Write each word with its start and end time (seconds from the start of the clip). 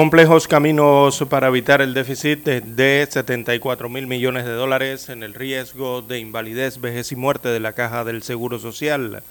Complejos 0.00 0.48
caminos 0.48 1.22
para 1.28 1.48
evitar 1.48 1.82
el 1.82 1.92
déficit 1.92 2.42
de 2.42 3.06
74 3.10 3.90
mil 3.90 4.06
millones 4.06 4.46
de 4.46 4.52
dólares 4.52 5.10
en 5.10 5.22
el 5.22 5.34
riesgo 5.34 6.00
de 6.00 6.18
invalidez, 6.18 6.80
vejez 6.80 7.12
y 7.12 7.16
muerte 7.16 7.50
de 7.50 7.60
la 7.60 7.74
caja 7.74 8.02
del 8.02 8.22
Seguro 8.22 8.58
Social. 8.58 9.22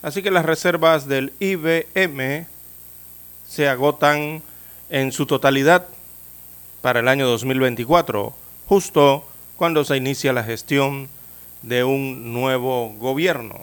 Así 0.00 0.22
que 0.22 0.30
las 0.30 0.46
reservas 0.46 1.08
del 1.08 1.34
IBM 1.40 2.46
se 3.46 3.68
agotan 3.68 4.40
en 4.88 5.12
su 5.12 5.26
totalidad 5.26 5.86
para 6.80 7.00
el 7.00 7.08
año 7.08 7.26
2024, 7.26 8.32
justo 8.66 9.28
cuando 9.58 9.84
se 9.84 9.98
inicia 9.98 10.32
la 10.32 10.42
gestión 10.42 11.10
de 11.60 11.84
un 11.84 12.32
nuevo 12.32 12.94
gobierno. 12.98 13.58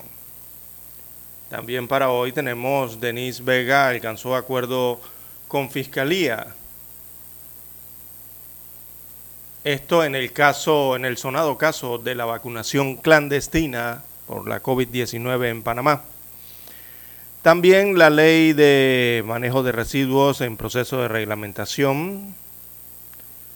También 1.50 1.88
para 1.88 2.12
hoy 2.12 2.32
tenemos 2.32 3.02
Denise 3.02 3.42
Vega 3.42 3.88
alcanzó 3.88 4.36
acuerdo 4.36 5.00
con 5.48 5.70
fiscalía. 5.70 6.48
Esto 9.64 10.04
en 10.04 10.14
el 10.14 10.32
caso, 10.32 10.96
en 10.96 11.06
el 11.06 11.18
sonado 11.18 11.58
caso 11.58 11.98
de 11.98 12.14
la 12.14 12.26
vacunación 12.26 12.98
clandestina 12.98 14.04
por 14.28 14.48
la 14.48 14.62
COVID-19 14.62 15.50
en 15.50 15.64
Panamá. 15.64 16.04
También 17.42 17.98
la 17.98 18.10
ley 18.10 18.54
de 18.54 19.24
manejo 19.26 19.64
de 19.64 19.72
residuos 19.72 20.42
en 20.42 20.58
proceso 20.58 21.02
de 21.02 21.08
reglamentación. 21.08 22.36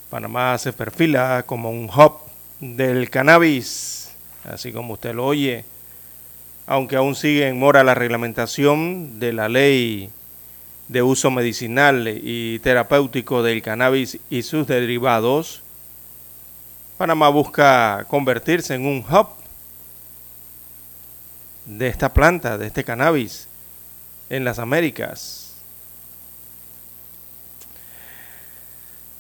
Panamá 0.10 0.58
se 0.58 0.74
perfila 0.74 1.44
como 1.46 1.72
un 1.72 1.90
hub 1.90 2.20
del 2.60 3.10
cannabis, 3.10 4.12
así 4.44 4.72
como 4.72 4.94
usted 4.94 5.14
lo 5.14 5.26
oye, 5.26 5.66
aunque 6.68 6.96
aún 6.96 7.16
sigue 7.16 7.48
en 7.48 7.58
mora 7.58 7.84
la 7.84 7.96
reglamentación 7.96 9.20
de 9.20 9.34
la 9.34 9.50
ley 9.50 10.12
de 10.90 11.04
uso 11.04 11.32
medicinal 11.32 12.08
y 12.08 12.60
terapéutico 12.60 13.44
del 13.44 13.62
cannabis 13.62 14.20
y 14.30 14.42
sus 14.42 14.68
derivados, 14.68 15.62
Panamá 16.98 17.30
busca 17.30 18.06
convertirse 18.10 18.74
en 18.74 18.86
un 18.86 19.06
hub 19.10 19.30
de 21.66 21.88
esta 21.88 22.12
planta, 22.12 22.58
de 22.58 22.68
este 22.68 22.84
cannabis, 22.84 23.48
en 24.30 24.44
las 24.44 24.60
Américas. 24.60 25.54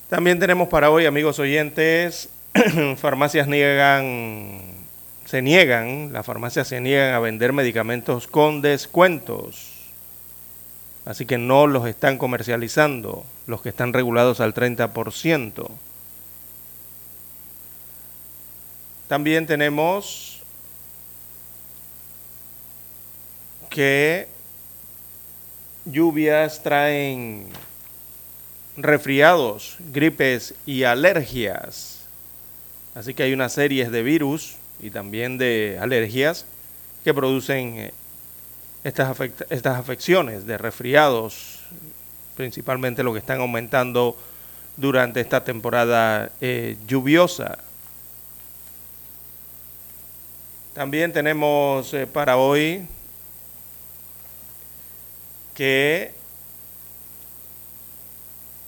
También 0.09 0.39
tenemos 0.39 0.67
para 0.69 0.89
hoy, 0.89 1.05
amigos 1.05 1.37
oyentes, 1.37 2.29
farmacias 2.97 3.47
niegan, 3.47 4.59
se 5.25 5.43
niegan, 5.43 6.11
las 6.11 6.25
farmacias 6.25 6.67
se 6.67 6.81
niegan 6.81 7.13
a 7.13 7.19
vender 7.19 7.53
medicamentos 7.53 8.27
con 8.27 8.63
descuentos. 8.63 9.68
Así 11.05 11.25
que 11.25 11.37
no 11.37 11.67
los 11.67 11.87
están 11.87 12.17
comercializando, 12.17 13.25
los 13.47 13.61
que 13.61 13.69
están 13.69 13.93
regulados 13.93 14.39
al 14.39 14.53
30%. 14.53 15.69
También 19.07 19.47
tenemos 19.47 20.41
que 23.69 24.27
lluvias 25.85 26.61
traen 26.61 27.47
resfriados, 28.77 29.77
gripes 29.91 30.53
y 30.65 30.83
alergias. 30.83 32.05
Así 32.95 33.13
que 33.13 33.23
hay 33.23 33.33
una 33.33 33.49
serie 33.49 33.89
de 33.89 34.03
virus 34.03 34.55
y 34.79 34.89
también 34.89 35.37
de 35.37 35.77
alergias 35.81 36.45
que 37.03 37.13
producen 37.13 37.91
estas, 38.83 39.17
estas 39.49 39.77
afecciones 39.77 40.45
de 40.45 40.57
resfriados, 40.57 41.59
principalmente 42.35 43.03
lo 43.03 43.13
que 43.13 43.19
están 43.19 43.41
aumentando 43.41 44.17
durante 44.77 45.19
esta 45.19 45.43
temporada 45.43 46.31
eh, 46.39 46.77
lluviosa. 46.87 47.59
También 50.73 51.11
tenemos 51.11 51.93
eh, 51.93 52.07
para 52.07 52.37
hoy 52.37 52.87
que 55.53 56.13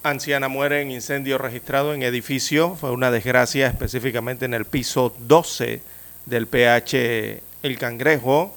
anciana 0.04 0.50
muere 0.50 0.82
en 0.82 0.92
incendio 0.92 1.38
registrado 1.38 1.94
en 1.94 2.04
edificio. 2.04 2.76
Fue 2.76 2.92
una 2.92 3.12
desgracia 3.12 3.68
específicamente 3.68 4.44
en 4.44 4.54
el 4.54 4.66
piso 4.66 5.16
12 5.20 5.82
del 6.26 6.48
PH 6.48 7.42
El 7.64 7.78
Cangrejo 7.78 8.54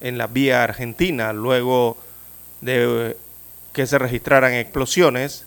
en 0.00 0.18
la 0.18 0.26
vía 0.26 0.62
argentina 0.62 1.32
luego 1.32 1.96
de 2.60 3.16
que 3.72 3.86
se 3.86 3.98
registraran 3.98 4.54
explosiones. 4.54 5.44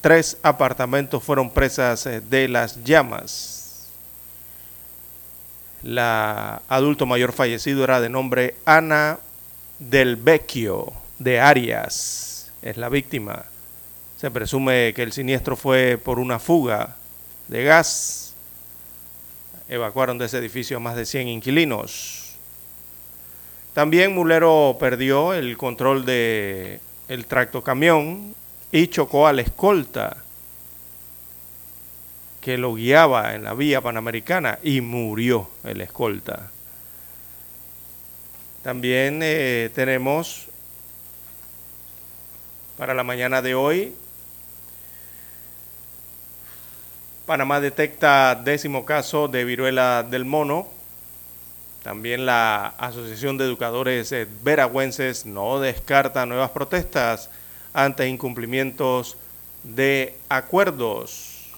Tres 0.00 0.36
apartamentos 0.42 1.22
fueron 1.22 1.50
presas 1.50 2.06
eh, 2.06 2.20
de 2.20 2.48
las 2.48 2.82
llamas. 2.84 3.88
La 5.82 6.62
adulto 6.68 7.06
mayor 7.06 7.32
fallecido 7.32 7.84
era 7.84 8.00
de 8.00 8.08
nombre 8.08 8.56
Ana 8.64 9.18
del 9.78 10.16
Vecchio 10.16 10.92
de 11.18 11.40
Arias. 11.40 12.52
Es 12.62 12.76
la 12.76 12.88
víctima. 12.88 13.44
Se 14.16 14.30
presume 14.30 14.92
que 14.94 15.02
el 15.02 15.12
siniestro 15.12 15.56
fue 15.56 15.98
por 15.98 16.18
una 16.18 16.38
fuga 16.38 16.96
de 17.48 17.64
gas. 17.64 18.34
Evacuaron 19.68 20.18
de 20.18 20.26
ese 20.26 20.38
edificio 20.38 20.76
a 20.76 20.80
más 20.80 20.96
de 20.96 21.06
100 21.06 21.28
inquilinos. 21.28 22.21
También 23.74 24.14
Mulero 24.14 24.76
perdió 24.78 25.32
el 25.32 25.56
control 25.56 26.04
de 26.04 26.80
el 27.08 27.26
tractocamión 27.26 28.34
y 28.70 28.88
chocó 28.88 29.26
a 29.26 29.32
la 29.32 29.42
escolta 29.42 30.16
que 32.40 32.58
lo 32.58 32.74
guiaba 32.74 33.34
en 33.34 33.44
la 33.44 33.54
vía 33.54 33.80
panamericana 33.80 34.58
y 34.62 34.80
murió 34.80 35.48
el 35.64 35.80
escolta. 35.80 36.50
También 38.62 39.20
eh, 39.22 39.70
tenemos 39.74 40.48
para 42.76 42.94
la 42.94 43.04
mañana 43.04 43.42
de 43.42 43.54
hoy, 43.54 43.94
Panamá 47.26 47.60
detecta 47.60 48.34
décimo 48.34 48.84
caso 48.84 49.28
de 49.28 49.44
viruela 49.44 50.02
del 50.02 50.24
mono 50.24 50.68
también 51.82 52.26
la 52.26 52.74
Asociación 52.78 53.38
de 53.38 53.44
Educadores 53.44 54.12
eh, 54.12 54.28
Veragüenses 54.44 55.26
no 55.26 55.58
descarta 55.58 56.26
nuevas 56.26 56.50
protestas 56.50 57.28
ante 57.74 58.08
incumplimientos 58.08 59.16
de 59.64 60.16
acuerdos. 60.28 61.48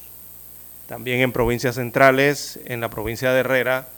También 0.87 1.21
en 1.21 1.32
provincias 1.32 1.75
centrales, 1.75 2.59
en 2.65 2.81
la 2.81 2.88
provincia 2.88 3.32
de 3.32 3.41
Herrera, 3.41 3.88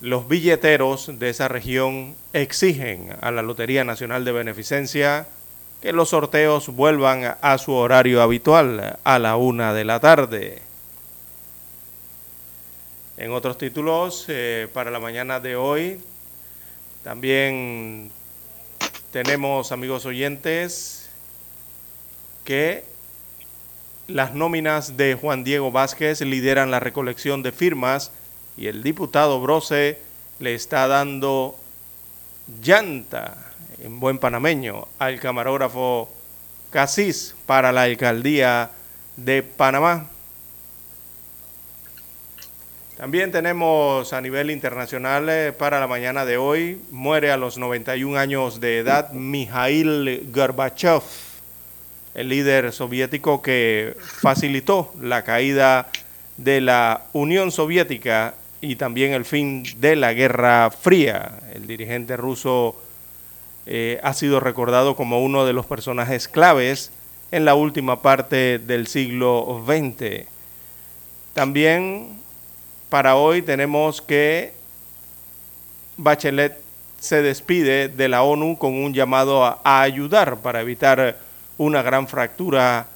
los 0.00 0.28
billeteros 0.28 1.18
de 1.18 1.30
esa 1.30 1.48
región 1.48 2.14
exigen 2.32 3.16
a 3.20 3.30
la 3.30 3.42
Lotería 3.42 3.84
Nacional 3.84 4.24
de 4.24 4.32
Beneficencia 4.32 5.26
que 5.80 5.92
los 5.92 6.10
sorteos 6.10 6.68
vuelvan 6.68 7.36
a 7.40 7.58
su 7.58 7.72
horario 7.72 8.20
habitual 8.20 8.98
a 9.02 9.18
la 9.18 9.36
una 9.36 9.72
de 9.72 9.84
la 9.84 10.00
tarde. 10.00 10.67
En 13.18 13.32
otros 13.32 13.58
títulos, 13.58 14.26
eh, 14.28 14.68
para 14.72 14.92
la 14.92 15.00
mañana 15.00 15.40
de 15.40 15.56
hoy, 15.56 16.00
también 17.02 18.12
tenemos, 19.10 19.72
amigos 19.72 20.06
oyentes, 20.06 21.10
que 22.44 22.84
las 24.06 24.34
nóminas 24.34 24.96
de 24.96 25.16
Juan 25.16 25.42
Diego 25.42 25.72
Vázquez 25.72 26.20
lideran 26.20 26.70
la 26.70 26.78
recolección 26.78 27.42
de 27.42 27.50
firmas 27.50 28.12
y 28.56 28.68
el 28.68 28.84
diputado 28.84 29.40
Brose 29.40 29.98
le 30.38 30.54
está 30.54 30.86
dando 30.86 31.58
llanta 32.62 33.52
en 33.82 33.98
buen 33.98 34.20
panameño 34.20 34.86
al 35.00 35.18
camarógrafo 35.18 36.08
Casís 36.70 37.34
para 37.46 37.72
la 37.72 37.82
alcaldía 37.82 38.70
de 39.16 39.42
Panamá. 39.42 40.08
También 42.98 43.30
tenemos 43.30 44.12
a 44.12 44.20
nivel 44.20 44.50
internacional 44.50 45.28
eh, 45.28 45.52
para 45.52 45.78
la 45.78 45.86
mañana 45.86 46.24
de 46.24 46.36
hoy, 46.36 46.80
muere 46.90 47.30
a 47.30 47.36
los 47.36 47.56
91 47.56 48.18
años 48.18 48.58
de 48.58 48.78
edad 48.78 49.12
Mikhail 49.12 50.28
Gorbachev, 50.32 51.02
el 52.16 52.28
líder 52.28 52.72
soviético 52.72 53.40
que 53.40 53.96
facilitó 54.00 54.92
la 55.00 55.22
caída 55.22 55.86
de 56.38 56.60
la 56.60 57.02
Unión 57.12 57.52
Soviética 57.52 58.34
y 58.60 58.74
también 58.74 59.12
el 59.12 59.24
fin 59.24 59.62
de 59.76 59.94
la 59.94 60.12
Guerra 60.12 60.68
Fría. 60.72 61.38
El 61.54 61.68
dirigente 61.68 62.16
ruso 62.16 62.74
eh, 63.66 64.00
ha 64.02 64.12
sido 64.12 64.40
recordado 64.40 64.96
como 64.96 65.22
uno 65.22 65.46
de 65.46 65.52
los 65.52 65.66
personajes 65.66 66.26
claves 66.26 66.90
en 67.30 67.44
la 67.44 67.54
última 67.54 68.02
parte 68.02 68.58
del 68.58 68.88
siglo 68.88 69.62
XX. 69.64 70.26
También 71.32 72.17
para 72.88 73.16
hoy 73.16 73.42
tenemos 73.42 74.00
que 74.00 74.52
Bachelet 75.96 76.56
se 77.00 77.22
despide 77.22 77.88
de 77.88 78.08
la 78.08 78.22
ONU 78.22 78.58
con 78.58 78.74
un 78.74 78.92
llamado 78.92 79.44
a, 79.44 79.60
ayudar 79.82 80.38
para 80.38 80.60
evitar 80.60 81.18
una 81.56 81.82
gran 81.82 82.08
fractura 82.08 82.88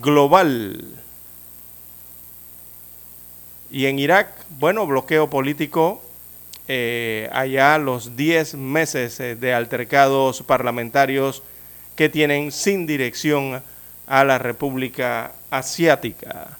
global. 0.00 0.84
Y 3.70 3.86
en 3.86 3.98
Irak, 3.98 4.28
bueno, 4.58 4.86
bloqueo 4.86 5.30
político 5.30 6.02
eh, 6.68 7.28
allá 7.32 7.78
los 7.78 8.16
10 8.16 8.54
meses 8.54 9.18
eh, 9.20 9.36
de 9.36 9.54
altercados 9.54 10.42
parlamentarios 10.42 11.42
que 11.96 12.08
tienen 12.08 12.52
sin 12.52 12.86
dirección 12.86 13.62
a 14.06 14.24
la 14.24 14.38
República 14.38 15.32
Asiática. 15.50 16.59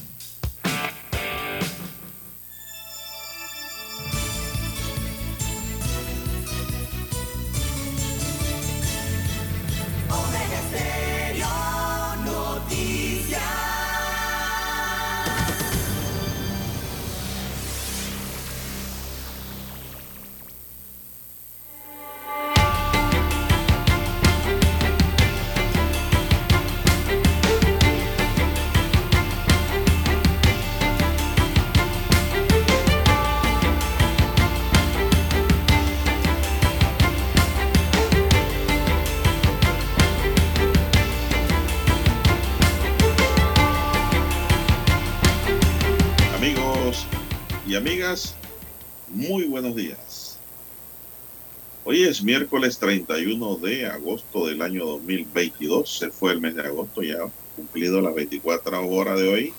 Miércoles 52.51 52.79
31 52.79 53.55
de 53.57 53.85
agosto 53.85 54.45
del 54.45 54.61
año 54.61 54.85
2022. 54.85 55.99
Se 55.99 56.11
fue 56.11 56.33
el 56.33 56.41
mes 56.41 56.53
de 56.53 56.63
agosto, 56.63 57.01
ya 57.01 57.19
cumplido 57.55 58.01
las 58.01 58.13
24 58.13 58.89
horas 58.89 59.17
de 59.17 59.29
hoy. 59.29 59.53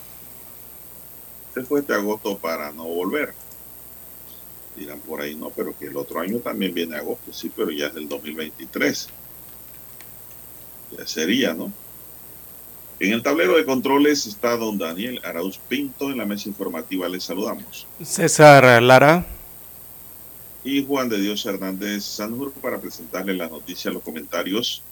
Se 1.54 1.62
fue 1.62 1.80
este 1.80 1.94
agosto 1.94 2.36
para 2.36 2.70
no 2.70 2.84
volver. 2.84 3.32
Dirán 4.76 5.00
por 5.00 5.22
ahí, 5.22 5.34
no, 5.34 5.48
pero 5.48 5.74
que 5.78 5.86
el 5.86 5.96
otro 5.96 6.20
año 6.20 6.40
también 6.40 6.74
viene 6.74 6.96
agosto, 6.96 7.32
sí, 7.32 7.50
pero 7.56 7.70
ya 7.70 7.86
es 7.86 7.94
del 7.94 8.10
2023. 8.10 9.08
Ya 10.98 11.06
sería, 11.06 11.54
¿no? 11.54 11.72
En 13.00 13.14
el 13.14 13.22
tablero 13.22 13.56
de 13.56 13.64
controles 13.64 14.26
está 14.26 14.54
don 14.58 14.76
Daniel 14.76 15.18
Arauz 15.24 15.58
Pinto. 15.66 16.10
En 16.10 16.18
la 16.18 16.26
mesa 16.26 16.50
informativa 16.50 17.08
les 17.08 17.24
saludamos. 17.24 17.86
César 18.02 18.82
Lara 18.82 19.24
y 20.64 20.84
Juan 20.84 21.08
de 21.08 21.20
Dios 21.20 21.44
Hernández 21.44 22.04
Sanjur 22.04 22.52
para 22.52 22.80
presentarle 22.80 23.34
las 23.34 23.50
noticias, 23.50 23.92
los 23.92 24.02
comentarios 24.02 24.82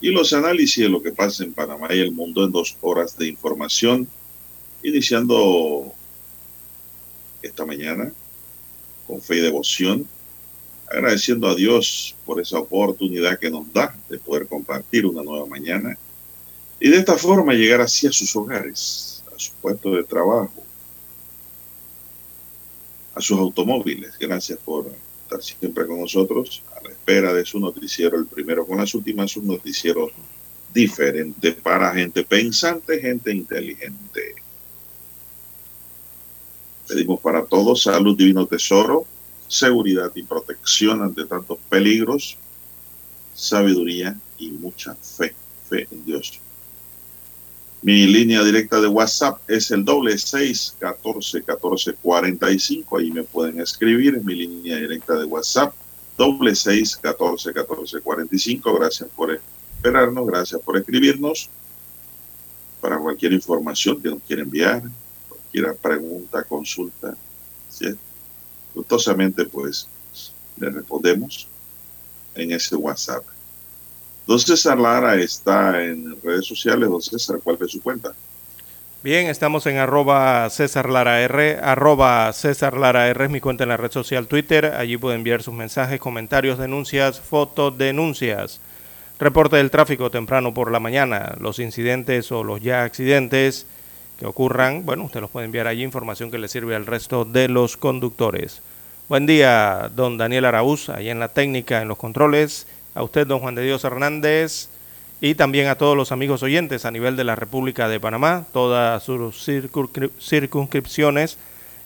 y 0.00 0.10
los 0.10 0.32
análisis 0.32 0.84
de 0.84 0.88
lo 0.88 1.02
que 1.02 1.12
pasa 1.12 1.44
en 1.44 1.52
Panamá 1.52 1.88
y 1.90 2.00
el 2.00 2.12
mundo 2.12 2.44
en 2.44 2.52
dos 2.52 2.76
horas 2.80 3.16
de 3.16 3.26
información, 3.26 4.06
iniciando 4.82 5.92
esta 7.42 7.64
mañana 7.64 8.12
con 9.06 9.20
fe 9.20 9.36
y 9.36 9.40
devoción, 9.40 10.06
agradeciendo 10.86 11.48
a 11.48 11.54
Dios 11.54 12.14
por 12.26 12.40
esa 12.40 12.58
oportunidad 12.58 13.38
que 13.38 13.50
nos 13.50 13.72
da 13.72 13.96
de 14.08 14.18
poder 14.18 14.46
compartir 14.46 15.06
una 15.06 15.22
nueva 15.22 15.46
mañana 15.46 15.96
y 16.80 16.90
de 16.90 16.98
esta 16.98 17.16
forma 17.16 17.54
llegar 17.54 17.80
así 17.80 18.06
a 18.06 18.12
sus 18.12 18.34
hogares, 18.36 19.24
a 19.34 19.38
su 19.38 19.52
puesto 19.54 19.90
de 19.94 20.04
trabajo, 20.04 20.62
a 23.18 23.20
sus 23.20 23.38
automóviles. 23.38 24.16
Gracias 24.18 24.58
por 24.64 24.92
estar 25.24 25.42
siempre 25.42 25.86
con 25.86 26.00
nosotros 26.00 26.62
a 26.76 26.84
la 26.84 26.90
espera 26.90 27.32
de 27.34 27.44
su 27.44 27.58
noticiero, 27.58 28.16
el 28.16 28.26
primero 28.26 28.64
con 28.64 28.78
las 28.78 28.94
últimas, 28.94 29.36
un 29.36 29.48
noticiero 29.48 30.10
diferente 30.72 31.52
para 31.52 31.92
gente 31.92 32.22
pensante, 32.22 33.00
gente 33.00 33.32
inteligente. 33.32 34.36
Pedimos 36.86 37.20
para 37.20 37.44
todos 37.44 37.82
salud, 37.82 38.16
divino 38.16 38.46
tesoro, 38.46 39.04
seguridad 39.48 40.12
y 40.14 40.22
protección 40.22 41.02
ante 41.02 41.26
tantos 41.26 41.58
peligros, 41.68 42.38
sabiduría 43.34 44.16
y 44.38 44.50
mucha 44.50 44.94
fe, 44.94 45.34
fe 45.68 45.88
en 45.90 46.04
Dios 46.04 46.40
mi 47.82 48.06
línea 48.06 48.42
directa 48.42 48.80
de 48.80 48.88
WhatsApp 48.88 49.40
es 49.48 49.70
el 49.70 49.84
doble 49.84 50.18
seis 50.18 50.74
catorce 50.78 51.42
catorce 51.42 51.94
cuarenta 51.94 52.50
y 52.50 52.58
cinco. 52.58 52.98
Ahí 52.98 53.10
me 53.10 53.22
pueden 53.22 53.60
escribir 53.60 54.16
en 54.16 54.24
mi 54.24 54.34
línea 54.34 54.76
directa 54.76 55.14
de 55.14 55.24
WhatsApp. 55.24 55.72
doble 56.16 56.54
seis 56.54 56.96
catorce 56.96 57.52
catorce 57.52 58.00
cuarenta 58.00 58.34
y 58.34 58.38
cinco. 58.38 58.74
Gracias 58.74 59.08
por 59.14 59.30
esperarnos, 59.30 60.26
gracias 60.26 60.60
por 60.60 60.76
escribirnos. 60.76 61.48
Para 62.80 62.98
cualquier 62.98 63.32
información 63.32 64.00
que 64.02 64.08
nos 64.08 64.22
quiera 64.22 64.42
enviar, 64.42 64.82
cualquier 65.28 65.76
pregunta, 65.76 66.42
consulta, 66.44 67.16
gustosamente 68.74 69.44
pues 69.44 69.88
le 70.56 70.70
respondemos 70.70 71.46
en 72.34 72.52
ese 72.52 72.74
WhatsApp. 72.76 73.24
Don 74.28 74.38
César 74.38 74.78
Lara 74.78 75.14
está 75.14 75.82
en 75.82 76.14
redes 76.22 76.44
sociales. 76.44 76.90
Don 76.90 77.00
César, 77.00 77.38
¿cuál 77.42 77.56
es 77.62 77.70
su 77.70 77.80
cuenta? 77.80 78.12
Bien, 79.02 79.26
estamos 79.26 79.64
en 79.64 79.78
arroba 79.78 80.50
César 80.50 80.90
Lara 80.90 81.22
R, 81.22 81.58
arroba 81.62 82.30
César 82.34 82.76
Lara 82.76 83.08
R 83.08 83.24
es 83.24 83.30
mi 83.30 83.40
cuenta 83.40 83.62
en 83.62 83.70
la 83.70 83.78
red 83.78 83.90
social 83.90 84.26
Twitter. 84.26 84.66
Allí 84.66 84.98
puede 84.98 85.16
enviar 85.16 85.42
sus 85.42 85.54
mensajes, 85.54 85.98
comentarios, 85.98 86.58
denuncias, 86.58 87.20
fotos, 87.20 87.78
denuncias. 87.78 88.60
Reporte 89.18 89.56
del 89.56 89.70
tráfico 89.70 90.10
temprano 90.10 90.52
por 90.52 90.70
la 90.70 90.78
mañana, 90.78 91.34
los 91.40 91.58
incidentes 91.58 92.30
o 92.30 92.44
los 92.44 92.60
ya 92.60 92.82
accidentes 92.82 93.64
que 94.18 94.26
ocurran, 94.26 94.84
bueno, 94.84 95.04
usted 95.04 95.22
los 95.22 95.30
puede 95.30 95.46
enviar 95.46 95.66
allí, 95.66 95.82
información 95.82 96.30
que 96.30 96.36
le 96.36 96.48
sirve 96.48 96.76
al 96.76 96.84
resto 96.84 97.24
de 97.24 97.48
los 97.48 97.78
conductores. 97.78 98.60
Buen 99.08 99.24
día, 99.24 99.90
don 99.96 100.18
Daniel 100.18 100.44
Araúz, 100.44 100.90
ahí 100.90 101.08
en 101.08 101.18
la 101.18 101.28
técnica, 101.28 101.80
en 101.80 101.88
los 101.88 101.96
controles. 101.96 102.66
A 102.98 103.04
usted, 103.04 103.28
don 103.28 103.38
Juan 103.38 103.54
de 103.54 103.62
Dios 103.62 103.84
Hernández 103.84 104.70
y 105.20 105.36
también 105.36 105.68
a 105.68 105.76
todos 105.76 105.96
los 105.96 106.10
amigos 106.10 106.42
oyentes 106.42 106.84
a 106.84 106.90
nivel 106.90 107.14
de 107.14 107.22
la 107.22 107.36
República 107.36 107.88
de 107.88 108.00
Panamá, 108.00 108.44
todas 108.52 109.04
sus 109.04 109.40
circunscripciones, 110.20 111.38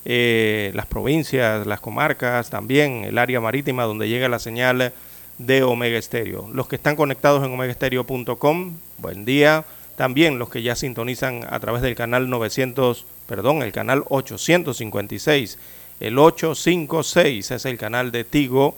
eh, 0.06 0.72
las 0.74 0.86
provincias, 0.86 1.66
las 1.66 1.80
comarcas, 1.80 2.48
también 2.48 3.04
el 3.04 3.18
área 3.18 3.42
marítima 3.42 3.82
donde 3.84 4.08
llega 4.08 4.26
la 4.30 4.38
señal 4.38 4.94
de 5.36 5.62
Omega 5.62 5.98
Estéreo. 5.98 6.48
Los 6.50 6.66
que 6.66 6.76
están 6.76 6.96
conectados 6.96 7.44
en 7.44 7.52
omegaestereo.com, 7.52 8.78
buen 8.96 9.26
día. 9.26 9.66
También 9.96 10.38
los 10.38 10.48
que 10.48 10.62
ya 10.62 10.76
sintonizan 10.76 11.46
a 11.50 11.60
través 11.60 11.82
del 11.82 11.94
canal 11.94 12.30
900, 12.30 13.04
perdón, 13.26 13.62
el 13.62 13.72
canal 13.72 14.04
856. 14.08 15.58
El 16.00 16.18
856 16.18 17.50
es 17.50 17.66
el 17.66 17.76
canal 17.76 18.12
de 18.12 18.24
Tigo 18.24 18.76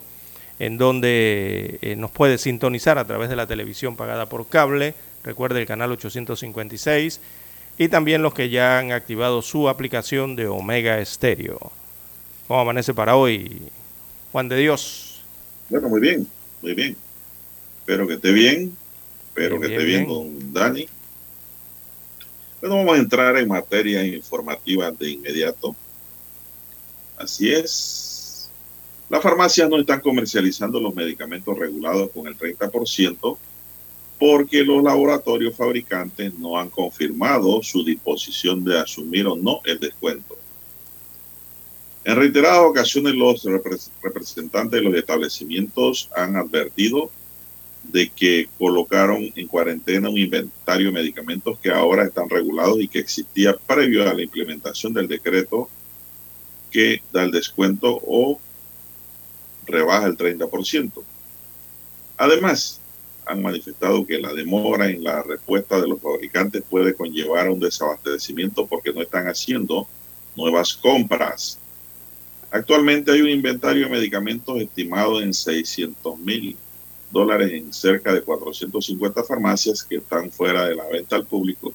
en 0.58 0.78
donde 0.78 1.78
eh, 1.82 1.96
nos 1.96 2.11
puede 2.11 2.38
sintonizar 2.38 2.99
a 2.99 3.06
través 3.06 3.28
de 3.28 3.37
la 3.37 3.46
televisión 3.46 3.96
pagada 3.96 4.26
por 4.26 4.49
cable, 4.49 4.94
recuerde 5.25 5.61
el 5.61 5.66
canal 5.66 5.92
856, 5.92 7.20
y 7.78 7.88
también 7.88 8.23
los 8.23 8.34
que 8.34 8.50
ya 8.50 8.78
han 8.78 8.92
activado 8.92 9.42
su 9.42 9.68
aplicación 9.68 10.37
de 10.37 10.46
Omega 10.46 11.00
Estéreo. 11.00 11.73
¿Cómo 12.46 12.61
amanece 12.61 12.94
para 12.94 13.16
hoy, 13.16 13.62
Juan 14.32 14.49
de 14.49 14.58
Dios? 14.58 15.23
Bueno, 15.68 15.88
muy 15.88 16.00
bien, 16.00 16.26
muy 16.62 16.75
bien. 16.75 16.96
Espero 17.80 18.06
que 18.06 18.14
esté 18.14 18.32
bien, 18.32 18.76
espero 19.28 19.61
que 19.61 19.66
esté 19.66 19.84
bien, 19.84 20.06
don 20.06 20.52
Dani. 20.52 20.88
Bueno, 22.61 22.76
vamos 22.76 22.96
a 22.96 22.99
entrar 22.99 23.37
en 23.37 23.49
materia 23.49 24.06
informativa 24.06 24.90
de 24.90 25.11
inmediato. 25.11 25.75
Así 27.16 27.52
es, 27.52 28.03
las 29.14 29.23
farmacias 29.23 29.71
no 29.71 29.78
están 29.78 30.00
comercializando 30.00 30.80
los 30.80 30.92
medicamentos 30.92 31.56
regulados 31.56 32.11
con 32.11 32.26
el 32.26 32.37
30% 32.37 33.38
porque 34.18 34.64
los 34.64 34.83
laboratorios 34.83 35.54
fabricantes 35.54 36.35
no 36.35 36.59
han 36.59 36.68
confirmado 36.68 37.62
su 37.62 37.85
disposición 37.85 38.64
de 38.64 38.76
asumir 38.76 39.28
o 39.28 39.37
no 39.37 39.61
el 39.66 39.78
descuento. 39.78 40.37
En 42.02 42.16
reiteradas 42.16 42.64
ocasiones 42.64 43.14
los 43.14 43.44
representantes 44.02 44.80
de 44.80 44.83
los 44.83 44.97
establecimientos 44.97 46.11
han 46.16 46.35
advertido 46.35 47.09
de 47.85 48.09
que 48.09 48.49
colocaron 48.59 49.30
en 49.37 49.47
cuarentena 49.47 50.09
un 50.09 50.18
inventario 50.18 50.87
de 50.88 50.92
medicamentos 50.92 51.56
que 51.61 51.71
ahora 51.71 52.02
están 52.02 52.28
regulados 52.28 52.80
y 52.80 52.88
que 52.88 52.99
existía 52.99 53.54
previo 53.64 54.11
a 54.11 54.12
la 54.12 54.23
implementación 54.23 54.92
del 54.92 55.06
decreto 55.06 55.68
que 56.73 57.00
da 57.12 57.23
el 57.23 57.30
descuento 57.30 58.00
o 58.04 58.40
rebaja 59.66 60.06
el 60.06 60.16
30%. 60.16 61.02
Además, 62.16 62.80
han 63.26 63.42
manifestado 63.42 64.06
que 64.06 64.18
la 64.18 64.33
demora 64.33 64.88
en 64.90 65.02
la 65.02 65.23
respuesta 65.23 65.80
de 65.80 65.88
los 65.88 66.00
fabricantes 66.00 66.62
puede 66.68 66.94
conllevar 66.94 67.47
a 67.47 67.50
un 67.50 67.61
desabastecimiento 67.61 68.66
porque 68.66 68.92
no 68.92 69.02
están 69.02 69.26
haciendo 69.26 69.88
nuevas 70.37 70.75
compras. 70.75 71.59
Actualmente 72.50 73.12
hay 73.12 73.23
un 73.23 73.30
inventario 73.30 73.85
de 73.85 73.90
medicamentos 73.90 74.61
estimado 74.61 75.21
en 75.21 75.33
600 75.33 76.18
mil 76.18 76.56
dólares 77.11 77.52
en 77.52 77.73
cerca 77.73 78.12
de 78.12 78.23
450 78.23 79.25
farmacias 79.25 79.83
que 79.83 79.97
están 79.97 80.30
fuera 80.30 80.66
de 80.66 80.75
la 80.75 80.87
venta 80.88 81.16
al 81.16 81.26
público, 81.26 81.73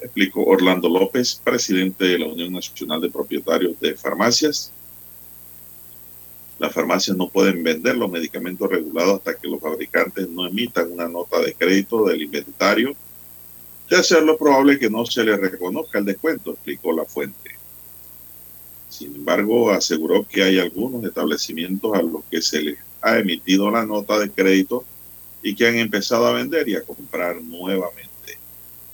explicó 0.00 0.44
Orlando 0.44 0.88
López, 0.88 1.40
presidente 1.42 2.04
de 2.04 2.18
la 2.18 2.26
Unión 2.26 2.52
Nacional 2.52 3.00
de 3.00 3.10
Propietarios 3.10 3.78
de 3.80 3.94
Farmacias 3.94 4.72
las 6.62 6.72
farmacias 6.72 7.16
no 7.16 7.28
pueden 7.28 7.64
vender 7.64 7.96
los 7.96 8.08
medicamentos 8.08 8.70
regulados 8.70 9.18
hasta 9.18 9.34
que 9.34 9.48
los 9.48 9.60
fabricantes 9.60 10.28
no 10.28 10.46
emitan 10.46 10.92
una 10.92 11.08
nota 11.08 11.40
de 11.40 11.54
crédito 11.54 12.04
del 12.04 12.22
inventario. 12.22 12.94
De 13.90 13.96
hacerlo 13.96 14.38
probable 14.38 14.78
que 14.78 14.88
no 14.88 15.04
se 15.04 15.24
le 15.24 15.36
reconozca 15.36 15.98
el 15.98 16.04
descuento, 16.04 16.52
explicó 16.52 16.92
la 16.92 17.04
fuente. 17.04 17.50
Sin 18.88 19.12
embargo, 19.16 19.72
aseguró 19.72 20.24
que 20.24 20.44
hay 20.44 20.60
algunos 20.60 21.02
establecimientos 21.02 21.94
a 21.94 22.02
los 22.02 22.22
que 22.30 22.40
se 22.40 22.62
les 22.62 22.78
ha 23.00 23.18
emitido 23.18 23.68
la 23.68 23.84
nota 23.84 24.16
de 24.20 24.30
crédito 24.30 24.84
y 25.42 25.56
que 25.56 25.66
han 25.66 25.74
empezado 25.78 26.28
a 26.28 26.32
vender 26.32 26.68
y 26.68 26.76
a 26.76 26.84
comprar 26.84 27.42
nuevamente. 27.42 28.38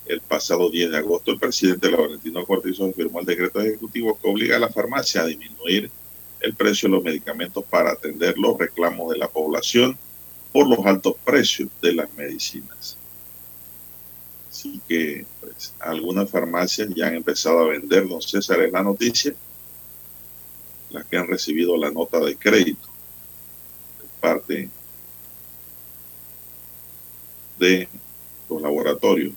El 0.07 0.23
pasado 0.23 0.71
10 0.71 0.91
de 0.91 0.97
agosto, 0.97 1.33
el 1.33 1.39
presidente 1.39 1.91
Laurentino 1.91 2.47
Cortizo 2.47 2.91
firmó 2.95 3.21
el 3.21 3.27
decreto 3.27 3.61
ejecutivo 3.61 4.19
que 4.19 4.27
obliga 4.27 4.57
a 4.57 4.61
la 4.61 4.71
farmacia 4.71 5.21
a 5.21 5.27
disminuir 5.27 5.91
el 6.40 6.54
precio 6.54 6.88
de 6.88 6.95
los 6.95 7.04
medicamentos 7.04 7.64
para 7.64 7.92
atender 7.92 8.38
los 8.38 8.59
reclamos 8.59 9.12
de 9.12 9.18
la 9.18 9.28
población 9.28 9.99
por 10.52 10.68
los 10.68 10.85
altos 10.87 11.14
precios 11.25 11.68
de 11.83 11.92
las 11.95 12.12
medicinas. 12.14 12.97
Así 14.50 14.80
que 14.88 15.26
pues, 15.40 15.75
algunas 15.78 16.30
farmacias 16.30 16.88
ya 16.95 17.07
han 17.07 17.14
empezado 17.14 17.61
a 17.61 17.68
vender, 17.68 18.09
don 18.09 18.23
César, 18.23 18.61
es 18.61 18.73
la 18.73 18.83
noticia, 18.83 19.35
las 20.90 21.04
que 21.07 21.16
han 21.16 21.26
recibido 21.26 21.76
la 21.76 21.90
nota 21.90 22.18
de 22.21 22.37
crédito 22.37 22.88
de 24.00 24.09
parte 24.21 24.71
de 27.59 27.88
los 28.49 28.62
laboratorios. 28.62 29.35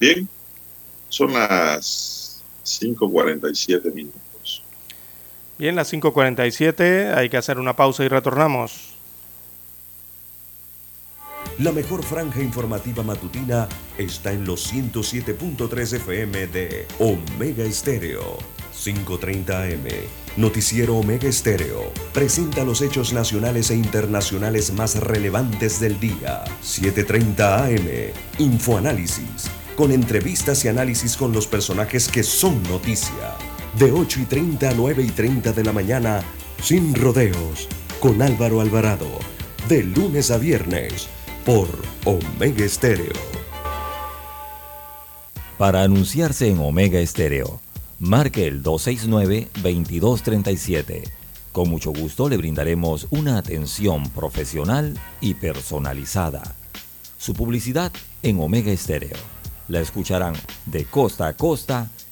Bien, 0.00 0.28
son 1.08 1.32
las 1.32 2.42
5.47 2.64 3.92
minutos. 3.92 4.23
Bien, 5.56 5.76
las 5.76 5.92
5.47, 5.92 7.16
hay 7.16 7.28
que 7.28 7.36
hacer 7.36 7.60
una 7.60 7.76
pausa 7.76 8.04
y 8.04 8.08
retornamos. 8.08 8.94
La 11.58 11.70
mejor 11.70 12.02
franja 12.02 12.42
informativa 12.42 13.04
matutina 13.04 13.68
está 13.96 14.32
en 14.32 14.44
los 14.44 14.72
107.3 14.72 15.96
FM 15.96 16.48
de 16.48 16.88
Omega 16.98 17.62
Estéreo. 17.62 18.38
5.30 18.74 19.74
AM. 19.74 19.86
Noticiero 20.36 20.96
Omega 20.96 21.28
Estéreo. 21.28 21.92
Presenta 22.12 22.64
los 22.64 22.82
hechos 22.82 23.12
nacionales 23.12 23.70
e 23.70 23.76
internacionales 23.76 24.72
más 24.72 24.96
relevantes 24.96 25.78
del 25.78 26.00
día. 26.00 26.42
7.30 26.64 27.60
AM. 27.60 28.12
Infoanálisis. 28.38 29.48
Con 29.76 29.92
entrevistas 29.92 30.64
y 30.64 30.68
análisis 30.68 31.16
con 31.16 31.32
los 31.32 31.46
personajes 31.46 32.08
que 32.08 32.24
son 32.24 32.60
noticia 32.64 33.36
de 33.78 33.92
8 33.92 34.20
y 34.20 34.24
30 34.26 34.70
a 34.70 34.74
9 34.74 35.02
y 35.02 35.10
30 35.10 35.52
de 35.52 35.64
la 35.64 35.72
mañana, 35.72 36.22
sin 36.62 36.94
rodeos, 36.94 37.68
con 37.98 38.22
Álvaro 38.22 38.60
Alvarado, 38.60 39.08
de 39.68 39.82
lunes 39.82 40.30
a 40.30 40.38
viernes, 40.38 41.08
por 41.44 41.66
Omega 42.04 42.64
Estéreo. 42.64 43.12
Para 45.58 45.82
anunciarse 45.82 46.48
en 46.48 46.60
Omega 46.60 47.00
Estéreo, 47.00 47.60
marque 47.98 48.46
el 48.46 48.62
269-2237. 48.62 51.02
Con 51.50 51.68
mucho 51.68 51.92
gusto 51.92 52.28
le 52.28 52.36
brindaremos 52.36 53.08
una 53.10 53.38
atención 53.38 54.08
profesional 54.10 54.96
y 55.20 55.34
personalizada. 55.34 56.54
Su 57.18 57.34
publicidad 57.34 57.90
en 58.22 58.38
Omega 58.40 58.70
Estéreo. 58.70 59.16
La 59.66 59.80
escucharán 59.80 60.34
de 60.66 60.84
costa 60.84 61.26
a 61.26 61.32
costa 61.32 61.90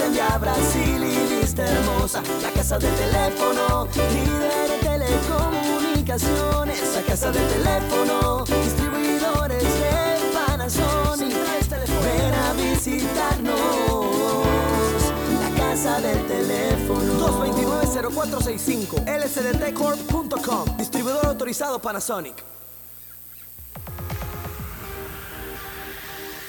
en 0.00 0.12
Via 0.12 0.36
Brasil 0.38 1.02
y 1.02 1.40
Vista 1.40 1.64
Hermosa. 1.64 2.22
La 2.42 2.50
casa 2.50 2.78
del 2.78 2.94
teléfono, 2.94 3.88
líder 4.12 4.68
de 4.70 4.78
telecomunicaciones. 4.82 6.94
La 6.94 7.02
casa 7.02 7.30
del 7.30 7.46
teléfono, 7.48 8.44
distribuidores 8.44 9.62
de 9.62 10.18
Panasonic. 10.34 11.32
Ven 12.02 12.34
a 12.34 12.52
visitarnos. 12.54 13.54
La 15.40 15.50
casa 15.56 16.00
del 16.00 16.26
teléfono. 16.26 17.28
229-0465 17.28 19.04
lsdtcorp.com 19.06 20.76
Distribuidor 20.76 21.26
autorizado 21.26 21.78
Panasonic. 21.80 22.42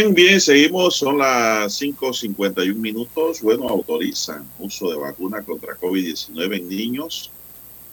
Bien, 0.00 0.14
bien, 0.14 0.40
seguimos, 0.40 0.96
son 0.96 1.18
las 1.18 1.78
5.51 1.78 2.74
minutos. 2.74 3.42
Bueno, 3.42 3.68
autorizan 3.68 4.48
uso 4.58 4.90
de 4.90 4.96
vacuna 4.96 5.42
contra 5.42 5.76
COVID-19 5.76 6.56
en 6.56 6.68
niños 6.70 7.30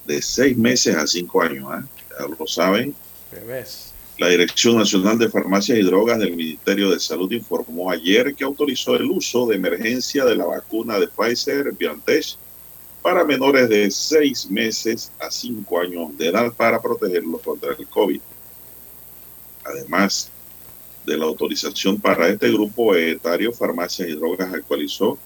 de 0.05 0.21
6 0.21 0.57
meses 0.57 0.95
a 0.95 1.05
5 1.05 1.41
años. 1.41 1.69
¿eh? 1.73 1.85
Ya 2.17 2.27
lo 2.27 2.47
saben. 2.47 2.95
Bebés. 3.29 3.91
La 4.19 4.29
Dirección 4.29 4.77
Nacional 4.77 5.19
de 5.19 5.27
Farmacias 5.27 5.79
y 5.79 5.81
Drogas 5.81 6.19
del 6.19 6.33
Ministerio 6.33 6.91
de 6.91 6.99
Salud 7.01 7.29
informó 7.33 7.91
ayer 7.91 8.33
que 8.33 8.45
autorizó 8.45 8.95
el 8.95 9.11
uso 9.11 9.45
de 9.45 9.57
emergencia 9.57 10.23
de 10.23 10.37
la 10.37 10.45
vacuna 10.45 10.97
de 10.99 11.09
Pfizer 11.09 11.73
BioNTech 11.73 12.37
para 13.01 13.25
menores 13.25 13.67
de 13.67 13.91
6 13.91 14.49
meses 14.49 15.11
a 15.19 15.29
5 15.29 15.81
años 15.81 16.17
de 16.17 16.29
edad 16.29 16.53
para 16.53 16.81
protegerlos 16.81 17.41
contra 17.41 17.73
el 17.77 17.85
COVID. 17.85 18.21
Además, 19.65 20.31
de 21.07 21.17
la 21.17 21.25
autorización 21.25 22.01
para 22.01 22.27
este 22.27 22.51
grupo 22.51 22.93
etario, 22.93 23.53
Farmacias 23.53 24.09
y 24.09 24.11
Drogas 24.11 24.53
actualizó 24.53 25.17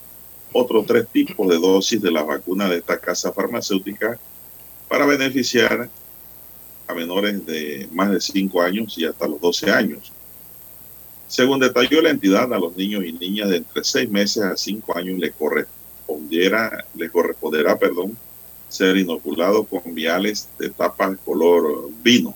otros 0.54 0.86
tres 0.86 1.08
tipos 1.08 1.50
de 1.50 1.58
dosis 1.58 2.00
de 2.00 2.12
la 2.12 2.22
vacuna 2.22 2.70
de 2.70 2.78
esta 2.78 3.00
casa 3.00 3.34
farmacéutica 3.34 4.20
para 4.88 5.08
beneficiar 5.08 5.90
a 6.88 6.94
menores 6.94 7.44
de 7.48 7.90
más 7.94 8.12
de 8.12 8.22
5 8.22 8.62
años 8.62 8.96
y 8.96 9.06
hasta 9.06 9.28
los 9.28 9.42
12 9.42 9.72
años. 9.72 10.12
Según 11.28 11.60
detalló 11.60 12.00
la 12.02 12.12
entidad, 12.12 12.54
a 12.54 12.60
los 12.60 12.78
niños 12.78 13.04
y 13.04 13.14
niñas 13.14 13.50
de 13.50 13.58
entre 13.58 13.84
6 13.84 14.08
meses 14.08 14.44
a 14.44 14.56
5 14.56 14.96
años 14.96 15.18
le 15.18 15.32
correspondiera, 15.32 16.86
le 16.94 17.10
corresponderá 17.10 17.80
ser 18.70 18.98
inoculado 18.98 19.64
con 19.64 19.96
viales 19.96 20.48
de 20.60 20.70
tapa 20.70 21.16
color 21.26 21.90
vino, 22.04 22.36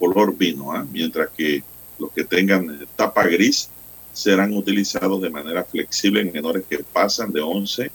color 0.00 0.36
vino, 0.36 0.72
¿ah? 0.72 0.84
mientras 0.90 1.30
que 1.30 1.62
los 1.98 2.12
que 2.12 2.24
tengan 2.24 2.86
tapa 2.96 3.26
gris 3.26 3.70
serán 4.12 4.54
utilizados 4.54 5.20
de 5.20 5.30
manera 5.30 5.64
flexible 5.64 6.20
en 6.20 6.32
menores 6.32 6.64
que 6.68 6.78
pasan 6.78 7.32
de 7.32 7.40
11 7.40 7.90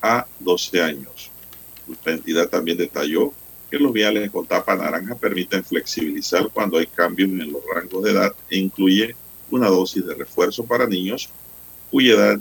a 0.00 0.26
12 0.40 0.82
años. 0.82 1.30
La 2.04 2.12
entidad 2.12 2.48
también 2.48 2.78
detalló 2.78 3.32
que 3.70 3.78
los 3.78 3.92
viales 3.92 4.30
con 4.30 4.46
tapa 4.46 4.76
naranja 4.76 5.14
permiten 5.14 5.64
flexibilizar 5.64 6.48
cuando 6.52 6.78
hay 6.78 6.86
cambios 6.86 7.28
en 7.30 7.52
los 7.52 7.62
rangos 7.72 8.02
de 8.04 8.12
edad 8.12 8.34
e 8.48 8.58
incluye 8.58 9.14
una 9.50 9.68
dosis 9.68 10.06
de 10.06 10.14
refuerzo 10.14 10.64
para 10.64 10.86
niños 10.86 11.28
cuya 11.90 12.14
edad 12.14 12.40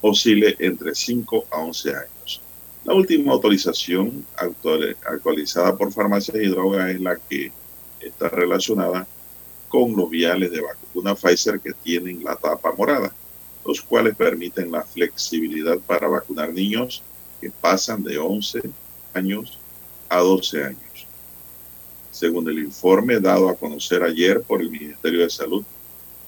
oscile 0.00 0.56
entre 0.58 0.94
5 0.94 1.46
a 1.50 1.58
11 1.58 1.90
años. 1.90 2.40
La 2.84 2.94
última 2.94 3.32
autorización 3.32 4.24
actualizada 5.04 5.76
por 5.76 5.92
Farmacias 5.92 6.36
y 6.38 6.46
Drogas 6.46 6.90
es 6.90 7.00
la 7.00 7.16
que 7.16 7.52
está 8.00 8.28
relacionada 8.28 9.06
con 9.68 9.94
los 9.94 10.08
viales 10.08 10.50
de 10.50 10.60
vacuna 10.60 11.14
Pfizer 11.14 11.60
que 11.60 11.72
tienen 11.72 12.24
la 12.24 12.36
tapa 12.36 12.72
morada, 12.72 13.12
los 13.64 13.80
cuales 13.82 14.16
permiten 14.16 14.72
la 14.72 14.82
flexibilidad 14.82 15.78
para 15.78 16.08
vacunar 16.08 16.52
niños 16.52 17.02
que 17.40 17.50
pasan 17.50 18.02
de 18.02 18.18
11 18.18 18.62
años 19.14 19.58
a 20.08 20.18
12 20.18 20.64
años. 20.64 21.06
Según 22.10 22.48
el 22.48 22.58
informe 22.58 23.20
dado 23.20 23.48
a 23.48 23.56
conocer 23.56 24.02
ayer 24.02 24.42
por 24.42 24.60
el 24.60 24.70
Ministerio 24.70 25.20
de 25.20 25.30
Salud, 25.30 25.64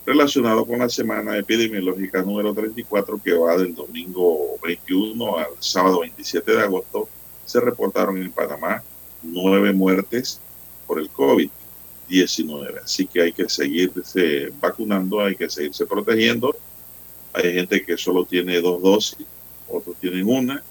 relacionado 0.06 0.64
con 0.64 0.78
la 0.78 0.88
semana 0.88 1.36
epidemiológica 1.36 2.22
número 2.22 2.52
34 2.52 3.20
que 3.22 3.32
va 3.32 3.56
del 3.56 3.74
domingo 3.74 4.58
21 4.62 5.38
al 5.38 5.50
sábado 5.58 6.00
27 6.00 6.52
de 6.52 6.62
agosto, 6.62 7.08
se 7.44 7.60
reportaron 7.60 8.16
en 8.18 8.30
Panamá 8.30 8.82
nueve 9.22 9.72
muertes 9.72 10.40
por 10.86 10.98
el 10.98 11.08
COVID 11.10 11.50
19. 12.10 12.80
Así 12.84 13.06
que 13.06 13.22
hay 13.22 13.32
que 13.32 13.48
seguirse 13.48 14.52
vacunando, 14.60 15.20
hay 15.20 15.36
que 15.36 15.48
seguirse 15.48 15.86
protegiendo. 15.86 16.54
Hay 17.32 17.52
gente 17.54 17.84
que 17.84 17.96
solo 17.96 18.24
tiene 18.24 18.60
dos 18.60 18.82
dosis, 18.82 19.26
otros 19.68 19.96
tienen 19.98 20.28
una. 20.28 20.62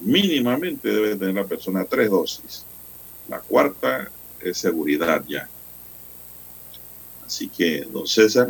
Mínimamente 0.00 0.88
debe 0.88 1.16
tener 1.16 1.34
la 1.34 1.44
persona 1.44 1.84
tres 1.84 2.10
dosis. 2.10 2.64
La 3.28 3.40
cuarta 3.40 4.10
es 4.40 4.56
seguridad 4.56 5.22
ya. 5.28 5.48
Así 7.26 7.48
que, 7.48 7.82
don 7.82 8.06
César, 8.06 8.48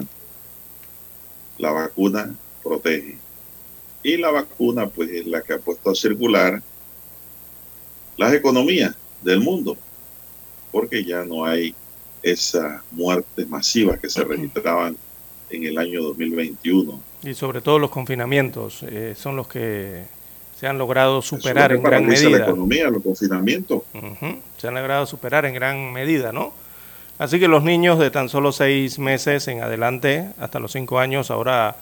la 1.58 1.72
vacuna 1.72 2.36
protege. 2.62 3.18
Y 4.04 4.16
la 4.16 4.30
vacuna, 4.30 4.86
pues, 4.86 5.10
es 5.10 5.26
la 5.26 5.42
que 5.42 5.54
ha 5.54 5.58
puesto 5.58 5.90
a 5.90 5.94
circular 5.96 6.62
las 8.16 8.32
economías 8.32 8.94
del 9.22 9.40
mundo, 9.40 9.76
porque 10.70 11.04
ya 11.04 11.24
no 11.24 11.44
hay 11.44 11.74
esas 12.30 12.82
muertes 12.92 13.48
masivas 13.48 13.98
que 14.00 14.08
se 14.08 14.24
registraban 14.24 14.96
en 15.50 15.64
el 15.64 15.78
año 15.78 16.02
2021. 16.02 17.00
Y 17.24 17.34
sobre 17.34 17.60
todo 17.60 17.78
los 17.78 17.90
confinamientos 17.90 18.82
eh, 18.82 19.14
son 19.16 19.36
los 19.36 19.48
que 19.48 20.04
se 20.58 20.66
han 20.66 20.78
logrado 20.78 21.22
superar 21.22 21.72
en 21.72 21.82
gran 21.82 22.06
medida. 22.06 22.30
La 22.30 22.44
economía, 22.44 22.88
los 22.90 23.02
confinamientos. 23.02 23.82
Se 24.56 24.68
han 24.68 24.74
logrado 24.74 25.06
superar 25.06 25.46
en 25.46 25.54
gran 25.54 25.92
medida, 25.92 26.32
¿no? 26.32 26.52
Así 27.18 27.40
que 27.40 27.48
los 27.48 27.64
niños 27.64 27.98
de 27.98 28.10
tan 28.10 28.28
solo 28.28 28.52
seis 28.52 28.98
meses 28.98 29.48
en 29.48 29.60
adelante, 29.60 30.30
hasta 30.38 30.60
los 30.60 30.72
cinco 30.72 30.98
años, 30.98 31.30
ahora 31.30 31.76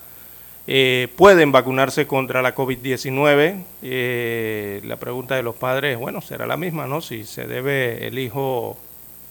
eh, 0.67 1.09
pueden 1.17 1.53
vacunarse 1.53 2.07
contra 2.07 2.43
la 2.43 2.55
COVID-19. 2.55 3.65
Eh, 3.83 4.81
la 4.85 4.97
pregunta 4.97 5.37
de 5.37 5.43
los 5.43 5.55
padres, 5.55 5.99
bueno, 5.99 6.21
será 6.21 6.47
la 6.47 6.57
misma, 6.57 6.87
¿no? 6.87 7.01
Si 7.01 7.25
se 7.25 7.47
debe 7.47 8.07
el 8.07 8.19
hijo 8.19 8.77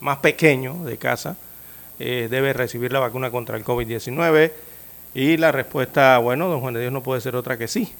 más 0.00 0.18
pequeño 0.18 0.84
de 0.84 0.98
casa 0.98 1.36
eh, 1.98 2.28
debe 2.30 2.52
recibir 2.52 2.92
la 2.92 3.00
vacuna 3.00 3.30
contra 3.30 3.56
el 3.56 3.64
COVID-19? 3.64 4.52
Y 5.14 5.38
la 5.38 5.50
respuesta, 5.50 6.18
bueno, 6.18 6.48
don 6.48 6.60
Juan 6.60 6.74
de 6.74 6.80
Dios 6.80 6.92
no 6.92 7.02
puede 7.02 7.20
ser 7.20 7.36
otra 7.36 7.56
que 7.56 7.68
sí, 7.68 7.92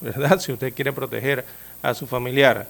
¿verdad? 0.00 0.38
Si 0.40 0.52
usted 0.52 0.72
quiere 0.72 0.92
proteger 0.92 1.44
a 1.82 1.92
su 1.94 2.06
familiar. 2.06 2.66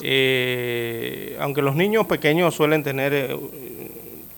Eh, 0.00 1.36
aunque 1.40 1.62
los 1.62 1.74
niños 1.74 2.06
pequeños 2.06 2.54
suelen 2.54 2.82
tener, 2.82 3.12
eh, 3.14 3.36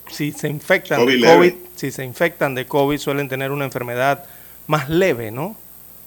si 0.09 0.33
se 0.33 0.49
infectan 0.49 1.05
de 1.07 1.21
COVID, 1.21 1.55
si 1.75 1.91
se 1.91 2.05
infectan 2.05 2.55
de 2.55 2.67
COVID, 2.67 2.99
suelen 2.99 3.29
tener 3.29 3.51
una 3.51 3.65
enfermedad 3.65 4.25
más 4.67 4.89
leve, 4.89 5.31
¿no? 5.31 5.57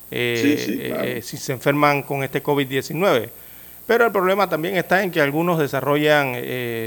si 0.09 1.21
se 1.21 1.51
enferman 1.51 2.03
con 2.03 2.23
este 2.23 2.41
COVID-19. 2.41 3.29
Pero 3.87 4.05
el 4.05 4.11
problema 4.11 4.49
también 4.49 4.75
está 4.75 5.01
en 5.01 5.11
que 5.11 5.21
algunos 5.21 5.57
desarrollan 5.57 6.35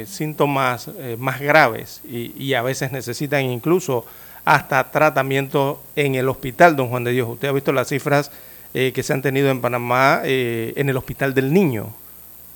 síntomas 0.06 0.90
más 1.18 1.40
graves 1.40 2.02
y, 2.06 2.52
a 2.52 2.60
veces 2.62 2.92
necesitan 2.92 3.42
incluso 3.46 4.04
hasta 4.44 4.90
tratamiento 4.90 5.82
en 5.96 6.14
el 6.14 6.28
hospital, 6.28 6.76
don 6.76 6.88
Juan 6.88 7.04
de 7.04 7.12
Dios. 7.12 7.26
Usted 7.28 7.48
ha 7.48 7.52
visto 7.52 7.72
las 7.72 7.88
cifras 7.88 8.30
que 8.72 9.02
se 9.02 9.12
han 9.14 9.22
tenido 9.22 9.48
en 9.48 9.62
Panamá 9.62 10.20
en 10.24 10.88
el 10.90 10.96
hospital 10.98 11.32
del 11.32 11.54
niño 11.54 11.90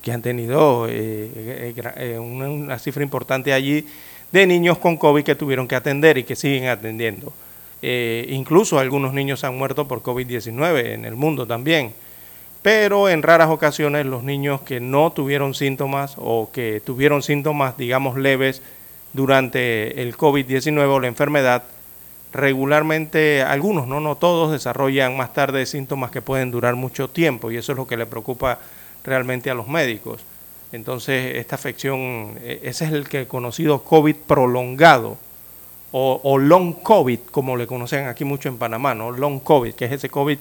que 0.05 0.13
han 0.13 0.21
tenido 0.21 0.87
eh, 0.87 1.31
eh, 1.35 1.75
eh, 1.97 2.19
una, 2.19 2.79
cifra 2.79 3.03
importante 3.03 3.55
allí 3.55 3.87
de 4.31 4.47
niños 4.47 4.77
con 4.77 4.99
COVID 4.99 5.25
que 5.25 5.35
tuvieron 5.35 5.67
que 5.67 5.77
atender 5.77 6.19
y 6.19 6.25
que 6.25 6.37
siguen 6.37 6.69
atendiendo. 6.69 7.33
incluso 7.81 8.79
algunos 8.79 9.15
niños 9.15 9.45
han 9.45 9.57
muerto 9.57 9.89
por 9.89 10.03
COVID-19 10.03 10.93
en 10.93 11.05
el 11.07 11.15
mundo 11.15 11.47
también. 11.47 11.95
Pero 12.65 13.11
en 13.11 13.23
raras 13.23 13.51
ocasiones 13.51 14.07
los 14.07 14.23
niños 14.23 14.63
que 14.63 14.81
no 14.81 15.13
tuvieron 15.13 15.53
síntomas 15.53 16.15
o 16.17 16.49
que 16.51 16.81
tuvieron 16.81 17.23
síntomas, 17.23 17.77
digamos, 17.77 18.17
leves 18.17 18.63
durante 19.13 20.01
el 20.01 20.17
COVID-19 20.17 20.87
o 20.89 20.99
la 20.99 21.07
enfermedad, 21.07 21.65
regularmente 22.33 23.43
algunos, 23.43 23.87
no, 23.87 24.01
no 24.01 24.17
todos, 24.17 24.51
desarrollan 24.51 25.15
más 25.15 25.35
tarde 25.35 25.67
síntomas 25.67 26.11
que 26.11 26.23
pueden 26.23 26.51
durar 26.51 26.75
mucho 26.75 27.11
tiempo 27.11 27.51
y 27.51 27.59
eso 27.59 27.73
es 27.73 27.77
lo 27.77 27.87
que 27.87 27.99
le 27.99 28.07
preocupa 28.07 28.59
realmente 29.05 29.51
a 29.51 29.55
los 29.55 29.69
médicos. 29.69 30.23
Entonces, 30.73 31.37
esta 31.37 31.57
afección, 31.57 32.39
e, 32.41 32.61
ese 32.63 32.87
es 32.87 32.93
el 32.93 33.11
que 33.11 33.29
conocido 33.29 33.83
COVID 33.83 34.17
prolongado 34.27 35.19
o, 35.93 36.39
long 36.39 36.73
COVID, 36.83 37.21
como 37.31 37.59
le 37.59 37.67
conocen 37.67 38.07
aquí 38.07 38.25
mucho 38.25 38.49
en 38.49 38.57
Panamá, 38.57 38.95
¿no? 38.95 39.11
Long 39.11 39.41
COVID, 39.41 39.75
que 39.75 39.85
es 39.85 39.93
ese 39.93 40.09
COVID 40.09 40.39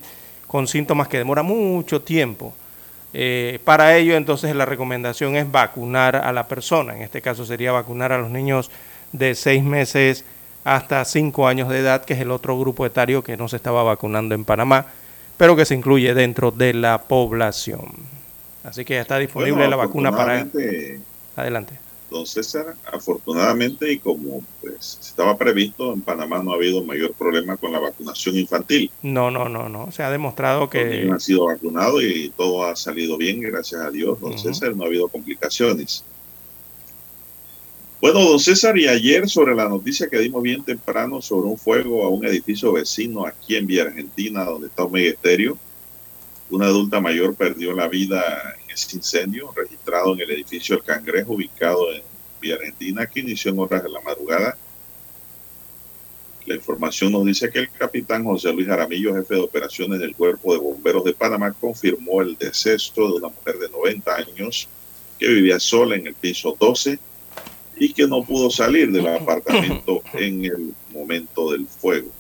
con 0.53 0.67
síntomas 0.67 1.07
que 1.07 1.17
demora 1.17 1.41
mucho 1.41 2.03
tiempo. 2.03 2.53
Eh, 3.11 3.57
para 3.63 3.97
ello, 3.97 4.15
entonces, 4.15 4.55
la 4.55 4.67
recomendación 4.67 5.35
es 5.35 5.51
vacunar 5.51 6.15
a 6.15 6.31
la 6.31 6.47
persona. 6.47 6.95
En 6.95 7.01
este 7.01 7.23
caso 7.23 7.43
sería 7.43 7.71
vacunar 7.71 8.11
a 8.11 8.19
los 8.19 8.29
niños 8.29 8.69
de 9.13 9.33
seis 9.33 9.63
meses 9.63 10.25
hasta 10.63 11.03
cinco 11.05 11.47
años 11.47 11.69
de 11.69 11.79
edad, 11.79 12.05
que 12.05 12.13
es 12.13 12.19
el 12.19 12.29
otro 12.29 12.59
grupo 12.59 12.85
etario 12.85 13.23
que 13.23 13.35
no 13.35 13.47
se 13.47 13.55
estaba 13.55 13.81
vacunando 13.81 14.35
en 14.35 14.45
Panamá, 14.45 14.85
pero 15.37 15.55
que 15.55 15.65
se 15.65 15.73
incluye 15.73 16.13
dentro 16.13 16.51
de 16.51 16.75
la 16.75 16.99
población. 16.99 17.91
Así 18.63 18.85
que 18.85 18.93
ya 18.93 19.01
está 19.01 19.17
disponible 19.17 19.67
la 19.67 19.75
vacuna 19.75 20.15
para... 20.15 20.45
Adelante. 21.35 21.82
Don 22.13 22.27
César, 22.27 22.75
afortunadamente 22.91 23.91
y 23.91 23.97
como 23.97 24.43
pues 24.61 24.99
estaba 25.01 25.35
previsto, 25.35 25.91
en 25.91 26.01
Panamá 26.01 26.43
no 26.43 26.51
ha 26.51 26.55
habido 26.55 26.83
mayor 26.83 27.13
problema 27.13 27.57
con 27.57 27.71
la 27.71 27.79
vacunación 27.79 28.37
infantil. 28.37 28.91
No, 29.01 29.31
no, 29.31 29.49
no, 29.49 29.67
no. 29.67 29.91
Se 29.91 30.03
ha 30.03 30.11
demostrado 30.11 30.69
que... 30.69 31.03
Los 31.03 31.13
han 31.13 31.19
sido 31.19 31.45
vacunados 31.45 32.03
y 32.03 32.29
todo 32.29 32.65
ha 32.65 32.75
salido 32.75 33.17
bien, 33.17 33.41
gracias 33.41 33.81
a 33.81 33.89
Dios. 33.89 34.21
Don 34.21 34.37
César, 34.37 34.75
no 34.75 34.83
ha 34.83 34.87
habido 34.87 35.07
complicaciones. 35.07 36.05
Bueno, 37.99 38.19
don 38.19 38.39
César, 38.39 38.77
y 38.77 38.87
ayer 38.87 39.27
sobre 39.27 39.55
la 39.55 39.67
noticia 39.67 40.07
que 40.07 40.19
dimos 40.19 40.43
bien 40.43 40.63
temprano 40.63 41.21
sobre 41.21 41.47
un 41.47 41.57
fuego 41.57 42.05
a 42.05 42.09
un 42.09 42.25
edificio 42.25 42.73
vecino 42.73 43.25
aquí 43.25 43.55
en 43.55 43.65
Villa 43.65 43.83
Argentina, 43.83 44.43
donde 44.43 44.67
está 44.67 44.83
Omega 44.83 45.09
Estéreo, 45.09 45.57
una 46.51 46.67
adulta 46.67 46.99
mayor 46.99 47.33
perdió 47.33 47.73
la 47.73 47.87
vida 47.87 48.23
ese 48.73 48.95
incendio 48.95 49.51
registrado 49.55 50.13
en 50.13 50.21
el 50.21 50.31
edificio 50.31 50.75
El 50.75 50.83
Cangrejo, 50.83 51.33
ubicado 51.33 51.91
en 51.93 52.01
Villa 52.41 52.55
Argentina, 52.55 53.05
que 53.05 53.21
inició 53.21 53.51
en 53.51 53.59
horas 53.59 53.83
de 53.83 53.89
la 53.89 54.01
madrugada. 54.01 54.57
La 56.45 56.55
información 56.55 57.11
nos 57.11 57.25
dice 57.25 57.49
que 57.49 57.59
el 57.59 57.71
capitán 57.71 58.25
José 58.25 58.51
Luis 58.51 58.67
Jaramillo, 58.67 59.15
jefe 59.15 59.35
de 59.35 59.41
operaciones 59.41 59.99
del 59.99 60.15
Cuerpo 60.15 60.53
de 60.53 60.59
Bomberos 60.59 61.05
de 61.05 61.13
Panamá, 61.13 61.53
confirmó 61.53 62.21
el 62.21 62.37
deceso 62.37 63.07
de 63.07 63.13
una 63.13 63.29
mujer 63.29 63.57
de 63.59 63.69
90 63.69 64.15
años 64.15 64.67
que 65.17 65.27
vivía 65.27 65.59
sola 65.59 65.95
en 65.95 66.07
el 66.07 66.15
piso 66.15 66.55
12 66.59 66.99
y 67.77 67.93
que 67.93 68.07
no 68.07 68.23
pudo 68.23 68.49
salir 68.49 68.91
del 68.91 69.07
apartamento 69.07 70.01
en 70.13 70.45
el 70.45 70.75
momento 70.91 71.51
del 71.51 71.65
fuego. 71.65 72.11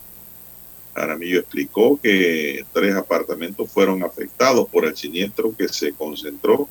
Aramillo 0.95 1.39
explicó 1.39 1.99
que 2.01 2.65
tres 2.71 2.95
apartamentos 2.95 3.71
fueron 3.71 4.03
afectados 4.03 4.67
por 4.69 4.85
el 4.85 4.95
siniestro 4.95 5.55
que 5.55 5.67
se 5.67 5.93
concentró 5.93 6.67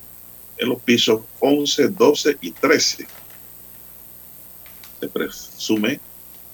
en 0.58 0.68
los 0.68 0.80
pisos 0.80 1.22
11, 1.40 1.88
12 1.88 2.36
y 2.40 2.52
13. 2.52 3.06
Se 5.00 5.08
presume 5.08 6.00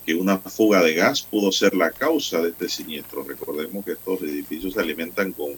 que 0.06 0.14
una 0.14 0.38
fuga 0.38 0.82
de 0.82 0.94
gas 0.94 1.20
pudo 1.20 1.52
ser 1.52 1.74
la 1.74 1.90
causa 1.90 2.40
de 2.40 2.50
este 2.50 2.68
siniestro. 2.70 3.22
Recordemos 3.22 3.84
que 3.84 3.92
estos 3.92 4.22
edificios 4.22 4.72
se 4.72 4.80
alimentan 4.80 5.32
con, 5.32 5.50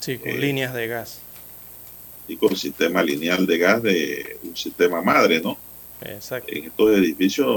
sí, 0.00 0.16
con 0.16 0.40
líneas 0.40 0.72
de 0.72 0.86
gas. 0.86 1.20
Y 2.26 2.38
con 2.38 2.56
sistema 2.56 3.02
lineal 3.02 3.44
de 3.46 3.58
gas 3.58 3.82
de 3.82 4.38
un 4.42 4.56
sistema 4.56 5.02
madre, 5.02 5.42
¿no? 5.42 5.58
Exacto. 6.04 6.52
En 6.52 6.64
estos 6.64 6.90
edificios 6.90 7.48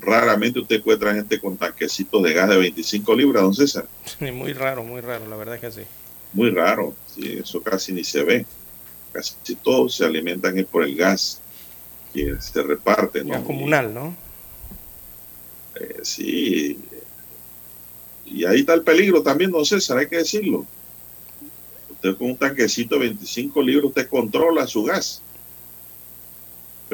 raramente 0.00 0.60
usted 0.60 0.76
encuentra 0.76 1.14
gente 1.14 1.40
con 1.40 1.56
tanquecitos 1.56 2.22
de 2.22 2.32
gas 2.32 2.48
de 2.50 2.58
25 2.58 3.14
libras, 3.14 3.42
don 3.42 3.54
César. 3.54 3.86
muy 4.20 4.52
raro, 4.52 4.84
muy 4.84 5.00
raro, 5.00 5.26
la 5.28 5.36
verdad 5.36 5.56
es 5.56 5.60
que 5.60 5.70
sí. 5.70 5.86
Muy 6.32 6.50
raro, 6.50 6.94
sí, 7.14 7.38
eso 7.40 7.62
casi 7.62 7.92
ni 7.92 8.04
se 8.04 8.22
ve. 8.22 8.46
Casi 9.12 9.54
todos 9.62 9.94
se 9.94 10.04
alimentan 10.04 10.54
por 10.70 10.84
el 10.84 10.96
gas 10.96 11.40
que 12.12 12.34
se 12.40 12.62
reparte. 12.62 13.24
¿no? 13.24 13.34
Gas 13.34 13.44
comunal, 13.44 13.94
¿no? 13.94 14.14
Eh, 15.76 16.00
sí. 16.02 16.78
Y 18.26 18.44
ahí 18.44 18.60
está 18.60 18.74
el 18.74 18.82
peligro 18.82 19.22
también, 19.22 19.50
don 19.50 19.64
César, 19.64 19.98
hay 19.98 20.08
que 20.08 20.16
decirlo. 20.16 20.66
Usted 21.90 22.16
con 22.16 22.30
un 22.30 22.36
tanquecito 22.36 22.96
de 22.96 23.06
25 23.08 23.62
libras, 23.62 23.86
usted 23.86 24.08
controla 24.08 24.66
su 24.66 24.82
gas 24.82 25.22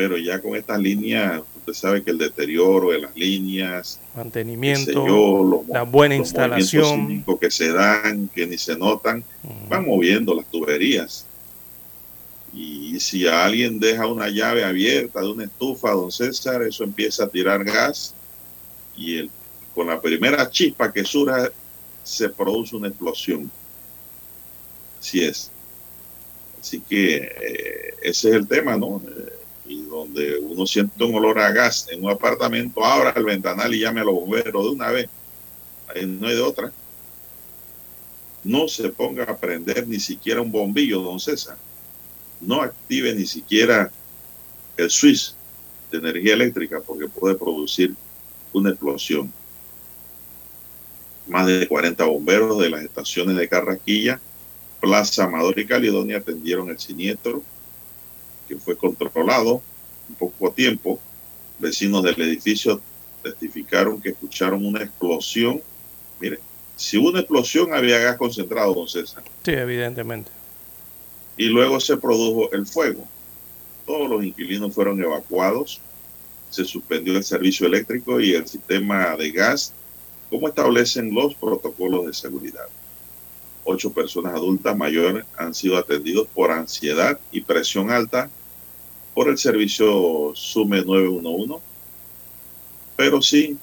pero 0.01 0.17
ya 0.17 0.41
con 0.41 0.57
estas 0.57 0.81
líneas, 0.81 1.43
usted 1.59 1.75
sabe 1.75 2.03
que 2.03 2.11
el 2.11 2.17
deterioro 2.17 2.89
de 2.89 3.01
las 3.01 3.15
líneas, 3.15 4.01
mantenimiento, 4.17 5.63
la 5.69 5.83
buena 5.83 6.17
instalación, 6.17 7.23
que 7.39 7.51
se 7.51 7.71
dan, 7.71 8.27
que 8.29 8.47
ni 8.47 8.57
se 8.57 8.79
notan, 8.79 9.23
van 9.69 9.85
moviendo 9.85 10.35
las 10.35 10.51
tuberías. 10.51 11.27
Y 12.55 12.99
si 12.99 13.29
alguien 13.29 13.79
deja 13.79 14.07
una 14.07 14.31
llave 14.31 14.65
abierta 14.65 15.21
de 15.21 15.29
una 15.29 15.45
estufa, 15.45 15.91
don 15.91 16.11
César, 16.11 16.63
eso 16.63 16.83
empieza 16.83 17.25
a 17.25 17.29
tirar 17.29 17.63
gas 17.63 18.15
y 18.97 19.19
el, 19.19 19.31
con 19.75 19.89
la 19.89 20.01
primera 20.01 20.49
chispa 20.49 20.91
que 20.91 21.05
surja 21.05 21.51
se 22.03 22.31
produce 22.31 22.75
una 22.75 22.89
explosión. 22.89 23.51
Así 24.99 25.23
es. 25.23 25.51
Así 26.59 26.81
que 26.81 27.17
eh, 27.17 27.95
ese 28.03 28.31
es 28.31 28.35
el 28.35 28.49
tema, 28.49 28.79
¿no? 28.79 29.03
Eh, 29.07 29.40
y 29.71 29.83
donde 29.83 30.37
uno 30.41 30.67
siente 30.67 31.05
un 31.05 31.15
olor 31.15 31.39
a 31.39 31.53
gas 31.53 31.87
en 31.91 32.05
un 32.05 32.11
apartamento, 32.11 32.85
abra 32.85 33.13
el 33.15 33.23
ventanal 33.23 33.73
y 33.73 33.79
llame 33.79 34.01
a 34.01 34.05
los 34.05 34.15
bomberos 34.15 34.65
de 34.65 34.71
una 34.71 34.91
vez. 34.91 35.09
No 35.95 36.27
hay 36.27 36.35
de 36.35 36.41
otra. 36.41 36.73
No 38.43 38.67
se 38.67 38.89
ponga 38.89 39.23
a 39.25 39.37
prender 39.37 39.87
ni 39.87 40.01
siquiera 40.01 40.41
un 40.41 40.51
bombillo, 40.51 41.01
don 41.03 41.21
César. 41.21 41.57
No 42.41 42.63
active 42.63 43.15
ni 43.15 43.27
siquiera 43.27 43.93
el 44.77 44.91
switch 44.91 45.35
de 45.93 45.99
energía 45.99 46.35
eléctrica 46.35 46.81
porque 46.81 47.07
puede 47.07 47.37
producir 47.37 47.95
una 48.53 48.71
explosión. 48.71 49.33
Más 51.29 51.47
de 51.47 51.69
40 51.69 52.05
bomberos 52.07 52.59
de 52.59 52.71
las 52.71 52.83
estaciones 52.83 53.37
de 53.37 53.49
Carraquilla, 53.49 54.21
Plaza 54.81 55.25
Amador 55.25 55.57
y 55.61 55.67
Caledonia 55.67 56.17
atendieron 56.17 56.71
el 56.71 56.81
siniestro 56.81 57.45
que 58.51 58.57
fue 58.57 58.77
controlado 58.77 59.63
un 60.09 60.15
poco 60.17 60.51
tiempo. 60.51 60.99
Vecinos 61.61 62.03
del 62.03 62.21
edificio 62.21 62.81
testificaron 63.23 64.01
que 64.01 64.09
escucharon 64.09 64.67
una 64.67 64.83
explosión. 64.83 65.63
Mire, 66.19 66.41
si 66.75 66.99
hubo 66.99 67.11
una 67.11 67.21
explosión 67.21 67.73
había 67.73 68.01
gas 68.01 68.17
concentrado, 68.17 68.75
don 68.75 68.89
César. 68.89 69.23
Sí, 69.45 69.53
evidentemente. 69.53 70.33
Y 71.37 71.45
luego 71.45 71.79
se 71.79 71.97
produjo 71.97 72.51
el 72.53 72.67
fuego. 72.67 73.07
Todos 73.87 74.11
los 74.11 74.25
inquilinos 74.25 74.75
fueron 74.75 75.01
evacuados. 75.01 75.81
Se 76.51 76.65
suspendió 76.65 77.17
el 77.17 77.23
servicio 77.23 77.69
eléctrico 77.69 78.21
y 78.21 78.33
el 78.33 78.49
sistema 78.49 79.15
de 79.17 79.31
gas, 79.31 79.73
como 80.29 80.49
establecen 80.49 81.15
los 81.15 81.37
protocolos 81.37 82.07
de 82.07 82.15
seguridad. 82.15 82.67
Ocho 83.63 83.93
personas 83.93 84.35
adultas 84.35 84.77
mayores 84.77 85.25
han 85.37 85.55
sido 85.55 85.77
atendidos 85.77 86.27
por 86.35 86.51
ansiedad 86.51 87.21
y 87.31 87.43
presión 87.43 87.93
alta 87.93 88.29
por 89.15 89.29
el 89.29 89.39
servicio 89.39 90.33
SUME 90.35 90.85
911, 90.85 91.63
pero 92.97 93.21
sí 93.21 93.57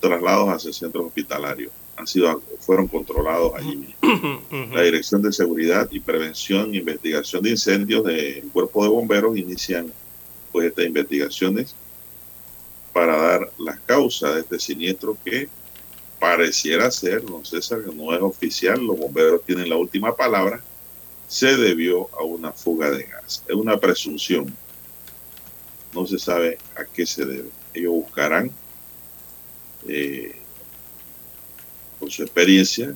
traslados 0.00 0.48
hacia 0.48 0.72
centros 0.72 1.06
hospitalarios. 1.06 1.72
Han 1.96 2.06
sido, 2.06 2.40
fueron 2.60 2.86
controlados 2.86 3.52
allí 3.56 3.76
mismo. 3.76 4.40
La 4.72 4.82
Dirección 4.82 5.20
de 5.22 5.32
Seguridad 5.32 5.88
y 5.90 5.98
Prevención 5.98 6.72
e 6.72 6.78
Investigación 6.78 7.42
de 7.42 7.50
Incendios 7.50 8.04
del 8.04 8.48
Cuerpo 8.52 8.84
de 8.84 8.90
Bomberos 8.90 9.36
inician 9.36 9.92
pues 10.52 10.68
estas 10.68 10.86
investigaciones 10.86 11.74
para 12.92 13.16
dar 13.16 13.52
las 13.58 13.80
causas 13.80 14.34
de 14.34 14.40
este 14.40 14.58
siniestro 14.58 15.16
que 15.24 15.48
pareciera 16.18 16.90
ser, 16.90 17.24
don 17.24 17.44
César, 17.44 17.84
que 17.84 17.94
no 17.94 18.14
es 18.14 18.20
oficial, 18.20 18.80
los 18.80 18.98
bomberos 18.98 19.42
tienen 19.44 19.68
la 19.68 19.76
última 19.76 20.16
palabra, 20.16 20.60
se 21.28 21.56
debió 21.56 22.08
a 22.18 22.24
una 22.24 22.52
fuga 22.52 22.90
de 22.90 23.04
gas. 23.04 23.44
Es 23.46 23.54
una 23.54 23.78
presunción. 23.78 24.52
No 25.94 26.06
se 26.06 26.18
sabe 26.18 26.58
a 26.74 26.84
qué 26.84 27.06
se 27.06 27.24
debe. 27.24 27.50
Ellos 27.74 27.92
buscarán, 27.92 28.50
eh, 29.86 30.34
por 32.00 32.10
su 32.10 32.22
experiencia, 32.22 32.94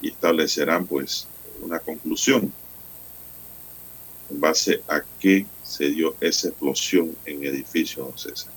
y 0.00 0.08
establecerán 0.10 0.86
pues 0.86 1.26
una 1.62 1.78
conclusión 1.78 2.52
en 4.30 4.40
base 4.40 4.82
a 4.88 5.02
qué 5.18 5.46
se 5.62 5.88
dio 5.88 6.14
esa 6.20 6.48
explosión 6.48 7.16
en 7.24 7.42
el 7.44 7.54
edificio, 7.54 8.04
don 8.04 8.18
César. 8.18 8.52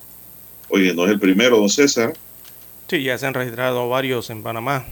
Oye, 0.70 0.94
no 0.94 1.06
es 1.06 1.12
el 1.12 1.20
primero, 1.20 1.58
don 1.58 1.70
César. 1.70 2.14
Sí, 2.90 3.04
ya 3.04 3.18
se 3.18 3.26
han 3.26 3.34
registrado 3.34 3.88
varios 3.88 4.30
en 4.30 4.44
Panamá. 4.44 4.86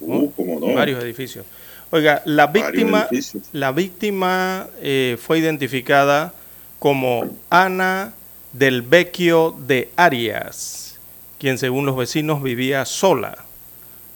Uh, 0.00 0.30
¿cómo 0.30 0.60
no? 0.60 0.74
Varios 0.74 1.02
edificios. 1.02 1.44
Oiga, 1.92 2.22
la 2.24 2.46
víctima, 2.46 3.08
la 3.52 3.72
víctima 3.72 4.68
eh, 4.80 5.16
fue 5.20 5.38
identificada 5.40 6.32
como 6.78 7.36
Ana 7.50 8.12
del 8.52 8.82
Vecchio 8.82 9.56
de 9.66 9.90
Arias, 9.96 10.98
quien 11.38 11.58
según 11.58 11.86
los 11.86 11.96
vecinos 11.96 12.42
vivía 12.42 12.84
sola. 12.84 13.36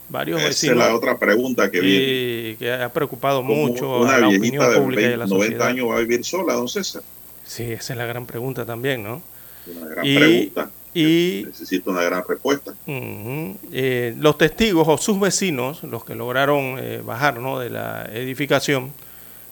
Varios 0.09 0.39
Esa 0.41 0.49
vecinos. 0.49 0.77
es 0.85 0.89
la 0.91 0.95
otra 0.95 1.19
pregunta 1.19 1.71
que 1.71 1.81
viene. 1.81 2.57
que 2.59 2.73
ha 2.73 2.93
preocupado 2.93 3.39
¿Cómo 3.41 3.55
mucho 3.55 4.01
una 4.01 4.15
a 4.17 4.19
la 4.19 4.29
opinión 4.29 4.71
de 4.71 4.77
pública 4.79 5.01
y 5.03 5.05
a 5.05 5.09
20, 5.09 5.17
la 5.17 5.27
90 5.27 5.45
sociedad. 5.47 5.67
años 5.69 5.89
va 5.91 5.97
a 5.97 6.01
vivir 6.01 6.25
sola, 6.25 6.53
don 6.55 6.69
César? 6.69 7.03
Sí, 7.45 7.65
esa 7.65 7.93
es 7.95 7.99
la 7.99 8.05
gran 8.07 8.27
pregunta 8.27 8.65
también, 8.65 9.03
¿no? 9.03 9.21
Una 9.67 9.87
gran 9.89 10.07
Y- 10.07 10.17
pregunta. 10.17 10.71
Y 10.95 11.43
Necesita 11.47 11.91
una 11.91 12.03
gran 12.03 12.23
respuesta. 12.27 12.73
Eh, 12.87 14.15
los 14.17 14.39
testigos 14.39 14.87
o 14.87 14.97
sus 14.97 15.19
vecinos, 15.19 15.83
los 15.83 16.05
que 16.05 16.15
lograron 16.15 16.77
eh, 16.79 17.03
bajar 17.05 17.41
¿no? 17.41 17.59
de 17.59 17.71
la 17.71 18.09
edificación, 18.13 18.93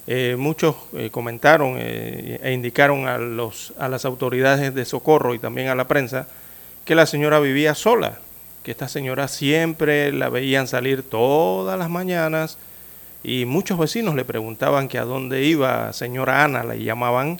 eh, 0.07 0.35
muchos 0.37 0.75
comentaron 1.11 1.75
e 1.77 2.51
indicaron 2.53 3.07
a, 3.07 3.17
los, 3.17 3.73
a 3.77 3.87
las 3.87 4.03
autoridades 4.05 4.73
de 4.73 4.85
socorro 4.85 5.33
y 5.33 5.39
también 5.39 5.67
a 5.69 5.75
la 5.75 5.87
prensa 5.87 6.27
que 6.85 6.95
la 6.95 7.05
señora 7.05 7.39
vivía 7.39 7.75
sola, 7.75 8.19
que 8.63 8.71
esta 8.71 8.87
señora 8.87 9.27
siempre 9.27 10.11
la 10.11 10.29
veían 10.29 10.67
salir 10.67 11.03
todas 11.03 11.79
las 11.79 11.89
mañanas 11.89 12.57
y 13.23 13.45
muchos 13.45 13.79
vecinos 13.79 14.15
le 14.15 14.25
preguntaban 14.25 14.89
que 14.89 14.97
a 14.97 15.05
dónde 15.05 15.43
iba 15.43 15.93
señora 15.93 16.43
Ana, 16.43 16.63
la 16.63 16.75
llamaban, 16.75 17.39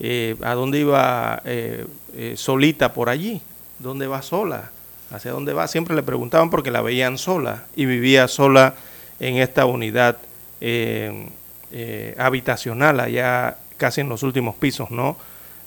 eh, 0.00 0.36
a 0.42 0.54
dónde 0.54 0.80
iba 0.80 1.42
eh, 1.44 1.86
eh, 2.14 2.34
solita 2.36 2.92
por 2.92 3.08
allí, 3.08 3.40
dónde 3.78 4.06
va 4.06 4.22
sola, 4.22 4.70
hacia 5.10 5.30
dónde 5.32 5.52
va, 5.52 5.68
siempre 5.68 5.94
le 5.94 6.02
preguntaban 6.02 6.50
porque 6.50 6.70
la 6.70 6.82
veían 6.82 7.18
sola 7.18 7.64
y 7.76 7.86
vivía 7.86 8.28
sola 8.28 8.74
en 9.20 9.36
esta 9.36 9.66
unidad 9.66 10.18
eh, 10.60 11.28
eh, 11.72 12.14
habitacional 12.18 13.00
allá 13.00 13.58
casi 13.76 14.00
en 14.00 14.08
los 14.08 14.22
últimos 14.22 14.54
pisos, 14.56 14.90
¿no? 14.90 15.16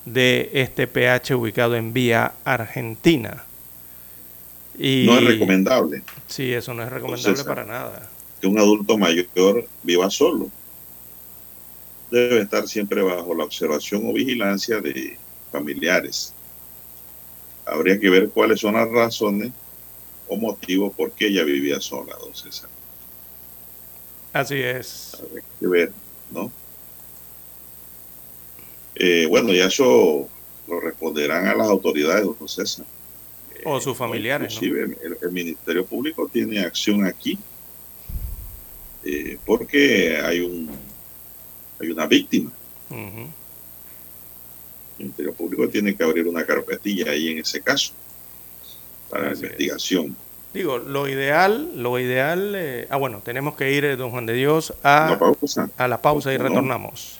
De 0.05 0.49
este 0.53 0.87
PH 0.87 1.35
ubicado 1.35 1.75
en 1.75 1.93
Vía 1.93 2.33
Argentina. 2.45 3.43
Y, 4.77 5.05
No 5.05 5.17
es 5.19 5.25
recomendable 5.25 6.03
Sí, 6.27 6.53
eso 6.53 6.73
no 6.73 6.83
es 6.83 6.89
recomendable 6.89 7.43
para 7.43 7.65
nada. 7.65 8.07
que 8.39 8.47
un 8.47 8.57
adulto 8.57 8.97
mayor 8.97 9.65
viva 9.83 10.09
solo. 10.09 10.49
Debe 12.11 12.41
estar 12.41 12.67
siempre 12.67 13.01
bajo 13.01 13.35
la 13.35 13.43
observación 13.43 14.07
o 14.07 14.13
vigilancia 14.13 14.81
de 14.81 15.17
familiares. 15.51 16.33
Habría 17.65 17.99
que 17.99 18.09
ver 18.09 18.29
cuáles 18.29 18.59
son 18.59 18.73
las 18.73 18.89
razones 18.89 19.51
o 20.27 20.35
motivos 20.35 20.93
por 20.95 21.11
qué 21.11 21.27
ella 21.27 21.43
vivía 21.43 21.79
sola, 21.79 22.15
don 22.19 22.33
César. 22.35 22.69
Así 24.33 24.55
es. 24.55 25.17
Habría 25.19 25.43
que 25.59 25.67
ver, 25.67 25.91
¿no? 26.31 26.51
Eh, 28.95 29.25
bueno, 29.27 29.53
ya 29.53 29.65
eso 29.65 30.27
lo 30.67 30.79
responderán 30.79 31.47
a 31.47 31.55
las 31.55 31.67
autoridades, 31.67 32.25
don 32.25 32.47
César. 32.47 32.85
O 33.65 33.79
sus 33.79 33.97
familiares, 33.97 34.53
¿no? 34.55 34.67
Inclusive 34.67 34.97
el, 35.03 35.17
el 35.21 35.31
Ministerio 35.31 35.85
Público 35.85 36.29
tiene 36.31 36.59
acción 36.59 37.05
aquí 37.05 37.37
eh, 39.03 39.37
porque 39.45 40.17
hay 40.17 40.41
un 40.41 40.69
hay 41.79 41.89
una 41.91 42.05
víctima. 42.07 42.51
El 42.91 43.27
Ministerio 44.97 45.33
Público 45.33 45.67
tiene 45.69 45.95
que 45.95 46.03
abrir 46.03 46.27
una 46.27 46.45
carpetilla 46.45 47.11
ahí 47.11 47.29
en 47.29 47.37
ese 47.39 47.61
caso 47.61 47.93
para 49.09 49.25
la 49.25 49.31
Así 49.31 49.39
es. 49.45 49.51
investigación. 49.51 50.15
Digo, 50.53 50.79
lo 50.79 51.07
ideal, 51.07 51.71
lo 51.75 51.99
ideal, 51.99 52.53
eh, 52.55 52.87
ah 52.89 52.97
bueno, 52.97 53.21
tenemos 53.23 53.55
que 53.55 53.71
ir, 53.71 53.85
eh, 53.85 53.95
don 53.95 54.09
Juan 54.09 54.25
de 54.25 54.33
Dios, 54.33 54.73
a, 54.83 55.15
pausa. 55.19 55.69
a 55.77 55.87
la 55.87 56.01
pausa 56.01 56.33
y 56.33 56.37
retornamos. 56.37 57.19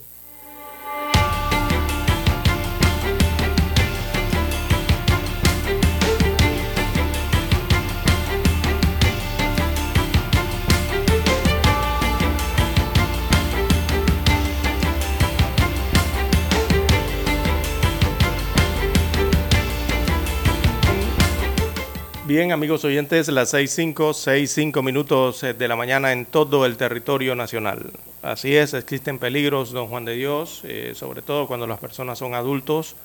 Amigos 22.51 22.83
oyentes, 22.83 23.29
las 23.29 23.53
6.5, 23.53 23.93
6.5 23.93 24.83
minutos 24.83 25.41
eh, 25.43 25.53
de 25.53 25.67
la 25.69 25.77
mañana 25.77 26.11
en 26.11 26.25
todo 26.25 26.65
el 26.65 26.75
territorio 26.75 27.33
nacional. 27.33 27.91
Así 28.21 28.55
es, 28.55 28.73
existen 28.73 29.19
peligros, 29.19 29.71
don 29.71 29.87
Juan 29.87 30.03
de 30.03 30.15
Dios, 30.15 30.61
eh, 30.65 30.91
sobre 30.93 31.21
todo 31.21 31.47
cuando 31.47 31.65
las 31.65 31.79
personas 31.79 32.19
son 32.19 32.33
adultos. 32.33 32.95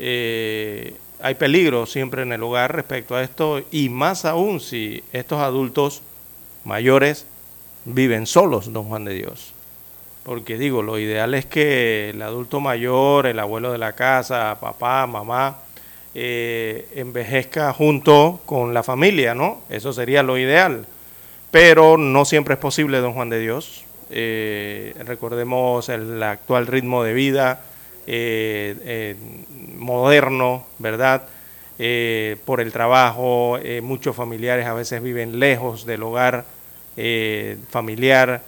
Eh, 0.00 0.96
hay 1.22 1.36
peligros 1.36 1.92
siempre 1.92 2.22
en 2.22 2.32
el 2.32 2.42
hogar 2.42 2.74
respecto 2.74 3.14
a 3.14 3.22
esto 3.22 3.62
y 3.70 3.88
más 3.90 4.24
aún 4.24 4.58
si 4.58 5.04
estos 5.12 5.38
adultos 5.38 6.02
mayores 6.64 7.26
viven 7.84 8.26
solos, 8.26 8.72
don 8.72 8.86
Juan 8.86 9.04
de 9.04 9.14
Dios. 9.14 9.52
Porque 10.24 10.58
digo, 10.58 10.82
lo 10.82 10.98
ideal 10.98 11.34
es 11.34 11.46
que 11.46 12.10
el 12.10 12.20
adulto 12.22 12.58
mayor, 12.58 13.26
el 13.26 13.38
abuelo 13.38 13.70
de 13.70 13.78
la 13.78 13.92
casa, 13.92 14.58
papá, 14.60 15.06
mamá, 15.06 15.58
eh, 16.12 16.88
envejezca 16.96 17.72
junto 17.72 18.40
con 18.44 18.74
la 18.74 18.82
familia, 18.82 19.32
¿no? 19.32 19.62
Eso 19.68 19.92
sería 19.92 20.24
lo 20.24 20.38
ideal. 20.38 20.86
Pero 21.52 21.96
no 21.96 22.24
siempre 22.24 22.54
es 22.54 22.60
posible, 22.60 22.98
don 22.98 23.12
Juan 23.12 23.30
de 23.30 23.38
Dios. 23.38 23.84
Eh, 24.10 24.94
recordemos 25.06 25.88
el 25.88 26.20
actual 26.22 26.66
ritmo 26.66 27.04
de 27.04 27.12
vida 27.12 27.62
eh, 28.06 29.16
moderno, 29.76 30.66
¿verdad? 30.78 31.22
por 32.44 32.60
el 32.60 32.72
trabajo, 32.72 33.58
muchos 33.80 34.14
familiares 34.14 34.66
a 34.66 34.74
veces 34.74 35.02
viven 35.02 35.38
lejos 35.38 35.86
del 35.86 36.02
hogar 36.02 36.44
familiar, 37.70 38.42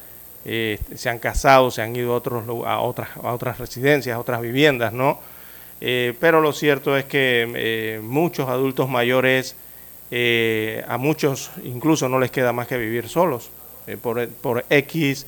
se 0.45 1.09
han 1.09 1.19
casado, 1.19 1.71
se 1.71 1.81
han 1.81 1.97
ido 1.97 2.13
a, 2.13 2.17
otros, 2.17 2.45
otras, 2.47 3.09
a 3.17 3.33
otras 3.33 3.59
residencias, 3.59 4.15
a 4.15 4.21
otras 4.21 4.43
viviendas, 4.43 4.93
¿no? 4.93 5.19
Eh, 5.85 6.15
pero 6.21 6.41
lo 6.41 6.53
cierto 6.53 6.97
es 6.97 7.07
que 7.07 7.51
eh, 7.57 8.01
muchos 8.01 8.49
adultos 8.49 8.89
mayores, 8.89 9.57
eh, 10.13 10.85
a 10.87 10.97
muchos 10.97 11.51
incluso 11.65 12.09
no 12.09 12.21
les 12.21 12.31
queda 12.31 12.53
más 12.53 12.69
que 12.69 12.79
vivir 12.79 13.09
solos 13.09 13.51
por, 14.01 14.29
por, 14.29 14.65
X 14.71 15.27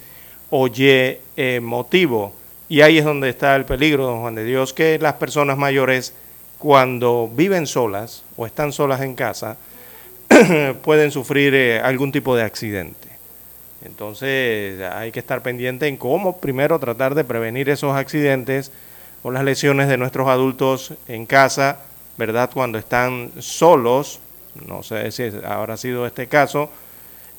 o 0.51 0.69
Y 0.69 1.19
motivo. 1.61 2.33
Y 2.69 2.83
ahí 2.83 2.99
es 2.99 3.05
donde 3.05 3.31
está 3.31 3.57
el 3.57 3.65
peligro, 3.65 4.07
don 4.07 4.21
Juan 4.21 4.37
de 4.37 4.45
Dios, 4.45 4.73
que 4.73 4.97
las 5.01 5.15
personas 5.15 5.59
mayores 5.59 6.15
cuando 6.59 7.29
viven 7.35 7.67
solas 7.67 8.23
o 8.37 8.47
están 8.47 8.73
solas 8.73 9.01
en 9.01 9.17
casa 9.17 9.57
pueden 10.85 11.11
sufrir 11.11 11.81
algún 11.83 12.13
tipo 12.13 12.37
de 12.37 12.45
accidente. 12.45 13.09
Entonces 13.85 14.81
hay 14.83 15.11
que 15.11 15.19
estar 15.19 15.43
pendiente 15.43 15.89
en 15.89 15.97
cómo 15.97 16.39
primero 16.39 16.79
tratar 16.79 17.17
de 17.17 17.25
prevenir 17.25 17.69
esos 17.69 17.97
accidentes 17.97 18.71
o 19.25 19.31
las 19.31 19.43
lesiones 19.43 19.89
de 19.89 19.97
nuestros 19.97 20.29
adultos 20.29 20.93
en 21.09 21.27
casa, 21.27 21.81
¿verdad? 22.19 22.51
Cuando 22.53 22.79
están 22.79 23.33
solos, 23.41 24.21
no 24.67 24.83
sé 24.83 25.11
si 25.11 25.31
habrá 25.45 25.77
sido 25.79 26.07
este 26.07 26.29
caso, 26.29 26.71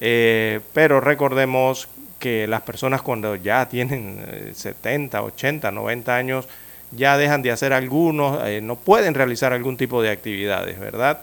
eh, 0.01 0.59
pero 0.73 0.99
recordemos 0.99 1.87
que 2.19 2.47
las 2.47 2.63
personas 2.63 3.03
cuando 3.03 3.35
ya 3.35 3.69
tienen 3.69 4.51
70, 4.53 5.21
80, 5.21 5.71
90 5.71 6.15
años, 6.15 6.47
ya 6.91 7.17
dejan 7.17 7.43
de 7.43 7.51
hacer 7.51 7.71
algunos, 7.71 8.39
eh, 8.47 8.61
no 8.61 8.77
pueden 8.77 9.13
realizar 9.13 9.53
algún 9.53 9.77
tipo 9.77 10.01
de 10.01 10.09
actividades, 10.09 10.79
¿verdad? 10.79 11.19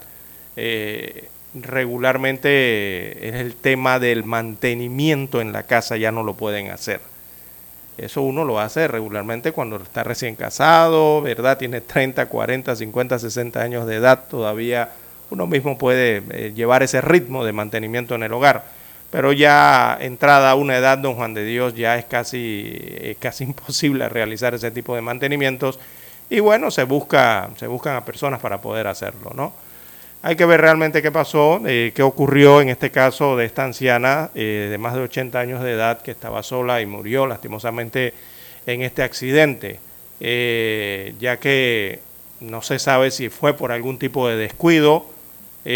Eh, 0.57 1.29
regularmente 1.55 3.29
es 3.29 3.35
el 3.35 3.57
tema 3.57 3.99
del 3.99 4.23
mantenimiento 4.23 5.41
en 5.41 5.53
la 5.53 5.65
casa, 5.65 5.97
ya 5.97 6.13
no 6.13 6.23
lo 6.23 6.35
pueden 6.35 6.71
hacer. 6.71 7.01
Eso 7.99 8.23
uno 8.23 8.45
lo 8.45 8.59
hace 8.59 8.89
regularmente 8.89 9.53
cuando 9.53 9.77
está 9.77 10.03
recién 10.03 10.35
casado, 10.35 11.21
¿verdad? 11.21 11.59
Tiene 11.59 11.81
30, 11.81 12.27
40, 12.27 12.75
50, 12.75 13.19
60 13.19 13.61
años 13.61 13.87
de 13.87 13.97
edad, 13.97 14.25
todavía 14.29 14.91
uno 15.31 15.47
mismo 15.47 15.79
puede 15.79 16.23
eh, 16.31 16.53
llevar 16.55 16.83
ese 16.83 17.01
ritmo 17.01 17.45
de 17.45 17.53
mantenimiento 17.53 18.15
en 18.15 18.23
el 18.23 18.33
hogar. 18.33 18.65
Pero 19.11 19.33
ya 19.33 19.99
entrada 20.01 20.51
a 20.51 20.55
una 20.55 20.77
edad, 20.77 20.97
don 20.97 21.15
Juan 21.17 21.35
de 21.35 21.45
Dios, 21.45 21.75
ya 21.75 21.99
es 21.99 22.07
casi, 22.07 23.17
casi 23.21 23.45
imposible 23.51 24.09
realizar 24.09 24.55
ese 24.55 24.71
tipo 24.71 24.95
de 24.95 25.03
mantenimientos. 25.03 25.79
Y 26.31 26.41
bueno, 26.41 26.71
se, 26.71 26.85
busca, 26.85 27.51
se 27.57 27.67
buscan 27.67 27.95
a 27.97 28.05
personas 28.05 28.41
para 28.41 28.63
poder 28.63 28.87
hacerlo, 28.87 29.33
¿no? 29.35 29.53
Hay 30.25 30.37
que 30.37 30.47
ver 30.47 30.61
realmente 30.61 31.03
qué 31.03 31.11
pasó, 31.11 31.61
eh, 31.67 31.91
qué 31.97 32.05
ocurrió 32.05 32.61
en 32.61 32.69
este 32.69 32.93
caso 32.93 33.37
de 33.37 33.45
esta 33.45 33.65
anciana 33.65 34.31
eh, 34.37 34.69
de 34.71 34.79
más 34.79 34.95
de 34.95 35.01
80 35.01 35.41
años 35.41 35.65
de 35.65 35.73
edad 35.73 36.01
que 36.01 36.13
estaba 36.13 36.45
sola 36.45 36.81
y 36.81 36.87
murió 36.87 37.27
lastimosamente 37.27 38.15
en 38.65 38.83
este 38.83 39.03
accidente, 39.03 39.81
eh, 40.21 41.15
ya 41.19 41.39
que 41.41 41.99
no 42.39 42.63
se 42.63 42.79
sabe 42.79 43.11
si 43.11 43.31
fue 43.31 43.55
por 43.55 43.73
algún 43.73 43.99
tipo 43.99 44.29
de 44.29 44.37
descuido 44.37 45.07
en 45.65 45.75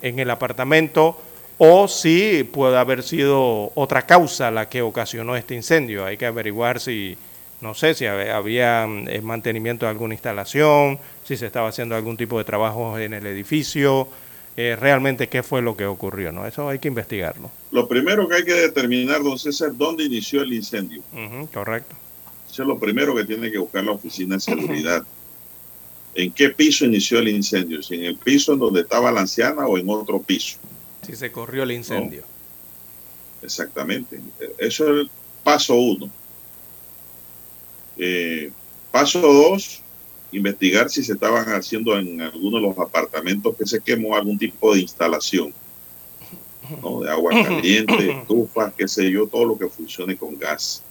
el 0.00 0.30
apartamento 0.30 1.20
o 1.58 1.88
si 1.88 2.42
puede 2.44 2.78
haber 2.78 3.02
sido 3.02 3.70
otra 3.74 4.06
causa 4.06 4.50
la 4.50 4.70
que 4.70 4.80
ocasionó 4.80 5.36
este 5.36 5.54
incendio. 5.54 6.06
Hay 6.06 6.16
que 6.16 6.24
averiguar 6.24 6.80
si 6.80 7.18
no 7.60 7.74
sé 7.74 7.94
si 7.94 8.06
había 8.06 8.86
mm, 8.86 9.22
mantenimiento 9.22 9.86
de 9.86 9.90
alguna 9.90 10.14
instalación, 10.14 10.98
si 11.24 11.36
se 11.36 11.46
estaba 11.46 11.68
haciendo 11.68 11.94
algún 11.94 12.16
tipo 12.16 12.38
de 12.38 12.44
trabajo 12.44 12.98
en 12.98 13.14
el 13.14 13.26
edificio, 13.26 14.08
eh, 14.56 14.76
realmente 14.78 15.28
qué 15.28 15.42
fue 15.42 15.62
lo 15.62 15.76
que 15.76 15.86
ocurrió, 15.86 16.32
¿no? 16.32 16.46
Eso 16.46 16.68
hay 16.68 16.78
que 16.78 16.88
investigarlo. 16.88 17.50
Lo 17.72 17.86
primero 17.88 18.28
que 18.28 18.36
hay 18.36 18.44
que 18.44 18.54
determinar, 18.54 19.22
don 19.22 19.38
César, 19.38 19.76
dónde 19.76 20.04
inició 20.04 20.42
el 20.42 20.52
incendio. 20.52 21.02
correcto. 21.52 21.94
Eso 22.50 22.62
es 22.62 22.68
lo 22.68 22.78
primero 22.78 23.14
que 23.14 23.24
tiene 23.24 23.50
que 23.50 23.58
buscar 23.58 23.84
la 23.84 23.92
oficina 23.92 24.36
de 24.36 24.40
seguridad. 24.40 25.04
¿En 26.14 26.32
qué 26.32 26.48
piso 26.48 26.86
inició 26.86 27.18
el 27.18 27.28
incendio? 27.28 27.82
¿Si 27.82 27.96
en 27.96 28.04
el 28.04 28.16
piso 28.16 28.54
en 28.54 28.58
donde 28.58 28.80
estaba 28.80 29.12
la 29.12 29.20
anciana 29.20 29.66
o 29.66 29.76
en 29.76 29.88
otro 29.90 30.20
piso? 30.22 30.56
Si 31.02 31.14
se 31.14 31.30
corrió 31.30 31.64
el 31.64 31.72
incendio. 31.72 32.24
Exactamente. 33.42 34.18
Eso 34.56 34.84
es 34.84 35.00
el 35.02 35.10
paso 35.44 35.74
uno. 35.74 36.10
Eh, 37.98 38.50
paso 38.90 39.20
dos, 39.20 39.82
investigar 40.32 40.90
si 40.90 41.02
se 41.02 41.14
estaban 41.14 41.46
haciendo 41.46 41.98
en 41.98 42.20
alguno 42.20 42.58
de 42.58 42.68
los 42.68 42.78
apartamentos 42.78 43.56
que 43.56 43.66
se 43.66 43.80
quemó 43.80 44.16
algún 44.16 44.38
tipo 44.38 44.74
de 44.74 44.80
instalación, 44.80 45.52
¿no? 46.82 47.00
de 47.00 47.10
agua 47.10 47.30
caliente, 47.30 48.10
estufas, 48.10 48.72
qué 48.76 48.88
sé 48.88 49.10
yo, 49.10 49.26
todo 49.26 49.44
lo 49.44 49.58
que 49.58 49.68
funcione 49.68 50.16
con 50.16 50.38
gas. 50.38 50.82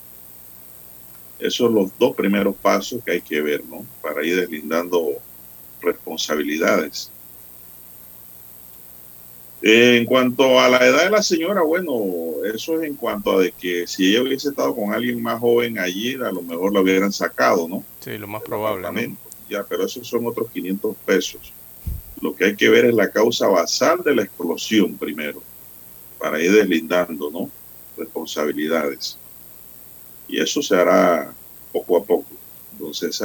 Esos 1.37 1.55
son 1.55 1.75
los 1.75 1.91
dos 1.99 2.15
primeros 2.15 2.55
pasos 2.55 3.01
que 3.03 3.11
hay 3.11 3.21
que 3.21 3.41
ver, 3.41 3.63
¿no? 3.65 3.85
Para 4.01 4.25
ir 4.25 4.39
deslindando 4.39 5.15
responsabilidades. 5.81 7.11
En 9.67 10.05
cuanto 10.05 10.59
a 10.59 10.69
la 10.69 10.77
edad 10.85 11.05
de 11.05 11.09
la 11.09 11.23
señora, 11.23 11.63
bueno, 11.63 11.91
eso 12.53 12.79
es 12.79 12.87
en 12.87 12.93
cuanto 12.93 13.31
a 13.31 13.41
de 13.41 13.51
que 13.51 13.87
si 13.87 14.11
ella 14.11 14.21
hubiese 14.21 14.49
estado 14.49 14.75
con 14.75 14.93
alguien 14.93 15.19
más 15.23 15.39
joven 15.39 15.79
allí, 15.79 16.13
a 16.13 16.31
lo 16.31 16.43
mejor 16.43 16.71
la 16.71 16.81
hubieran 16.81 17.11
sacado, 17.11 17.67
¿no? 17.67 17.83
Sí, 17.99 18.15
lo 18.19 18.27
más 18.27 18.43
probable. 18.43 19.15
Ya, 19.49 19.63
pero 19.63 19.87
esos 19.87 20.07
son 20.07 20.27
otros 20.27 20.51
500 20.51 20.95
pesos. 21.03 21.51
Lo 22.21 22.35
que 22.35 22.45
hay 22.45 22.55
que 22.55 22.69
ver 22.69 22.85
es 22.85 22.93
la 22.93 23.09
causa 23.09 23.47
basal 23.47 24.03
de 24.03 24.13
la 24.13 24.21
explosión 24.21 24.99
primero, 24.99 25.41
para 26.19 26.39
ir 26.39 26.51
deslindando, 26.51 27.31
¿no? 27.31 27.49
Responsabilidades. 27.97 29.17
Y 30.27 30.39
eso 30.41 30.61
se 30.61 30.75
hará 30.75 31.33
poco 31.73 31.97
a 31.97 32.03
poco. 32.03 32.29
Entonces, 32.73 33.19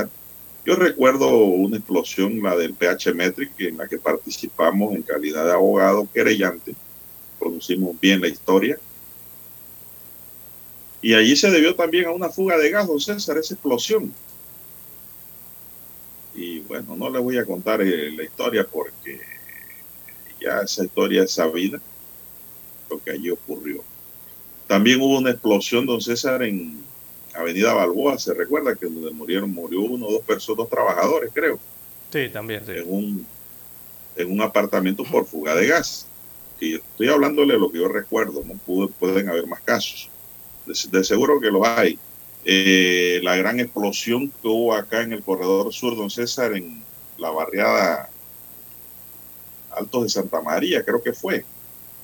yo 0.71 0.77
recuerdo 0.77 1.29
una 1.37 1.79
explosión, 1.79 2.41
la 2.41 2.55
del 2.55 2.75
PH 2.75 3.12
Metric, 3.12 3.51
en 3.59 3.79
la 3.79 3.89
que 3.89 3.99
participamos 3.99 4.95
en 4.95 5.03
calidad 5.03 5.45
de 5.45 5.51
abogado 5.51 6.07
querellante. 6.14 6.77
Producimos 7.41 7.99
bien 7.99 8.21
la 8.21 8.29
historia. 8.29 8.79
Y 11.03 11.14
allí 11.14 11.35
se 11.35 11.51
debió 11.51 11.75
también 11.75 12.07
a 12.07 12.12
una 12.12 12.29
fuga 12.29 12.57
de 12.57 12.71
gas, 12.71 12.87
don 12.87 13.01
César, 13.01 13.37
esa 13.37 13.55
explosión. 13.55 14.14
Y 16.37 16.61
bueno, 16.61 16.95
no 16.95 17.11
le 17.11 17.18
voy 17.18 17.37
a 17.39 17.45
contar 17.45 17.83
eh, 17.83 18.12
la 18.12 18.23
historia 18.23 18.64
porque 18.64 19.21
ya 20.41 20.61
esa 20.61 20.85
historia 20.85 21.25
es 21.25 21.33
sabida, 21.33 21.81
lo 22.89 23.03
que 23.03 23.11
allí 23.11 23.29
ocurrió. 23.31 23.83
También 24.68 25.01
hubo 25.01 25.18
una 25.18 25.33
explosión, 25.33 25.85
don 25.85 26.01
César, 26.01 26.45
en 26.45 26.81
Avenida 27.35 27.74
Balboa, 27.74 28.18
se 28.18 28.35
recuerda 28.35 28.74
que 28.74 28.87
donde 28.87 29.11
murieron, 29.12 29.53
murió 29.53 29.83
uno 29.83 30.07
o 30.07 30.12
dos 30.12 30.22
personas, 30.22 30.59
dos 30.59 30.70
trabajadores, 30.70 31.31
creo. 31.33 31.59
Sí, 32.12 32.28
también, 32.28 32.64
sí. 32.66 32.72
En 32.72 32.85
un, 32.87 33.26
en 34.16 34.33
un 34.33 34.41
apartamento 34.43 35.05
por 35.05 35.26
fuga 35.26 35.55
de 35.55 35.66
gas. 35.68 36.07
Y 36.61 36.74
estoy 36.76 37.09
hablándole 37.09 37.55
de 37.55 37.61
lo 37.61 37.70
que 37.70 37.78
yo 37.78 37.89
recuerdo, 37.89 38.43
no 38.45 38.89
pueden 38.89 39.28
haber 39.28 39.47
más 39.47 39.61
casos. 39.61 40.11
De, 40.66 41.05
seguro 41.05 41.41
que 41.41 41.51
lo 41.51 41.66
hay. 41.66 41.99
Eh, 42.45 43.20
la 43.22 43.37
gran 43.37 43.61
explosión 43.61 44.28
que 44.28 44.49
hubo 44.49 44.74
acá 44.74 45.03
en 45.03 45.12
el 45.12 45.22
corredor 45.22 45.72
sur, 45.72 45.97
don 45.97 46.11
César, 46.11 46.55
en 46.55 46.83
la 47.18 47.31
barriada 47.31 48.11
Altos 49.70 50.05
de 50.05 50.09
Santa 50.09 50.41
María, 50.43 50.85
creo 50.85 51.03
que 51.03 51.12
fue. 51.12 51.45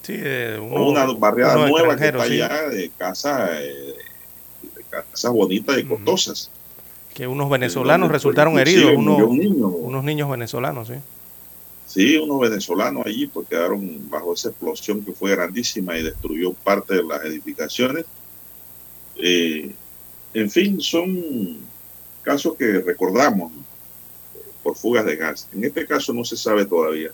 Sí, 0.03 0.15
eh, 0.17 0.59
una 0.61 1.05
barriada 1.15 1.67
nueva 1.67 1.97
que 1.97 2.07
está 2.07 2.23
allá 2.23 2.69
de 2.69 2.91
casas 2.97 3.51
eh, 3.61 3.96
casas 4.91 5.33
bonitas 5.33 5.79
y 5.79 5.85
costosas. 5.85 6.51
Que 7.15 7.27
unos 7.27 7.49
venezolanos 7.49 8.11
resultaron 8.11 8.59
heridos, 8.59 8.93
unos, 8.95 9.21
unos 9.23 10.05
niños 10.05 10.31
venezolanos, 10.31 10.89
sí. 10.89 10.95
Sí, 11.87 12.17
unos 12.19 12.41
venezolanos 12.41 13.07
allí 13.07 13.27
pues 13.27 13.49
quedaron 13.49 14.11
bajo 14.11 14.35
esa 14.35 14.49
explosión 14.49 15.03
que 15.03 15.13
fue 15.13 15.31
grandísima 15.31 15.97
y 15.97 16.03
destruyó 16.03 16.53
parte 16.53 16.97
de 16.97 17.05
las 17.05 17.25
edificaciones. 17.25 18.05
Eh, 19.17 19.75
en 20.35 20.51
fin, 20.51 20.81
son 20.81 21.59
casos 22.23 22.57
que 22.57 22.81
recordamos 22.81 23.53
por 24.63 24.77
fugas 24.77 25.07
de 25.07 25.17
gas. 25.17 25.49
En 25.55 25.65
este 25.65 25.87
caso 25.87 26.13
no 26.13 26.25
se 26.25 26.37
sabe 26.37 26.67
todavía, 26.67 27.13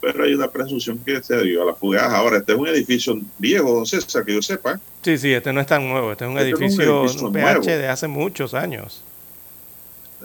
pero 0.00 0.24
hay 0.24 0.34
una 0.34 0.48
presunción 0.48 0.98
que 0.98 1.22
se 1.22 1.42
dio 1.42 1.62
a 1.62 1.66
las 1.66 1.78
fugas. 1.78 2.12
Ahora, 2.12 2.38
este 2.38 2.52
es 2.52 2.58
un 2.58 2.68
edificio 2.68 3.20
viejo, 3.38 3.72
don 3.72 3.86
César, 3.86 4.24
que 4.24 4.34
yo 4.34 4.42
sepa. 4.42 4.80
Sí, 5.02 5.18
sí, 5.18 5.32
este 5.32 5.52
no 5.52 5.60
es 5.60 5.66
tan 5.66 5.88
nuevo, 5.88 6.12
este 6.12 6.24
es 6.24 6.30
un, 6.30 6.38
este 6.38 6.50
edificio, 6.50 7.02
un 7.02 7.32
PH 7.32 7.78
de 7.78 7.88
hace 7.88 8.08
muchos 8.08 8.54
años 8.54 9.02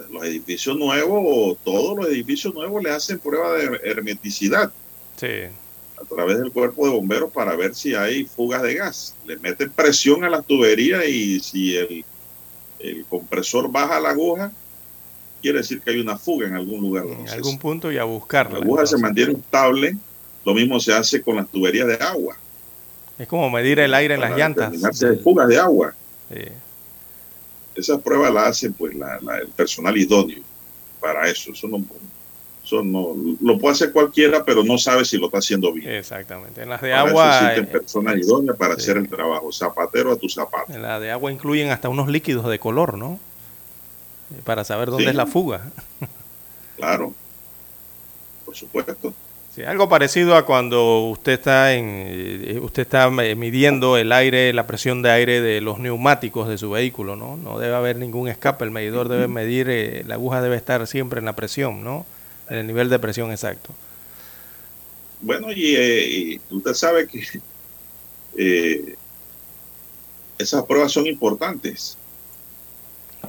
los 0.10 0.24
edificios 0.24 0.78
nuevos, 0.78 1.58
todos 1.64 1.98
los 1.98 2.08
edificios 2.08 2.54
nuevos 2.54 2.84
le 2.84 2.92
hacen 2.92 3.20
prueba 3.20 3.54
de 3.54 3.80
hermeticidad. 3.84 4.72
Sí. 5.18 5.44
A 6.02 6.06
través 6.06 6.40
del 6.40 6.52
cuerpo 6.52 6.86
de 6.86 6.94
bomberos 6.94 7.32
para 7.32 7.56
ver 7.56 7.76
si 7.76 7.96
hay 7.96 8.26
fugas 8.26 8.62
de 8.62 8.76
gas. 8.76 9.16
Le 9.26 9.38
meten 9.38 9.70
presión 9.72 10.24
a 10.24 10.30
las 10.30 10.46
tuberías 10.46 11.06
y 11.08 11.40
si 11.40 11.78
el, 11.78 12.06
el 12.80 13.06
compresor 13.06 13.72
baja 13.72 14.00
la 14.00 14.10
aguja, 14.10 14.52
quiere 15.44 15.60
decir 15.60 15.82
que 15.82 15.92
hay 15.92 16.00
una 16.00 16.18
fuga 16.18 16.48
en 16.48 16.56
algún 16.56 16.80
lugar. 16.80 17.06
En 17.06 17.30
algún 17.30 17.60
punto 17.60 17.92
y 17.92 17.98
a 17.98 18.06
buscarla. 18.06 18.60
La 18.60 18.66
aguja 18.66 18.86
se 18.86 18.98
mantiene 18.98 19.34
estable. 19.34 19.98
Lo 20.46 20.54
mismo 20.54 20.80
se 20.80 20.94
hace 20.94 21.22
con 21.22 21.36
las 21.36 21.48
tuberías 21.50 21.86
de 21.86 21.96
agua. 21.96 22.38
Es 23.20 23.28
como 23.28 23.50
medir 23.50 23.80
el 23.80 23.94
aire 23.94 24.16
en 24.16 24.22
las 24.22 24.36
llantas. 24.36 25.00
De 25.00 25.18
fugas 25.18 25.48
de 25.50 25.60
agua. 25.60 25.94
Sí. 26.34 26.46
Esas 27.76 28.02
pruebas 28.02 28.34
las 28.34 28.48
hace 28.48 28.72
pues 28.72 28.94
el 28.94 29.48
personal 29.50 29.98
idóneo 29.98 30.42
para 31.02 31.28
eso. 31.28 31.52
Eso 31.52 31.68
no, 31.68 31.84
eso 32.64 32.84
no 32.84 33.16
lo 33.42 33.60
puede 33.60 33.74
hacer 33.74 33.92
cualquiera, 33.92 34.46
pero 34.46 34.64
no 34.64 34.78
sabe 34.78 35.04
si 35.04 35.18
lo 35.18 35.26
está 35.26 35.40
haciendo 35.40 35.74
bien. 35.74 35.90
Exactamente. 35.90 36.64
En 36.64 36.70
las 36.70 36.82
de 36.82 36.94
agua. 36.94 37.52
existen 37.52 37.66
eh, 37.66 37.68
personas 37.68 38.18
idóneas 38.18 38.56
para 38.56 38.76
hacer 38.76 38.96
el 38.96 39.10
trabajo. 39.10 39.52
Zapatero 39.52 40.14
a 40.14 40.16
tu 40.16 40.30
zapato. 40.30 40.72
En 40.74 40.82
las 40.82 41.02
de 41.02 41.12
agua 41.12 41.32
incluyen 41.32 41.70
hasta 41.70 41.90
unos 41.90 42.08
líquidos 42.08 42.50
de 42.50 42.60
color, 42.60 42.98
¿no? 42.98 43.20
Para 44.44 44.64
saber 44.64 44.90
dónde 44.90 45.10
es 45.10 45.16
la 45.16 45.26
fuga. 45.26 45.72
claro. 46.78 47.14
Por 48.46 48.56
supuesto. 48.56 49.14
Sí, 49.54 49.62
algo 49.62 49.88
parecido 49.88 50.36
a 50.36 50.48
cuando 50.48 51.10
usted 51.10 51.34
está 51.34 51.76
en 51.76 52.08
eh, 52.08 52.60
usted 52.60 52.82
está 52.82 53.12
midiendo 53.12 53.98
el 53.98 54.12
aire, 54.12 54.52
la 54.52 54.66
presión 54.66 55.04
de 55.04 55.12
aire 55.12 55.42
de 55.42 55.62
los 55.62 55.78
neumáticos 55.78 56.48
de 56.50 56.58
su 56.58 56.72
vehículo, 56.72 57.16
¿no? 57.16 57.38
No 57.38 57.60
debe 57.60 57.76
haber 57.76 57.98
ningún 57.98 58.28
escape, 58.28 58.66
el 58.66 58.72
medidor 58.72 59.10
debe 59.10 59.28
medir, 59.28 59.70
eh, 59.70 60.04
la 60.08 60.16
aguja 60.16 60.42
debe 60.42 60.56
estar 60.56 60.88
siempre 60.88 61.20
en 61.20 61.26
la 61.26 61.36
presión, 61.36 61.84
¿no? 61.84 62.04
En 62.50 62.58
el 62.58 62.66
nivel 62.66 62.90
de 62.90 62.98
presión 62.98 63.30
exacto. 63.30 63.76
Bueno, 65.22 65.52
y, 65.52 65.76
eh, 65.76 66.42
usted 66.50 66.74
sabe 66.74 67.08
que 67.08 67.24
esas 70.40 70.64
pruebas 70.64 70.92
son 70.92 71.06
importantes. 71.06 71.96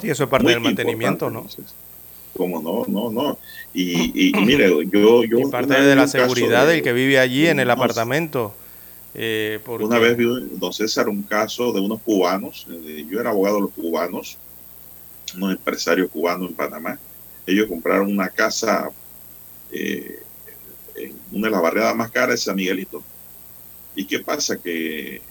Sí, 0.01 0.11
eso 0.11 0.25
es 0.25 0.31
parte 0.31 0.49
del 0.49 0.61
mantenimiento, 0.61 1.31
¿no? 1.31 1.47
como 2.37 2.61
no, 2.61 2.85
no, 2.89 3.11
no. 3.11 3.39
Y, 3.73 4.33
mire, 4.45 4.69
yo... 4.87 5.25
yo 5.25 5.51
parte 5.51 5.81
de 5.81 5.97
la 5.97 6.07
seguridad 6.07 6.67
del 6.67 6.83
que 6.83 6.93
vive 6.93 7.19
allí 7.19 7.47
en 7.47 7.61
el 7.61 7.71
apartamento. 7.71 8.55
Eh, 9.15 9.61
Una 9.67 10.01
vez 10.01 10.17
vi, 10.17 10.27
don 10.53 10.73
César, 10.73 11.09
un 11.09 11.23
caso 11.23 11.73
de 11.73 11.81
unos 11.81 12.03
cubanos, 12.03 12.67
eh, 12.69 13.07
yo 13.09 13.21
era 13.21 13.31
abogado 13.31 13.57
de 13.57 13.63
los 13.63 13.71
cubanos, 13.71 14.37
unos 15.37 15.53
empresarios 15.53 16.11
cubanos 16.11 16.49
en 16.51 16.55
Panamá. 16.55 16.99
Ellos 17.47 17.69
compraron 17.69 18.11
una 18.11 18.29
casa 18.29 18.91
eh, 19.71 20.21
en 20.97 21.15
una 21.31 21.47
de 21.47 21.53
las 21.53 21.63
barriadas 21.63 21.95
más 21.95 22.11
caras 22.11 22.31
de 22.31 22.37
San 22.39 22.57
Miguelito. 22.57 23.03
¿Y 23.95 24.05
qué 24.05 24.19
pasa? 24.19 24.57
Que 24.57 25.23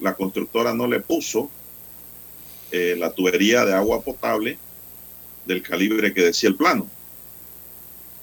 la 0.00 0.14
constructora 0.14 0.74
no 0.74 0.86
le 0.86 1.00
puso 1.00 1.48
la 2.96 3.10
tubería 3.10 3.64
de 3.64 3.74
agua 3.74 4.02
potable 4.02 4.58
del 5.46 5.62
calibre 5.62 6.12
que 6.12 6.22
decía 6.22 6.48
el 6.48 6.56
plano. 6.56 6.88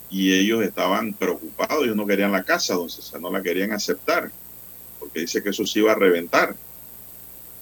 Y 0.09 0.33
ellos 0.33 0.61
estaban 0.63 1.13
preocupados, 1.13 1.83
ellos 1.83 1.95
no 1.95 2.05
querían 2.05 2.31
la 2.31 2.43
casa, 2.43 2.73
don 2.73 2.89
César, 2.89 3.21
no 3.21 3.31
la 3.31 3.41
querían 3.41 3.71
aceptar, 3.71 4.29
porque 4.99 5.21
dice 5.21 5.41
que 5.41 5.49
eso 5.49 5.65
se 5.65 5.79
iba 5.79 5.93
a 5.93 5.95
reventar. 5.95 6.55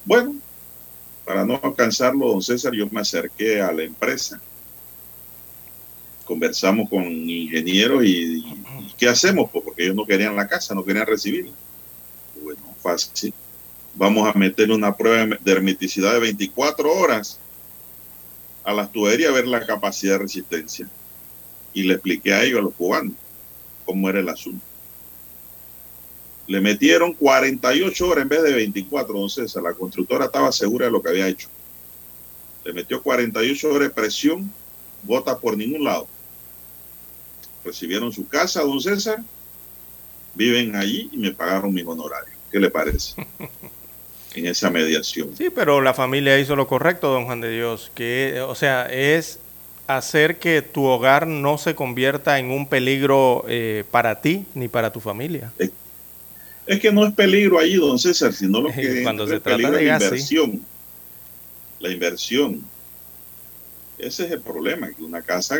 Bueno, 0.04 0.34
para 1.24 1.44
no 1.44 1.60
alcanzarlo, 1.62 2.28
don 2.28 2.42
César, 2.42 2.72
yo 2.72 2.88
me 2.90 3.00
acerqué 3.00 3.60
a 3.60 3.70
la 3.70 3.84
empresa. 3.84 4.40
Conversamos 6.24 6.88
con 6.88 7.04
ingenieros 7.04 8.04
y, 8.04 8.42
¿qué 8.98 9.08
hacemos? 9.08 9.48
Pues 9.50 9.64
porque 9.64 9.84
ellos 9.84 9.96
no 9.96 10.06
querían 10.06 10.34
la 10.34 10.48
casa, 10.48 10.74
no 10.74 10.84
querían 10.84 11.06
recibirla. 11.06 11.52
Bueno, 12.42 12.60
fácil. 12.82 13.32
Vamos 14.00 14.26
a 14.26 14.38
meterle 14.38 14.74
una 14.74 14.96
prueba 14.96 15.36
de 15.38 15.52
hermeticidad 15.52 16.14
de 16.14 16.20
24 16.20 16.90
horas 16.90 17.38
a 18.64 18.72
las 18.72 18.90
tuberías 18.90 19.28
a 19.28 19.34
ver 19.34 19.46
la 19.46 19.66
capacidad 19.66 20.14
de 20.14 20.20
resistencia. 20.20 20.88
Y 21.74 21.82
le 21.82 21.92
expliqué 21.92 22.32
a 22.32 22.42
ellos, 22.42 22.60
a 22.60 22.62
los 22.62 22.72
cubanos, 22.72 23.12
cómo 23.84 24.08
era 24.08 24.20
el 24.20 24.28
asunto. 24.30 24.64
Le 26.46 26.62
metieron 26.62 27.12
48 27.12 28.08
horas 28.08 28.22
en 28.22 28.30
vez 28.30 28.42
de 28.42 28.54
24, 28.54 29.12
don 29.12 29.28
César. 29.28 29.62
La 29.62 29.74
constructora 29.74 30.24
estaba 30.24 30.50
segura 30.50 30.86
de 30.86 30.92
lo 30.92 31.02
que 31.02 31.10
había 31.10 31.28
hecho. 31.28 31.48
Le 32.64 32.72
metió 32.72 33.02
48 33.02 33.68
horas 33.68 33.88
de 33.88 33.94
presión, 33.94 34.50
bota 35.02 35.38
por 35.38 35.58
ningún 35.58 35.84
lado. 35.84 36.08
Recibieron 37.62 38.10
su 38.14 38.26
casa, 38.26 38.62
don 38.62 38.80
César, 38.80 39.18
viven 40.34 40.74
allí 40.74 41.10
y 41.12 41.18
me 41.18 41.32
pagaron 41.32 41.74
mi 41.74 41.82
honorario. 41.82 42.32
¿Qué 42.50 42.58
le 42.58 42.70
parece? 42.70 43.14
en 44.34 44.46
esa 44.46 44.70
mediación. 44.70 45.36
Sí, 45.36 45.50
pero 45.50 45.80
la 45.80 45.94
familia 45.94 46.38
hizo 46.38 46.56
lo 46.56 46.66
correcto, 46.66 47.12
don 47.12 47.24
Juan 47.24 47.40
de 47.40 47.50
Dios, 47.50 47.90
que, 47.94 48.40
o 48.46 48.54
sea, 48.54 48.86
es 48.86 49.38
hacer 49.86 50.38
que 50.38 50.62
tu 50.62 50.84
hogar 50.84 51.26
no 51.26 51.58
se 51.58 51.74
convierta 51.74 52.38
en 52.38 52.50
un 52.50 52.68
peligro 52.68 53.44
eh, 53.48 53.84
para 53.90 54.20
ti 54.20 54.44
ni 54.54 54.68
para 54.68 54.92
tu 54.92 55.00
familia. 55.00 55.52
Es, 56.66 56.80
que 56.80 56.92
no 56.92 57.04
es 57.06 57.12
peligro 57.14 57.58
ahí, 57.58 57.74
don 57.74 57.98
César, 57.98 58.32
sino 58.32 58.60
lo 58.60 58.68
que 58.72 59.02
Cuando 59.02 59.26
se 59.26 59.40
trata 59.40 59.70
de 59.70 59.84
la 59.84 59.94
inversión. 59.94 60.64
La 61.80 61.90
inversión. 61.90 62.62
Ese 63.98 64.26
es 64.26 64.32
el 64.32 64.40
problema, 64.40 64.90
que 64.92 65.02
una 65.02 65.22
casa 65.22 65.56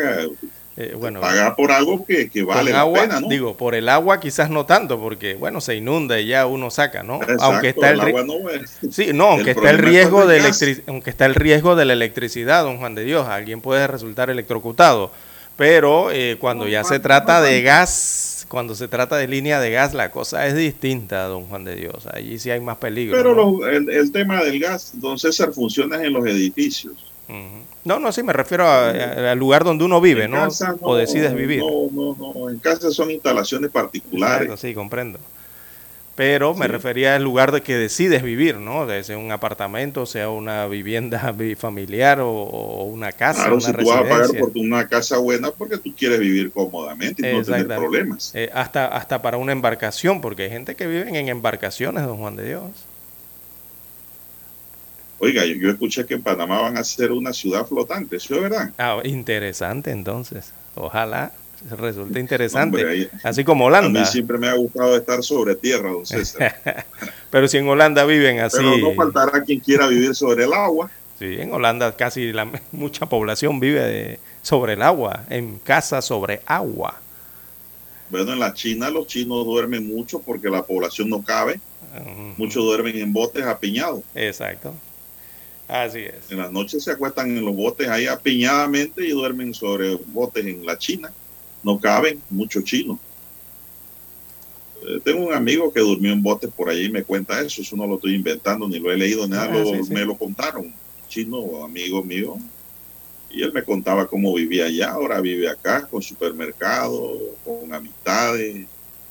eh, 0.77 0.95
bueno, 0.97 1.19
pagar 1.19 1.55
por 1.57 1.69
algo 1.71 2.05
que, 2.05 2.29
vale 2.43 2.71
la 2.71 2.89
pena, 2.91 3.19
¿no? 3.19 3.27
Digo, 3.27 3.57
por 3.57 3.75
el 3.75 3.89
agua 3.89 4.21
quizás 4.21 4.49
no 4.49 4.65
tanto, 4.65 4.99
porque 4.99 5.35
bueno, 5.35 5.59
se 5.59 5.75
inunda 5.75 6.17
y 6.19 6.27
ya 6.27 6.45
uno 6.45 6.71
saca, 6.71 7.03
¿no? 7.03 7.19
aunque 7.39 7.69
está 7.69 7.91
el, 7.91 7.99
agua 7.99 8.23
no 8.23 8.35
Sí, 8.89 9.11
no, 9.13 9.25
aunque 9.31 9.51
está 9.51 9.69
el 9.69 9.79
riesgo 9.79 10.25
de 10.25 10.41
aunque 10.87 11.09
está 11.09 11.25
el 11.25 11.35
riesgo 11.35 11.75
de 11.75 11.83
la 11.83 11.93
electricidad, 11.93 12.63
don 12.63 12.77
Juan 12.77 12.95
de 12.95 13.03
Dios, 13.03 13.27
alguien 13.27 13.59
puede 13.59 13.85
resultar 13.85 14.29
electrocutado, 14.29 15.11
pero 15.57 16.09
eh, 16.09 16.37
cuando 16.39 16.65
ya 16.69 16.85
se 16.85 17.01
trata 17.01 17.41
de 17.41 17.61
gas, 17.61 18.45
cuando 18.47 18.73
se 18.73 18.87
trata 18.87 19.17
de 19.17 19.27
línea 19.27 19.59
de 19.59 19.71
gas, 19.71 19.93
la 19.93 20.09
cosa 20.09 20.47
es 20.47 20.55
distinta, 20.55 21.25
don 21.25 21.47
Juan 21.47 21.65
de 21.65 21.75
Dios, 21.75 22.07
allí 22.13 22.39
sí 22.39 22.49
hay 22.49 22.61
más 22.61 22.77
peligro. 22.77 23.17
Pero 23.17 23.67
el, 23.67 23.89
el 23.89 24.11
tema 24.13 24.41
del 24.41 24.57
gas, 24.57 24.93
don 24.93 25.19
César, 25.19 25.51
funciona 25.51 26.01
en 26.01 26.13
los 26.13 26.25
edificios 26.25 27.10
no, 27.83 27.99
no, 27.99 28.11
sí, 28.11 28.23
me 28.23 28.33
refiero 28.33 28.69
al 28.69 29.37
lugar 29.37 29.63
donde 29.63 29.83
uno 29.83 30.01
vive, 30.01 30.27
¿no? 30.27 30.47
o 30.81 30.95
decides 30.95 31.33
vivir. 31.33 31.59
No, 31.61 31.89
no, 31.91 32.33
no, 32.33 32.49
en 32.49 32.59
casa 32.59 32.91
son 32.91 33.11
instalaciones 33.11 33.71
particulares. 33.71 34.59
sí, 34.59 34.73
comprendo. 34.73 35.19
Pero 36.15 36.53
me 36.53 36.67
refería 36.67 37.15
al 37.15 37.23
lugar 37.23 37.51
de 37.51 37.61
que 37.61 37.75
decides 37.75 38.21
vivir, 38.21 38.57
¿no? 38.57 38.85
Sea 39.01 39.17
un 39.17 39.31
apartamento, 39.31 40.05
sea 40.05 40.29
una 40.29 40.67
vivienda 40.67 41.33
familiar 41.57 42.19
o, 42.19 42.83
una 42.83 43.13
casa, 43.13 43.43
claro, 43.43 43.61
si 43.61 43.71
tú 43.71 43.85
vas 43.87 43.97
a 43.97 44.09
pagar 44.09 44.29
por 44.37 44.51
una 44.55 44.87
casa 44.87 45.17
buena 45.17 45.51
porque 45.51 45.77
tú 45.77 45.95
quieres 45.95 46.19
vivir 46.19 46.51
cómodamente 46.51 47.27
y 47.27 47.33
no 47.33 47.43
tener 47.43 47.65
problemas. 47.65 48.31
Eh, 48.35 48.51
hasta, 48.53 48.87
hasta 48.87 49.21
para 49.21 49.37
una 49.37 49.53
embarcación, 49.53 50.21
porque 50.21 50.43
hay 50.43 50.49
gente 50.49 50.75
que 50.75 50.85
vive 50.85 51.07
en 51.07 51.29
embarcaciones, 51.29 52.05
don 52.05 52.17
Juan 52.17 52.35
de 52.35 52.45
Dios. 52.45 52.63
Oiga, 55.23 55.45
yo, 55.45 55.69
escuché 55.69 56.03
que 56.07 56.15
en 56.15 56.23
Panamá 56.23 56.61
van 56.61 56.77
a 56.77 56.83
ser 56.83 57.11
una 57.11 57.31
ciudad 57.31 57.67
flotante, 57.67 58.15
¿eso 58.15 58.33
es 58.33 58.41
verdad? 58.41 58.71
Ah, 58.79 58.99
interesante 59.03 59.91
entonces. 59.91 60.51
Ojalá 60.73 61.31
resulte 61.77 62.19
interesante. 62.19 63.07
Así 63.21 63.43
como 63.43 63.65
Holanda. 63.65 63.99
A 63.99 64.03
mí 64.03 64.09
siempre 64.09 64.39
me 64.39 64.47
ha 64.47 64.55
gustado 64.55 64.97
estar 64.97 65.21
sobre 65.21 65.53
tierra, 65.55 65.91
don 65.91 66.07
César. 66.07 66.55
Pero 67.29 67.47
si 67.47 67.57
en 67.57 67.67
Holanda 67.67 68.03
viven 68.05 68.39
así. 68.39 68.57
Pero 68.57 68.77
no 68.77 68.95
faltará 68.95 69.43
quien 69.43 69.59
quiera 69.59 69.85
vivir 69.85 70.15
sobre 70.15 70.45
el 70.45 70.53
agua. 70.53 70.89
Sí, 71.19 71.35
en 71.39 71.53
Holanda 71.53 71.95
casi 71.95 72.33
la, 72.33 72.51
mucha 72.71 73.05
población 73.05 73.59
vive 73.59 74.19
sobre 74.41 74.73
el 74.73 74.81
agua, 74.81 75.25
en 75.29 75.59
casas 75.59 76.03
sobre 76.03 76.41
agua. 76.47 76.99
Bueno, 78.09 78.33
en 78.33 78.39
la 78.39 78.55
China 78.55 78.89
los 78.89 79.05
chinos 79.05 79.45
duermen 79.45 79.87
mucho 79.87 80.19
porque 80.19 80.49
la 80.49 80.63
población 80.63 81.09
no 81.09 81.21
cabe. 81.21 81.59
Muchos 82.37 82.63
duermen 82.63 82.97
en 82.97 83.13
botes 83.13 83.45
apiñados. 83.45 84.01
Exacto. 84.15 84.73
Así 85.71 85.99
es. 85.99 86.29
En 86.29 86.37
las 86.37 86.51
noches 86.51 86.83
se 86.83 86.91
acuestan 86.91 87.29
en 87.29 87.45
los 87.45 87.55
botes 87.55 87.87
ahí 87.87 88.05
apiñadamente 88.05 89.07
y 89.07 89.11
duermen 89.11 89.53
sobre 89.53 89.95
botes 89.95 90.45
en 90.45 90.65
la 90.65 90.77
China. 90.77 91.13
No 91.63 91.79
caben 91.79 92.21
muchos 92.29 92.65
chinos. 92.65 92.99
Eh, 94.81 94.99
tengo 95.01 95.27
un 95.27 95.33
amigo 95.33 95.71
que 95.71 95.79
durmió 95.79 96.11
en 96.11 96.21
botes 96.21 96.51
por 96.51 96.67
allí 96.67 96.87
y 96.87 96.91
me 96.91 97.03
cuenta 97.03 97.39
eso. 97.39 97.61
Eso 97.61 97.77
no 97.77 97.87
lo 97.87 97.95
estoy 97.95 98.15
inventando 98.15 98.67
ni 98.67 98.79
lo 98.79 98.91
he 98.91 98.97
leído, 98.97 99.25
nada. 99.29 99.49
Ah, 99.49 99.81
me 99.89 100.03
lo 100.03 100.17
contaron. 100.17 100.73
Chino, 101.07 101.63
amigo 101.63 102.03
mío. 102.03 102.35
Y 103.29 103.41
él 103.41 103.53
me 103.53 103.63
contaba 103.63 104.07
cómo 104.07 104.33
vivía 104.33 104.65
allá. 104.65 104.91
Ahora 104.91 105.21
vive 105.21 105.47
acá 105.47 105.87
con 105.87 106.01
supermercado, 106.01 107.17
con 107.45 107.73
amistades. 107.73 108.67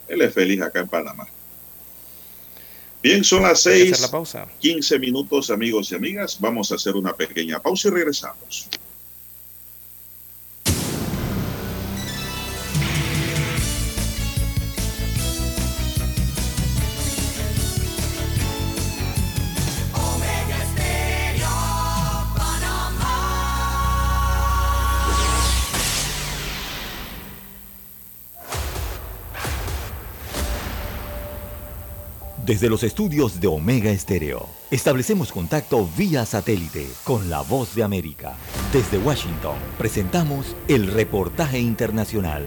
Él 0.06 0.20
es 0.20 0.34
feliz 0.34 0.60
acá 0.60 0.80
en 0.80 0.88
Panamá. 0.88 1.26
Bien, 3.02 3.24
son 3.24 3.42
las 3.42 3.62
seis, 3.62 4.10
quince 4.58 4.98
minutos, 4.98 5.50
amigos 5.50 5.90
y 5.90 5.94
amigas. 5.94 6.36
Vamos 6.38 6.70
a 6.70 6.74
hacer 6.74 6.96
una 6.96 7.14
pequeña 7.14 7.58
pausa 7.58 7.88
y 7.88 7.92
regresamos. 7.92 8.68
Desde 32.50 32.68
los 32.68 32.82
estudios 32.82 33.40
de 33.40 33.46
Omega 33.46 33.92
Estéreo, 33.92 34.48
establecemos 34.72 35.30
contacto 35.30 35.88
vía 35.96 36.26
satélite 36.26 36.84
con 37.04 37.30
la 37.30 37.42
voz 37.42 37.76
de 37.76 37.84
América. 37.84 38.34
Desde 38.72 38.98
Washington, 38.98 39.54
presentamos 39.78 40.56
el 40.66 40.88
reportaje 40.88 41.60
internacional. 41.60 42.42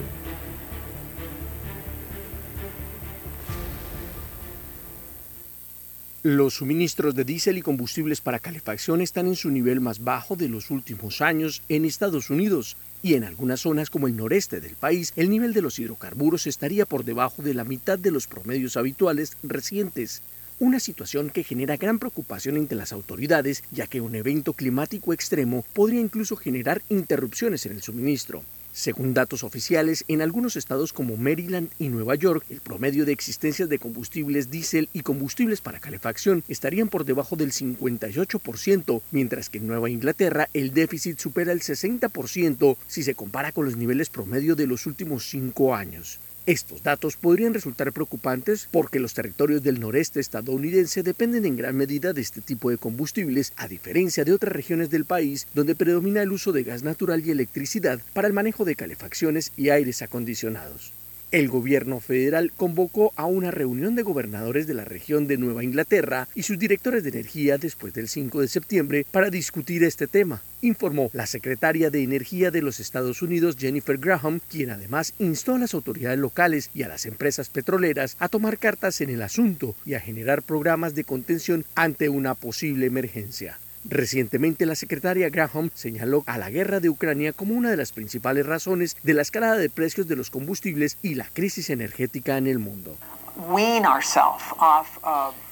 Los 6.21 6.55
suministros 6.55 7.15
de 7.15 7.23
diésel 7.23 7.57
y 7.59 7.61
combustibles 7.61 8.19
para 8.19 8.39
calefacción 8.39 8.99
están 8.99 9.27
en 9.27 9.37
su 9.37 9.51
nivel 9.51 9.79
más 9.79 10.03
bajo 10.03 10.35
de 10.35 10.49
los 10.49 10.69
últimos 10.69 11.21
años 11.21 11.61
en 11.69 11.85
Estados 11.85 12.29
Unidos 12.29 12.75
y 13.03 13.15
en 13.15 13.25
algunas 13.25 13.59
zonas 13.59 13.91
como 13.91 14.07
el 14.07 14.15
noreste 14.15 14.61
del 14.61 14.75
país 14.75 15.13
el 15.15 15.29
nivel 15.29 15.53
de 15.53 15.61
los 15.61 15.77
hidrocarburos 15.77 16.47
estaría 16.47 16.85
por 16.87 17.03
debajo 17.03 17.43
de 17.43 17.53
la 17.53 17.65
mitad 17.65 17.99
de 17.99 18.09
los 18.09 18.25
promedios 18.25 18.77
habituales 18.77 19.37
recientes. 19.43 20.23
Una 20.59 20.79
situación 20.79 21.29
que 21.29 21.43
genera 21.43 21.77
gran 21.77 21.99
preocupación 21.99 22.55
entre 22.55 22.77
las 22.77 22.93
autoridades, 22.93 23.63
ya 23.71 23.87
que 23.87 23.99
un 23.99 24.15
evento 24.15 24.53
climático 24.53 25.11
extremo 25.11 25.65
podría 25.73 25.99
incluso 25.99 26.37
generar 26.37 26.81
interrupciones 26.89 27.65
en 27.65 27.73
el 27.73 27.81
suministro. 27.81 28.43
Según 28.73 29.13
datos 29.13 29.43
oficiales, 29.43 30.03
en 30.07 30.23
algunos 30.23 30.55
estados 30.55 30.93
como 30.93 31.15
Maryland 31.15 31.69
y 31.77 31.89
Nueva 31.89 32.15
York, 32.15 32.43
el 32.49 32.59
promedio 32.59 33.05
de 33.05 33.11
existencias 33.11 33.69
de 33.69 33.77
combustibles 33.77 34.49
diésel 34.49 34.89
y 34.93 35.01
combustibles 35.01 35.61
para 35.61 35.79
calefacción 35.79 36.43
estarían 36.47 36.87
por 36.89 37.05
debajo 37.05 37.35
del 37.35 37.51
58%, 37.51 39.01
mientras 39.11 39.49
que 39.49 39.59
en 39.59 39.67
Nueva 39.67 39.91
Inglaterra 39.91 40.49
el 40.55 40.73
déficit 40.73 41.19
supera 41.19 41.51
el 41.51 41.61
60% 41.61 42.75
si 42.87 43.03
se 43.03 43.13
compara 43.13 43.51
con 43.51 43.65
los 43.65 43.77
niveles 43.77 44.09
promedio 44.09 44.55
de 44.55 44.65
los 44.65 44.87
últimos 44.87 45.29
cinco 45.29 45.75
años. 45.75 46.19
Estos 46.45 46.83
datos 46.83 47.15
podrían 47.15 47.53
resultar 47.53 47.93
preocupantes 47.93 48.67
porque 48.69 48.99
los 48.99 49.13
territorios 49.13 49.63
del 49.63 49.79
noreste 49.79 50.19
estadounidense 50.19 51.01
dependen 51.01 51.45
en 51.45 51.55
gran 51.55 51.77
medida 51.77 52.11
de 52.11 52.19
este 52.19 52.41
tipo 52.41 52.69
de 52.69 52.77
combustibles, 52.77 53.53
a 53.55 53.69
diferencia 53.69 54.25
de 54.25 54.33
otras 54.33 54.51
regiones 54.51 54.89
del 54.89 55.05
país 55.05 55.47
donde 55.53 55.73
predomina 55.73 56.21
el 56.21 56.33
uso 56.33 56.51
de 56.51 56.63
gas 56.63 56.83
natural 56.83 57.25
y 57.25 57.31
electricidad 57.31 58.01
para 58.11 58.27
el 58.27 58.33
manejo 58.33 58.65
de 58.65 58.75
calefacciones 58.75 59.53
y 59.55 59.69
aires 59.69 60.01
acondicionados. 60.01 60.91
El 61.33 61.49
gobierno 61.49 61.99
federal 61.99 62.51
convocó 62.55 63.11
a 63.15 63.25
una 63.25 63.49
reunión 63.49 63.95
de 63.95 64.03
gobernadores 64.03 64.67
de 64.67 64.75
la 64.75 64.85
región 64.85 65.25
de 65.25 65.39
Nueva 65.39 65.63
Inglaterra 65.63 66.27
y 66.35 66.43
sus 66.43 66.59
directores 66.59 67.01
de 67.01 67.09
energía 67.09 67.57
después 67.57 67.91
del 67.95 68.07
5 68.07 68.41
de 68.41 68.47
septiembre 68.47 69.03
para 69.09 69.31
discutir 69.31 69.83
este 69.83 70.05
tema, 70.05 70.43
informó 70.61 71.09
la 71.11 71.25
secretaria 71.25 71.89
de 71.89 72.03
Energía 72.03 72.51
de 72.51 72.61
los 72.61 72.79
Estados 72.79 73.23
Unidos 73.23 73.55
Jennifer 73.57 73.97
Graham, 73.97 74.41
quien 74.47 74.69
además 74.69 75.15
instó 75.17 75.55
a 75.55 75.57
las 75.57 75.73
autoridades 75.73 76.19
locales 76.19 76.69
y 76.75 76.83
a 76.83 76.87
las 76.87 77.07
empresas 77.07 77.49
petroleras 77.49 78.15
a 78.19 78.29
tomar 78.29 78.59
cartas 78.59 79.01
en 79.01 79.09
el 79.09 79.23
asunto 79.23 79.75
y 79.87 79.95
a 79.95 79.99
generar 79.99 80.43
programas 80.43 80.93
de 80.93 81.03
contención 81.03 81.65
ante 81.73 82.09
una 82.09 82.35
posible 82.35 82.85
emergencia. 82.85 83.57
Recientemente 83.85 84.65
la 84.65 84.75
secretaria 84.75 85.29
Graham 85.29 85.69
señaló 85.73 86.23
a 86.25 86.37
la 86.37 86.49
guerra 86.49 86.79
de 86.79 86.89
Ucrania 86.89 87.33
como 87.33 87.53
una 87.55 87.69
de 87.69 87.77
las 87.77 87.91
principales 87.91 88.45
razones 88.45 88.95
de 89.03 89.13
la 89.13 89.21
escalada 89.21 89.57
de 89.57 89.69
precios 89.69 90.07
de 90.07 90.15
los 90.15 90.29
combustibles 90.29 90.97
y 91.01 91.15
la 91.15 91.25
crisis 91.25 91.69
energética 91.69 92.37
en 92.37 92.47
el 92.47 92.59
mundo. 92.59 92.95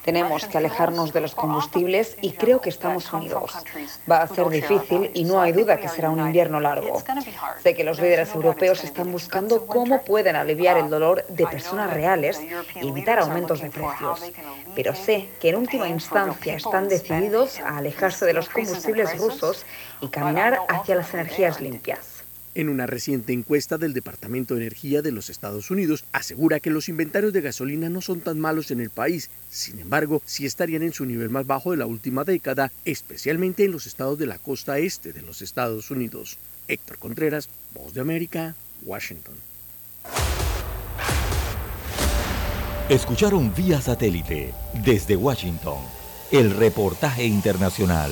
Tenemos 0.04 0.45
que 0.45 0.58
alejarnos 0.58 1.14
de 1.14 1.22
los 1.22 1.36
combustibles 1.36 2.18
y 2.22 2.32
creo 2.32 2.60
que 2.60 2.70
estamos 2.70 3.12
unidos. 3.14 3.56
Va 4.10 4.24
a 4.24 4.28
ser 4.28 4.49
difícil 4.49 5.12
y 5.14 5.24
no 5.24 5.41
hay 5.41 5.52
duda 5.52 5.78
que 5.78 5.88
será 5.88 6.10
un 6.10 6.20
invierno 6.20 6.60
largo. 6.60 7.04
Sé 7.62 7.76
que 7.76 7.84
los 7.84 7.99
líderes 7.99 8.34
europeos 8.34 8.84
están 8.84 9.12
buscando 9.12 9.68
cómo 9.68 10.02
pueden 10.02 10.36
aliviar 10.36 10.78
el 10.78 10.89
dolor 10.89 11.26
de 11.28 11.45
personas 11.45 11.93
reales 11.93 12.41
y 12.82 12.88
evitar 12.88 13.20
aumentos 13.20 13.62
de 13.62 13.70
precios. 13.70 14.32
Pero 14.76 14.95
sé 14.95 15.30
que 15.39 15.49
en 15.49 15.56
última 15.56 15.88
instancia 15.88 16.56
están 16.56 16.88
decididos 16.88 17.60
a 17.60 17.78
alejarse 17.78 18.26
de 18.26 18.34
los 18.34 18.49
combustibles 18.49 19.18
rusos 19.18 19.66
y 20.02 20.08
caminar 20.08 20.60
hacia 20.68 20.95
las 20.95 21.14
energías 21.14 21.62
limpias. 21.62 22.11
En 22.54 22.68
una 22.68 22.86
reciente 22.86 23.32
encuesta 23.32 23.78
del 23.78 23.93
Departamento 23.93 24.56
de 24.56 24.62
Energía 24.62 25.02
de 25.02 25.14
los 25.14 25.30
Estados 25.30 25.72
Unidos, 25.72 26.04
asegura 26.12 26.60
que 26.60 26.70
los 26.70 26.89
inventarios 26.89 27.32
de 27.32 27.39
gasolina 27.39 27.88
no 27.88 28.02
son 28.02 28.20
tan 28.20 28.39
malos 28.39 28.72
en 28.72 28.82
el 28.82 28.89
país, 28.89 29.30
sin 29.49 29.80
embargo, 29.80 30.22
sí 30.26 30.45
estarían 30.45 30.84
en 30.84 30.91
su 30.91 31.06
nivel 31.06 31.30
más 31.30 31.47
bajo 31.47 31.72
de 31.72 31.78
la 31.78 31.86
última 31.86 32.26
década, 32.26 32.72
especialmente 32.84 33.64
en 33.64 33.72
los 33.72 33.88
estados 33.88 34.20
de 34.20 34.26
la 34.26 34.38
costa 34.38 34.80
este 34.80 35.14
de 35.14 35.22
los 35.22 35.41
Estados 35.41 35.91
Unidos. 35.91 36.38
Héctor 36.68 36.97
Contreras, 36.97 37.47
Voz 37.74 37.93
de 37.93 38.02
América, 38.02 38.56
Washington. 38.84 39.36
Escucharon 42.89 43.54
vía 43.56 43.80
satélite 43.80 44.54
desde 44.84 45.16
Washington 45.16 45.80
el 46.32 46.52
reportaje 46.52 47.24
internacional. 47.24 48.12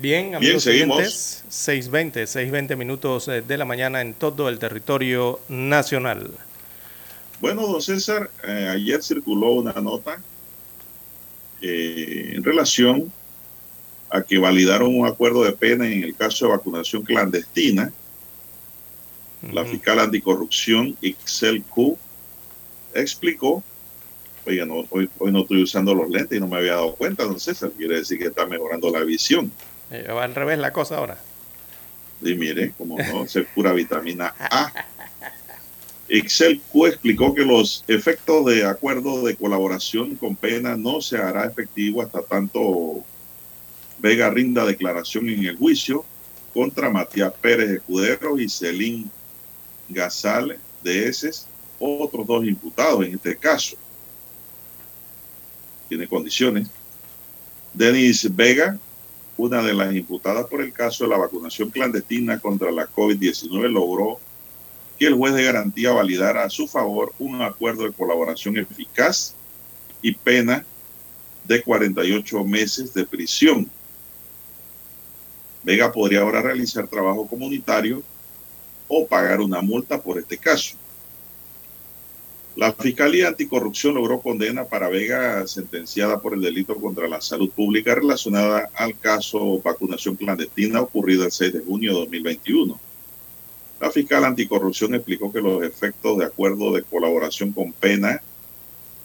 Bien, 0.00 0.34
amigos 0.34 0.64
Bien, 0.64 0.88
6.20, 0.88 2.12
6.20 2.22 2.74
minutos 2.74 3.28
eh, 3.28 3.42
de 3.42 3.58
la 3.58 3.66
mañana 3.66 4.00
en 4.00 4.14
todo 4.14 4.48
el 4.48 4.58
territorio 4.58 5.40
nacional. 5.50 6.30
Bueno, 7.38 7.66
don 7.66 7.82
César, 7.82 8.30
eh, 8.42 8.68
ayer 8.70 9.02
circuló 9.02 9.52
una 9.52 9.74
nota 9.74 10.18
eh, 11.60 12.32
en 12.34 12.42
relación 12.42 13.12
a 14.08 14.22
que 14.22 14.38
validaron 14.38 14.96
un 14.96 15.06
acuerdo 15.06 15.44
de 15.44 15.52
pena 15.52 15.86
en 15.86 16.02
el 16.02 16.16
caso 16.16 16.46
de 16.46 16.52
vacunación 16.52 17.02
clandestina. 17.02 17.92
La 19.52 19.66
fiscal 19.66 19.98
anticorrupción, 19.98 20.96
Ixel 21.02 21.62
Q, 21.64 21.98
explicó, 22.94 23.62
oiga, 24.46 24.66
hoy, 24.90 25.10
hoy, 25.18 25.30
no 25.32 25.42
estoy 25.42 25.62
usando 25.62 25.94
los 25.94 26.08
lentes 26.08 26.38
y 26.38 26.40
no 26.40 26.48
me 26.48 26.56
había 26.56 26.72
dado 26.72 26.94
cuenta, 26.94 27.24
don 27.24 27.38
César, 27.38 27.70
quiere 27.76 27.96
decir 27.96 28.18
que 28.18 28.26
está 28.28 28.46
mejorando 28.46 28.90
la 28.90 29.00
visión. 29.00 29.52
Eh, 29.90 30.06
va 30.10 30.24
al 30.24 30.34
revés 30.34 30.58
la 30.58 30.72
cosa 30.72 30.98
ahora. 30.98 31.18
Y 32.22 32.34
mire, 32.34 32.72
como 32.76 32.98
no, 32.98 33.24
es 33.24 33.38
pura 33.54 33.72
vitamina 33.72 34.34
A. 34.38 34.72
Excel 36.08 36.60
Q 36.72 36.86
explicó 36.86 37.34
que 37.34 37.44
los 37.44 37.84
efectos 37.86 38.44
de 38.46 38.64
acuerdo 38.64 39.24
de 39.24 39.36
colaboración 39.36 40.16
con 40.16 40.34
pena 40.34 40.76
no 40.76 41.00
se 41.00 41.18
hará 41.18 41.46
efectivo 41.46 42.02
hasta 42.02 42.22
tanto 42.22 43.04
Vega 44.00 44.30
rinda 44.30 44.64
declaración 44.64 45.28
en 45.28 45.44
el 45.44 45.56
juicio 45.56 46.04
contra 46.54 46.90
Matías 46.90 47.32
Pérez 47.40 47.70
Escudero 47.70 48.38
y 48.38 48.48
Celín 48.48 49.10
Gazal 49.88 50.58
de 50.82 51.08
eses, 51.08 51.46
otros 51.78 52.26
dos 52.26 52.44
imputados 52.44 53.04
en 53.04 53.14
este 53.14 53.36
caso. 53.36 53.76
Tiene 55.88 56.08
condiciones. 56.08 56.68
Denis 57.74 58.34
Vega, 58.34 58.78
una 59.40 59.62
de 59.62 59.72
las 59.72 59.94
imputadas 59.94 60.46
por 60.46 60.60
el 60.60 60.72
caso 60.72 61.04
de 61.04 61.10
la 61.10 61.16
vacunación 61.16 61.70
clandestina 61.70 62.38
contra 62.38 62.70
la 62.70 62.86
COVID-19, 62.86 63.70
logró 63.70 64.20
que 64.98 65.06
el 65.06 65.14
juez 65.14 65.32
de 65.32 65.44
garantía 65.44 65.92
validara 65.92 66.44
a 66.44 66.50
su 66.50 66.68
favor 66.68 67.14
un 67.18 67.40
acuerdo 67.40 67.84
de 67.84 67.92
colaboración 67.92 68.58
eficaz 68.58 69.34
y 70.02 70.12
pena 70.12 70.64
de 71.44 71.62
48 71.62 72.44
meses 72.44 72.92
de 72.92 73.06
prisión. 73.06 73.70
Vega 75.62 75.90
podría 75.90 76.20
ahora 76.20 76.42
realizar 76.42 76.86
trabajo 76.86 77.26
comunitario 77.26 78.02
o 78.88 79.06
pagar 79.06 79.40
una 79.40 79.62
multa 79.62 80.02
por 80.02 80.18
este 80.18 80.36
caso. 80.36 80.76
La 82.56 82.72
Fiscalía 82.72 83.28
Anticorrupción 83.28 83.94
logró 83.94 84.20
condena 84.20 84.64
para 84.64 84.88
Vega 84.88 85.46
sentenciada 85.46 86.20
por 86.20 86.34
el 86.34 86.40
delito 86.40 86.74
contra 86.74 87.06
la 87.08 87.20
salud 87.20 87.48
pública 87.50 87.94
relacionada 87.94 88.68
al 88.74 88.98
caso 88.98 89.60
vacunación 89.62 90.16
clandestina 90.16 90.80
ocurrido 90.80 91.24
el 91.24 91.30
6 91.30 91.52
de 91.52 91.60
junio 91.60 91.92
de 91.92 92.00
2021. 92.00 92.80
La 93.80 93.90
fiscal 93.90 94.24
anticorrupción 94.24 94.94
explicó 94.94 95.32
que 95.32 95.40
los 95.40 95.62
efectos 95.62 96.18
de 96.18 96.26
acuerdo 96.26 96.72
de 96.72 96.82
colaboración 96.82 97.52
con 97.52 97.72
pena 97.72 98.20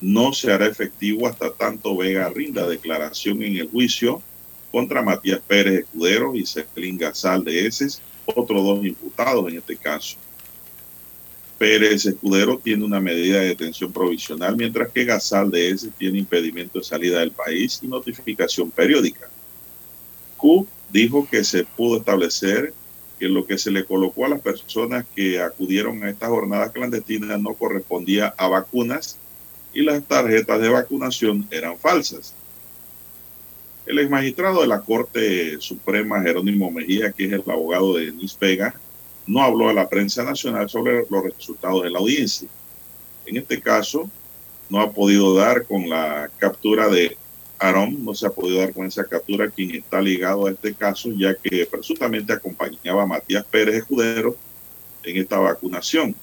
no 0.01 0.33
se 0.33 0.51
hará 0.51 0.65
efectivo 0.65 1.27
hasta 1.27 1.51
tanto 1.51 1.95
Vega 1.95 2.27
rinda 2.29 2.67
declaración 2.67 3.43
en 3.43 3.57
el 3.57 3.69
juicio 3.69 4.21
contra 4.71 5.03
Matías 5.03 5.39
Pérez 5.47 5.81
Escudero 5.81 6.35
y 6.35 6.45
Celín 6.45 6.97
Gazal 6.97 7.43
de 7.43 7.67
Eses, 7.67 8.01
otros 8.25 8.63
dos 8.63 8.85
imputados 8.85 9.47
en 9.49 9.59
este 9.59 9.77
caso. 9.77 10.17
Pérez 11.57 12.05
Escudero 12.05 12.59
tiene 12.61 12.83
una 12.83 12.99
medida 12.99 13.39
de 13.39 13.47
detención 13.47 13.91
provisional, 13.91 14.57
mientras 14.57 14.91
que 14.91 15.05
Gazal 15.05 15.49
de 15.49 15.69
Eses 15.69 15.91
tiene 15.97 16.19
impedimento 16.19 16.79
de 16.79 16.85
salida 16.85 17.19
del 17.19 17.31
país 17.31 17.79
y 17.81 17.87
notificación 17.87 18.71
periódica. 18.71 19.29
Q 20.37 20.67
dijo 20.91 21.27
que 21.29 21.43
se 21.43 21.63
pudo 21.63 21.99
establecer 21.99 22.73
que 23.19 23.29
lo 23.29 23.45
que 23.45 23.57
se 23.57 23.71
le 23.71 23.85
colocó 23.85 24.25
a 24.25 24.29
las 24.29 24.41
personas 24.41 25.05
que 25.15 25.39
acudieron 25.41 26.03
a 26.03 26.09
estas 26.09 26.29
jornadas 26.29 26.71
clandestinas 26.71 27.39
no 27.39 27.53
correspondía 27.53 28.33
a 28.37 28.49
vacunas 28.49 29.17
y 29.73 29.81
las 29.81 30.03
tarjetas 30.03 30.59
de 30.61 30.69
vacunación 30.69 31.47
eran 31.51 31.77
falsas. 31.77 32.33
El 33.85 33.99
ex 33.99 34.09
magistrado 34.09 34.61
de 34.61 34.67
la 34.67 34.81
Corte 34.81 35.57
Suprema, 35.59 36.21
Jerónimo 36.21 36.71
Mejía, 36.71 37.11
que 37.11 37.25
es 37.25 37.31
el 37.31 37.43
abogado 37.47 37.95
de 37.95 38.07
Denis 38.07 38.37
Vega, 38.39 38.75
no 39.27 39.41
habló 39.41 39.69
a 39.69 39.73
la 39.73 39.89
prensa 39.89 40.23
nacional 40.23 40.69
sobre 40.69 41.05
los 41.09 41.23
resultados 41.23 41.83
de 41.83 41.89
la 41.89 41.99
audiencia. 41.99 42.47
En 43.25 43.37
este 43.37 43.59
caso, 43.59 44.09
no 44.69 44.81
ha 44.81 44.91
podido 44.91 45.35
dar 45.35 45.65
con 45.65 45.89
la 45.89 46.29
captura 46.37 46.87
de 46.87 47.17
Aarón 47.57 48.03
no 48.03 48.13
se 48.13 48.27
ha 48.27 48.29
podido 48.29 48.59
dar 48.59 48.73
con 48.73 48.85
esa 48.85 49.05
captura 49.05 49.49
quien 49.49 49.71
está 49.71 50.01
ligado 50.01 50.45
a 50.45 50.51
este 50.51 50.73
caso, 50.73 51.09
ya 51.13 51.33
que 51.35 51.65
presuntamente 51.65 52.33
acompañaba 52.33 53.03
a 53.03 53.07
Matías 53.07 53.45
Pérez 53.45 53.75
Escudero 53.75 54.35
en 55.03 55.17
esta 55.17 55.39
vacunación. 55.39 56.13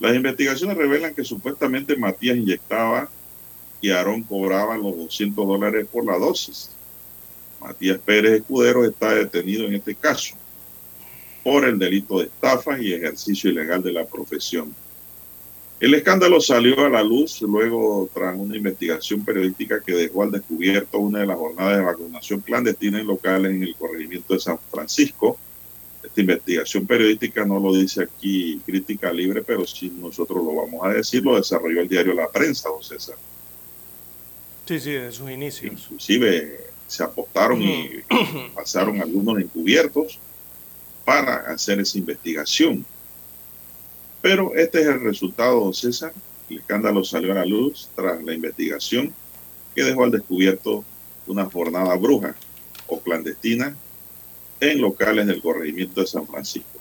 Las 0.00 0.16
investigaciones 0.16 0.76
revelan 0.76 1.14
que 1.14 1.22
supuestamente 1.22 1.96
Matías 1.96 2.36
inyectaba 2.36 3.08
y 3.80 3.90
Aarón 3.90 4.24
cobraba 4.24 4.76
los 4.76 4.96
200 4.96 5.46
dólares 5.46 5.86
por 5.90 6.04
la 6.04 6.18
dosis. 6.18 6.70
Matías 7.60 7.98
Pérez 7.98 8.40
Escudero 8.40 8.84
está 8.84 9.14
detenido 9.14 9.66
en 9.66 9.74
este 9.74 9.94
caso 9.94 10.34
por 11.44 11.66
el 11.66 11.78
delito 11.78 12.18
de 12.18 12.24
estafa 12.24 12.80
y 12.80 12.94
ejercicio 12.94 13.50
ilegal 13.50 13.82
de 13.82 13.92
la 13.92 14.06
profesión. 14.06 14.74
El 15.78 15.92
escándalo 15.92 16.40
salió 16.40 16.86
a 16.86 16.88
la 16.88 17.02
luz 17.02 17.42
luego 17.42 18.08
tras 18.14 18.34
una 18.38 18.56
investigación 18.56 19.22
periodística 19.22 19.82
que 19.82 19.92
dejó 19.92 20.22
al 20.22 20.30
descubierto 20.30 20.98
una 20.98 21.18
de 21.20 21.26
las 21.26 21.36
jornadas 21.36 21.76
de 21.76 21.84
vacunación 21.84 22.40
clandestina 22.40 22.98
en 22.98 23.06
locales 23.06 23.52
en 23.52 23.62
el 23.62 23.76
corregimiento 23.76 24.32
de 24.32 24.40
San 24.40 24.58
Francisco. 24.70 25.36
Esta 26.02 26.20
investigación 26.20 26.86
periodística 26.86 27.44
no 27.44 27.60
lo 27.60 27.74
dice 27.74 28.04
aquí 28.04 28.62
crítica 28.64 29.12
libre, 29.12 29.42
pero 29.42 29.66
sí 29.66 29.92
nosotros 30.00 30.42
lo 30.42 30.54
vamos 30.54 30.86
a 30.86 30.90
decir, 30.90 31.22
lo 31.22 31.36
desarrolló 31.36 31.82
el 31.82 31.88
diario 31.88 32.14
La 32.14 32.30
Prensa, 32.30 32.70
don 32.70 32.82
César. 32.82 33.16
Sí, 34.66 34.80
sí, 34.80 34.92
de 34.92 35.12
sus 35.12 35.30
inicios. 35.30 35.72
Inclusive 35.72 36.60
se 36.86 37.02
apostaron 37.02 37.60
y 37.60 38.02
pasaron 38.54 39.02
algunos 39.02 39.38
encubiertos 39.38 40.18
para 41.04 41.36
hacer 41.52 41.80
esa 41.80 41.98
investigación. 41.98 42.84
Pero 44.22 44.54
este 44.54 44.80
es 44.80 44.86
el 44.86 45.00
resultado, 45.00 45.60
don 45.60 45.74
César. 45.74 46.12
El 46.48 46.58
escándalo 46.58 47.04
salió 47.04 47.32
a 47.32 47.36
la 47.36 47.44
luz 47.44 47.90
tras 47.94 48.22
la 48.22 48.34
investigación 48.34 49.14
que 49.74 49.82
dejó 49.82 50.04
al 50.04 50.10
descubierto 50.10 50.84
una 51.26 51.44
jornada 51.46 51.94
bruja 51.96 52.34
o 52.86 53.00
clandestina 53.00 53.76
en 54.60 54.80
locales 54.80 55.26
del 55.26 55.42
corregimiento 55.42 56.00
de 56.00 56.06
San 56.06 56.26
Francisco. 56.26 56.80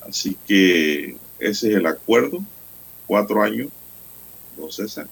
Así 0.00 0.36
que 0.46 1.16
ese 1.38 1.70
es 1.70 1.76
el 1.76 1.86
acuerdo, 1.86 2.44
cuatro 3.06 3.42
años, 3.42 3.68
don 4.56 4.70
César, 4.70 5.08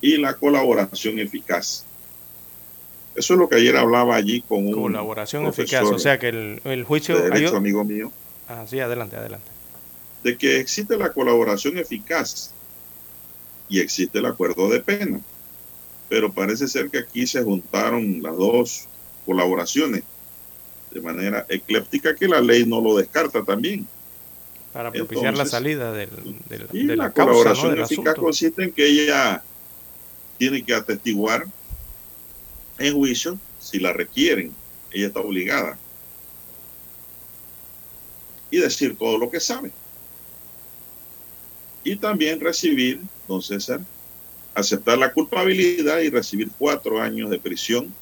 y 0.00 0.16
la 0.16 0.34
colaboración 0.34 1.18
eficaz. 1.18 1.84
Eso 3.24 3.34
es 3.34 3.40
lo 3.40 3.48
que 3.48 3.56
ayer 3.56 3.74
hablaba 3.74 4.16
allí 4.16 4.42
con 4.42 4.66
un 4.66 4.72
colaboración 4.72 5.46
eficaz, 5.46 5.84
o 5.84 5.98
sea 5.98 6.18
que 6.18 6.28
el, 6.28 6.60
el 6.64 6.84
juicio 6.84 7.16
de 7.16 7.30
derecho, 7.30 7.56
amigo 7.56 7.82
mío, 7.82 8.12
Ah, 8.48 8.66
sí, 8.68 8.80
adelante, 8.80 9.16
adelante. 9.16 9.46
De 10.22 10.36
que 10.36 10.60
existe 10.60 10.98
la 10.98 11.10
colaboración 11.10 11.78
eficaz 11.78 12.52
y 13.68 13.80
existe 13.80 14.18
el 14.18 14.26
acuerdo 14.26 14.68
de 14.68 14.80
pena. 14.80 15.20
Pero 16.10 16.32
parece 16.32 16.68
ser 16.68 16.90
que 16.90 16.98
aquí 16.98 17.26
se 17.26 17.42
juntaron 17.42 18.22
las 18.22 18.36
dos 18.36 18.88
colaboraciones 19.24 20.02
de 20.90 21.00
manera 21.00 21.46
ecléptica 21.48 22.14
que 22.14 22.28
la 22.28 22.42
ley 22.42 22.66
no 22.66 22.82
lo 22.82 22.96
descarta 22.96 23.42
también. 23.42 23.86
Para 24.72 24.92
propiciar 24.92 25.34
la 25.34 25.46
salida 25.46 25.92
del, 25.92 26.10
de 26.48 26.96
la, 26.96 27.10
colaboración 27.10 27.80
eficaz 27.80 28.16
consiste 28.16 28.64
en 28.64 28.72
que 28.72 28.86
ella 28.86 29.42
tiene 30.36 30.62
que 30.62 30.74
atestiguar 30.74 31.46
en 32.78 32.94
juicio 32.94 33.38
si 33.60 33.78
la 33.78 33.92
requieren. 33.92 34.54
Ella 34.90 35.08
está 35.08 35.20
obligada 35.20 35.78
y 38.50 38.58
decir 38.58 38.96
todo 38.96 39.18
lo 39.18 39.30
que 39.30 39.40
sabe. 39.40 39.72
Y 41.82 41.96
también 41.96 42.40
recibir, 42.40 43.00
don 43.26 43.42
César, 43.42 43.80
aceptar 44.54 44.96
la 44.96 45.12
culpabilidad 45.12 45.98
y 45.98 46.10
recibir 46.10 46.50
cuatro 46.56 47.02
años 47.02 47.30
de 47.30 47.40
prisión, 47.40 47.92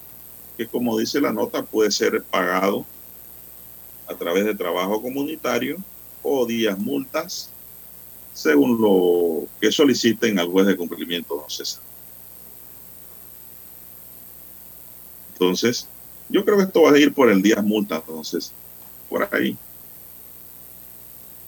que 0.57 0.67
como 0.67 0.99
dice 0.99 1.21
la 1.21 1.33
nota 1.33 1.63
puede 1.63 1.91
ser 1.91 2.23
pagado 2.25 2.85
a 4.07 4.15
través 4.15 4.45
de 4.45 4.55
trabajo 4.55 5.01
comunitario 5.01 5.79
o 6.23 6.47
días 6.47 6.79
multas, 6.79 7.51
según 8.35 8.81
lo 8.81 9.47
que 9.61 9.73
soliciten 9.73 10.39
al 10.39 10.49
juez 10.49 10.67
de 10.67 10.77
cumplimiento, 10.77 11.35
don 11.35 11.51
César. 11.51 11.83
Entonces, 15.33 15.89
yo 16.29 16.45
creo 16.45 16.59
que 16.59 16.65
esto 16.65 16.83
va 16.83 16.93
a 16.93 16.99
ir 16.99 17.13
por 17.13 17.31
el 17.31 17.43
día 17.43 17.61
multas, 17.63 18.03
entonces, 18.07 18.53
por 19.09 19.29
ahí 19.33 19.57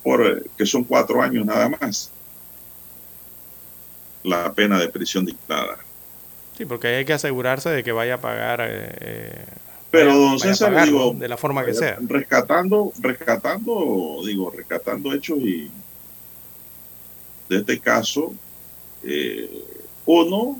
por, 0.04 0.24
eh, 0.24 0.44
que 0.56 0.66
son 0.66 0.84
cuatro 0.84 1.20
años 1.20 1.44
nada 1.44 1.68
más 1.68 2.10
la 4.22 4.52
pena 4.52 4.78
de 4.78 4.88
prisión 4.88 5.24
dictada. 5.24 5.78
Sí, 6.56 6.64
porque 6.64 6.88
hay 6.88 7.04
que 7.04 7.14
asegurarse 7.14 7.70
de 7.70 7.82
que 7.82 7.90
vaya 7.90 8.14
a 8.14 8.20
pagar. 8.20 8.60
Eh, 8.62 9.44
Pero, 9.90 10.16
don 10.16 10.38
César, 10.38 10.84
digo, 10.84 11.14
de 11.14 11.28
la 11.28 11.36
forma 11.36 11.64
que 11.64 11.74
sea. 11.74 11.98
Rescatando, 12.00 12.92
rescatando, 13.00 14.22
digo, 14.24 14.50
rescatando 14.50 15.12
hechos 15.12 15.38
y 15.40 15.70
de 17.48 17.56
este 17.56 17.80
caso, 17.80 18.32
eh, 19.02 19.50
uno, 20.06 20.58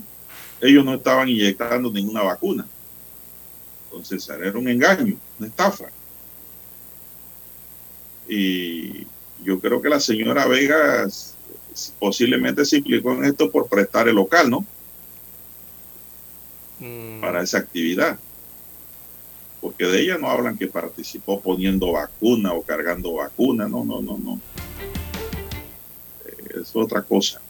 ellos 0.60 0.84
no 0.84 0.94
estaban 0.94 1.28
inyectando 1.28 1.90
ninguna 1.90 2.22
vacuna. 2.22 2.66
Entonces, 3.94 4.28
era 4.28 4.58
un 4.58 4.68
engaño, 4.68 5.16
una 5.38 5.48
estafa. 5.48 5.84
Y 8.28 9.06
yo 9.44 9.60
creo 9.60 9.80
que 9.80 9.88
la 9.88 10.00
señora 10.00 10.46
Vega 10.46 11.06
posiblemente 12.00 12.64
se 12.64 12.78
implicó 12.78 13.12
en 13.12 13.24
esto 13.24 13.52
por 13.52 13.68
prestar 13.68 14.08
el 14.08 14.16
local, 14.16 14.50
¿no? 14.50 14.66
Mm. 16.80 17.20
Para 17.20 17.42
esa 17.42 17.58
actividad. 17.58 18.18
Porque 19.60 19.84
de 19.84 20.00
ella 20.00 20.18
no 20.18 20.28
hablan 20.28 20.58
que 20.58 20.66
participó 20.66 21.40
poniendo 21.40 21.92
vacuna 21.92 22.52
o 22.52 22.62
cargando 22.62 23.14
vacuna, 23.14 23.68
no, 23.68 23.84
no, 23.84 24.02
no, 24.02 24.18
no. 24.18 24.40
Eh, 26.26 26.60
es 26.62 26.74
otra 26.74 27.00
cosa. 27.02 27.40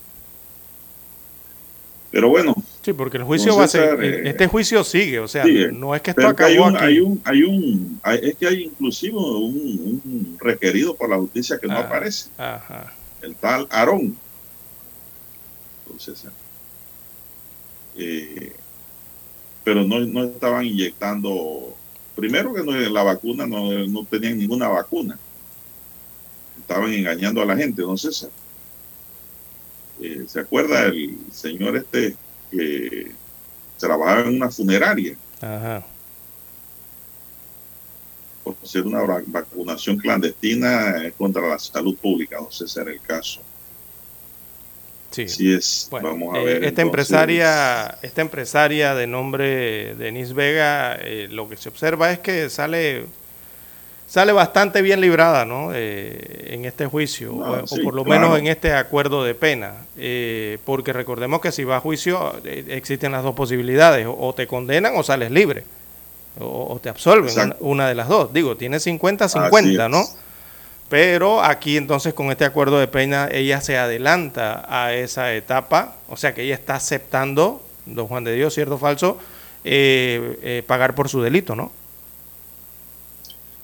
Pero 2.11 2.29
bueno. 2.29 2.55
Sí, 2.85 2.93
porque 2.93 3.17
el 3.17 3.25
juicio 3.25 3.57
va 3.57 3.65
a 3.65 3.69
ser, 3.69 4.05
eh, 4.05 4.29
este 4.29 4.47
juicio 4.47 4.85
sigue, 4.85 5.19
o 5.19 5.27
sea, 5.27 5.43
no 5.73 5.95
es 5.95 6.03
que 6.03 6.11
esto 6.11 6.29
acabó 6.29 6.51
hay 6.51 6.59
un, 6.59 6.77
aquí. 6.77 6.85
Hay 6.85 7.01
un, 7.01 7.23
hay 7.25 7.43
un, 7.43 8.01
es 8.23 8.37
que 8.37 8.47
hay 8.47 8.63
inclusive 8.65 9.17
un, 9.17 10.37
requerido 10.39 10.95
por 10.95 11.09
la 11.09 11.17
justicia 11.17 11.59
que 11.59 11.67
no 11.67 11.79
ah, 11.79 11.81
aparece. 11.81 12.29
Ajá. 12.37 12.93
El 13.23 13.35
tal 13.37 13.67
Aarón. 13.71 14.15
Entonces, 15.87 16.27
eh, 17.97 18.53
pero 19.65 19.83
no, 19.85 20.01
no 20.01 20.25
estaban 20.25 20.67
inyectando, 20.67 21.75
primero 22.15 22.53
que 22.53 22.63
no, 22.63 22.73
la 22.73 23.03
vacuna 23.03 23.47
no, 23.47 23.73
no 23.87 24.05
tenían 24.05 24.37
ninguna 24.37 24.69
vacuna. 24.69 25.19
Estaban 26.61 26.93
engañando 26.93 27.41
a 27.41 27.47
la 27.47 27.57
gente, 27.57 27.81
no 27.81 27.97
César. 27.97 28.29
Eh, 30.03 30.27
¿Se 30.29 30.41
acuerda 30.41 30.85
el 30.85 31.17
señor 31.33 31.79
este 31.79 32.15
que 32.57 33.13
trabajaba 33.79 34.21
en 34.21 34.37
una 34.37 34.51
funeraria? 34.51 35.17
Ajá. 35.41 35.85
Por 38.43 38.57
ser 38.63 38.83
una 38.83 39.03
vacunación 39.27 39.97
clandestina 39.97 41.11
contra 41.17 41.47
la 41.47 41.59
salud 41.59 41.97
pública, 41.97 42.39
no 42.41 42.51
sé 42.51 42.69
si 42.69 42.79
era 42.79 42.91
el 42.91 43.01
caso. 43.01 43.41
Sí. 45.11 45.55
es. 45.55 45.89
Vamos 45.91 46.35
a 46.35 46.41
eh, 46.41 46.45
ver. 46.45 46.65
esta 46.65 46.83
empresaria, 46.83 47.99
esta 48.03 48.21
empresaria 48.21 48.95
de 48.95 49.07
nombre 49.07 49.95
Denise 49.95 50.35
Vega, 50.35 50.97
eh, 50.97 51.29
lo 51.31 51.49
que 51.49 51.57
se 51.57 51.69
observa 51.69 52.11
es 52.11 52.19
que 52.19 52.51
sale 52.51 53.07
sale 54.07 54.33
bastante 54.33 54.83
bien 54.83 55.01
librada 55.01 55.45
¿no? 55.45 55.71
Eh, 55.75 56.49
en 56.51 56.65
este 56.65 56.87
juicio, 56.87 57.35
o, 57.35 57.65
por 57.83 57.95
lo 57.95 58.05
menos 58.05 58.39
en 58.39 58.47
este 58.47 58.73
acuerdo 58.73 59.25
de 59.25 59.35
pena, 59.35 59.75
eh, 59.97 60.59
porque 60.65 60.93
recordemos 60.93 61.41
que 61.41 61.53
si 61.53 61.65
va 61.65 61.77
a 61.77 61.81
juicio 61.81 62.35
eh, 62.45 62.65
existen 62.69 63.13
las 63.13 63.23
dos 63.23 63.35
posibilidades, 63.35 64.07
o, 64.09 64.35
te 64.35 64.47
condenan 64.47 64.95
o 64.97 65.03
sales 65.03 65.31
libre, 65.31 65.65
o, 66.39 66.79
te 66.83 66.89
absolven, 66.89 67.55
una, 67.61 67.89
de 67.89 67.95
las 67.95 68.09
dos. 68.09 68.33
Digo, 68.33 68.57
tiene 68.57 68.79
50-50, 68.79 69.89
¿no? 69.89 70.05
Pero 70.89 71.43
aquí 71.43 71.77
entonces 71.77 72.13
con 72.13 72.31
este 72.31 72.45
acuerdo 72.45 72.79
de 72.79 72.87
pena 72.87 73.29
ella 73.33 73.61
se 73.61 73.79
adelanta 73.79 74.67
a 74.69 74.93
esa 74.93 75.33
etapa, 75.33 75.97
o 76.09 76.17
sea 76.17 76.35
que 76.35 76.43
ella 76.43 76.55
está 76.55 76.77
aceptando, 76.77 77.63
don 77.87 78.07
Juan 78.07 78.23
de 78.23 78.35
Dios, 78.35 78.55
cierto 78.55 78.75
o 78.75 78.79
falso, 78.79 79.19
pagar 80.67 80.95
por 80.95 81.09
su 81.09 81.23
delito, 81.23 81.57
¿no? 81.57 81.73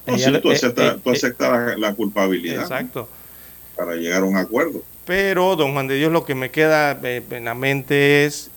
Tú 0.05 0.51
aceptas, 0.51 0.97
eh, 1.05 1.73
eh, 1.75 1.79
la, 1.79 1.95
culpabilidad. 1.95 2.63
Exacto. 2.63 3.09
Para 3.77 3.95
llegar 3.95 4.23
a 4.23 4.25
un 4.25 4.37
acuerdo. 4.37 4.83
Pero, 5.07 5.57
don 5.57 5.73
Juan 5.73 5.89
de 5.89 5.97
Dios, 5.97 6.13
lo 6.13 6.25
que 6.25 6.35
me 6.35 6.51
queda 6.51 6.99
eh, 7.03 7.23
en 7.31 7.45
la 7.45 7.55
mente 7.55 8.27
es 8.27 8.51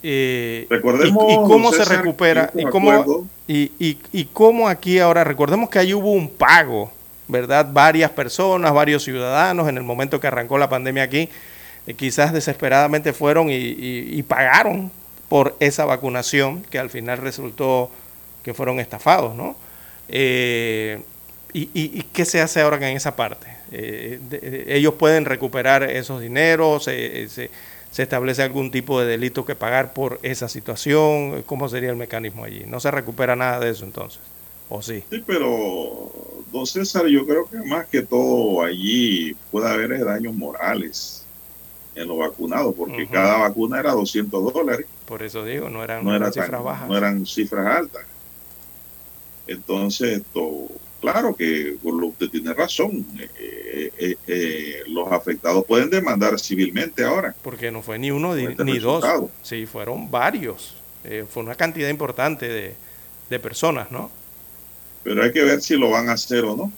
recordemos, 0.69 1.25
y, 1.31 1.35
cómo 1.35 1.71
se 1.71 1.85
recupera 1.85 2.51
y 2.53 2.65
cómo, 2.65 3.27
y, 3.47 3.71
y, 3.79 4.25
cómo 4.25 4.67
aquí 4.67 4.99
ahora, 4.99 5.23
recordemos 5.23 5.69
que 5.69 5.79
ahí 5.79 5.93
hubo 5.93 6.11
un 6.11 6.29
pago, 6.29 6.91
¿verdad? 7.27 7.67
Varias 7.71 8.11
personas, 8.11 8.73
varios 8.73 9.03
ciudadanos 9.03 9.67
en 9.67 9.77
el 9.77 9.83
momento 9.83 10.19
que 10.19 10.27
arrancó 10.27 10.57
la 10.57 10.69
pandemia 10.69 11.03
aquí, 11.03 11.29
quizás 11.97 12.31
desesperadamente 12.31 13.11
fueron 13.11 13.47
y, 13.49 14.23
pagaron 14.23 14.91
por 15.27 15.55
esa 15.59 15.85
vacunación 15.85 16.61
que 16.63 16.79
al 16.79 16.89
final 16.89 17.17
resultó 17.17 17.89
que 18.43 18.53
fueron 18.53 18.79
estafados, 18.79 19.35
¿no? 19.35 19.55
Eh, 20.07 21.01
¿Y, 21.53 21.69
y, 21.73 22.01
qué 22.11 22.25
se 22.25 22.41
hace 22.41 22.61
ahora 22.61 22.77
en 22.77 22.97
esa 22.97 23.15
parte? 23.15 23.45
Eh, 23.71 24.19
eh, 24.31 24.65
¿Ellos 24.69 24.95
pueden 24.95 25.25
recuperar 25.25 25.83
esos 25.83 26.19
dineros? 26.19 26.85
¿Se, 26.85 27.29
se, 27.29 27.49
establece 27.95 28.41
algún 28.41 28.71
tipo 28.71 28.99
de 28.99 29.05
delito 29.05 29.45
que 29.45 29.53
pagar 29.53 29.93
por 29.93 30.19
esa 30.23 30.49
situación? 30.49 31.43
¿Cómo 31.43 31.69
sería 31.69 31.91
el 31.91 31.95
mecanismo 31.95 32.43
allí? 32.43 32.63
¿No 32.65 32.79
se 32.79 32.89
recupera 32.89 33.35
nada 33.35 33.59
de 33.59 33.69
eso 33.69 33.85
entonces? 33.85 34.19
¿O 34.67 34.81
sí? 34.81 35.03
Sí, 35.11 35.23
pero, 35.27 36.11
don 36.51 36.65
César, 36.65 37.05
yo 37.05 37.23
creo 37.27 37.47
que 37.47 37.57
más 37.57 37.85
que 37.85 38.01
todo 38.01 38.63
allí 38.63 39.35
puede 39.51 39.69
haber 39.69 40.03
daños 40.03 40.33
morales 40.33 41.23
en 41.93 42.07
los 42.07 42.17
vacunados, 42.17 42.73
porque 42.75 43.07
cada 43.07 43.37
vacuna 43.37 43.79
era 43.79 43.91
200 43.91 44.51
dólares. 44.51 44.87
Por 45.05 45.21
eso 45.21 45.45
digo, 45.45 45.69
no 45.69 45.83
eran, 45.83 46.03
no 46.03 46.31
cifras 46.31 46.63
bajas. 46.63 46.89
No 46.89 46.97
eran 46.97 47.27
cifras 47.27 47.77
altas. 47.77 48.03
Entonces, 49.45 50.21
esto 50.21 50.67
claro 51.03 51.35
que 51.35 51.75
usted 51.83 52.29
tiene 52.29 52.53
razón. 52.53 53.05
Eh, 53.19 53.91
eh, 53.97 54.15
eh, 54.25 54.83
los 54.87 55.11
afectados 55.11 55.65
pueden 55.65 55.89
demandar 55.89 56.39
civilmente 56.39 57.03
ahora. 57.03 57.35
Porque 57.43 57.71
no 57.71 57.81
fue 57.81 57.99
ni 57.99 58.09
uno 58.09 58.35
este 58.35 58.63
ni 58.63 58.79
dos. 58.79 59.03
Sí, 59.41 59.65
fueron 59.65 60.09
varios. 60.09 60.75
fue 61.29 61.43
una 61.43 61.55
cantidad 61.55 61.89
importante 61.89 62.47
de, 63.29 63.39
personas, 63.39 63.89
¿no? 63.91 64.11
Pero 65.03 65.23
hay 65.23 65.31
que 65.31 65.43
ver 65.43 65.59
si 65.59 65.75
lo 65.75 65.89
van 65.89 66.07
a 66.07 66.13
hacer 66.13 66.45
o 66.45 66.55
no. 66.55 66.71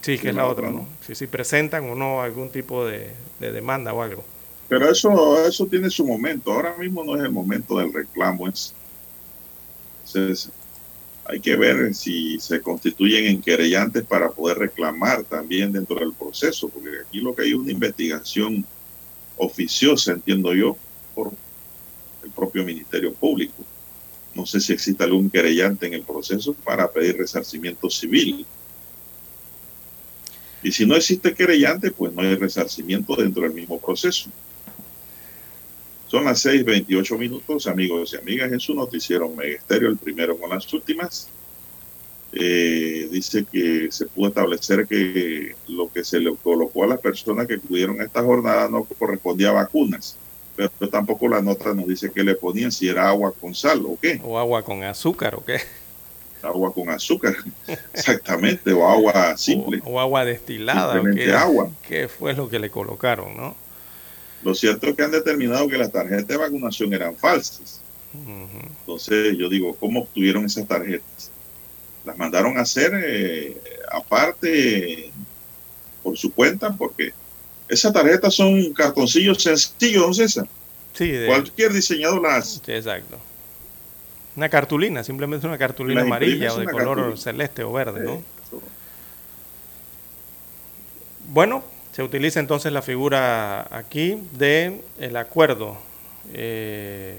Sí, 0.00 0.18
que 0.18 0.30
es 0.30 0.34
la 0.34 0.46
otra, 0.46 0.70
¿no? 0.70 0.88
Si, 1.06 1.14
si 1.14 1.26
presentan 1.26 1.84
o 1.90 1.94
no 1.94 2.22
algún 2.22 2.48
tipo 2.48 2.86
de, 2.86 3.12
demanda 3.38 3.92
o 3.92 4.02
algo. 4.02 4.24
Pero 4.68 4.90
eso, 4.90 5.46
eso 5.46 5.66
tiene 5.66 5.90
su 5.90 6.06
momento. 6.06 6.50
Ahora 6.50 6.74
mismo 6.78 7.04
no 7.04 7.14
es 7.14 7.22
el 7.22 7.30
momento 7.30 7.78
del 7.78 7.92
reclamo. 7.92 8.48
Es, 8.48 8.74
es, 10.14 10.50
hay 11.28 11.40
que 11.40 11.56
ver 11.56 11.94
si 11.94 12.40
se 12.40 12.62
constituyen 12.62 13.26
en 13.26 13.42
querellantes 13.42 14.02
para 14.04 14.30
poder 14.30 14.58
reclamar 14.58 15.24
también 15.24 15.72
dentro 15.72 15.96
del 15.96 16.14
proceso, 16.14 16.70
porque 16.70 16.88
aquí 17.06 17.20
lo 17.20 17.34
que 17.34 17.42
hay 17.42 17.50
es 17.50 17.54
una 17.54 17.70
investigación 17.70 18.64
oficiosa, 19.36 20.12
entiendo 20.12 20.54
yo, 20.54 20.78
por 21.14 21.32
el 22.24 22.30
propio 22.30 22.64
Ministerio 22.64 23.12
Público. 23.12 23.62
No 24.34 24.46
sé 24.46 24.58
si 24.58 24.72
existe 24.72 25.04
algún 25.04 25.28
querellante 25.28 25.86
en 25.86 25.92
el 25.92 26.02
proceso 26.02 26.54
para 26.54 26.90
pedir 26.90 27.18
resarcimiento 27.18 27.90
civil. 27.90 28.46
Y 30.62 30.72
si 30.72 30.86
no 30.86 30.96
existe 30.96 31.34
querellante, 31.34 31.90
pues 31.90 32.10
no 32.14 32.22
hay 32.22 32.36
resarcimiento 32.36 33.14
dentro 33.16 33.42
del 33.42 33.52
mismo 33.52 33.78
proceso. 33.78 34.30
Son 36.08 36.24
las 36.24 36.44
6:28 36.44 37.18
minutos, 37.18 37.66
amigos 37.66 38.14
y 38.14 38.16
amigas, 38.16 38.50
en 38.50 38.60
su 38.60 38.74
noticiero 38.74 39.28
Megesterio, 39.28 39.90
el 39.90 39.98
primero 39.98 40.38
con 40.38 40.50
las 40.50 40.72
últimas. 40.72 41.28
Eh, 42.32 43.08
dice 43.10 43.44
que 43.50 43.88
se 43.90 44.06
pudo 44.06 44.28
establecer 44.28 44.86
que 44.86 45.54
lo 45.66 45.90
que 45.90 46.04
se 46.04 46.18
le 46.20 46.34
colocó 46.36 46.84
a 46.84 46.86
las 46.86 47.00
personas 47.00 47.46
que 47.46 47.54
acudieron 47.54 48.00
a 48.00 48.04
esta 48.04 48.22
jornada 48.22 48.68
no 48.68 48.84
correspondía 48.84 49.50
a 49.50 49.52
vacunas, 49.52 50.16
pero 50.54 50.70
tampoco 50.90 51.28
la 51.28 51.42
nota 51.42 51.74
nos 51.74 51.86
dice 51.86 52.10
que 52.10 52.24
le 52.24 52.34
ponían, 52.34 52.72
si 52.72 52.88
era 52.88 53.08
agua 53.08 53.32
con 53.32 53.54
sal 53.54 53.84
o 53.86 53.98
qué. 54.00 54.20
O 54.24 54.38
agua 54.38 54.62
con 54.62 54.82
azúcar 54.84 55.34
o 55.34 55.44
qué. 55.44 55.60
Agua 56.42 56.72
con 56.72 56.88
azúcar, 56.88 57.34
exactamente, 57.92 58.72
o 58.72 58.86
agua 58.88 59.36
simple. 59.36 59.80
O, 59.84 60.00
agua 60.00 60.24
destilada. 60.24 61.02
¿qué, 61.14 61.32
agua. 61.32 61.70
¿Qué 61.86 62.08
fue 62.08 62.32
lo 62.32 62.48
que 62.48 62.58
le 62.58 62.70
colocaron, 62.70 63.36
no? 63.36 63.67
Lo 64.42 64.54
cierto 64.54 64.86
es 64.86 64.96
que 64.96 65.02
han 65.02 65.10
determinado 65.10 65.68
que 65.68 65.78
las 65.78 65.90
tarjetas 65.90 66.28
de 66.28 66.36
vacunación 66.36 66.92
eran 66.92 67.16
falsas. 67.16 67.80
Entonces 68.80 69.36
yo 69.36 69.48
digo, 69.48 69.76
¿cómo 69.76 70.00
obtuvieron 70.00 70.44
esas 70.44 70.66
tarjetas? 70.66 71.30
Las 72.04 72.16
mandaron 72.16 72.56
a 72.56 72.62
hacer 72.62 72.92
eh, 72.94 73.56
aparte 73.92 75.10
por 76.02 76.16
su 76.16 76.32
cuenta, 76.32 76.72
porque 76.72 77.12
esas 77.68 77.92
tarjetas 77.92 78.34
son 78.34 78.72
cartoncillos 78.72 79.42
sencillos, 79.42 80.06
¿no 80.06 80.14
César? 80.14 80.48
Sí, 80.94 81.12
Cualquier 81.26 81.72
diseñador 81.72 82.22
las 82.22 82.60
Sí, 82.64 82.72
exacto. 82.72 83.18
Una 84.36 84.48
cartulina, 84.48 85.04
simplemente 85.04 85.46
una 85.46 85.58
cartulina 85.58 86.02
amarilla 86.02 86.52
o 86.54 86.58
de 86.58 86.66
color 86.66 87.18
celeste 87.18 87.64
o 87.64 87.72
verde, 87.72 88.04
¿no? 88.04 88.22
Bueno, 91.30 91.62
se 91.92 92.02
utiliza 92.02 92.40
entonces 92.40 92.72
la 92.72 92.82
figura 92.82 93.66
aquí 93.70 94.22
de 94.32 94.82
el 95.00 95.16
acuerdo 95.16 95.76
eh, 96.32 97.16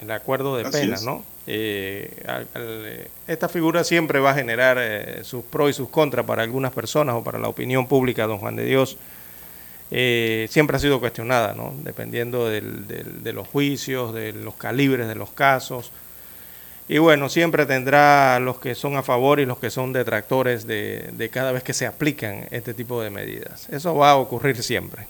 el 0.00 0.10
acuerdo 0.10 0.56
de 0.56 0.70
pena, 0.70 0.96
¿no? 1.04 1.24
Eh, 1.46 3.08
esta 3.26 3.48
figura 3.48 3.82
siempre 3.82 4.20
va 4.20 4.30
a 4.30 4.34
generar 4.34 4.76
eh, 4.80 5.24
sus 5.24 5.44
pros 5.44 5.70
y 5.70 5.72
sus 5.72 5.88
contras 5.88 6.24
para 6.26 6.42
algunas 6.42 6.72
personas 6.72 7.16
o 7.16 7.24
para 7.24 7.38
la 7.38 7.48
opinión 7.48 7.86
pública, 7.86 8.26
don 8.26 8.38
Juan 8.38 8.56
de 8.56 8.64
Dios. 8.64 8.96
Eh, 9.90 10.46
siempre 10.50 10.76
ha 10.76 10.80
sido 10.80 11.00
cuestionada, 11.00 11.54
¿no? 11.54 11.74
Dependiendo 11.82 12.48
de 12.48 13.32
los 13.32 13.48
juicios, 13.48 14.14
de 14.14 14.32
los 14.32 14.54
calibres 14.54 15.08
de 15.08 15.14
los 15.14 15.30
casos. 15.30 15.90
Y 16.88 16.98
bueno, 16.98 17.28
siempre 17.28 17.66
tendrá 17.66 18.40
los 18.40 18.58
que 18.58 18.74
son 18.74 18.96
a 18.96 19.02
favor 19.02 19.40
y 19.40 19.46
los 19.46 19.58
que 19.58 19.68
son 19.68 19.92
detractores 19.92 20.66
de, 20.66 21.10
de 21.12 21.28
cada 21.28 21.52
vez 21.52 21.62
que 21.62 21.74
se 21.74 21.86
aplican 21.86 22.48
este 22.50 22.72
tipo 22.72 23.02
de 23.02 23.10
medidas. 23.10 23.68
Eso 23.68 23.94
va 23.94 24.12
a 24.12 24.16
ocurrir 24.16 24.62
siempre. 24.62 25.06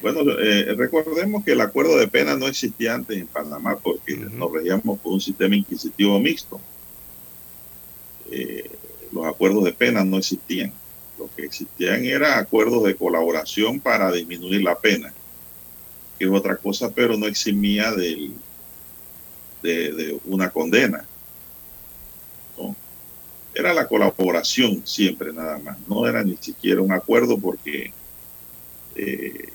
Bueno, 0.00 0.20
eh, 0.38 0.74
recordemos 0.76 1.44
que 1.44 1.52
el 1.52 1.60
acuerdo 1.60 1.98
de 1.98 2.08
pena 2.08 2.36
no 2.36 2.46
existía 2.46 2.94
antes 2.94 3.18
en 3.18 3.26
Panamá 3.26 3.76
porque 3.76 4.16
nos 4.16 4.52
regíamos 4.52 4.98
por 5.00 5.12
un 5.12 5.20
sistema 5.20 5.56
inquisitivo 5.56 6.18
mixto. 6.20 6.60
Eh, 8.30 8.70
los 9.12 9.26
acuerdos 9.26 9.64
de 9.64 9.72
pena 9.72 10.04
no 10.04 10.18
existían. 10.18 10.72
Lo 11.18 11.28
que 11.34 11.44
existían 11.44 12.04
eran 12.04 12.38
acuerdos 12.38 12.84
de 12.84 12.94
colaboración 12.94 13.80
para 13.80 14.12
disminuir 14.12 14.62
la 14.62 14.78
pena, 14.78 15.12
que 16.18 16.26
es 16.26 16.30
otra 16.30 16.56
cosa, 16.56 16.90
pero 16.94 17.16
no 17.16 17.26
eximía 17.26 17.90
del, 17.90 18.32
de, 19.62 20.18
una 20.24 20.50
condena. 20.50 21.04
Era 23.54 23.74
la 23.74 23.88
colaboración 23.88 24.86
siempre 24.86 25.32
nada 25.32 25.58
más. 25.58 25.76
No 25.88 26.06
era 26.06 26.22
ni 26.22 26.36
siquiera 26.36 26.80
un 26.80 26.92
acuerdo 26.92 27.38
porque... 27.38 27.92
Eh, 28.94 29.52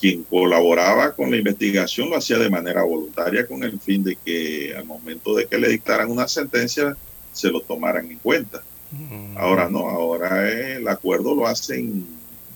quien 0.00 0.24
colaboraba 0.24 1.12
con 1.14 1.30
la 1.30 1.36
investigación 1.36 2.08
lo 2.08 2.16
hacía 2.16 2.38
de 2.38 2.48
manera 2.48 2.82
voluntaria 2.82 3.46
con 3.46 3.62
el 3.62 3.78
fin 3.78 4.02
de 4.02 4.16
que 4.16 4.74
al 4.74 4.86
momento 4.86 5.34
de 5.34 5.46
que 5.46 5.58
le 5.58 5.68
dictaran 5.68 6.10
una 6.10 6.26
sentencia 6.26 6.96
se 7.32 7.50
lo 7.50 7.60
tomaran 7.60 8.10
en 8.10 8.18
cuenta. 8.18 8.62
Mm. 8.90 9.36
Ahora 9.36 9.68
no, 9.68 9.88
ahora 9.88 10.50
el 10.50 10.88
acuerdo 10.88 11.34
lo 11.34 11.46
hacen 11.46 12.06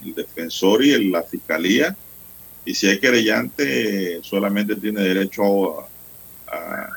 el 0.02 0.14
defensor 0.14 0.82
y 0.82 1.10
la 1.10 1.22
fiscalía 1.22 1.94
y 2.64 2.74
si 2.74 2.86
hay 2.86 2.98
querellante 2.98 4.20
solamente 4.22 4.74
tiene 4.76 5.02
derecho 5.02 5.80
a, 5.80 5.88
a 6.54 6.90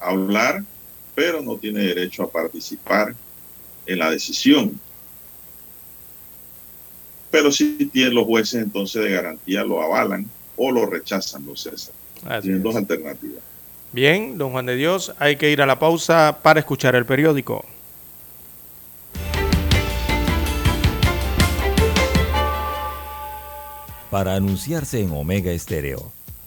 hablar, 0.00 0.64
pero 1.14 1.42
no 1.42 1.56
tiene 1.56 1.80
derecho 1.80 2.22
a 2.22 2.30
participar 2.30 3.14
en 3.86 3.98
la 3.98 4.10
decisión 4.10 4.80
pero 7.32 7.50
si 7.50 7.86
tienen 7.86 8.14
los 8.14 8.26
jueces 8.26 8.62
entonces 8.62 9.02
de 9.02 9.10
garantía 9.10 9.64
lo 9.64 9.82
avalan 9.82 10.28
o 10.54 10.70
lo 10.70 10.84
rechazan 10.84 11.44
los 11.46 11.62
César. 11.62 11.94
Tienen 12.42 12.62
dos 12.62 12.76
alternativas. 12.76 13.42
Bien, 13.90 14.38
don 14.38 14.52
Juan 14.52 14.66
de 14.66 14.76
Dios, 14.76 15.14
hay 15.18 15.36
que 15.36 15.50
ir 15.50 15.62
a 15.62 15.66
la 15.66 15.78
pausa 15.78 16.38
para 16.42 16.60
escuchar 16.60 16.94
el 16.94 17.06
periódico. 17.06 17.64
Para 24.10 24.34
anunciarse 24.34 25.00
en 25.00 25.10
Omega 25.10 25.52
Estéreo, 25.52 26.12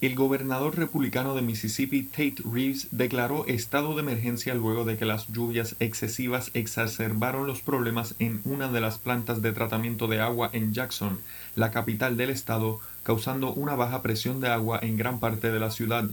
El 0.00 0.14
gobernador 0.14 0.76
republicano 0.76 1.34
de 1.34 1.42
Mississippi, 1.42 2.04
Tate 2.04 2.36
Reeves, 2.44 2.86
declaró 2.92 3.44
estado 3.48 3.96
de 3.96 4.02
emergencia 4.02 4.54
luego 4.54 4.84
de 4.84 4.96
que 4.96 5.04
las 5.04 5.26
lluvias 5.26 5.74
excesivas 5.80 6.52
exacerbaron 6.54 7.48
los 7.48 7.62
problemas 7.62 8.14
en 8.20 8.40
una 8.44 8.68
de 8.68 8.80
las 8.80 8.98
plantas 8.98 9.42
de 9.42 9.50
tratamiento 9.50 10.06
de 10.06 10.20
agua 10.20 10.50
en 10.52 10.72
Jackson, 10.72 11.18
la 11.56 11.72
capital 11.72 12.16
del 12.16 12.30
estado, 12.30 12.78
causando 13.02 13.52
una 13.52 13.74
baja 13.74 14.00
presión 14.00 14.40
de 14.40 14.46
agua 14.46 14.78
en 14.80 14.96
gran 14.96 15.18
parte 15.18 15.50
de 15.50 15.58
la 15.58 15.72
ciudad. 15.72 16.08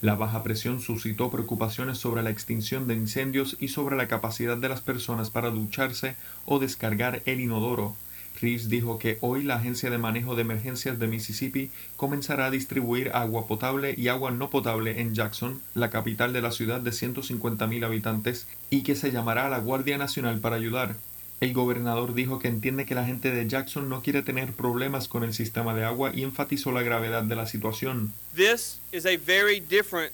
La 0.00 0.16
baja 0.16 0.42
presión 0.42 0.80
suscitó 0.80 1.30
preocupaciones 1.30 1.98
sobre 1.98 2.24
la 2.24 2.30
extinción 2.30 2.88
de 2.88 2.94
incendios 2.94 3.56
y 3.60 3.68
sobre 3.68 3.96
la 3.96 4.08
capacidad 4.08 4.56
de 4.56 4.68
las 4.68 4.80
personas 4.80 5.30
para 5.30 5.50
ducharse 5.50 6.16
o 6.44 6.58
descargar 6.58 7.22
el 7.24 7.38
inodoro. 7.38 7.94
Reeves 8.40 8.68
dijo 8.68 8.98
que 8.98 9.18
hoy 9.20 9.42
la 9.42 9.56
Agencia 9.56 9.90
de 9.90 9.98
Manejo 9.98 10.34
de 10.34 10.42
Emergencias 10.42 10.98
de 10.98 11.06
Mississippi 11.06 11.70
comenzará 11.96 12.46
a 12.46 12.50
distribuir 12.50 13.10
agua 13.14 13.46
potable 13.46 13.94
y 13.96 14.08
agua 14.08 14.30
no 14.30 14.50
potable 14.50 15.00
en 15.00 15.14
Jackson, 15.14 15.60
la 15.74 15.90
capital 15.90 16.32
de 16.32 16.42
la 16.42 16.52
ciudad 16.52 16.80
de 16.80 16.90
150.000 16.90 17.84
habitantes, 17.84 18.46
y 18.70 18.82
que 18.82 18.94
se 18.94 19.10
llamará 19.10 19.46
a 19.46 19.50
la 19.50 19.58
Guardia 19.58 19.98
Nacional 19.98 20.40
para 20.40 20.56
ayudar. 20.56 20.96
El 21.40 21.52
gobernador 21.52 22.14
dijo 22.14 22.40
que 22.40 22.48
entiende 22.48 22.84
que 22.84 22.96
la 22.96 23.04
gente 23.04 23.30
de 23.30 23.46
Jackson 23.46 23.88
no 23.88 24.02
quiere 24.02 24.22
tener 24.22 24.52
problemas 24.52 25.06
con 25.06 25.22
el 25.22 25.32
sistema 25.32 25.72
de 25.72 25.84
agua 25.84 26.10
y 26.12 26.24
enfatizó 26.24 26.72
la 26.72 26.82
gravedad 26.82 27.22
de 27.22 27.36
la 27.36 27.46
situación. 27.46 28.12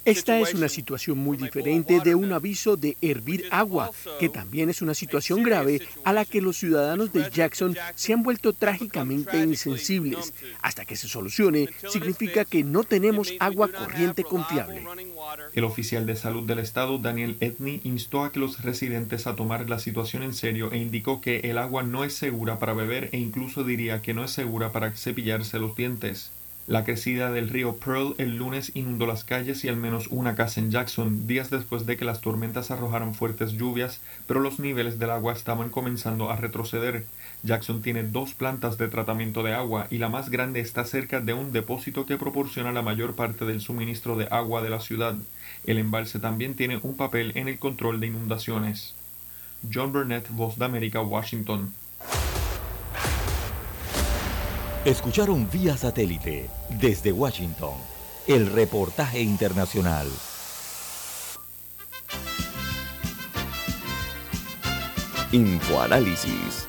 Esta 0.04 0.38
es 0.38 0.54
una 0.54 0.68
situación 0.68 1.18
muy 1.18 1.36
diferente 1.36 2.00
de 2.00 2.14
un 2.14 2.32
aviso 2.32 2.76
de 2.76 2.96
hervir 3.00 3.46
agua, 3.50 3.90
que 4.18 4.28
también 4.28 4.70
es 4.70 4.82
una 4.82 4.94
situación 4.94 5.42
grave 5.42 5.80
a 6.04 6.12
la 6.12 6.24
que 6.24 6.40
los 6.40 6.56
ciudadanos 6.56 7.12
de 7.12 7.30
Jackson 7.30 7.76
se 7.94 8.12
han 8.12 8.22
vuelto 8.22 8.52
trágicamente 8.52 9.38
insensibles. 9.38 10.32
Hasta 10.62 10.84
que 10.84 10.96
se 10.96 11.08
solucione, 11.08 11.68
significa 11.88 12.44
que 12.44 12.64
no 12.64 12.84
tenemos 12.84 13.32
agua 13.40 13.68
corriente 13.68 14.24
confiable. 14.24 14.84
El 15.52 15.64
oficial 15.64 16.06
de 16.06 16.16
salud 16.16 16.44
del 16.44 16.58
estado, 16.58 16.98
Daniel 16.98 17.36
Edney, 17.40 17.80
instó 17.84 18.24
a 18.24 18.32
que 18.32 18.40
los 18.40 18.62
residentes 18.62 19.26
a 19.26 19.36
tomar 19.36 19.68
la 19.68 19.78
situación 19.78 20.22
en 20.22 20.34
serio 20.34 20.72
e 20.72 20.78
indicó 20.78 21.13
que 21.20 21.40
el 21.40 21.58
agua 21.58 21.82
no 21.82 22.04
es 22.04 22.14
segura 22.14 22.58
para 22.58 22.74
beber 22.74 23.08
e 23.12 23.18
incluso 23.18 23.64
diría 23.64 24.02
que 24.02 24.14
no 24.14 24.24
es 24.24 24.30
segura 24.30 24.72
para 24.72 24.90
cepillarse 24.92 25.58
los 25.58 25.76
dientes. 25.76 26.30
La 26.66 26.82
crecida 26.84 27.30
del 27.30 27.50
río 27.50 27.76
Pearl 27.76 28.14
el 28.16 28.36
lunes 28.36 28.72
inundó 28.74 29.04
las 29.06 29.22
calles 29.22 29.64
y 29.64 29.68
al 29.68 29.76
menos 29.76 30.06
una 30.08 30.34
casa 30.34 30.60
en 30.60 30.70
Jackson, 30.70 31.26
días 31.26 31.50
después 31.50 31.84
de 31.84 31.98
que 31.98 32.06
las 32.06 32.22
tormentas 32.22 32.70
arrojaron 32.70 33.14
fuertes 33.14 33.52
lluvias, 33.52 34.00
pero 34.26 34.40
los 34.40 34.58
niveles 34.58 34.98
del 34.98 35.10
agua 35.10 35.34
estaban 35.34 35.68
comenzando 35.68 36.30
a 36.30 36.36
retroceder. 36.36 37.04
Jackson 37.42 37.82
tiene 37.82 38.02
dos 38.02 38.32
plantas 38.32 38.78
de 38.78 38.88
tratamiento 38.88 39.42
de 39.42 39.52
agua 39.52 39.88
y 39.90 39.98
la 39.98 40.08
más 40.08 40.30
grande 40.30 40.60
está 40.60 40.86
cerca 40.86 41.20
de 41.20 41.34
un 41.34 41.52
depósito 41.52 42.06
que 42.06 42.16
proporciona 42.16 42.72
la 42.72 42.80
mayor 42.80 43.14
parte 43.14 43.44
del 43.44 43.60
suministro 43.60 44.16
de 44.16 44.28
agua 44.30 44.62
de 44.62 44.70
la 44.70 44.80
ciudad. 44.80 45.16
El 45.66 45.76
embalse 45.76 46.18
también 46.18 46.54
tiene 46.54 46.78
un 46.82 46.96
papel 46.96 47.32
en 47.34 47.48
el 47.48 47.58
control 47.58 48.00
de 48.00 48.06
inundaciones. 48.06 48.94
John 49.70 49.92
Burnett, 49.92 50.28
Voz 50.30 50.56
de 50.58 50.64
América, 50.64 51.00
Washington. 51.00 51.72
Escucharon 54.84 55.48
vía 55.50 55.76
satélite 55.76 56.50
desde 56.80 57.10
Washington 57.12 57.74
el 58.26 58.50
reportaje 58.52 59.20
internacional. 59.20 60.06
Infoanálisis 65.32 66.68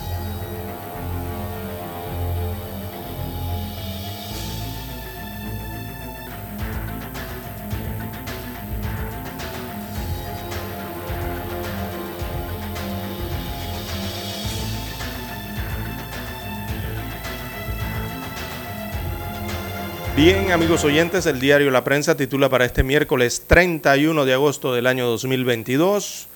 Bien, 20.23 20.51
amigos 20.51 20.83
oyentes, 20.83 21.25
el 21.25 21.39
diario 21.39 21.71
La 21.71 21.83
Prensa 21.83 22.15
titula 22.15 22.47
para 22.47 22.63
este 22.63 22.83
miércoles 22.83 23.45
31 23.47 24.23
de 24.23 24.33
agosto 24.33 24.71
del 24.71 24.85
año 24.85 25.07
2022, 25.07 26.27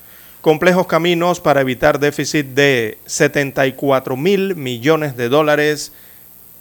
complejos 0.41 0.87
caminos 0.87 1.39
para 1.39 1.61
evitar 1.61 1.99
déficit 1.99 2.47
de 2.47 2.97
74 3.05 4.17
mil 4.17 4.55
millones 4.55 5.15
de 5.15 5.29
dólares 5.29 5.93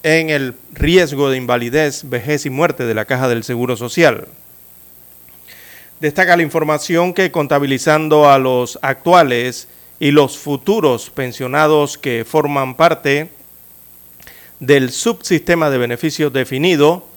en 0.02 0.28
el 0.28 0.54
riesgo 0.74 1.30
de 1.30 1.38
invalidez, 1.38 2.10
vejez 2.10 2.44
y 2.44 2.50
muerte 2.50 2.84
de 2.84 2.92
la 2.92 3.06
Caja 3.06 3.26
del 3.26 3.42
Seguro 3.42 3.78
Social. 3.78 4.28
Destaca 6.00 6.36
la 6.36 6.42
información 6.42 7.14
que 7.14 7.30
contabilizando 7.30 8.28
a 8.28 8.38
los 8.38 8.78
actuales 8.82 9.66
y 9.98 10.10
los 10.10 10.36
futuros 10.36 11.08
pensionados 11.08 11.96
que 11.96 12.26
forman 12.28 12.74
parte 12.74 13.30
del 14.60 14.90
subsistema 14.90 15.70
de 15.70 15.78
beneficios 15.78 16.30
definido, 16.30 17.13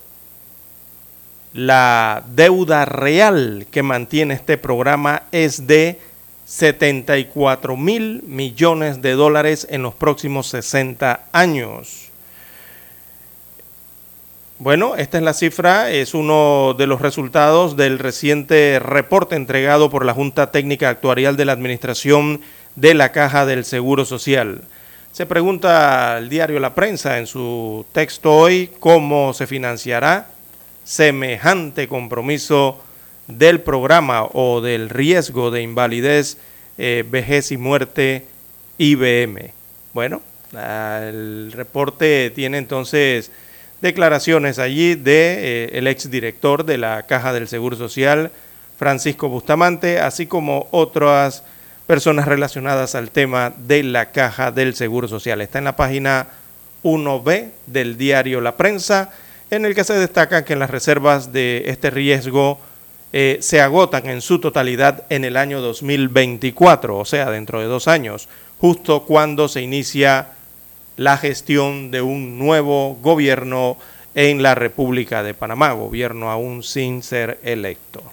la 1.54 2.24
deuda 2.36 2.86
real 2.86 3.66
que 3.72 3.84
mantiene 3.84 4.34
este 4.34 4.58
programa 4.58 5.24
es 5.32 5.68
de 5.68 6.00
74 6.46 7.76
mil 7.76 8.24
millones 8.24 9.02
de 9.02 9.12
dólares 9.14 9.68
en 9.70 9.84
los 9.84 9.94
próximos 9.94 10.48
60 10.48 11.22
años. 11.32 12.08
Bueno, 14.60 14.96
esta 14.96 15.18
es 15.18 15.24
la 15.24 15.34
cifra, 15.34 15.92
es 15.92 16.14
uno 16.14 16.74
de 16.76 16.88
los 16.88 17.02
resultados 17.02 17.76
del 17.78 18.00
reciente 18.00 18.80
reporte 18.80 19.36
entregado 19.36 19.90
por 19.90 20.04
la 20.04 20.16
Junta 20.16 20.52
Técnica 20.52 20.90
Actuarial 20.90 21.38
de 21.38 21.46
la 21.46 21.52
Administración 21.52 22.42
de 22.76 22.94
la 22.94 23.12
Caja 23.12 23.46
del 23.46 23.66
Seguro 23.66 24.04
Social. 24.06 24.62
Se 25.12 25.26
pregunta 25.26 26.18
el 26.18 26.30
diario 26.30 26.60
La 26.60 26.74
Prensa 26.74 27.20
en 27.20 27.28
su 27.28 27.86
texto 27.92 28.36
hoy 28.36 28.72
cómo 28.80 29.34
se 29.34 29.48
financiará 29.48 30.28
semejante 30.88 31.90
compromiso 31.90 32.82
del 33.28 33.60
programa 33.60 34.24
o 34.24 34.62
del 34.62 34.90
riesgo 34.90 35.52
de 35.52 35.62
invalidez, 35.62 36.38
eh, 36.78 37.04
vejez 37.06 37.52
y 37.52 37.58
muerte 37.58 38.24
IBM. 38.78 39.52
Bueno, 39.94 40.22
el 40.54 41.52
reporte 41.52 42.32
tiene 42.34 42.58
entonces 42.58 43.32
declaraciones 43.82 44.60
allí 44.60 44.96
de 44.96 45.66
eh, 45.66 45.70
el 45.74 45.88
exdirector 45.88 46.64
de 46.64 46.78
la 46.78 47.04
Caja 47.04 47.34
del 47.34 47.50
Seguro 47.50 47.76
Social, 47.76 48.32
Francisco 48.78 49.28
Bustamante, 49.28 50.00
así 50.00 50.26
como 50.26 50.70
otras 50.72 51.44
personas 51.86 52.30
relacionadas 52.30 52.96
al 52.96 53.12
tema 53.12 53.54
de 53.58 53.84
la 53.84 54.12
Caja 54.14 54.52
del 54.52 54.74
Seguro 54.74 55.10
Social. 55.10 55.42
Está 55.42 55.58
en 55.58 55.66
la 55.66 55.76
página 55.76 56.28
1B 56.84 57.50
del 57.66 57.98
diario 57.98 58.40
La 58.40 58.56
Prensa 58.56 59.12
en 59.50 59.66
el 59.66 59.76
que 59.76 59.84
se 59.84 59.94
destaca 59.94 60.46
que 60.46 60.56
las 60.56 60.70
reservas 60.70 61.32
de 61.32 61.64
este 61.68 61.90
riesgo 61.90 62.60
eh, 63.14 63.38
se 63.42 63.62
agotan 63.62 64.08
en 64.08 64.22
su 64.22 64.40
totalidad 64.40 65.06
en 65.10 65.24
el 65.24 65.38
año 65.38 65.62
2024, 65.62 66.98
o 66.98 67.06
sea, 67.06 67.32
dentro 67.32 67.60
de 67.62 67.68
dos 67.68 67.88
años, 67.88 68.28
justo 68.60 69.04
cuando 69.04 69.48
se 69.48 69.62
inicia 69.62 70.30
la 70.98 71.18
gestión 71.18 71.92
de 71.92 72.02
un 72.02 72.38
nuevo 72.38 72.98
gobierno 73.02 73.78
en 74.16 74.44
la 74.44 74.56
República 74.56 75.24
de 75.24 75.34
Panamá, 75.34 75.72
gobierno 75.72 76.32
aún 76.32 76.64
sin 76.64 77.02
ser 77.02 77.40
electo. 77.44 78.04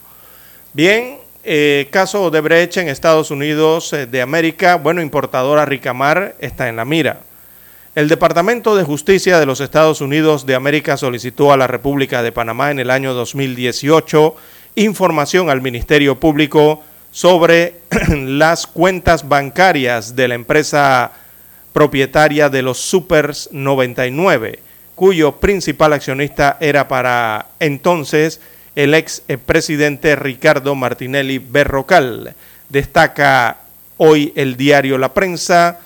Bien, 0.74 1.18
eh, 1.42 1.88
caso 1.90 2.30
de 2.30 2.40
Brecha 2.40 2.80
en 2.80 2.88
Estados 2.88 3.30
Unidos 3.30 3.92
eh, 3.92 4.06
de 4.06 4.22
América, 4.22 4.76
bueno, 4.76 5.02
importadora 5.02 5.64
Ricamar 5.64 6.36
está 6.38 6.68
en 6.68 6.76
la 6.76 6.84
mira. 6.84 7.20
El 7.94 8.08
Departamento 8.08 8.74
de 8.74 8.82
Justicia 8.82 9.38
de 9.38 9.46
los 9.46 9.60
Estados 9.60 10.00
Unidos 10.00 10.46
de 10.46 10.56
América 10.56 10.96
solicitó 10.96 11.52
a 11.52 11.56
la 11.56 11.68
República 11.68 12.24
de 12.24 12.32
Panamá 12.32 12.72
en 12.72 12.80
el 12.80 12.90
año 12.90 13.14
2018 13.14 14.34
información 14.74 15.48
al 15.48 15.62
Ministerio 15.62 16.18
Público 16.18 16.82
sobre 17.12 17.76
las 18.08 18.66
cuentas 18.66 19.28
bancarias 19.28 20.16
de 20.16 20.26
la 20.26 20.34
empresa 20.34 21.12
propietaria 21.72 22.48
de 22.48 22.62
los 22.62 22.78
Supers 22.78 23.50
99, 23.52 24.58
cuyo 24.96 25.36
principal 25.36 25.92
accionista 25.92 26.56
era 26.58 26.88
para 26.88 27.46
entonces 27.60 28.40
el 28.74 28.94
ex 28.94 29.22
presidente 29.46 30.16
Ricardo 30.16 30.74
Martinelli 30.74 31.38
Berrocal. 31.38 32.34
Destaca 32.68 33.58
hoy 33.98 34.32
el 34.34 34.56
diario 34.56 34.98
La 34.98 35.14
Prensa 35.14 35.78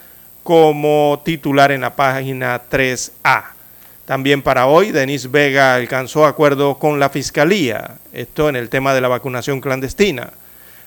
como 0.48 1.20
titular 1.26 1.72
en 1.72 1.82
la 1.82 1.94
página 1.94 2.58
3A. 2.70 3.50
También 4.06 4.40
para 4.40 4.64
hoy, 4.64 4.92
Denis 4.92 5.30
Vega 5.30 5.74
alcanzó 5.74 6.24
acuerdo 6.24 6.78
con 6.78 6.98
la 6.98 7.10
Fiscalía, 7.10 7.98
esto 8.14 8.48
en 8.48 8.56
el 8.56 8.70
tema 8.70 8.94
de 8.94 9.02
la 9.02 9.08
vacunación 9.08 9.60
clandestina. 9.60 10.30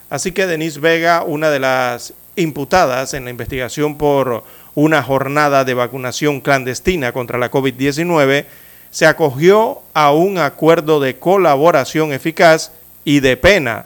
Así 0.09 0.31
que 0.31 0.47
Denis 0.47 0.79
Vega, 0.79 1.21
una 1.21 1.51
de 1.51 1.59
las 1.59 2.15
imputadas 2.35 3.13
en 3.13 3.25
la 3.25 3.29
investigación 3.29 3.99
por 3.99 4.43
una 4.73 5.03
jornada 5.03 5.63
de 5.63 5.75
vacunación 5.75 6.41
clandestina 6.41 7.11
contra 7.11 7.37
la 7.37 7.51
COVID-19, 7.51 8.45
se 8.89 9.05
acogió 9.05 9.83
a 9.93 10.11
un 10.11 10.39
acuerdo 10.39 10.99
de 10.99 11.17
colaboración 11.17 12.13
eficaz 12.13 12.71
y 13.05 13.19
de 13.19 13.37
pena 13.37 13.85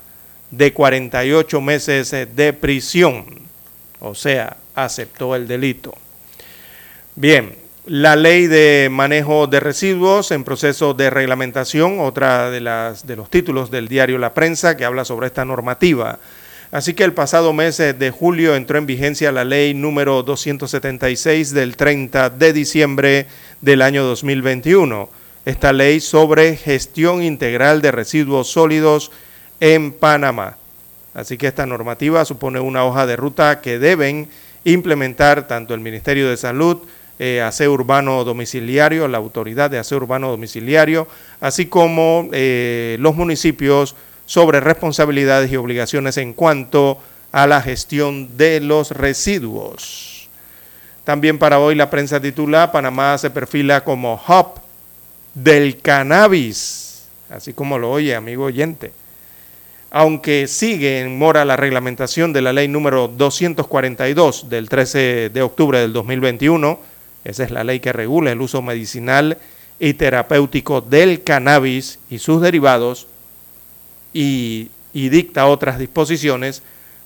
de 0.52 0.72
48 0.72 1.60
meses 1.60 2.12
de 2.12 2.54
prisión. 2.54 3.26
O 4.00 4.16
sea, 4.16 4.56
aceptó 4.76 5.36
el 5.36 5.48
delito. 5.48 5.96
Bien, 7.16 7.56
la 7.86 8.16
ley 8.16 8.48
de 8.48 8.90
manejo 8.92 9.48
de 9.48 9.60
residuos 9.60 10.32
en 10.32 10.44
proceso 10.44 10.94
de 10.94 11.10
reglamentación, 11.10 12.00
otra 12.00 12.50
de, 12.50 12.60
las, 12.60 13.06
de 13.06 13.16
los 13.16 13.30
títulos 13.30 13.72
del 13.72 13.88
diario 13.88 14.18
La 14.18 14.34
Prensa 14.34 14.76
que 14.76 14.86
habla 14.86 15.06
sobre 15.06 15.28
esta 15.28 15.46
normativa. 15.46 16.20
Así 16.72 16.94
que 16.94 17.04
el 17.04 17.14
pasado 17.14 17.54
mes 17.54 17.78
de 17.78 18.12
julio 18.12 18.56
entró 18.56 18.78
en 18.78 18.86
vigencia 18.86 19.32
la 19.32 19.46
ley 19.46 19.74
número 19.74 20.24
276 20.24 21.54
del 21.54 21.78
30 21.78 22.32
de 22.32 22.54
diciembre 22.54 23.28
del 23.62 23.82
año 23.82 24.04
2021. 24.04 25.08
Esta 25.46 25.72
ley 25.72 26.00
sobre 26.00 26.58
gestión 26.58 27.22
integral 27.22 27.82
de 27.82 27.92
residuos 27.92 28.50
sólidos 28.50 29.12
en 29.60 29.94
Panamá. 29.94 30.58
Así 31.14 31.38
que 31.38 31.48
esta 31.48 31.66
normativa 31.66 32.26
supone 32.26 32.60
una 32.60 32.84
hoja 32.84 33.06
de 33.06 33.16
ruta 33.16 33.62
que 33.62 33.80
deben 33.80 34.28
implementar 34.66 35.48
tanto 35.48 35.74
el 35.74 35.80
Ministerio 35.80 36.30
de 36.30 36.36
Salud, 36.36 36.80
eh, 37.18 37.42
aseo 37.42 37.72
urbano 37.72 38.26
domiciliario, 38.26 39.08
la 39.08 39.20
autoridad 39.20 39.70
de 39.70 39.78
aseo 39.78 40.00
urbano 40.00 40.30
domiciliario, 40.30 41.08
así 41.40 41.68
como 41.68 42.28
eh, 42.34 42.98
los 43.00 43.16
municipios 43.16 43.96
sobre 44.26 44.60
responsabilidades 44.60 45.52
y 45.52 45.56
obligaciones 45.56 46.18
en 46.18 46.34
cuanto 46.34 46.98
a 47.32 47.48
la 47.48 47.62
gestión 47.62 48.36
de 48.38 48.60
los 48.60 48.92
residuos. 48.92 50.28
También 51.04 51.38
para 51.38 51.60
hoy 51.60 51.76
la 51.76 51.90
prensa 51.90 52.20
titula 52.20 52.72
Panamá 52.72 53.18
se 53.18 53.30
perfila 53.30 53.84
como 53.84 54.20
hub 54.28 54.60
del 55.36 55.78
cannabis, 55.78 57.06
así 57.30 57.54
como 57.54 57.78
lo 57.78 57.92
oye, 57.92 58.16
amigo 58.16 58.46
oyente 58.46 58.92
aunque 59.98 60.48
sigue 60.48 61.00
en 61.00 61.18
mora 61.18 61.46
la 61.46 61.56
reglamentación 61.56 62.34
de 62.34 62.42
la 62.42 62.52
ley 62.52 62.68
número 62.68 63.08
242 63.08 64.50
del 64.50 64.68
13 64.68 65.30
de 65.30 65.42
octubre 65.42 65.80
del 65.80 65.94
2021, 65.94 66.78
esa 67.24 67.46
es 67.46 67.50
la 67.50 67.64
ley 67.64 67.80
que 67.80 67.94
regula 67.94 68.34
el 68.34 68.42
uso 68.42 68.62
medicinal 68.62 69.38
y 69.80 69.94
terapéutico 69.94 70.82
del 70.82 71.24
cannabis 71.24 71.98
y 72.10 72.20
sus 72.20 72.42
derivados 72.42 73.08
y, 74.12 74.70
y 74.92 75.08
dicta 75.08 75.48
otras 75.48 75.80
disposiciones, 75.80 76.62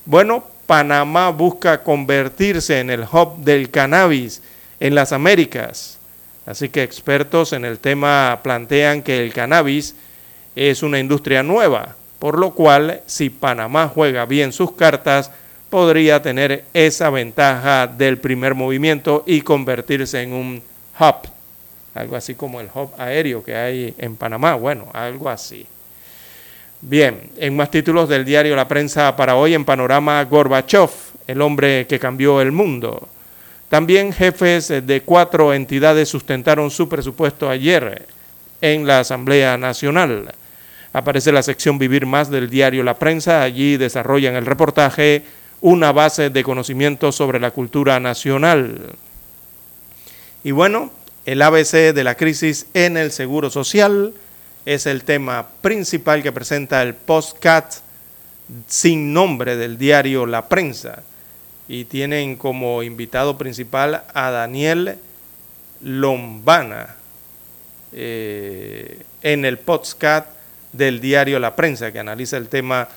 bueno, 0.05 0.43
Panamá 0.65 1.29
busca 1.29 1.83
convertirse 1.83 2.79
en 2.79 2.89
el 2.89 3.01
hub 3.01 3.37
del 3.43 3.69
cannabis 3.69 4.41
en 4.79 4.95
las 4.95 5.11
Américas. 5.11 5.99
Así 6.47 6.69
que 6.69 6.81
expertos 6.81 7.53
en 7.53 7.65
el 7.65 7.77
tema 7.77 8.39
plantean 8.41 9.03
que 9.03 9.23
el 9.23 9.31
cannabis 9.31 9.93
es 10.55 10.81
una 10.81 10.97
industria 10.97 11.43
nueva 11.43 11.98
por 12.19 12.37
lo 12.37 12.51
cual 12.51 13.01
si 13.05 13.29
Panamá 13.29 13.87
juega 13.87 14.25
bien 14.25 14.51
sus 14.51 14.73
cartas, 14.73 15.31
podría 15.69 16.21
tener 16.21 16.65
esa 16.73 17.09
ventaja 17.09 17.87
del 17.87 18.17
primer 18.17 18.55
movimiento 18.55 19.23
y 19.25 19.41
convertirse 19.41 20.21
en 20.21 20.33
un 20.33 20.61
hub, 20.99 21.29
algo 21.95 22.15
así 22.15 22.35
como 22.35 22.59
el 22.59 22.69
hub 22.73 22.91
aéreo 22.97 23.43
que 23.43 23.55
hay 23.55 23.93
en 23.97 24.15
Panamá, 24.15 24.55
bueno, 24.55 24.89
algo 24.93 25.29
así. 25.29 25.65
Bien, 26.81 27.31
en 27.37 27.55
más 27.55 27.69
títulos 27.71 28.07
del 28.07 28.25
diario 28.25 28.55
La 28.55 28.67
Prensa 28.67 29.15
para 29.15 29.35
hoy, 29.35 29.53
en 29.53 29.65
panorama 29.65 30.23
Gorbachev, 30.23 30.89
el 31.27 31.41
hombre 31.41 31.85
que 31.87 31.99
cambió 31.99 32.41
el 32.41 32.51
mundo. 32.51 33.07
También 33.69 34.11
jefes 34.11 34.69
de 34.69 35.01
cuatro 35.05 35.53
entidades 35.53 36.09
sustentaron 36.09 36.71
su 36.71 36.89
presupuesto 36.89 37.49
ayer 37.49 38.07
en 38.61 38.87
la 38.87 39.01
Asamblea 39.01 39.57
Nacional. 39.57 40.33
Aparece 40.91 41.31
la 41.31 41.43
sección 41.43 41.77
Vivir 41.77 42.05
Más 42.05 42.31
del 42.31 42.49
diario 42.49 42.83
La 42.83 42.97
Prensa. 42.97 43.43
Allí 43.43 43.77
desarrollan 43.77 44.35
el 44.35 44.45
reportaje 44.45 45.23
una 45.61 45.91
base 45.91 46.29
de 46.29 46.43
conocimiento 46.43 47.11
sobre 47.11 47.39
la 47.39 47.51
cultura 47.51 47.99
nacional. 47.99 48.95
Y 50.43 50.51
bueno, 50.51 50.91
el 51.25 51.41
ABC 51.41 51.93
de 51.93 52.03
la 52.03 52.15
crisis 52.15 52.65
en 52.73 52.97
el 52.97 53.11
Seguro 53.11 53.49
Social 53.49 54.13
es 54.65 54.85
el 54.85 55.03
tema 55.03 55.47
principal 55.61 56.23
que 56.23 56.31
presenta 56.31 56.81
el 56.81 56.95
postcat 56.95 57.73
sin 58.67 59.13
nombre 59.13 59.57
del 59.57 59.77
diario 59.77 60.25
La 60.25 60.47
Prensa. 60.47 61.03
Y 61.67 61.85
tienen 61.85 62.35
como 62.35 62.81
invitado 62.81 63.37
principal 63.37 64.05
a 64.13 64.31
Daniel 64.31 64.97
Lombana 65.81 66.95
eh, 67.91 69.03
en 69.21 69.45
el 69.45 69.59
podcast 69.59 70.38
del 70.73 70.99
diario 71.01 71.39
La 71.39 71.55
Prensa, 71.55 71.91
que 71.91 71.99
analiza 71.99 72.37
el 72.37 72.47
tema 72.47 72.87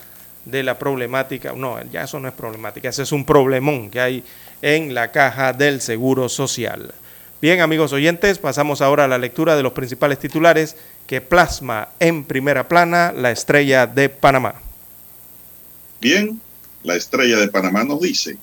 de 0.45 0.63
la 0.63 0.79
problemática. 0.79 1.53
No, 1.53 1.83
ya 1.91 2.03
eso 2.03 2.19
no 2.21 2.29
es 2.29 2.35
problemática, 2.35 2.89
ese 2.89 3.03
es 3.03 3.13
un 3.13 3.25
problemón 3.25 3.91
que 3.91 4.01
hay 4.01 4.25
en 4.61 4.95
la 4.95 5.11
caja 5.11 5.53
del 5.53 5.81
Seguro 5.81 6.29
Social. 6.29 6.93
Bien, 7.41 7.61
amigos 7.61 7.93
oyentes, 7.93 8.39
pasamos 8.39 8.81
ahora 8.81 9.05
a 9.05 9.09
la 9.09 9.19
lectura 9.19 9.57
de 9.57 9.65
los 9.65 9.73
principales 9.73 10.19
titulares 10.19 10.77
que 11.07 11.21
plasma 11.21 11.89
en 11.99 12.25
primera 12.25 12.69
plana 12.69 13.13
la 13.13 13.33
estrella 13.33 13.87
de 13.87 14.09
Panamá. 14.09 14.55
Bien, 16.01 16.41
la 16.85 16.95
estrella 16.95 17.39
de 17.39 17.49
Panamá 17.49 17.85
nos 17.85 18.01
dice, 18.01 18.37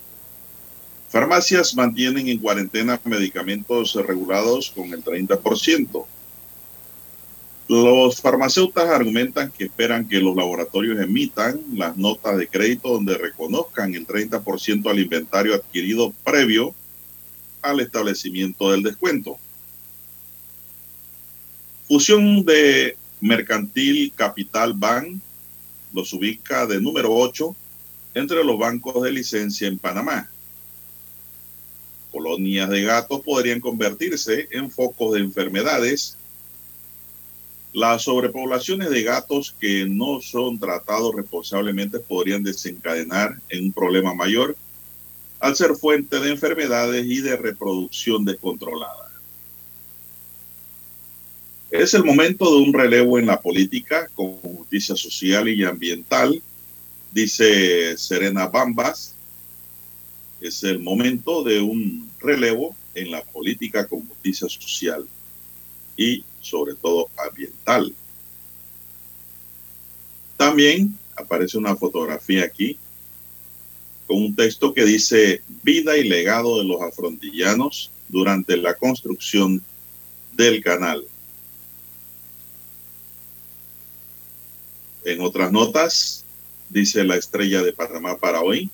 farmacias 1.10 1.76
mantienen 1.76 2.28
en 2.28 2.40
cuarentena 2.40 3.00
medicamentos 3.06 3.96
regulados 4.06 4.72
con 4.76 4.94
el 4.94 5.04
30%. 5.04 6.06
Los 7.70 8.20
farmacéuticos 8.20 8.84
argumentan 8.86 9.52
que 9.52 9.66
esperan 9.66 10.10
que 10.10 10.20
los 10.20 10.36
laboratorios 10.36 11.00
emitan 11.00 11.62
las 11.76 11.96
notas 11.96 12.36
de 12.36 12.48
crédito 12.48 12.90
donde 12.90 13.16
reconozcan 13.16 13.94
el 13.94 14.08
30% 14.08 14.90
al 14.90 14.98
inventario 14.98 15.54
adquirido 15.54 16.12
previo 16.24 16.74
al 17.62 17.80
establecimiento 17.80 18.72
del 18.72 18.82
descuento. 18.82 19.38
Fusión 21.88 22.44
de 22.44 22.98
Mercantil 23.22 24.14
Capital 24.16 24.74
Bank 24.74 25.20
los 25.94 26.12
ubica 26.14 26.66
de 26.66 26.82
número 26.82 27.14
8 27.14 27.56
entre 28.16 28.44
los 28.44 28.58
bancos 28.58 29.04
de 29.04 29.12
licencia 29.12 29.68
en 29.68 29.78
Panamá. 29.78 30.28
Colonias 32.12 32.68
de 32.72 32.82
gatos 32.82 33.22
podrían 33.22 33.60
convertirse 33.60 34.48
en 34.50 34.72
focos 34.72 35.14
de 35.14 35.20
enfermedades. 35.20 36.18
Las 37.74 38.04
sobrepoblaciones 38.04 38.90
de 38.90 39.04
gatos 39.04 39.56
que 39.60 39.86
no 39.86 40.22
son 40.22 40.60
tratados 40.60 41.14
responsablemente 41.16 42.00
podrían 42.00 42.42
desencadenar 42.42 43.40
en 43.50 43.66
un 43.66 43.72
problema 43.72 44.16
mayor 44.16 44.58
al 45.40 45.56
ser 45.56 45.76
fuente 45.76 46.20
de 46.20 46.32
enfermedades 46.32 47.06
y 47.06 47.22
de 47.22 47.38
reproducción 47.38 48.26
descontrolada. 48.26 49.12
Es 51.70 51.94
el 51.94 52.04
momento 52.04 52.46
de 52.46 52.64
un 52.64 52.74
relevo 52.74 53.20
en 53.20 53.28
la 53.28 53.40
política 53.40 54.10
con 54.16 54.38
justicia 54.38 54.96
social 54.96 55.48
y 55.48 55.64
ambiental, 55.64 56.42
dice 57.12 57.96
Serena 57.98 58.48
Bambas. 58.48 59.14
Es 60.42 60.64
el 60.64 60.80
momento 60.80 61.44
de 61.44 61.62
un 61.62 62.10
relevo 62.20 62.76
en 62.96 63.12
la 63.12 63.22
política 63.22 63.88
con 63.88 64.08
justicia 64.08 64.50
social 64.50 65.08
y 66.00 66.24
sobre 66.40 66.76
todo 66.76 67.10
ambiental. 67.18 67.94
También 70.38 70.98
aparece 71.18 71.58
una 71.58 71.76
fotografía 71.76 72.46
aquí 72.46 72.78
con 74.08 74.24
un 74.24 74.34
texto 74.34 74.74
que 74.74 74.86
dice 74.86 75.42
vida 75.62 75.98
y 75.98 76.08
legado 76.08 76.60
de 76.60 76.64
los 76.64 76.82
afrontillanos 76.82 77.92
durante 78.08 78.56
la 78.56 78.76
construcción 78.76 79.62
del 80.38 80.64
canal. 80.64 81.04
En 85.04 85.20
otras 85.20 85.52
notas, 85.52 86.24
dice 86.70 87.04
la 87.04 87.18
estrella 87.18 87.62
de 87.62 87.74
Panamá 87.74 88.16
para 88.16 88.40
hoy, 88.40 88.70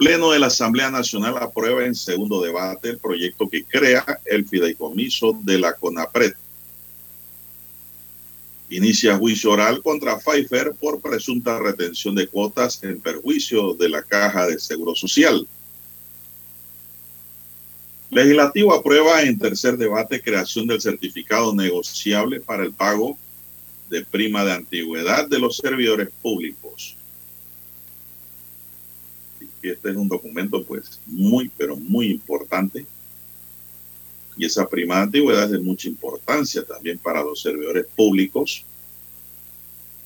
Pleno 0.00 0.30
de 0.30 0.38
la 0.38 0.46
Asamblea 0.46 0.90
Nacional 0.90 1.36
aprueba 1.36 1.84
en 1.84 1.94
segundo 1.94 2.40
debate 2.40 2.88
el 2.88 2.96
proyecto 2.96 3.50
que 3.50 3.64
crea 3.64 4.02
el 4.24 4.48
fideicomiso 4.48 5.38
de 5.42 5.58
la 5.58 5.74
CONAPRED. 5.74 6.32
Inicia 8.70 9.18
juicio 9.18 9.50
oral 9.50 9.82
contra 9.82 10.18
Pfeiffer 10.18 10.72
por 10.72 11.02
presunta 11.02 11.58
retención 11.58 12.14
de 12.14 12.26
cuotas 12.28 12.82
en 12.82 12.98
perjuicio 12.98 13.74
de 13.74 13.90
la 13.90 14.00
Caja 14.00 14.46
de 14.46 14.58
Seguro 14.58 14.94
Social. 14.94 15.46
Legislativo 18.08 18.72
aprueba 18.72 19.20
en 19.20 19.38
tercer 19.38 19.76
debate 19.76 20.22
creación 20.22 20.66
del 20.66 20.80
certificado 20.80 21.54
negociable 21.54 22.40
para 22.40 22.62
el 22.64 22.72
pago 22.72 23.18
de 23.90 24.02
prima 24.02 24.46
de 24.46 24.52
antigüedad 24.52 25.28
de 25.28 25.38
los 25.38 25.58
servidores 25.58 26.08
públicos. 26.22 26.96
Este 29.62 29.90
es 29.90 29.96
un 29.96 30.08
documento 30.08 30.64
pues 30.64 31.00
muy, 31.06 31.50
pero 31.56 31.76
muy 31.76 32.10
importante. 32.10 32.86
Y 34.36 34.46
esa 34.46 34.68
prima 34.68 34.96
de 34.96 35.02
antigüedad 35.02 35.44
es 35.44 35.50
de 35.50 35.58
mucha 35.58 35.88
importancia 35.88 36.62
también 36.62 36.98
para 36.98 37.22
los 37.22 37.42
servidores 37.42 37.86
públicos 37.94 38.64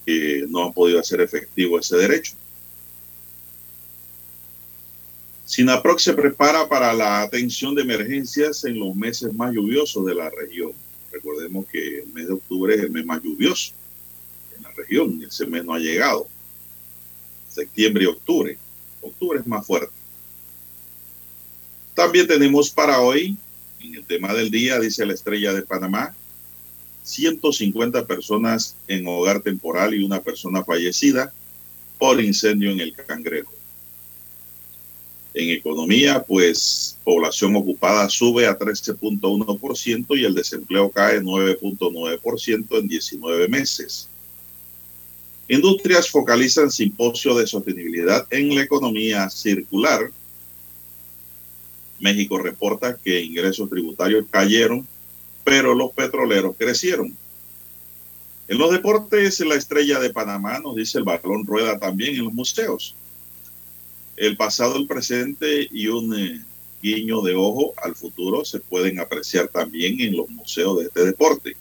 que 0.05 0.45
no 0.49 0.65
han 0.65 0.73
podido 0.73 1.01
hacer 1.01 1.21
efectivo 1.21 1.79
ese 1.79 1.97
derecho. 1.97 2.35
SINAPROC 5.47 5.99
se 5.99 6.15
prepara 6.15 6.69
para 6.69 6.93
la 6.93 7.23
atención 7.23 7.75
de 7.75 7.83
emergencias 7.83 8.65
en 8.65 8.79
los 8.79 8.95
meses 8.97 9.33
más 9.35 9.53
lluviosos 9.53 10.05
de 10.07 10.15
la 10.15 10.31
región. 10.31 10.73
Recordemos 11.13 11.67
que 11.67 12.01
el 12.01 12.09
mes 12.09 12.27
de 12.27 12.33
octubre 12.33 12.75
es 12.75 12.81
el 12.81 12.91
mes 12.91 13.05
más 13.05 13.23
lluvioso 13.23 13.73
en 14.57 14.63
la 14.63 14.73
región, 14.73 15.23
ese 15.23 15.47
mes 15.47 15.65
no 15.65 15.75
ha 15.75 15.79
llegado. 15.79 16.27
Septiembre 17.49 18.05
y 18.05 18.07
octubre. 18.07 18.59
Octubre 19.05 19.39
es 19.41 19.47
más 19.47 19.67
fuerte. 19.67 19.93
También 21.95 22.27
tenemos 22.27 22.71
para 22.71 23.01
hoy, 23.01 23.37
en 23.81 23.95
el 23.95 24.05
tema 24.05 24.33
del 24.35 24.51
día, 24.51 24.81
dice 24.81 25.07
la 25.07 25.15
estrella 25.15 25.53
de 25.53 25.63
Panamá, 25.63 26.15
150 27.05 28.07
personas 28.07 28.77
en 28.89 29.07
hogar 29.07 29.41
temporal 29.43 29.95
y 29.95 30.05
una 30.05 30.21
persona 30.21 30.65
fallecida 30.65 31.33
por 31.99 32.21
incendio 32.21 32.71
en 32.71 32.81
el 32.81 32.95
Cangrejo. 32.95 33.53
En 35.35 35.51
economía, 35.51 36.23
pues 36.23 36.97
población 37.05 37.57
ocupada 37.57 38.09
sube 38.09 38.47
a 38.47 38.59
13.1% 38.59 40.19
y 40.19 40.25
el 40.25 40.35
desempleo 40.35 40.91
cae 40.91 41.21
9.9% 41.21 42.79
en 42.79 42.89
19 42.89 43.49
meses. 43.49 44.09
Industrias 45.49 46.11
focalizan 46.11 46.71
simposio 46.71 47.35
de 47.35 47.47
sostenibilidad 47.47 48.27
en 48.31 48.55
la 48.55 48.63
economía 48.63 49.29
circular. 49.29 50.11
México 52.01 52.39
reporta 52.39 52.97
que 52.97 53.21
ingresos 53.21 53.69
tributarios 53.69 54.27
cayeron, 54.31 54.87
pero 55.45 55.75
los 55.75 55.93
petroleros 55.93 56.57
crecieron. 56.59 57.17
En 58.49 58.59
los 58.59 58.73
deportes, 58.73 59.41
la 59.41 59.55
estrella 59.55 60.01
de 60.01 60.11
Panamá 60.11 60.59
nos 60.61 60.77
dice 60.77 60.99
el 60.99 61.05
balón 61.05 61.47
rueda 61.47 61.79
también 61.79 62.17
en 62.17 62.25
los 62.25 62.33
museos 62.33 62.95
el 64.17 64.37
pasado, 64.37 64.77
el 64.77 64.87
presente 64.87 65.69
y 65.71 65.89
un 65.89 66.15
eh, 66.15 66.41
guiño 66.83 67.23
de 67.23 67.35
ojo 67.35 67.75
al 67.83 67.95
futuro 67.95 68.45
se 68.45 68.61
pueden 68.61 69.01
apreciar 69.01 69.49
también 69.49 70.01
en 70.01 70.17
los 70.17 70.29
museos 70.31 70.79
de 70.79 70.85
este 70.87 71.05
deporte. 71.05 71.57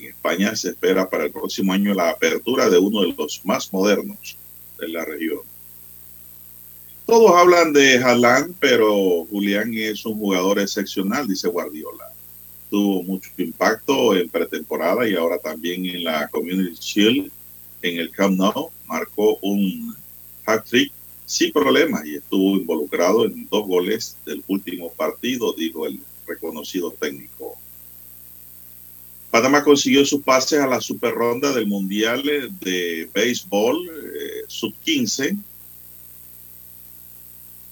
En 0.00 0.06
España 0.06 0.56
se 0.56 0.70
espera 0.70 1.10
para 1.10 1.24
el 1.24 1.30
próximo 1.30 1.74
año 1.74 1.92
la 1.92 2.08
apertura 2.08 2.70
de 2.70 2.78
uno 2.78 3.02
de 3.02 3.14
los 3.18 3.44
más 3.44 3.70
modernos 3.70 4.34
de 4.78 4.88
la 4.88 5.04
región. 5.04 5.40
Todos 7.04 7.32
hablan 7.36 7.74
de 7.74 7.98
Haaland, 7.98 8.54
pero 8.58 9.26
Julián 9.26 9.74
es 9.74 10.06
un 10.06 10.18
jugador 10.18 10.58
excepcional, 10.58 11.28
dice 11.28 11.48
Guardiola. 11.48 12.06
Tuvo 12.70 13.02
mucho 13.02 13.28
impacto 13.36 14.16
en 14.16 14.30
pretemporada 14.30 15.06
y 15.06 15.16
ahora 15.16 15.36
también 15.36 15.84
en 15.84 16.04
la 16.04 16.28
Community 16.28 16.78
Shield 16.80 17.30
en 17.82 17.98
el 17.98 18.10
Camp 18.10 18.38
Nou, 18.38 18.70
marcó 18.86 19.36
un 19.42 19.94
hat-trick 20.46 20.92
sin 21.26 21.52
problema 21.52 22.00
y 22.06 22.14
estuvo 22.14 22.56
involucrado 22.56 23.26
en 23.26 23.46
dos 23.50 23.66
goles 23.66 24.16
del 24.24 24.42
último 24.48 24.90
partido, 24.92 25.52
dijo 25.52 25.86
el 25.86 26.00
reconocido 26.26 26.90
técnico. 26.90 27.59
Panamá 29.30 29.62
consiguió 29.62 30.04
su 30.04 30.20
pase 30.22 30.58
a 30.58 30.66
la 30.66 30.80
super 30.80 31.14
ronda 31.14 31.52
del 31.52 31.68
Mundial 31.68 32.22
de 32.60 33.08
Béisbol 33.14 33.88
eh, 33.88 34.44
Sub-15. 34.48 35.38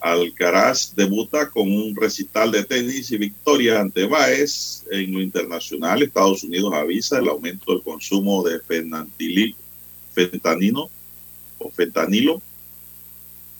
Alcaraz 0.00 0.94
debuta 0.94 1.50
con 1.50 1.72
un 1.72 1.96
recital 1.96 2.52
de 2.52 2.62
tenis 2.62 3.10
y 3.10 3.18
victoria 3.18 3.80
ante 3.80 4.06
Baez 4.06 4.84
en 4.92 5.12
lo 5.12 5.20
internacional. 5.20 6.00
Estados 6.00 6.44
Unidos 6.44 6.72
avisa 6.72 7.18
el 7.18 7.28
aumento 7.28 7.72
del 7.72 7.82
consumo 7.82 8.44
de 8.44 8.60
fentanilo 10.14 10.88
o 11.58 11.70
fentanilo. 11.70 12.40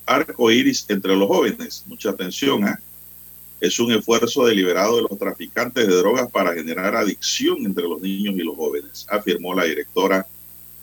Arco 0.07 0.53
iris 0.53 0.87
entre 0.89 1.17
los 1.17 1.27
jóvenes. 1.27 1.83
Mucha 1.89 2.11
atención, 2.11 2.69
¿eh? 2.69 2.77
Es 3.61 3.79
un 3.81 3.93
esfuerzo 3.93 4.47
deliberado 4.47 4.97
de 4.97 5.03
los 5.03 5.19
traficantes 5.19 5.87
de 5.87 5.97
drogas 5.97 6.31
para 6.31 6.55
generar 6.55 6.95
adicción 6.95 7.59
entre 7.65 7.85
los 7.85 8.01
niños 8.01 8.37
y 8.37 8.43
los 8.43 8.57
jóvenes, 8.57 9.07
afirmó 9.11 9.55
la 9.55 9.65
directora 9.65 10.27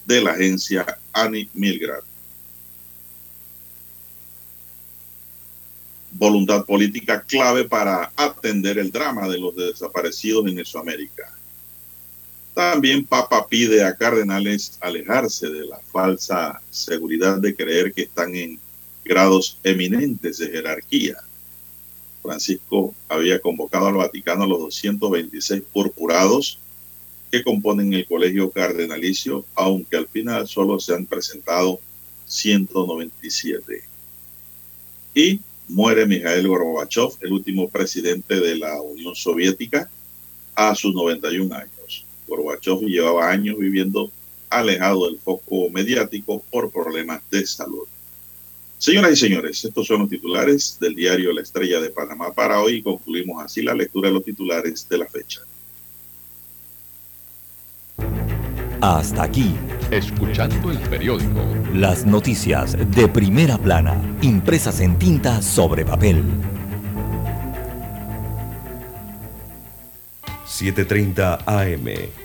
de 0.06 0.22
la 0.22 0.32
agencia 0.32 0.86
Annie 1.14 1.50
Milgrad. 1.54 2.04
Voluntad 6.12 6.66
política 6.66 7.22
clave 7.22 7.66
para 7.66 8.12
atender 8.16 8.78
el 8.78 8.92
drama 8.92 9.28
de 9.28 9.38
los 9.38 9.56
desaparecidos 9.56 10.46
en 10.48 10.56
Mesoamérica. 10.56 11.34
También 12.54 13.06
Papa 13.06 13.48
pide 13.48 13.84
a 13.84 13.96
cardenales 13.96 14.78
alejarse 14.80 15.50
de 15.50 15.66
la 15.66 15.80
falsa 15.92 16.62
seguridad 16.72 17.38
de 17.38 17.54
creer 17.54 17.94
que 17.94 18.04
están 18.04 18.34
en 18.34 18.60
grados 19.04 19.60
eminentes 19.64 20.38
de 20.38 20.50
jerarquía 20.50 21.18
Francisco 22.26 22.94
había 23.08 23.40
convocado 23.40 23.88
al 23.88 23.96
Vaticano 23.96 24.44
a 24.44 24.48
los 24.48 24.60
226 24.60 25.62
purpurados 25.72 26.60
que 27.32 27.44
componen 27.44 27.94
el 27.94 28.06
colegio 28.06 28.50
cardenalicio, 28.52 29.46
aunque 29.56 29.98
al 29.98 30.08
final 30.08 30.48
solo 30.48 30.80
se 30.80 30.94
han 30.94 31.06
presentado 31.06 31.80
197. 32.26 33.84
Y 35.14 35.40
muere 35.68 36.06
Mikhail 36.06 36.48
Gorbachev, 36.48 37.10
el 37.22 37.34
último 37.34 37.70
presidente 37.70 38.40
de 38.40 38.56
la 38.56 38.82
Unión 38.82 39.16
Soviética, 39.16 39.90
a 40.56 40.76
sus 40.76 40.94
91 40.94 41.54
años. 41.56 42.06
Gorbachev 42.28 42.82
llevaba 42.82 43.30
años 43.30 43.58
viviendo 43.58 44.12
alejado 44.50 45.08
del 45.08 45.20
foco 45.20 45.70
mediático 45.70 46.44
por 46.50 46.72
problemas 46.72 47.22
de 47.30 47.46
salud. 47.46 47.88
Señoras 48.78 49.14
y 49.14 49.16
señores, 49.16 49.64
estos 49.64 49.88
son 49.88 50.02
los 50.02 50.10
titulares 50.10 50.78
del 50.80 50.96
diario 50.96 51.32
La 51.32 51.42
Estrella 51.42 51.80
de 51.80 51.90
Panamá 51.90 52.34
para 52.34 52.62
hoy. 52.62 52.82
Concluimos 52.82 53.44
así 53.44 53.62
la 53.62 53.74
lectura 53.74 54.10
de 54.10 54.14
los 54.16 54.24
titulares 54.24 54.88
de 54.88 54.98
la 54.98 55.06
fecha. 55.06 55.42
Hasta 58.82 59.24
aquí. 59.24 59.56
Escuchando 59.90 60.70
el 60.70 60.78
periódico. 60.80 61.42
Las 61.74 62.06
noticias 62.06 62.78
de 62.92 63.08
primera 63.08 63.58
plana, 63.58 64.00
impresas 64.22 64.82
en 64.82 65.00
tinta 65.00 65.42
sobre 65.42 65.86
papel. 65.86 66.24
7.30 70.46 71.44
AM 71.46 72.25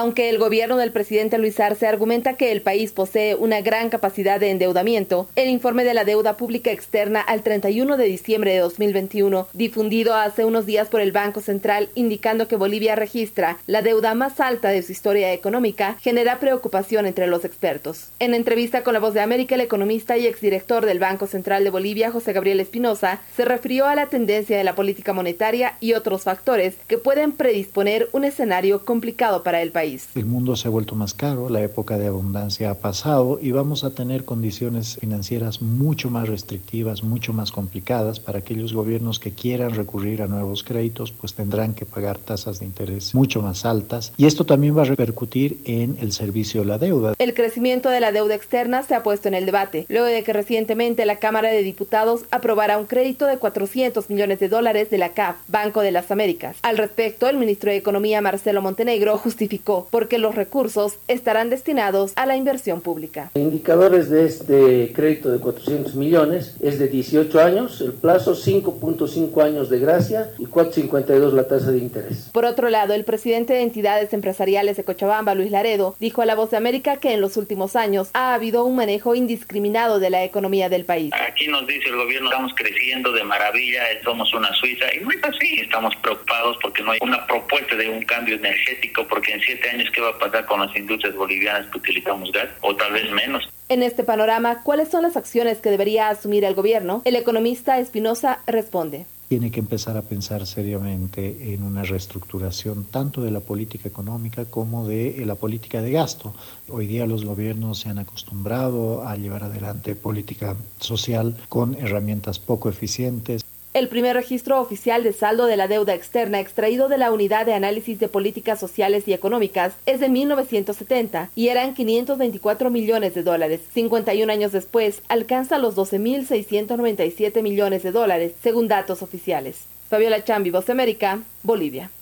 Aunque 0.00 0.30
el 0.30 0.38
gobierno 0.38 0.78
del 0.78 0.92
presidente 0.92 1.36
Luis 1.36 1.60
Arce 1.60 1.86
argumenta 1.86 2.32
que 2.32 2.52
el 2.52 2.62
país 2.62 2.90
posee 2.90 3.34
una 3.34 3.60
gran 3.60 3.90
capacidad 3.90 4.40
de 4.40 4.48
endeudamiento, 4.48 5.28
el 5.36 5.50
informe 5.50 5.84
de 5.84 5.92
la 5.92 6.06
deuda 6.06 6.38
pública 6.38 6.72
externa 6.72 7.20
al 7.20 7.42
31 7.42 7.98
de 7.98 8.04
diciembre 8.06 8.54
de 8.54 8.60
2021, 8.60 9.48
difundido 9.52 10.14
hace 10.14 10.46
unos 10.46 10.64
días 10.64 10.88
por 10.88 11.02
el 11.02 11.12
Banco 11.12 11.42
Central 11.42 11.90
indicando 11.94 12.48
que 12.48 12.56
Bolivia 12.56 12.96
registra 12.96 13.58
la 13.66 13.82
deuda 13.82 14.14
más 14.14 14.40
alta 14.40 14.70
de 14.70 14.82
su 14.82 14.90
historia 14.90 15.34
económica, 15.34 15.98
genera 16.00 16.40
preocupación 16.40 17.04
entre 17.04 17.26
los 17.26 17.44
expertos. 17.44 18.08
En 18.20 18.32
entrevista 18.32 18.82
con 18.82 18.94
La 18.94 19.00
Voz 19.00 19.12
de 19.12 19.20
América, 19.20 19.54
el 19.54 19.60
economista 19.60 20.16
y 20.16 20.26
exdirector 20.26 20.86
del 20.86 20.98
Banco 20.98 21.26
Central 21.26 21.62
de 21.62 21.68
Bolivia, 21.68 22.10
José 22.10 22.32
Gabriel 22.32 22.60
Espinosa, 22.60 23.20
se 23.36 23.44
refirió 23.44 23.84
a 23.84 23.94
la 23.94 24.06
tendencia 24.06 24.56
de 24.56 24.64
la 24.64 24.74
política 24.74 25.12
monetaria 25.12 25.76
y 25.78 25.92
otros 25.92 26.22
factores 26.22 26.76
que 26.88 26.96
pueden 26.96 27.32
predisponer 27.32 28.08
un 28.12 28.24
escenario 28.24 28.86
complicado 28.86 29.42
para 29.42 29.60
el 29.60 29.72
país. 29.72 29.89
El 30.14 30.26
mundo 30.26 30.54
se 30.56 30.68
ha 30.68 30.70
vuelto 30.70 30.94
más 30.94 31.14
caro, 31.14 31.48
la 31.48 31.62
época 31.62 31.98
de 31.98 32.06
abundancia 32.06 32.70
ha 32.70 32.74
pasado 32.76 33.38
y 33.42 33.50
vamos 33.50 33.82
a 33.82 33.90
tener 33.90 34.24
condiciones 34.24 34.98
financieras 35.00 35.62
mucho 35.62 36.10
más 36.10 36.28
restrictivas, 36.28 37.02
mucho 37.02 37.32
más 37.32 37.50
complicadas 37.50 38.20
para 38.20 38.38
aquellos 38.38 38.72
gobiernos 38.72 39.18
que 39.18 39.32
quieran 39.32 39.74
recurrir 39.74 40.22
a 40.22 40.26
nuevos 40.26 40.62
créditos, 40.62 41.10
pues 41.10 41.34
tendrán 41.34 41.74
que 41.74 41.86
pagar 41.86 42.18
tasas 42.18 42.60
de 42.60 42.66
interés 42.66 43.14
mucho 43.14 43.42
más 43.42 43.64
altas 43.64 44.12
y 44.16 44.26
esto 44.26 44.44
también 44.44 44.76
va 44.76 44.82
a 44.82 44.84
repercutir 44.84 45.60
en 45.64 45.96
el 46.00 46.12
servicio 46.12 46.60
de 46.60 46.66
la 46.66 46.78
deuda. 46.78 47.14
El 47.18 47.34
crecimiento 47.34 47.88
de 47.88 48.00
la 48.00 48.12
deuda 48.12 48.34
externa 48.34 48.82
se 48.82 48.94
ha 48.94 49.02
puesto 49.02 49.28
en 49.28 49.34
el 49.34 49.46
debate, 49.46 49.86
luego 49.88 50.06
de 50.06 50.22
que 50.22 50.32
recientemente 50.32 51.04
la 51.04 51.16
Cámara 51.16 51.50
de 51.50 51.62
Diputados 51.62 52.22
aprobara 52.30 52.78
un 52.78 52.86
crédito 52.86 53.26
de 53.26 53.38
400 53.38 54.08
millones 54.08 54.38
de 54.38 54.48
dólares 54.48 54.90
de 54.90 54.98
la 54.98 55.14
CAF, 55.14 55.36
Banco 55.48 55.80
de 55.80 55.90
las 55.90 56.10
Américas. 56.10 56.56
Al 56.62 56.78
respecto, 56.78 57.28
el 57.28 57.38
ministro 57.38 57.70
de 57.70 57.76
Economía 57.76 58.20
Marcelo 58.20 58.62
Montenegro 58.62 59.18
justificó 59.18 59.79
porque 59.90 60.18
los 60.18 60.34
recursos 60.34 60.98
estarán 61.08 61.50
destinados 61.50 62.12
a 62.16 62.26
la 62.26 62.36
inversión 62.36 62.80
pública. 62.80 63.30
Indicadores 63.34 64.10
de 64.10 64.26
este 64.26 64.92
crédito 64.92 65.30
de 65.30 65.38
400 65.38 65.94
millones 65.94 66.56
es 66.60 66.78
de 66.78 66.88
18 66.88 67.40
años, 67.40 67.80
el 67.80 67.92
plazo 67.92 68.34
5.5 68.34 69.42
años 69.42 69.70
de 69.70 69.78
gracia 69.78 70.30
y 70.38 70.46
4.52 70.46 71.32
la 71.32 71.48
tasa 71.48 71.70
de 71.70 71.78
interés. 71.78 72.30
Por 72.32 72.44
otro 72.44 72.68
lado, 72.70 72.94
el 72.94 73.04
presidente 73.04 73.52
de 73.52 73.62
entidades 73.62 74.12
empresariales 74.12 74.76
de 74.76 74.84
Cochabamba, 74.84 75.34
Luis 75.34 75.50
Laredo, 75.50 75.96
dijo 75.98 76.22
a 76.22 76.26
La 76.26 76.34
Voz 76.34 76.50
de 76.50 76.56
América 76.56 76.96
que 76.96 77.12
en 77.12 77.20
los 77.20 77.36
últimos 77.36 77.76
años 77.76 78.10
ha 78.14 78.34
habido 78.34 78.64
un 78.64 78.76
manejo 78.76 79.14
indiscriminado 79.14 80.00
de 80.00 80.10
la 80.10 80.24
economía 80.24 80.68
del 80.68 80.84
país. 80.84 81.12
Aquí 81.14 81.46
nos 81.48 81.66
dice 81.66 81.88
el 81.88 81.96
gobierno, 81.96 82.30
estamos 82.30 82.52
creciendo 82.54 83.12
de 83.12 83.24
maravilla, 83.24 83.82
somos 84.04 84.32
una 84.34 84.52
Suiza, 84.54 84.86
y 84.94 85.00
no 85.00 85.10
es 85.10 85.22
así, 85.22 85.60
estamos 85.60 85.94
preocupados 85.96 86.56
porque 86.62 86.82
no 86.82 86.92
hay 86.92 86.98
una 87.02 87.26
propuesta 87.26 87.76
de 87.76 87.88
un 87.88 88.02
cambio 88.02 88.36
energético, 88.36 89.06
porque 89.08 89.32
en 89.32 89.40
siete 89.60 89.76
años 89.76 89.88
qué 89.94 90.00
va 90.00 90.10
a 90.10 90.18
pasar 90.18 90.46
con 90.46 90.60
las 90.60 90.74
industrias 90.76 91.14
bolivianas 91.14 91.66
que 91.70 91.78
utilizamos 91.78 92.32
gas, 92.32 92.48
o 92.62 92.74
tal 92.74 92.92
vez 92.92 93.10
menos. 93.12 93.48
En 93.68 93.82
este 93.82 94.02
panorama, 94.04 94.62
¿cuáles 94.62 94.88
son 94.88 95.02
las 95.02 95.16
acciones 95.16 95.58
que 95.58 95.70
debería 95.70 96.08
asumir 96.08 96.44
el 96.44 96.54
gobierno? 96.54 97.02
El 97.04 97.16
economista 97.16 97.78
Espinosa 97.78 98.40
responde. 98.46 99.06
tiene 99.28 99.52
que 99.52 99.60
empezar 99.60 99.96
a 99.96 100.02
pensar 100.02 100.44
seriamente 100.44 101.54
en 101.54 101.62
una 101.62 101.84
reestructuración 101.84 102.84
tanto 102.90 103.22
de 103.22 103.30
la 103.30 103.38
política 103.38 103.88
económica 103.88 104.44
como 104.44 104.88
de 104.88 105.22
la 105.24 105.36
política 105.36 105.80
de 105.82 105.92
gasto. 105.92 106.34
Hoy 106.68 106.88
día 106.88 107.06
los 107.06 107.24
gobiernos 107.24 107.78
se 107.78 107.90
han 107.90 108.00
acostumbrado 108.00 109.06
a 109.06 109.14
llevar 109.14 109.44
adelante 109.44 109.94
política 109.94 110.56
social 110.80 111.36
con 111.48 111.76
herramientas 111.76 112.40
poco 112.40 112.68
eficientes. 112.68 113.44
El 113.72 113.86
primer 113.86 114.16
registro 114.16 114.60
oficial 114.60 115.04
de 115.04 115.12
saldo 115.12 115.46
de 115.46 115.56
la 115.56 115.68
deuda 115.68 115.94
externa 115.94 116.40
extraído 116.40 116.88
de 116.88 116.98
la 116.98 117.12
Unidad 117.12 117.46
de 117.46 117.54
Análisis 117.54 118.00
de 118.00 118.08
Políticas 118.08 118.58
Sociales 118.58 119.06
y 119.06 119.12
Económicas 119.12 119.74
es 119.86 120.00
de 120.00 120.08
1970 120.08 121.30
y 121.36 121.48
eran 121.48 121.74
524 121.74 122.68
millones 122.70 123.14
de 123.14 123.22
dólares. 123.22 123.60
51 123.72 124.32
años 124.32 124.50
después, 124.50 125.02
alcanza 125.06 125.58
los 125.58 125.76
12.697 125.76 127.42
millones 127.42 127.84
de 127.84 127.92
dólares, 127.92 128.32
según 128.42 128.66
datos 128.66 129.02
oficiales. 129.02 129.58
Fabiola 129.88 130.24
Chambi, 130.24 130.50
Voz 130.50 130.68
América, 130.68 131.20
Bolivia. 131.44 131.92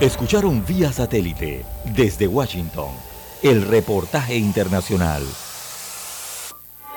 Escucharon 0.00 0.64
vía 0.64 0.92
satélite 0.92 1.62
desde 1.94 2.26
Washington 2.26 2.88
el 3.42 3.62
reportaje 3.66 4.36
internacional. 4.36 5.22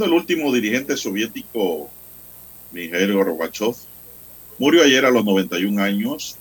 Bueno, 0.00 0.14
el 0.14 0.18
último 0.18 0.50
dirigente 0.50 0.96
soviético, 0.96 1.90
Mikhail 2.72 3.12
Gorbachev, 3.12 3.74
murió 4.58 4.82
ayer 4.82 5.04
a 5.04 5.10
los 5.10 5.22
91 5.26 5.82
años. 5.82 6.38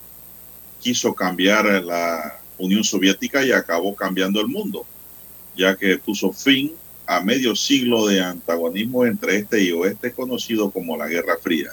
Quiso 0.80 1.14
cambiar 1.14 1.65
la 1.84 2.40
Unión 2.57 2.86
Soviética 2.86 3.44
y 3.44 3.52
acabó 3.52 3.94
cambiando 3.98 4.40
el 4.40 4.48
mundo, 4.48 4.86
ya 5.57 5.76
que 5.76 5.98
puso 5.98 6.31
fin 6.31 6.72
a 7.06 7.19
medio 7.19 7.53
siglo 7.53 8.07
de 8.07 8.22
antagonismo 8.22 9.06
entre 9.06 9.36
este 9.36 9.61
y 9.61 9.73
oeste 9.73 10.14
conocido 10.14 10.72
como 10.72 10.95
la 10.95 11.10
Guerra 11.10 11.36
Fría. 11.44 11.72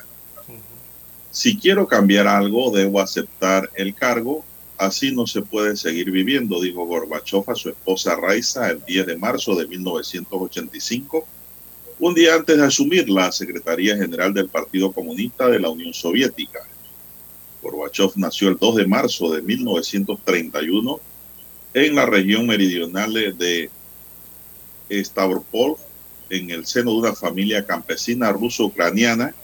Si 1.30 1.56
quiero 1.56 1.86
cambiar 1.86 2.26
algo, 2.26 2.72
debo 2.72 3.00
aceptar 3.00 3.70
el 3.76 3.94
cargo. 3.94 4.44
Así 4.76 5.14
no 5.14 5.28
se 5.28 5.40
puede 5.40 5.76
seguir 5.76 6.10
viviendo, 6.10 6.60
dijo 6.60 6.84
Gorbachev 6.84 7.48
a 7.48 7.54
su 7.54 7.68
esposa 7.68 8.16
Raisa 8.16 8.70
el 8.70 8.84
10 8.84 9.06
de 9.06 9.16
marzo 9.16 9.54
de 9.54 9.68
1985 9.68 11.28
un 11.98 12.14
día 12.14 12.34
antes 12.34 12.56
de 12.56 12.64
asumir 12.64 13.08
la 13.08 13.32
Secretaría 13.32 13.96
General 13.96 14.32
del 14.34 14.48
Partido 14.48 14.92
Comunista 14.92 15.48
de 15.48 15.60
la 15.60 15.70
Unión 15.70 15.94
Soviética. 15.94 16.60
Gorbachev 17.62 18.12
nació 18.16 18.48
el 18.48 18.58
2 18.58 18.76
de 18.76 18.86
marzo 18.86 19.32
de 19.32 19.42
1931 19.42 21.00
en 21.74 21.94
la 21.94 22.06
región 22.06 22.46
meridional 22.46 23.12
de 23.12 23.70
Stavropol, 24.90 25.76
en 26.28 26.50
el 26.50 26.66
seno 26.66 26.92
de 26.92 26.98
una 26.98 27.14
familia 27.14 27.64
campesina 27.64 28.32
ruso-ucraniana 28.32 29.34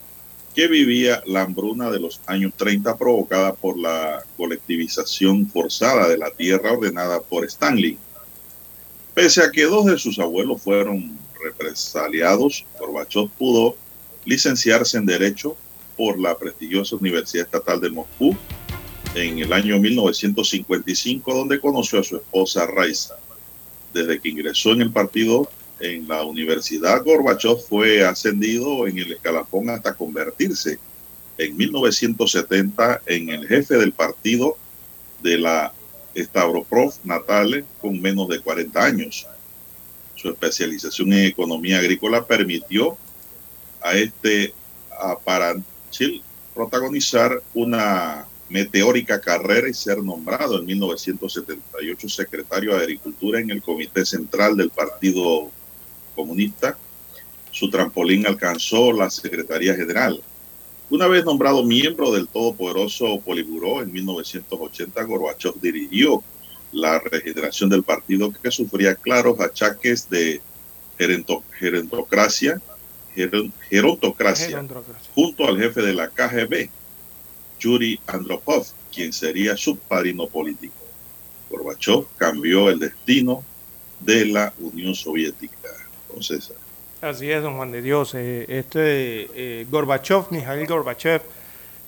que 0.55 0.69
vivía 0.69 1.23
la 1.27 1.43
hambruna 1.43 1.91
de 1.91 2.01
los 2.01 2.20
años 2.27 2.53
30 2.57 2.99
provocada 2.99 3.55
por 3.55 3.79
la 3.79 4.23
colectivización 4.37 5.47
forzada 5.47 6.09
de 6.09 6.19
la 6.19 6.31
tierra 6.31 6.73
ordenada 6.73 7.20
por 7.20 7.45
Stanley. 7.47 7.97
Pese 9.15 9.43
a 9.43 9.51
que 9.51 9.65
dos 9.65 9.87
de 9.87 9.99
sus 9.99 10.19
abuelos 10.19 10.61
fueron 10.61 11.19
represaliados, 11.43 12.64
Gorbachev 12.78 13.28
pudo 13.39 13.77
licenciarse 14.24 14.98
en 14.98 15.06
Derecho 15.06 15.56
por 15.97 16.19
la 16.19 16.36
prestigiosa 16.36 16.97
Universidad 16.97 17.47
Estatal 17.47 17.81
de 17.81 17.90
Moscú 17.90 18.36
en 19.14 19.39
el 19.39 19.52
año 19.52 19.78
1955, 19.78 21.35
donde 21.35 21.60
conoció 21.60 22.01
a 22.01 22.05
su 22.05 22.16
esposa 22.16 22.66
Raisa. 22.66 23.16
Desde 23.93 24.20
que 24.20 24.31
ingresó 24.31 24.73
en 24.73 24.82
el 24.82 24.90
partido 24.90 25.51
en 25.81 26.09
la 26.09 26.24
universidad, 26.24 27.02
Gorbachev 27.05 27.59
fue 27.59 28.05
ascendido 28.05 28.86
en 28.86 28.98
el 28.98 29.12
escalafón 29.12 29.69
hasta 29.70 29.94
convertirse 29.94 30.78
en 31.39 31.56
1970 31.56 33.02
en 33.06 33.31
el 33.31 33.47
jefe 33.48 33.77
del 33.77 33.93
partido 33.93 34.56
de 35.23 35.39
la 35.39 35.73
Stavroprov 36.16 36.94
Natale 37.05 37.64
con 37.81 38.01
menos 38.01 38.28
de 38.28 38.40
40 38.40 38.85
años. 38.85 39.27
Su 40.23 40.28
especialización 40.28 41.12
en 41.15 41.24
economía 41.24 41.81
agrícola 41.81 42.24
permitió 42.24 42.97
a 43.82 43.94
este 43.94 44.55
Aparanchil 44.97 46.23
protagonizar 46.55 47.43
una 47.55 48.24
meteórica 48.49 49.20
carrera 49.20 49.69
y 49.69 49.74
ser 49.74 49.99
nombrado 49.99 50.61
en 50.61 50.66
1978 50.66 52.09
secretario 52.09 52.70
de 52.70 52.82
Agricultura 52.85 53.40
en 53.40 53.51
el 53.51 53.62
Comité 53.62 54.07
Central 54.07 54.57
del 54.57 54.70
Partido 54.70 55.51
Comunista. 56.15 56.78
Su 57.51 57.69
trampolín 57.69 58.24
alcanzó 58.24 58.93
la 58.93 59.11
Secretaría 59.11 59.74
General. 59.74 60.23
Una 60.89 61.09
vez 61.09 61.24
nombrado 61.24 61.65
miembro 61.65 62.12
del 62.12 62.28
todopoderoso 62.28 63.19
Politburó 63.24 63.82
en 63.82 63.90
1980, 63.90 65.03
Gorbachev 65.03 65.55
dirigió 65.61 66.23
la 66.73 66.99
regeneración 66.99 67.70
del 67.70 67.82
partido 67.82 68.32
que 68.32 68.51
sufría 68.51 68.94
claros 68.94 69.40
achaques 69.40 70.09
de 70.09 70.40
gerontocracia, 71.59 72.61
gerontocracia, 73.69 74.65
junto 75.15 75.47
al 75.47 75.59
jefe 75.59 75.82
de 75.82 75.94
la 75.94 76.09
KGB, 76.09 76.69
Yuri 77.61 78.01
Andropov, 78.07 78.66
quien 78.93 79.12
sería 79.12 79.57
su 79.57 79.77
padrino 79.77 80.27
político. 80.27 80.74
Gorbachev 81.51 82.07
cambió 82.16 82.70
el 82.70 82.78
destino 82.78 83.44
de 84.01 84.27
la 84.27 84.53
Unión 84.59 84.94
Soviética. 84.94 85.69
Entonces, 86.09 86.53
Así 87.03 87.31
es, 87.31 87.43
don 87.43 87.57
Juan 87.57 87.73
de 87.73 87.82
Dios. 87.82 88.15
Eh, 88.15 88.47
este 88.49 88.81
eh, 89.35 89.66
Gorbachev, 89.69 90.27
Mikhail 90.31 90.66
Gorbachev, 90.69 91.20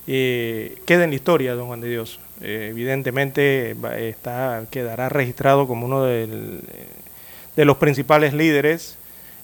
queda 0.07 1.05
en 1.05 1.11
la 1.11 1.17
historia, 1.17 1.55
don 1.55 1.67
Juan 1.67 1.81
de 1.81 1.89
Dios. 1.89 2.19
Eh, 2.41 2.69
evidentemente 2.71 3.77
está, 4.09 4.65
quedará 4.71 5.09
registrado 5.09 5.67
como 5.67 5.87
uno 5.87 6.05
de 6.05 6.61
los 7.57 7.77
principales 7.77 8.35
líderes 8.35 8.97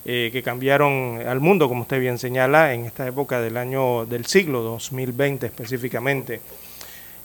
eh, 0.06 0.30
que 0.32 0.42
cambiaron 0.42 1.20
al 1.26 1.40
mundo, 1.40 1.68
como 1.68 1.82
usted 1.82 2.00
bien 2.00 2.18
señala, 2.18 2.72
en 2.72 2.86
esta 2.86 3.06
época 3.06 3.40
del 3.40 3.56
año 3.58 4.06
del 4.06 4.24
siglo 4.24 4.62
2020 4.62 5.46
específicamente. 5.46 6.40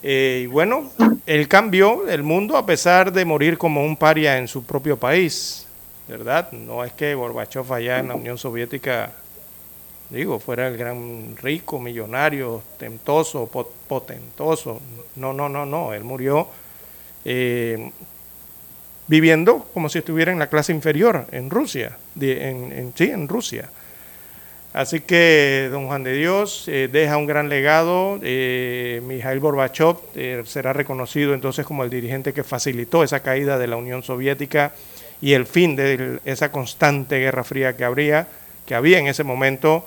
Eh, 0.02 0.42
y 0.44 0.46
bueno, 0.46 0.90
él 1.26 1.48
cambió 1.48 2.06
el 2.06 2.22
mundo 2.22 2.56
a 2.56 2.66
pesar 2.66 3.12
de 3.12 3.24
morir 3.24 3.56
como 3.56 3.82
un 3.82 3.96
paria 3.96 4.36
en 4.36 4.46
su 4.46 4.62
propio 4.62 4.98
país, 4.98 5.66
¿verdad? 6.06 6.52
No 6.52 6.84
es 6.84 6.92
que 6.92 7.14
Gorbachev 7.14 7.72
allá 7.72 7.98
en 7.98 8.08
la 8.08 8.14
Unión 8.14 8.36
Soviética, 8.36 9.10
digo, 10.10 10.38
fuera 10.38 10.68
el 10.68 10.76
gran 10.76 11.36
rico, 11.36 11.78
millonario, 11.78 12.62
tentoso, 12.78 13.46
potentoso. 13.88 14.80
No, 15.16 15.32
no, 15.32 15.48
no, 15.48 15.66
no, 15.66 15.92
él 15.92 16.04
murió 16.04 16.48
eh, 17.24 17.90
viviendo 19.08 19.66
como 19.72 19.88
si 19.88 19.98
estuviera 19.98 20.32
en 20.32 20.38
la 20.38 20.48
clase 20.48 20.72
inferior 20.72 21.26
en 21.32 21.50
Rusia, 21.50 21.96
en, 22.20 22.92
sí, 22.94 23.04
en 23.10 23.28
Rusia. 23.28 23.70
Así 24.72 25.00
que 25.00 25.68
don 25.70 25.86
Juan 25.86 26.02
de 26.02 26.12
Dios 26.12 26.68
eh, 26.68 26.88
deja 26.92 27.16
un 27.16 27.26
gran 27.26 27.48
legado. 27.48 28.20
Eh, 28.22 29.00
Mikhail 29.06 29.40
Gorbachev 29.40 29.96
eh, 30.14 30.42
será 30.44 30.74
reconocido 30.74 31.32
entonces 31.32 31.64
como 31.64 31.82
el 31.82 31.88
dirigente 31.88 32.34
que 32.34 32.44
facilitó 32.44 33.02
esa 33.02 33.20
caída 33.20 33.56
de 33.58 33.68
la 33.68 33.76
Unión 33.76 34.02
Soviética 34.02 34.72
y 35.22 35.32
el 35.32 35.46
fin 35.46 35.76
de 35.76 36.20
esa 36.26 36.52
constante 36.52 37.18
guerra 37.18 37.42
fría 37.42 37.74
que 37.74 37.84
habría, 37.84 38.28
que 38.66 38.74
había 38.74 38.98
en 38.98 39.06
ese 39.06 39.24
momento. 39.24 39.86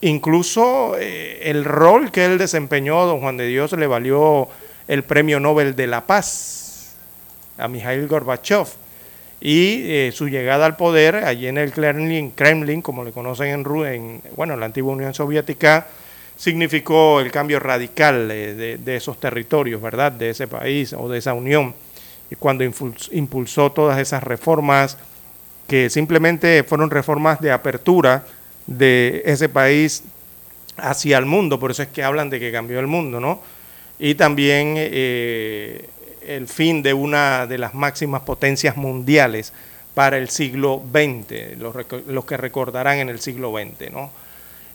Incluso 0.00 0.96
el 0.98 1.64
rol 1.64 2.10
que 2.10 2.24
él 2.24 2.38
desempeñó, 2.38 3.06
don 3.06 3.20
Juan 3.20 3.36
de 3.36 3.46
Dios, 3.46 3.72
le 3.72 3.86
valió 3.86 4.48
el 4.88 5.02
Premio 5.02 5.40
Nobel 5.40 5.74
de 5.76 5.86
la 5.86 6.06
Paz 6.06 6.94
a 7.58 7.68
Mikhail 7.68 8.06
Gorbachev 8.06 8.66
y 9.40 9.82
eh, 9.84 10.12
su 10.14 10.28
llegada 10.28 10.66
al 10.66 10.76
poder 10.76 11.16
allí 11.16 11.46
en 11.46 11.58
el 11.58 11.72
Kremlin, 11.72 12.30
Kremlin 12.30 12.82
como 12.82 13.04
le 13.04 13.12
conocen 13.12 13.48
en, 13.48 13.86
en, 13.86 14.22
bueno, 14.34 14.54
en 14.54 14.60
la 14.60 14.66
antigua 14.66 14.92
Unión 14.92 15.14
Soviética, 15.14 15.86
significó 16.36 17.20
el 17.20 17.30
cambio 17.30 17.60
radical 17.60 18.28
de, 18.28 18.78
de, 18.78 18.96
esos 18.96 19.18
territorios, 19.18 19.80
¿verdad?, 19.80 20.12
de 20.12 20.30
ese 20.30 20.46
país 20.46 20.92
o 20.92 21.08
de 21.08 21.18
esa 21.18 21.32
unión, 21.32 21.74
y 22.30 22.34
cuando 22.36 22.64
impulsó 22.64 23.72
todas 23.72 23.98
esas 23.98 24.22
reformas 24.22 24.98
que 25.66 25.90
simplemente 25.90 26.62
fueron 26.64 26.90
reformas 26.90 27.40
de 27.40 27.52
apertura 27.52 28.24
de 28.66 29.22
ese 29.26 29.48
país 29.48 30.02
hacia 30.76 31.18
el 31.18 31.26
mundo, 31.26 31.58
por 31.58 31.70
eso 31.70 31.82
es 31.82 31.88
que 31.88 32.02
hablan 32.02 32.30
de 32.30 32.40
que 32.40 32.52
cambió 32.52 32.80
el 32.80 32.86
mundo, 32.86 33.20
¿no? 33.20 33.40
Y 33.98 34.14
también 34.14 34.74
eh, 34.76 35.88
el 36.26 36.48
fin 36.48 36.82
de 36.82 36.92
una 36.92 37.46
de 37.46 37.58
las 37.58 37.74
máximas 37.74 38.22
potencias 38.22 38.76
mundiales 38.76 39.52
para 39.94 40.18
el 40.18 40.28
siglo 40.28 40.82
XX, 40.92 41.56
los, 41.58 42.24
que 42.26 42.36
recordarán 42.36 42.98
en 42.98 43.08
el 43.08 43.20
siglo 43.20 43.52
XX, 43.52 43.90
¿no? 43.92 44.10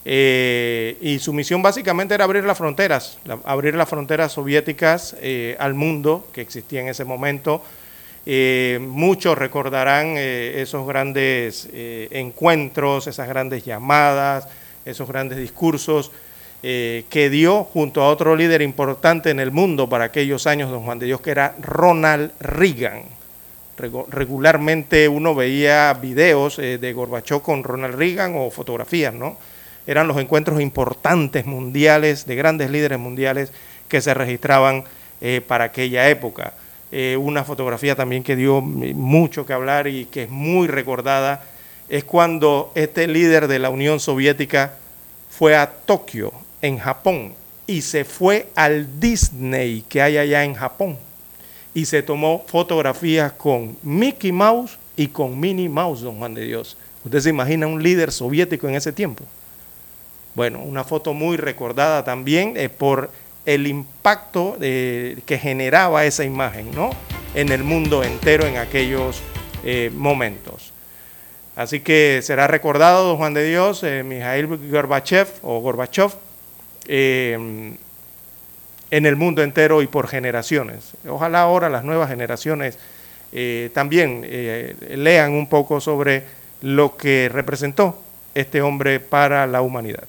Eh, 0.04 0.98
y 1.00 1.20
su 1.20 1.32
misión 1.32 1.62
básicamente 1.62 2.16
era 2.16 2.24
abrir 2.24 2.44
las 2.44 2.58
fronteras, 2.58 3.20
abrir 3.44 3.76
las 3.76 3.88
fronteras 3.88 4.32
soviéticas 4.32 5.16
eh, 5.22 5.56
al 5.60 5.76
mundo 5.76 6.28
que 6.34 6.42
existía 6.42 6.82
en 6.82 6.88
ese 6.88 7.06
momento. 7.06 7.64
Eh, 8.26 8.80
muchos 8.82 9.38
recordarán 9.38 10.16
esos 10.18 10.88
grandes 10.88 11.68
encuentros, 11.74 13.08
esas 13.08 13.28
grandes 13.28 13.66
llamadas, 13.66 14.48
esos 14.86 15.08
grandes 15.08 15.38
discursos 15.38 16.12
eh, 16.64 17.06
que 17.10 17.32
dio 17.32 17.64
junto 17.64 18.04
a 18.04 18.10
otro 18.10 18.36
líder 18.36 18.62
importante 18.62 19.32
en 19.32 19.40
el 19.40 19.50
mundo 19.50 19.90
para 19.90 20.06
aquellos 20.06 20.46
años, 20.46 20.70
don 20.70 20.84
Juan 20.84 21.00
de 21.00 21.08
Dios, 21.08 21.20
que 21.20 21.32
era 21.32 21.56
Ronald 21.60 22.32
Reagan. 22.40 23.04
Regularmente 24.10 25.08
uno 25.08 25.34
veía 25.34 25.92
videos 25.94 26.60
eh, 26.60 26.78
de 26.78 26.94
Gorbachov 26.94 27.42
con 27.42 27.64
Ronald 27.64 27.96
Reagan 27.96 28.36
o 28.36 28.52
fotografías, 28.52 29.12
¿no? 29.12 29.38
Eran 29.88 30.08
los 30.08 30.18
encuentros 30.18 30.62
importantes 30.62 31.48
mundiales, 31.48 32.28
de 32.28 32.36
grandes 32.36 32.70
líderes 32.70 33.00
mundiales 33.00 33.52
que 33.88 34.00
se 34.00 34.14
registraban 34.14 34.84
eh, 35.20 35.42
para 35.46 35.64
aquella 35.64 36.10
época. 36.10 36.54
Una 37.20 37.46
fotografía 37.46 37.96
también 37.96 38.22
que 38.22 38.36
dio 38.36 38.60
mucho 38.60 39.46
que 39.46 39.54
hablar 39.54 39.88
y 39.88 40.06
que 40.06 40.24
es 40.24 40.30
muy 40.30 40.68
recordada 40.68 41.44
es 41.88 42.04
cuando 42.04 42.72
este 42.76 43.08
líder 43.08 43.48
de 43.48 43.60
la 43.60 43.70
Unión 43.70 44.00
Soviética 44.00 44.76
fue 45.30 45.56
a 45.56 45.70
Tokio 45.70 46.34
en 46.62 46.78
Japón 46.78 47.34
y 47.68 47.82
se 47.82 48.06
fue 48.06 48.48
al 48.56 49.00
Disney 49.00 49.84
que 49.88 50.02
hay 50.02 50.18
allá 50.18 50.44
en 50.44 50.54
Japón 50.54 50.98
y 51.74 51.86
se 51.86 52.04
tomó 52.04 52.44
fotografías 52.48 53.32
con 53.34 53.78
Mickey 53.82 54.32
Mouse 54.32 54.78
y 54.96 55.08
con 55.08 55.40
Minnie 55.40 55.70
Mouse, 55.70 56.02
don 56.02 56.18
Juan 56.18 56.34
de 56.34 56.46
Dios. 56.46 56.78
Usted 57.04 57.20
se 57.20 57.30
imagina 57.30 57.68
un 57.68 57.82
líder 57.82 58.12
soviético 58.12 58.68
en 58.68 58.76
ese 58.76 58.92
tiempo. 58.92 59.24
Bueno, 60.36 60.62
una 60.62 60.84
foto 60.84 61.14
muy 61.14 61.38
recordada 61.38 62.04
también 62.04 62.56
eh, 62.56 62.70
por 62.70 63.12
el 63.46 63.68
impacto 63.68 64.58
eh, 64.62 65.20
que 65.26 65.38
generaba 65.38 66.06
esa 66.06 66.24
imagen 66.24 66.72
¿no? 66.74 66.92
en 67.34 67.52
el 67.52 67.64
mundo 67.64 68.04
entero 68.04 68.46
en 68.46 68.58
aquellos 68.58 69.22
eh, 69.64 69.92
momentos. 69.96 70.74
Así 71.56 71.82
que 71.82 72.22
será 72.24 72.48
recordado, 72.48 73.08
don 73.08 73.18
Juan 73.18 73.34
de 73.34 73.44
Dios, 73.44 73.84
Mijail 73.84 74.48
Gorbachev 74.48 75.28
o 75.42 75.60
Gorbachev, 75.60 76.14
Em, 76.88 77.78
en 78.90 79.06
el 79.06 79.16
mundo 79.16 79.42
entero 79.42 79.82
y 79.82 79.88
por 79.88 80.08
generaciones. 80.08 80.92
Ojalá 81.08 81.42
ahora 81.42 81.70
las 81.70 81.86
nuevas 81.86 82.10
generaciones 82.10 82.78
eh, 83.32 83.70
también 83.74 84.24
eh, 84.26 84.76
lean 84.98 85.32
un 85.32 85.48
poco 85.48 85.80
sobre 85.80 86.24
lo 86.62 86.98
que 86.98 87.30
representó 87.32 88.02
este 88.36 88.62
hombre 88.62 89.00
para 89.00 89.48
la 89.48 89.62
humanidad. 89.62 90.04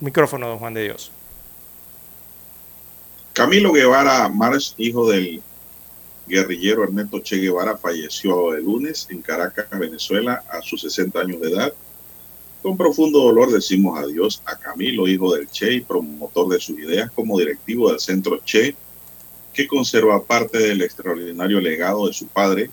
Micrófono, 0.00 0.48
don 0.48 0.58
Juan 0.58 0.74
de 0.74 0.84
Dios. 0.84 1.10
Camilo 3.32 3.72
Guevara 3.72 4.28
March, 4.28 4.74
hijo 4.78 5.08
del 5.08 5.42
guerrillero 6.26 6.84
Ernesto 6.84 7.20
Che 7.20 7.36
Guevara, 7.36 7.76
falleció 7.76 8.54
el 8.54 8.64
lunes 8.64 9.06
en 9.10 9.22
Caracas, 9.22 9.66
Venezuela, 9.70 10.42
a 10.50 10.60
sus 10.62 10.82
60 10.82 11.20
años 11.20 11.40
de 11.40 11.50
edad. 11.50 11.72
Con 12.62 12.76
profundo 12.76 13.20
dolor 13.20 13.50
decimos 13.52 13.98
adiós 13.98 14.42
a 14.44 14.56
Camilo, 14.56 15.06
hijo 15.06 15.34
del 15.34 15.48
Che 15.48 15.72
y 15.72 15.80
promotor 15.80 16.48
de 16.48 16.60
sus 16.60 16.78
ideas 16.78 17.10
como 17.10 17.38
directivo 17.38 17.90
del 17.90 18.00
Centro 18.00 18.40
Che, 18.44 18.74
que 19.52 19.66
conserva 19.66 20.22
parte 20.22 20.58
del 20.58 20.82
extraordinario 20.82 21.60
legado 21.60 22.06
de 22.06 22.12
su 22.12 22.26
padre. 22.26 22.70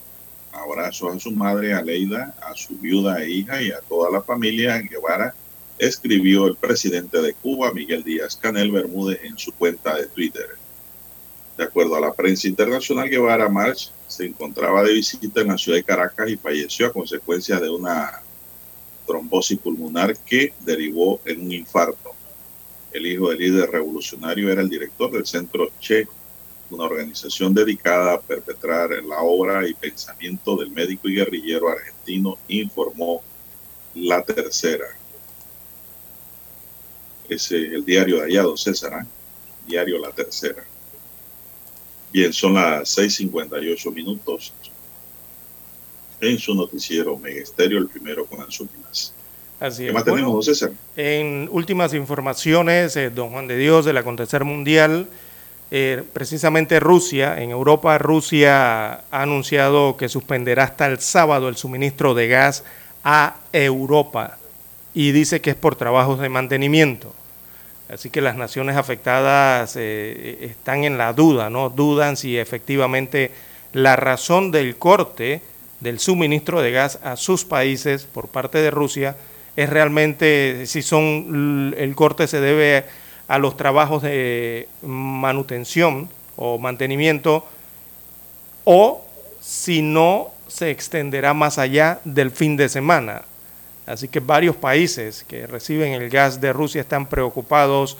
Abrazos 0.51 1.15
a 1.15 1.19
su 1.19 1.31
madre, 1.31 1.73
Aleida, 1.73 2.35
a 2.41 2.55
su 2.55 2.77
viuda 2.77 3.21
e 3.21 3.29
hija 3.29 3.61
y 3.61 3.71
a 3.71 3.81
toda 3.81 4.11
la 4.11 4.21
familia 4.21 4.77
Guevara, 4.79 5.33
escribió 5.87 6.47
el 6.47 6.55
presidente 6.55 7.21
de 7.21 7.33
Cuba, 7.33 7.73
Miguel 7.73 8.03
Díaz 8.03 8.35
Canel 8.35 8.71
Bermúdez, 8.71 9.19
en 9.23 9.37
su 9.37 9.51
cuenta 9.51 9.95
de 9.95 10.07
Twitter. 10.07 10.47
De 11.57 11.63
acuerdo 11.63 11.95
a 11.95 12.01
la 12.01 12.13
prensa 12.13 12.47
internacional, 12.47 13.09
Guevara 13.09 13.47
March 13.49 13.91
se 14.07 14.25
encontraba 14.25 14.83
de 14.83 14.93
visita 14.93 15.41
en 15.41 15.47
la 15.47 15.57
ciudad 15.57 15.77
de 15.77 15.83
Caracas 15.83 16.29
y 16.29 16.37
falleció 16.37 16.87
a 16.87 16.93
consecuencia 16.93 17.59
de 17.59 17.69
una 17.69 18.21
trombosis 19.05 19.59
pulmonar 19.59 20.17
que 20.17 20.53
derivó 20.61 21.19
en 21.25 21.41
un 21.41 21.51
infarto. 21.51 22.11
El 22.91 23.05
hijo 23.05 23.29
del 23.29 23.39
líder 23.39 23.69
revolucionario 23.69 24.51
era 24.51 24.61
el 24.61 24.69
director 24.69 25.11
del 25.11 25.25
Centro 25.25 25.69
Che, 25.79 26.07
una 26.69 26.85
organización 26.85 27.53
dedicada 27.53 28.13
a 28.13 28.21
perpetrar 28.21 28.89
la 29.03 29.21
obra 29.21 29.67
y 29.67 29.73
pensamiento 29.73 30.55
del 30.55 30.71
médico 30.71 31.09
y 31.09 31.15
guerrillero 31.15 31.69
argentino, 31.69 32.37
informó 32.47 33.21
la 33.93 34.23
tercera. 34.23 34.85
Ese 37.29 37.65
es 37.65 37.73
el 37.73 37.85
diario 37.85 38.17
de 38.17 38.25
allá, 38.25 38.43
don 38.43 38.57
César, 38.57 39.01
¿eh? 39.01 39.05
diario 39.67 39.99
La 39.99 40.11
Tercera. 40.11 40.63
Bien, 42.11 42.31
son 42.31 42.53
las 42.53 42.97
6.58 42.97 43.93
minutos 43.93 44.53
en 46.21 46.37
su 46.37 46.53
noticiero 46.53 47.17
Megesterio, 47.17 47.79
el 47.79 47.87
primero 47.87 48.25
con 48.25 48.41
Anzuminas. 48.41 49.13
Así 49.59 49.85
¿Qué 49.85 49.91
más 49.93 50.03
tenemos, 50.03 50.45
César? 50.45 50.71
En 50.95 51.47
últimas 51.51 51.93
informaciones, 51.93 52.95
eh, 52.97 53.09
don 53.09 53.29
Juan 53.31 53.47
de 53.47 53.57
Dios, 53.57 53.85
del 53.85 53.97
acontecer 53.97 54.43
mundial, 54.43 55.07
eh, 55.71 56.03
precisamente 56.13 56.79
Rusia, 56.79 57.41
en 57.41 57.49
Europa, 57.49 57.97
Rusia 57.97 58.93
ha 58.93 59.21
anunciado 59.21 59.97
que 59.97 60.07
suspenderá 60.09 60.65
hasta 60.65 60.85
el 60.85 60.99
sábado 60.99 61.49
el 61.49 61.55
suministro 61.55 62.13
de 62.13 62.27
gas 62.27 62.63
a 63.03 63.37
Europa 63.51 64.37
y 64.93 65.11
dice 65.11 65.41
que 65.41 65.51
es 65.51 65.55
por 65.55 65.75
trabajos 65.75 66.19
de 66.19 66.29
mantenimiento. 66.29 67.13
Así 67.89 68.09
que 68.09 68.21
las 68.21 68.35
naciones 68.35 68.77
afectadas 68.77 69.75
eh, 69.75 70.39
están 70.41 70.83
en 70.83 70.97
la 70.97 71.13
duda, 71.13 71.49
¿no? 71.49 71.69
Dudan 71.69 72.17
si 72.17 72.37
efectivamente 72.37 73.31
la 73.73 73.95
razón 73.95 74.51
del 74.51 74.77
corte 74.77 75.41
del 75.79 75.99
suministro 75.99 76.61
de 76.61 76.71
gas 76.71 76.99
a 77.03 77.17
sus 77.17 77.43
países 77.43 78.05
por 78.05 78.29
parte 78.29 78.59
de 78.59 78.71
Rusia 78.71 79.17
es 79.55 79.69
realmente 79.69 80.65
si 80.65 80.81
son 80.81 81.75
el 81.77 81.93
corte 81.95 82.25
se 82.27 82.39
debe 82.39 82.85
a 83.27 83.37
los 83.37 83.57
trabajos 83.57 84.01
de 84.01 84.67
manutención 84.81 86.09
o 86.35 86.57
mantenimiento 86.57 87.45
o 88.63 89.05
si 89.41 89.81
no 89.81 90.31
se 90.47 90.71
extenderá 90.71 91.33
más 91.33 91.57
allá 91.57 91.99
del 92.05 92.31
fin 92.31 92.55
de 92.55 92.69
semana. 92.69 93.23
Así 93.85 94.07
que 94.07 94.19
varios 94.19 94.55
países 94.55 95.25
que 95.27 95.45
reciben 95.45 95.93
el 95.93 96.09
gas 96.09 96.39
de 96.39 96.53
Rusia 96.53 96.81
están 96.81 97.07
preocupados 97.07 97.97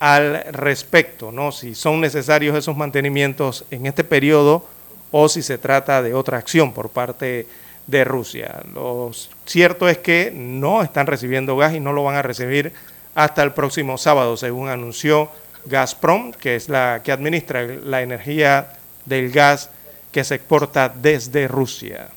al 0.00 0.44
respecto, 0.52 1.30
¿no? 1.30 1.52
Si 1.52 1.74
son 1.74 2.00
necesarios 2.00 2.56
esos 2.56 2.76
mantenimientos 2.76 3.64
en 3.70 3.86
este 3.86 4.04
periodo 4.04 4.66
o 5.10 5.28
si 5.28 5.42
se 5.42 5.58
trata 5.58 6.02
de 6.02 6.14
otra 6.14 6.38
acción 6.38 6.72
por 6.72 6.88
parte 6.88 7.46
de 7.86 8.04
Rusia. 8.04 8.62
Lo 8.74 9.10
cierto 9.44 9.88
es 9.88 9.98
que 9.98 10.32
no 10.34 10.82
están 10.82 11.06
recibiendo 11.06 11.56
gas 11.56 11.74
y 11.74 11.80
no 11.80 11.92
lo 11.92 12.04
van 12.04 12.16
a 12.16 12.22
recibir 12.22 12.72
hasta 13.14 13.42
el 13.42 13.52
próximo 13.52 13.98
sábado, 13.98 14.36
según 14.36 14.68
anunció 14.68 15.30
Gazprom, 15.66 16.32
que 16.32 16.56
es 16.56 16.68
la 16.68 17.02
que 17.04 17.12
administra 17.12 17.62
la 17.62 18.02
energía 18.02 18.72
del 19.04 19.30
gas 19.30 19.70
que 20.10 20.24
se 20.24 20.36
exporta 20.36 20.88
desde 20.88 21.46
Rusia. 21.46 22.08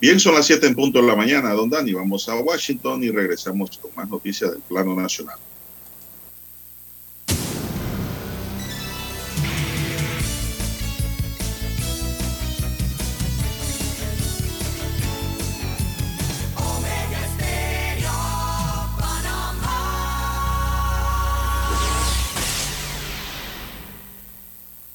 Bien, 0.00 0.18
son 0.18 0.34
las 0.34 0.46
7 0.46 0.66
en 0.66 0.74
punto 0.74 1.00
de 1.00 1.06
la 1.06 1.14
mañana, 1.14 1.52
don 1.52 1.68
Dani. 1.68 1.92
Vamos 1.92 2.26
a 2.28 2.34
Washington 2.36 3.04
y 3.04 3.10
regresamos 3.10 3.76
con 3.78 3.94
más 3.94 4.08
noticias 4.08 4.50
del 4.50 4.62
plano 4.62 4.94
nacional. 4.94 5.38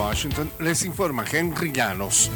Washington 0.00 0.50
les 0.60 0.86
informa 0.86 1.26
Henry 1.30 1.72
Llanos. 1.72 2.30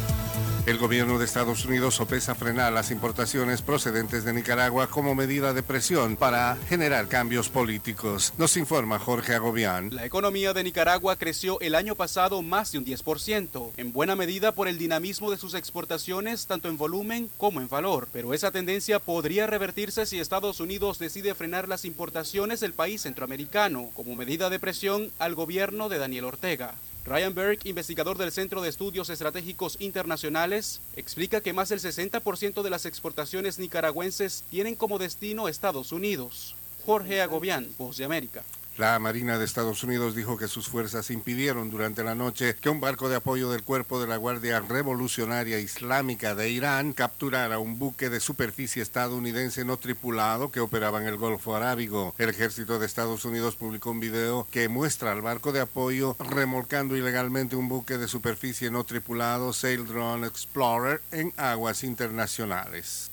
El 0.67 0.77
gobierno 0.77 1.17
de 1.17 1.25
Estados 1.25 1.65
Unidos 1.65 1.95
sopesa 1.95 2.35
frenar 2.35 2.71
las 2.71 2.91
importaciones 2.91 3.63
procedentes 3.63 4.23
de 4.23 4.33
Nicaragua 4.33 4.87
como 4.87 5.15
medida 5.15 5.51
de 5.51 5.63
presión 5.63 6.15
para 6.15 6.57
generar 6.69 7.07
cambios 7.07 7.49
políticos. 7.49 8.33
Nos 8.37 8.55
informa 8.55 8.99
Jorge 8.99 9.33
Agobián. 9.33 9.89
La 9.95 10.05
economía 10.05 10.53
de 10.53 10.63
Nicaragua 10.63 11.15
creció 11.15 11.59
el 11.59 11.73
año 11.73 11.95
pasado 11.95 12.43
más 12.43 12.71
de 12.71 12.77
un 12.77 12.85
10%, 12.85 13.71
en 13.77 13.91
buena 13.91 14.15
medida 14.15 14.51
por 14.51 14.67
el 14.67 14.77
dinamismo 14.77 15.31
de 15.31 15.37
sus 15.37 15.55
exportaciones 15.55 16.45
tanto 16.45 16.69
en 16.69 16.77
volumen 16.77 17.31
como 17.39 17.61
en 17.61 17.67
valor. 17.67 18.09
Pero 18.13 18.35
esa 18.35 18.51
tendencia 18.51 18.99
podría 18.99 19.47
revertirse 19.47 20.05
si 20.05 20.19
Estados 20.19 20.59
Unidos 20.59 20.99
decide 20.99 21.33
frenar 21.33 21.67
las 21.67 21.83
importaciones 21.83 22.59
del 22.59 22.73
país 22.73 23.01
centroamericano 23.01 23.89
como 23.95 24.15
medida 24.15 24.51
de 24.51 24.59
presión 24.59 25.11
al 25.17 25.33
gobierno 25.33 25.89
de 25.89 25.97
Daniel 25.97 26.25
Ortega. 26.25 26.75
Ryan 27.05 27.35
Berg, 27.35 27.59
investigador 27.65 28.17
del 28.17 28.31
Centro 28.31 28.63
de 28.63 28.69
Estudios 28.69 29.11
Estratégicos 29.11 29.77
Internacionales, 29.79 30.81
explica 30.95 31.39
que 31.39 31.53
más 31.53 31.69
del 31.69 31.79
60% 31.79 32.63
de 32.63 32.69
las 32.71 32.87
exportaciones 32.87 33.59
nicaragüenses 33.59 34.43
tienen 34.49 34.75
como 34.75 34.97
destino 34.97 35.47
Estados 35.47 35.91
Unidos. 35.91 36.55
Jorge 36.83 37.21
Agobián, 37.21 37.67
Voz 37.77 37.97
de 37.97 38.05
América. 38.05 38.43
La 38.77 38.99
Marina 38.99 39.37
de 39.37 39.45
Estados 39.45 39.85
Unidos 39.85 40.15
dijo 40.15 40.37
que 40.37 40.49
sus 40.49 40.67
fuerzas 40.67 41.09
impidieron 41.09 41.69
durante 41.69 42.03
la 42.03 42.13
noche 42.13 42.57
que 42.59 42.67
un 42.67 42.81
barco 42.81 43.07
de 43.07 43.15
apoyo 43.15 43.49
del 43.49 43.63
cuerpo 43.63 44.01
de 44.01 44.07
la 44.07 44.17
Guardia 44.17 44.59
Revolucionaria 44.59 45.59
Islámica 45.59 46.35
de 46.35 46.49
Irán 46.49 46.91
capturara 46.91 47.57
un 47.57 47.79
buque 47.79 48.09
de 48.09 48.19
superficie 48.19 48.83
estadounidense 48.83 49.63
no 49.63 49.77
tripulado 49.77 50.51
que 50.51 50.59
operaba 50.59 50.99
en 50.99 51.07
el 51.07 51.15
Golfo 51.15 51.55
Arábigo. 51.55 52.13
El 52.17 52.27
ejército 52.27 52.77
de 52.77 52.85
Estados 52.85 53.23
Unidos 53.23 53.55
publicó 53.55 53.91
un 53.91 54.01
video 54.01 54.45
que 54.51 54.67
muestra 54.67 55.13
al 55.13 55.21
barco 55.21 55.53
de 55.53 55.61
apoyo 55.61 56.17
remolcando 56.19 56.97
ilegalmente 56.97 57.55
un 57.55 57.69
buque 57.69 57.97
de 57.97 58.09
superficie 58.09 58.71
no 58.71 58.83
tripulado 58.83 59.53
Sail 59.53 59.85
Drone 59.85 60.27
Explorer 60.27 61.01
en 61.11 61.31
aguas 61.37 61.85
internacionales. 61.85 63.09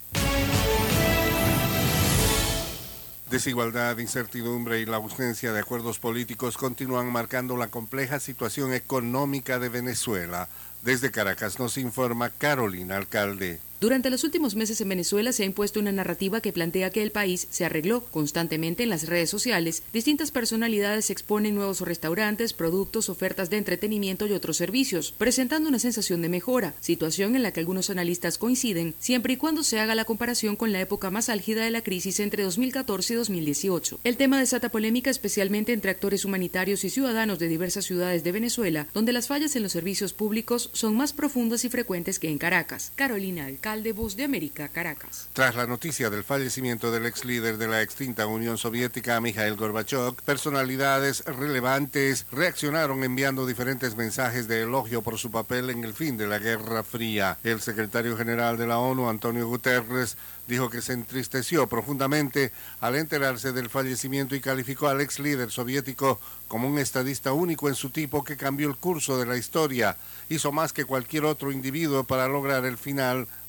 Desigualdad, 3.32 3.96
incertidumbre 3.96 4.80
y 4.80 4.84
la 4.84 4.98
ausencia 4.98 5.54
de 5.54 5.60
acuerdos 5.60 5.98
políticos 5.98 6.58
continúan 6.58 7.10
marcando 7.10 7.56
la 7.56 7.68
compleja 7.68 8.20
situación 8.20 8.74
económica 8.74 9.58
de 9.58 9.70
Venezuela. 9.70 10.50
Desde 10.82 11.10
Caracas 11.10 11.58
nos 11.58 11.78
informa 11.78 12.28
Carolina 12.28 12.98
Alcalde. 12.98 13.58
Durante 13.82 14.10
los 14.10 14.22
últimos 14.22 14.54
meses 14.54 14.80
en 14.80 14.90
Venezuela 14.90 15.32
se 15.32 15.42
ha 15.42 15.46
impuesto 15.46 15.80
una 15.80 15.90
narrativa 15.90 16.40
que 16.40 16.52
plantea 16.52 16.90
que 16.90 17.02
el 17.02 17.10
país 17.10 17.48
se 17.50 17.64
arregló 17.64 18.04
constantemente 18.04 18.84
en 18.84 18.90
las 18.90 19.08
redes 19.08 19.28
sociales. 19.28 19.82
Distintas 19.92 20.30
personalidades 20.30 21.10
exponen 21.10 21.56
nuevos 21.56 21.80
restaurantes, 21.80 22.52
productos, 22.52 23.08
ofertas 23.08 23.50
de 23.50 23.56
entretenimiento 23.56 24.28
y 24.28 24.34
otros 24.34 24.56
servicios, 24.56 25.12
presentando 25.18 25.68
una 25.68 25.80
sensación 25.80 26.22
de 26.22 26.28
mejora, 26.28 26.74
situación 26.78 27.34
en 27.34 27.42
la 27.42 27.50
que 27.50 27.58
algunos 27.58 27.90
analistas 27.90 28.38
coinciden, 28.38 28.94
siempre 29.00 29.32
y 29.32 29.36
cuando 29.36 29.64
se 29.64 29.80
haga 29.80 29.96
la 29.96 30.04
comparación 30.04 30.54
con 30.54 30.70
la 30.70 30.80
época 30.80 31.10
más 31.10 31.28
álgida 31.28 31.64
de 31.64 31.72
la 31.72 31.82
crisis 31.82 32.20
entre 32.20 32.44
2014 32.44 33.14
y 33.14 33.16
2018. 33.16 33.98
El 34.04 34.16
tema 34.16 34.38
desata 34.38 34.68
polémica 34.68 35.10
especialmente 35.10 35.72
entre 35.72 35.90
actores 35.90 36.24
humanitarios 36.24 36.84
y 36.84 36.90
ciudadanos 36.90 37.40
de 37.40 37.48
diversas 37.48 37.84
ciudades 37.84 38.22
de 38.22 38.30
Venezuela, 38.30 38.86
donde 38.94 39.12
las 39.12 39.26
fallas 39.26 39.56
en 39.56 39.64
los 39.64 39.72
servicios 39.72 40.12
públicos 40.12 40.70
son 40.72 40.96
más 40.96 41.12
profundas 41.12 41.64
y 41.64 41.68
frecuentes 41.68 42.20
que 42.20 42.28
en 42.28 42.38
Caracas. 42.38 42.92
Carolina 42.94 43.48
De 43.80 43.92
Voz 43.92 44.16
de 44.16 44.24
América, 44.24 44.68
Caracas. 44.68 45.28
Tras 45.32 45.54
la 45.54 45.66
noticia 45.66 46.10
del 46.10 46.24
fallecimiento 46.24 46.92
del 46.92 47.06
ex 47.06 47.24
líder 47.24 47.56
de 47.56 47.68
la 47.68 47.80
extinta 47.80 48.26
Unión 48.26 48.58
Soviética, 48.58 49.18
Mikhail 49.20 49.56
Gorbachev, 49.56 50.14
personalidades 50.26 51.24
relevantes 51.24 52.26
reaccionaron 52.30 53.02
enviando 53.02 53.46
diferentes 53.46 53.96
mensajes 53.96 54.46
de 54.46 54.62
elogio 54.62 55.00
por 55.00 55.16
su 55.16 55.30
papel 55.30 55.70
en 55.70 55.84
el 55.84 55.94
fin 55.94 56.18
de 56.18 56.26
la 56.26 56.38
Guerra 56.38 56.82
Fría. 56.82 57.38
El 57.44 57.62
secretario 57.62 58.16
general 58.16 58.58
de 58.58 58.66
la 58.66 58.78
ONU, 58.78 59.08
Antonio 59.08 59.48
Guterres, 59.48 60.18
dijo 60.46 60.68
que 60.68 60.82
se 60.82 60.92
entristeció 60.92 61.66
profundamente 61.66 62.52
al 62.80 62.96
enterarse 62.96 63.52
del 63.52 63.70
fallecimiento 63.70 64.34
y 64.34 64.40
calificó 64.40 64.88
al 64.88 65.00
ex 65.00 65.18
líder 65.18 65.50
soviético 65.50 66.20
como 66.46 66.68
un 66.68 66.78
estadista 66.78 67.32
único 67.32 67.68
en 67.68 67.74
su 67.74 67.88
tipo 67.88 68.22
que 68.22 68.36
cambió 68.36 68.68
el 68.68 68.76
curso 68.76 69.18
de 69.18 69.24
la 69.24 69.38
historia. 69.38 69.96
Hizo 70.28 70.52
más 70.52 70.74
que 70.74 70.84
cualquier 70.84 71.24
otro 71.24 71.52
individuo 71.52 72.04
para 72.04 72.28
lograr 72.28 72.66
el 72.66 72.76
final 72.76 73.28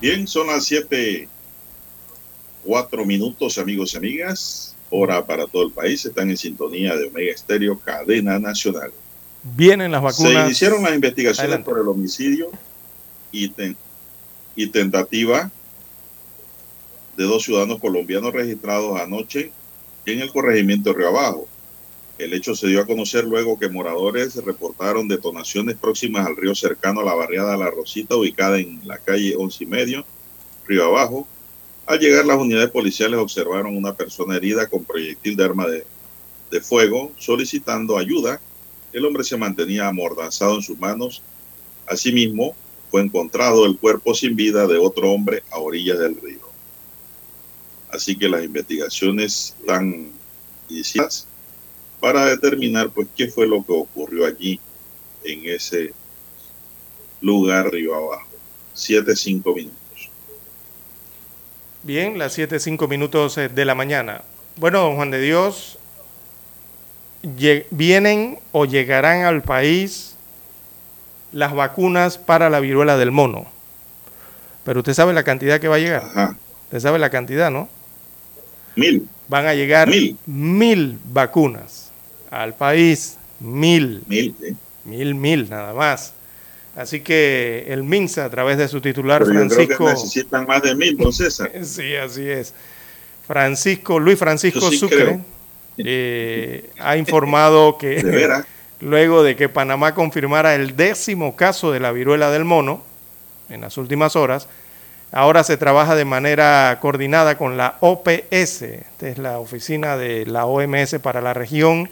Bien, 0.00 0.26
son 0.28 0.46
las 0.48 0.64
7, 0.66 1.28
4 2.64 3.04
minutos, 3.04 3.58
amigos 3.58 3.94
y 3.94 3.96
amigas. 3.96 4.74
Hora 4.90 5.24
para 5.26 5.46
todo 5.46 5.66
el 5.66 5.72
país. 5.72 6.04
Están 6.04 6.30
en 6.30 6.36
sintonía 6.36 6.96
de 6.96 7.08
Omega 7.08 7.32
Estéreo, 7.32 7.78
cadena 7.78 8.38
nacional. 8.38 8.90
Vienen 9.42 9.92
las 9.92 10.02
vacunas. 10.02 10.32
Se 10.32 10.40
iniciaron 10.46 10.82
las 10.82 10.94
investigaciones 10.94 11.40
Adelante. 11.40 11.70
por 11.70 11.78
el 11.80 11.88
homicidio 11.88 12.50
y, 13.32 13.48
ten- 13.50 13.76
y 14.56 14.66
tentativa 14.68 15.50
de 17.16 17.24
dos 17.24 17.42
ciudadanos 17.44 17.78
colombianos 17.80 18.32
registrados 18.32 18.98
anoche 19.00 19.50
en 20.06 20.20
el 20.20 20.30
corregimiento 20.32 20.90
de 20.90 20.96
Río 20.98 21.08
Abajo. 21.08 21.46
El 22.18 22.32
hecho 22.32 22.56
se 22.56 22.66
dio 22.66 22.80
a 22.80 22.86
conocer 22.86 23.24
luego 23.24 23.60
que 23.60 23.68
moradores 23.68 24.34
reportaron 24.44 25.06
detonaciones 25.06 25.76
próximas 25.76 26.26
al 26.26 26.36
río 26.36 26.52
cercano 26.52 27.00
a 27.00 27.04
la 27.04 27.14
barriada 27.14 27.56
La 27.56 27.70
Rosita, 27.70 28.16
ubicada 28.16 28.58
en 28.58 28.80
la 28.84 28.98
calle 28.98 29.36
Once 29.36 29.62
y 29.62 29.68
Medio, 29.68 30.04
Río 30.66 30.84
Abajo. 30.84 31.28
Al 31.86 32.00
llegar 32.00 32.26
las 32.26 32.38
unidades 32.38 32.70
policiales 32.70 33.20
observaron 33.20 33.76
una 33.76 33.94
persona 33.94 34.34
herida 34.34 34.66
con 34.66 34.84
proyectil 34.84 35.36
de 35.36 35.44
arma 35.44 35.68
de, 35.68 35.86
de 36.50 36.60
fuego 36.60 37.12
solicitando 37.18 37.96
ayuda. 37.96 38.40
El 38.92 39.04
hombre 39.04 39.22
se 39.22 39.36
mantenía 39.36 39.86
amordazado 39.86 40.56
en 40.56 40.62
sus 40.62 40.76
manos. 40.76 41.22
Asimismo, 41.86 42.56
fue 42.90 43.00
encontrado 43.00 43.64
el 43.64 43.78
cuerpo 43.78 44.12
sin 44.12 44.34
vida 44.34 44.66
de 44.66 44.76
otro 44.76 45.12
hombre 45.12 45.44
a 45.52 45.58
orillas 45.58 46.00
del 46.00 46.20
río. 46.20 46.48
Así 47.90 48.16
que 48.16 48.28
las 48.28 48.42
investigaciones 48.42 49.54
están 49.60 50.08
iniciadas 50.68 51.27
para 52.00 52.26
determinar 52.26 52.90
pues 52.90 53.08
qué 53.16 53.28
fue 53.28 53.46
lo 53.46 53.64
que 53.64 53.72
ocurrió 53.72 54.26
allí 54.26 54.60
en 55.24 55.46
ese 55.46 55.92
lugar 57.20 57.70
río 57.70 57.94
abajo. 57.94 58.28
Siete, 58.74 59.16
cinco 59.16 59.54
minutos. 59.54 59.78
Bien, 61.82 62.18
las 62.18 62.32
7, 62.34 62.58
5 62.58 62.88
minutos 62.88 63.38
eh, 63.38 63.48
de 63.48 63.64
la 63.64 63.74
mañana. 63.74 64.22
Bueno, 64.56 64.80
don 64.80 64.96
Juan 64.96 65.10
de 65.10 65.20
Dios, 65.20 65.78
vienen 67.70 68.40
o 68.52 68.64
llegarán 68.64 69.22
al 69.22 69.42
país 69.42 70.16
las 71.32 71.54
vacunas 71.54 72.18
para 72.18 72.50
la 72.50 72.60
viruela 72.60 72.96
del 72.96 73.10
mono. 73.12 73.46
Pero 74.64 74.80
usted 74.80 74.92
sabe 74.92 75.12
la 75.12 75.22
cantidad 75.22 75.60
que 75.60 75.68
va 75.68 75.76
a 75.76 75.78
llegar. 75.78 76.36
Usted 76.64 76.80
sabe 76.80 76.98
la 76.98 77.10
cantidad, 77.10 77.50
¿no? 77.50 77.68
Mil. 78.76 79.08
Van 79.28 79.46
a 79.46 79.54
llegar 79.54 79.88
mil, 80.26 80.98
vacunas 81.04 81.87
al 82.30 82.54
país. 82.54 83.16
Mil. 83.40 84.02
Mil, 84.06 84.34
Mil, 84.84 85.14
mil, 85.14 85.48
nada 85.50 85.72
más. 85.74 86.12
Así 86.76 87.00
que 87.00 87.66
el 87.68 87.82
MINSA, 87.82 88.24
a 88.24 88.30
través 88.30 88.56
de 88.58 88.68
su 88.68 88.80
titular, 88.80 89.24
Pero 89.24 89.32
yo 89.44 89.48
creo 89.48 89.48
Francisco. 89.50 89.84
que 89.86 89.90
necesitan 89.92 90.46
más 90.46 90.62
de 90.62 90.74
mil, 90.74 90.96
don 90.96 91.12
César. 91.12 91.50
Sí, 91.64 91.94
así 91.96 92.28
es. 92.28 92.54
Francisco, 93.26 93.98
Luis 93.98 94.18
Francisco 94.18 94.70
sí 94.70 94.78
Sucre 94.78 94.96
creo. 95.04 95.20
eh, 95.78 96.70
ha 96.78 96.96
informado 96.96 97.78
que 97.78 98.02
luego 98.80 99.22
de 99.22 99.36
que 99.36 99.48
Panamá 99.48 99.94
confirmara 99.94 100.54
el 100.54 100.76
décimo 100.76 101.36
caso 101.36 101.72
de 101.72 101.80
la 101.80 101.92
viruela 101.92 102.30
del 102.30 102.44
mono 102.44 102.82
en 103.50 103.60
las 103.60 103.76
últimas 103.76 104.14
horas, 104.16 104.48
ahora 105.12 105.42
se 105.44 105.56
trabaja 105.56 105.94
de 105.96 106.04
manera 106.04 106.78
coordinada 106.80 107.36
con 107.38 107.56
la 107.56 107.76
OPS, 107.80 108.62
esta 108.62 109.08
es 109.08 109.18
la 109.18 109.38
oficina 109.38 109.96
de 109.96 110.26
la 110.26 110.46
OMS 110.46 110.98
para 111.02 111.20
la 111.20 111.34
región, 111.34 111.90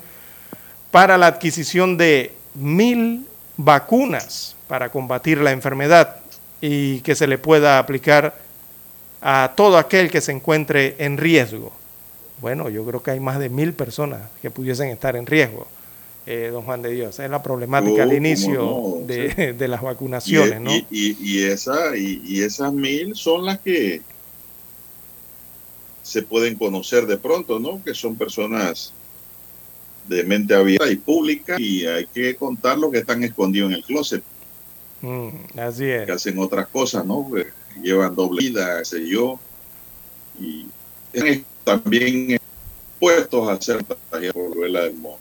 para 0.96 1.18
la 1.18 1.26
adquisición 1.26 1.98
de 1.98 2.32
mil 2.54 3.26
vacunas 3.58 4.56
para 4.66 4.88
combatir 4.88 5.36
la 5.36 5.52
enfermedad 5.52 6.16
y 6.62 7.02
que 7.02 7.14
se 7.14 7.26
le 7.26 7.36
pueda 7.36 7.78
aplicar 7.78 8.34
a 9.20 9.52
todo 9.54 9.76
aquel 9.76 10.10
que 10.10 10.22
se 10.22 10.32
encuentre 10.32 10.96
en 10.98 11.18
riesgo. 11.18 11.70
Bueno, 12.40 12.70
yo 12.70 12.82
creo 12.86 13.02
que 13.02 13.10
hay 13.10 13.20
más 13.20 13.38
de 13.38 13.50
mil 13.50 13.74
personas 13.74 14.22
que 14.40 14.50
pudiesen 14.50 14.88
estar 14.88 15.16
en 15.16 15.26
riesgo, 15.26 15.66
eh, 16.24 16.48
don 16.50 16.62
Juan 16.62 16.80
de 16.80 16.88
Dios. 16.92 17.18
Es 17.18 17.28
la 17.28 17.42
problemática 17.42 17.98
Oh, 17.98 18.02
al 18.04 18.08
cómo 18.08 18.16
inicio 18.16 18.54
no, 18.54 19.06
de, 19.06 19.34
sí. 19.36 19.52
de 19.58 19.68
las 19.68 19.82
Y, 19.82 19.84
vacunaciones, 19.84 20.60
¿no? 20.62 20.70
y- 20.74 20.86
y- 20.90 21.16
y 21.20 21.42
esa, 21.42 21.94
y, 21.94 22.22
y 22.24 22.40
esas 22.40 22.72
mil 22.72 23.14
son 23.14 23.44
las 23.44 23.58
que 23.60 24.00
se 26.02 26.22
pueden 26.22 26.54
conocer 26.54 27.04
de 27.06 27.18
pronto, 27.18 27.58
¿no? 27.58 27.82
Que 27.84 27.92
son 27.92 28.16
personas 28.16 28.94
de 30.08 30.24
mente 30.24 30.54
abierta 30.54 30.90
y 30.90 30.96
pública 30.96 31.56
y 31.58 31.86
hay 31.86 32.06
que 32.06 32.34
contar 32.36 32.78
lo 32.78 32.90
que 32.90 32.98
están 32.98 33.22
escondidos 33.24 33.70
en 33.70 33.76
el 33.76 33.84
closet, 33.84 34.22
Mm, 35.02 35.28
así 35.58 35.84
es. 35.84 36.06
que 36.06 36.12
hacen 36.12 36.38
otras 36.38 36.66
cosas, 36.68 37.04
¿no? 37.04 37.28
Que 37.32 37.46
llevan 37.82 38.14
doble 38.14 38.40
vida, 38.40 38.78
qué 38.78 38.84
sé 38.84 39.08
yo, 39.08 39.38
y 40.40 40.66
también 41.64 42.38
puestos 42.98 43.48
a 43.48 43.60
ser 43.60 43.84
contagiados 43.84 44.34
por 44.54 44.70
del 44.70 44.94
mono. 44.94 45.18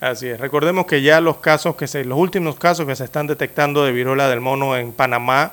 Así 0.00 0.28
es. 0.28 0.40
Recordemos 0.40 0.86
que 0.86 1.02
ya 1.02 1.20
los 1.20 1.38
casos 1.38 1.76
que 1.76 1.86
se, 1.86 2.04
los 2.04 2.18
últimos 2.18 2.56
casos 2.56 2.86
que 2.86 2.96
se 2.96 3.04
están 3.04 3.26
detectando 3.26 3.84
de 3.84 3.92
viruela 3.92 4.28
del 4.28 4.40
mono 4.40 4.76
en 4.76 4.92
Panamá 4.92 5.52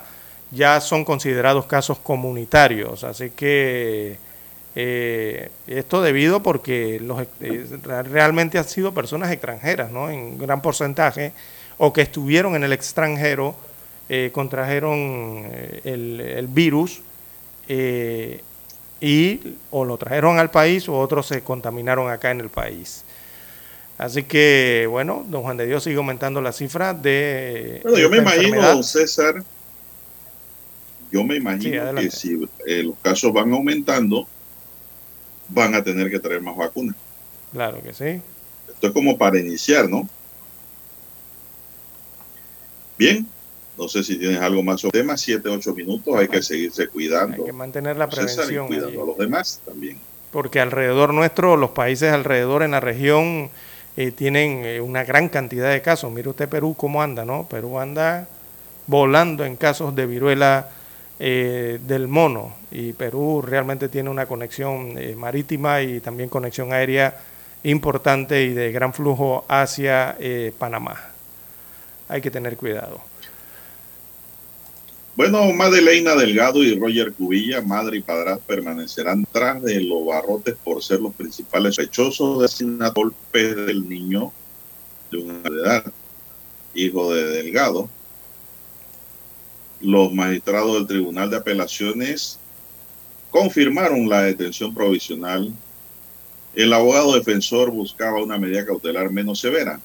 ya 0.50 0.80
son 0.80 1.04
considerados 1.04 1.66
casos 1.66 1.98
comunitarios. 1.98 3.04
Así 3.04 3.30
que 3.30 4.18
eh, 4.74 5.50
esto 5.66 6.02
debido 6.02 6.42
porque 6.42 7.00
los, 7.00 7.22
eh, 7.40 7.66
re- 7.82 8.02
realmente 8.04 8.58
han 8.58 8.64
sido 8.68 8.94
personas 8.94 9.32
extranjeras, 9.32 9.90
¿no? 9.90 10.10
En 10.10 10.38
gran 10.38 10.62
porcentaje, 10.62 11.32
o 11.78 11.92
que 11.92 12.02
estuvieron 12.02 12.54
en 12.56 12.64
el 12.64 12.72
extranjero, 12.72 13.56
eh, 14.08 14.30
contrajeron 14.32 15.44
eh, 15.52 15.80
el, 15.84 16.20
el 16.20 16.46
virus 16.48 17.02
y 19.00 19.40
o 19.70 19.84
lo 19.84 19.96
trajeron 19.98 20.38
al 20.38 20.50
país 20.50 20.88
o 20.88 20.98
otros 20.98 21.26
se 21.26 21.42
contaminaron 21.42 22.10
acá 22.10 22.30
en 22.30 22.40
el 22.40 22.50
país. 22.50 23.04
Así 23.98 24.24
que, 24.24 24.86
bueno, 24.90 25.24
don 25.28 25.42
Juan 25.42 25.56
de 25.58 25.66
Dios 25.66 25.84
sigue 25.84 25.96
aumentando 25.98 26.40
la 26.42 26.52
cifra 26.52 26.94
de. 26.94 27.82
Bueno, 27.82 27.98
yo 27.98 28.08
me 28.10 28.18
imagino, 28.18 28.62
enfermedad. 28.62 28.72
don 28.72 28.82
César, 28.84 29.44
yo 31.10 31.24
me 31.24 31.36
Sí, 31.58 31.70
imagino 31.70 31.90
que 31.92 32.10
si 32.10 32.36
los 32.84 32.98
casos 33.00 33.32
van 33.32 33.52
aumentando, 33.52 34.30
van 35.50 35.74
a 35.74 35.82
tener 35.84 36.10
que 36.10 36.18
traer 36.18 36.40
más 36.40 36.56
vacunas. 36.56 36.96
Claro 37.52 37.82
que 37.82 37.92
sí. 37.92 38.22
Esto 38.68 38.86
es 38.86 38.92
como 38.92 39.18
para 39.18 39.38
iniciar, 39.38 39.88
¿no? 39.88 40.08
Bien, 42.98 43.26
no 43.78 43.88
sé 43.88 44.02
si 44.04 44.18
tienes 44.18 44.40
algo 44.40 44.62
más 44.62 44.80
sobre 44.82 44.98
el 44.98 45.04
tema, 45.04 45.16
siete, 45.16 45.48
ocho 45.48 45.74
minutos, 45.74 46.14
hay 46.16 46.28
que 46.28 46.42
seguirse 46.42 46.86
cuidando. 46.88 47.38
Hay 47.38 47.44
que 47.46 47.52
mantener 47.52 47.96
la 47.96 48.10
César, 48.10 48.44
y 48.44 48.54
prevención. 48.54 48.66
cuidando 48.66 48.88
allí. 48.88 48.98
a 48.98 49.04
los 49.04 49.16
demás 49.18 49.60
también. 49.64 49.98
porque 50.30 50.60
alrededor 50.60 51.12
nuestro, 51.14 51.56
los 51.56 51.70
países 51.70 52.12
alrededor 52.12 52.62
en 52.62 52.72
la 52.72 52.80
región 52.80 53.50
eh, 53.96 54.10
tienen 54.12 54.64
eh, 54.64 54.80
una 54.80 55.02
gran 55.04 55.28
cantidad 55.28 55.70
de 55.72 55.82
casos. 55.82 56.12
Mire 56.12 56.28
usted 56.28 56.48
Perú 56.48 56.74
cómo 56.76 57.02
anda, 57.02 57.24
¿no? 57.24 57.46
Perú 57.48 57.78
anda 57.78 58.28
volando 58.86 59.44
en 59.44 59.56
casos 59.56 59.94
de 59.94 60.06
viruela 60.06 60.68
eh, 61.22 61.78
del 61.86 62.08
mono 62.08 62.54
y 62.70 62.94
Perú 62.94 63.42
realmente 63.42 63.90
tiene 63.90 64.08
una 64.08 64.24
conexión 64.24 64.96
eh, 64.96 65.14
marítima 65.14 65.82
y 65.82 66.00
también 66.00 66.30
conexión 66.30 66.72
aérea 66.72 67.20
importante 67.62 68.42
y 68.42 68.54
de 68.54 68.72
gran 68.72 68.94
flujo 68.94 69.44
hacia 69.46 70.16
eh, 70.18 70.50
Panamá. 70.58 70.98
Hay 72.08 72.22
que 72.22 72.30
tener 72.30 72.56
cuidado. 72.56 73.02
Bueno, 75.14 75.52
Madeleina 75.52 76.14
Delgado 76.14 76.62
y 76.62 76.78
Roger 76.78 77.12
Cubilla, 77.12 77.60
madre 77.60 77.98
y 77.98 78.00
padrastro, 78.00 78.46
permanecerán 78.46 79.26
tras 79.30 79.62
de 79.62 79.82
los 79.82 80.06
barrotes 80.06 80.56
por 80.64 80.82
ser 80.82 81.00
los 81.00 81.14
principales 81.14 81.74
sospechosos 81.74 82.38
de 82.38 82.46
asesinato 82.46 83.02
golpes 83.02 83.56
del 83.56 83.86
niño 83.86 84.32
de 85.10 85.18
una 85.18 85.48
edad, 85.48 85.84
hijo 86.72 87.12
de 87.12 87.24
Delgado. 87.26 87.90
Los 89.80 90.12
magistrados 90.12 90.74
del 90.74 90.86
Tribunal 90.86 91.30
de 91.30 91.38
Apelaciones 91.38 92.38
confirmaron 93.30 94.08
la 94.08 94.22
detención 94.22 94.74
provisional. 94.74 95.52
El 96.54 96.72
abogado 96.74 97.14
defensor 97.14 97.70
buscaba 97.70 98.22
una 98.22 98.38
medida 98.38 98.66
cautelar 98.66 99.10
menos 99.10 99.40
severa. 99.40 99.80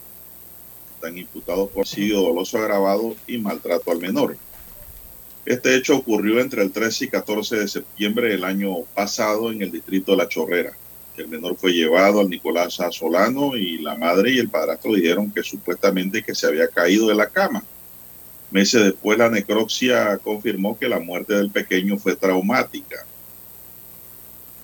Están 0.95 1.17
imputados 1.17 1.69
por 1.69 1.83
homicidio 1.83 2.21
doloso 2.21 2.57
agravado 2.57 3.15
y 3.25 3.37
maltrato 3.37 3.91
al 3.91 3.99
menor. 3.99 4.35
Este 5.45 5.75
hecho 5.75 5.95
ocurrió 5.95 6.41
entre 6.41 6.63
el 6.63 6.71
13 6.71 7.05
y 7.05 7.07
14 7.07 7.55
de 7.57 7.67
septiembre 7.67 8.29
del 8.29 8.43
año 8.43 8.81
pasado 8.95 9.51
en 9.51 9.61
el 9.61 9.71
distrito 9.71 10.11
de 10.11 10.17
La 10.17 10.27
Chorrera. 10.27 10.73
El 11.15 11.29
menor 11.29 11.55
fue 11.55 11.71
llevado 11.71 12.19
al 12.19 12.29
Nicolás. 12.29 12.79
Solano 12.91 13.55
y 13.55 13.77
la 13.77 13.95
madre 13.95 14.31
y 14.31 14.39
el 14.39 14.49
padrastro 14.49 14.93
dijeron 14.93 15.31
que 15.31 15.43
supuestamente 15.43 16.21
que 16.23 16.35
se 16.35 16.47
había 16.47 16.67
caído 16.67 17.07
de 17.07 17.15
la 17.15 17.29
cama. 17.29 17.63
Meses 18.51 18.83
después 18.83 19.17
la 19.17 19.29
necropsia 19.29 20.17
confirmó 20.17 20.77
que 20.77 20.87
la 20.87 20.99
muerte 20.99 21.33
del 21.33 21.51
pequeño 21.51 21.97
fue 21.97 22.15
traumática. 22.15 23.05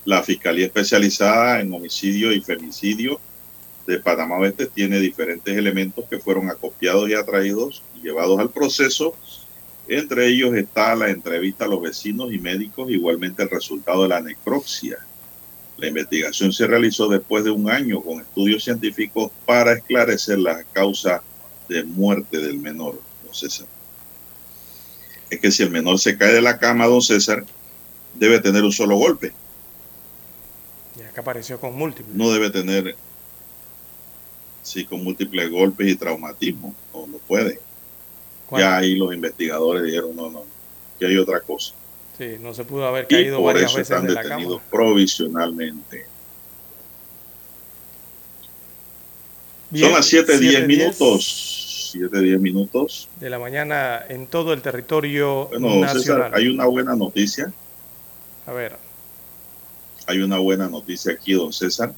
La 0.04 0.22
Fiscalía 0.22 0.66
Especializada 0.66 1.60
en 1.60 1.72
Homicidio 1.72 2.32
y 2.32 2.40
Femicidio 2.40 3.20
de 3.86 3.98
Panamá 3.98 4.38
Oeste 4.38 4.66
tiene 4.66 5.00
diferentes 5.00 5.56
elementos 5.56 6.04
que 6.08 6.18
fueron 6.18 6.50
acopiados 6.50 7.08
y 7.08 7.14
atraídos 7.14 7.82
y 7.96 8.02
llevados 8.06 8.38
al 8.38 8.50
proceso 8.50 9.16
Entre 9.88 10.28
ellos 10.28 10.54
está 10.54 10.94
la 10.94 11.10
entrevista 11.10 11.64
a 11.64 11.68
los 11.68 11.82
vecinos 11.82 12.32
y 12.32 12.38
médicos, 12.38 12.88
igualmente 12.90 13.42
el 13.42 13.50
resultado 13.50 14.04
de 14.04 14.08
la 14.10 14.20
necropsia. 14.20 14.98
La 15.76 15.88
investigación 15.88 16.52
se 16.52 16.68
realizó 16.68 17.08
después 17.08 17.42
de 17.42 17.50
un 17.50 17.68
año 17.68 18.00
con 18.00 18.20
estudios 18.20 18.62
científicos 18.62 19.32
para 19.44 19.72
esclarecer 19.72 20.38
la 20.38 20.62
causa 20.72 21.22
de 21.68 21.82
muerte 21.82 22.38
del 22.38 22.58
menor. 22.58 23.00
Es 25.32 25.40
que 25.40 25.50
si 25.50 25.62
el 25.62 25.70
menor 25.70 25.98
se 25.98 26.18
cae 26.18 26.34
de 26.34 26.42
la 26.42 26.58
cama, 26.58 26.84
don 26.86 27.00
César, 27.00 27.42
debe 28.12 28.38
tener 28.38 28.62
un 28.62 28.70
solo 28.70 28.96
golpe. 28.96 29.32
Ya 30.94 31.10
que 31.10 31.20
apareció 31.20 31.58
con 31.58 31.74
múltiples. 31.74 32.14
No 32.14 32.30
debe 32.30 32.50
tener, 32.50 32.94
sí, 34.60 34.84
con 34.84 35.02
múltiples 35.02 35.50
golpes 35.50 35.88
y 35.88 35.96
traumatismo. 35.96 36.74
No, 36.92 37.06
no 37.06 37.16
puede. 37.16 37.58
Ya 38.50 38.76
ahí 38.76 38.94
los 38.94 39.14
investigadores 39.14 39.84
dijeron, 39.84 40.14
no, 40.14 40.30
no, 40.30 40.44
que 40.98 41.06
hay 41.06 41.16
otra 41.16 41.40
cosa. 41.40 41.72
Sí, 42.18 42.36
no 42.38 42.52
se 42.52 42.64
pudo 42.64 42.86
haber 42.86 43.06
Y 43.08 43.14
caído 43.14 43.40
por 43.40 43.54
varias 43.54 43.70
eso 43.70 43.78
veces 43.78 43.90
están 43.90 44.06
de 44.06 44.12
la 44.12 44.22
detenidos 44.22 44.58
cama. 44.58 44.70
provisionalmente. 44.70 46.04
Bien, 49.70 49.86
Son 49.86 49.94
las 49.94 50.04
7, 50.06 50.38
10 50.38 50.64
7:10 50.64 50.66
minutos. 50.66 51.61
7, 51.92 52.20
10 52.20 52.40
minutos. 52.40 53.08
de 53.20 53.30
la 53.30 53.38
mañana 53.38 54.02
en 54.08 54.26
todo 54.26 54.52
el 54.52 54.62
territorio 54.62 55.46
Bueno, 55.48 55.80
nacional. 55.80 56.00
César, 56.02 56.32
hay 56.34 56.48
una 56.48 56.66
buena 56.66 56.94
noticia. 56.96 57.52
A 58.46 58.52
ver, 58.52 58.76
Hay 60.06 60.18
una 60.18 60.38
buena 60.38 60.68
noticia 60.68 61.12
aquí, 61.12 61.32
don 61.34 61.52
César. 61.52 61.92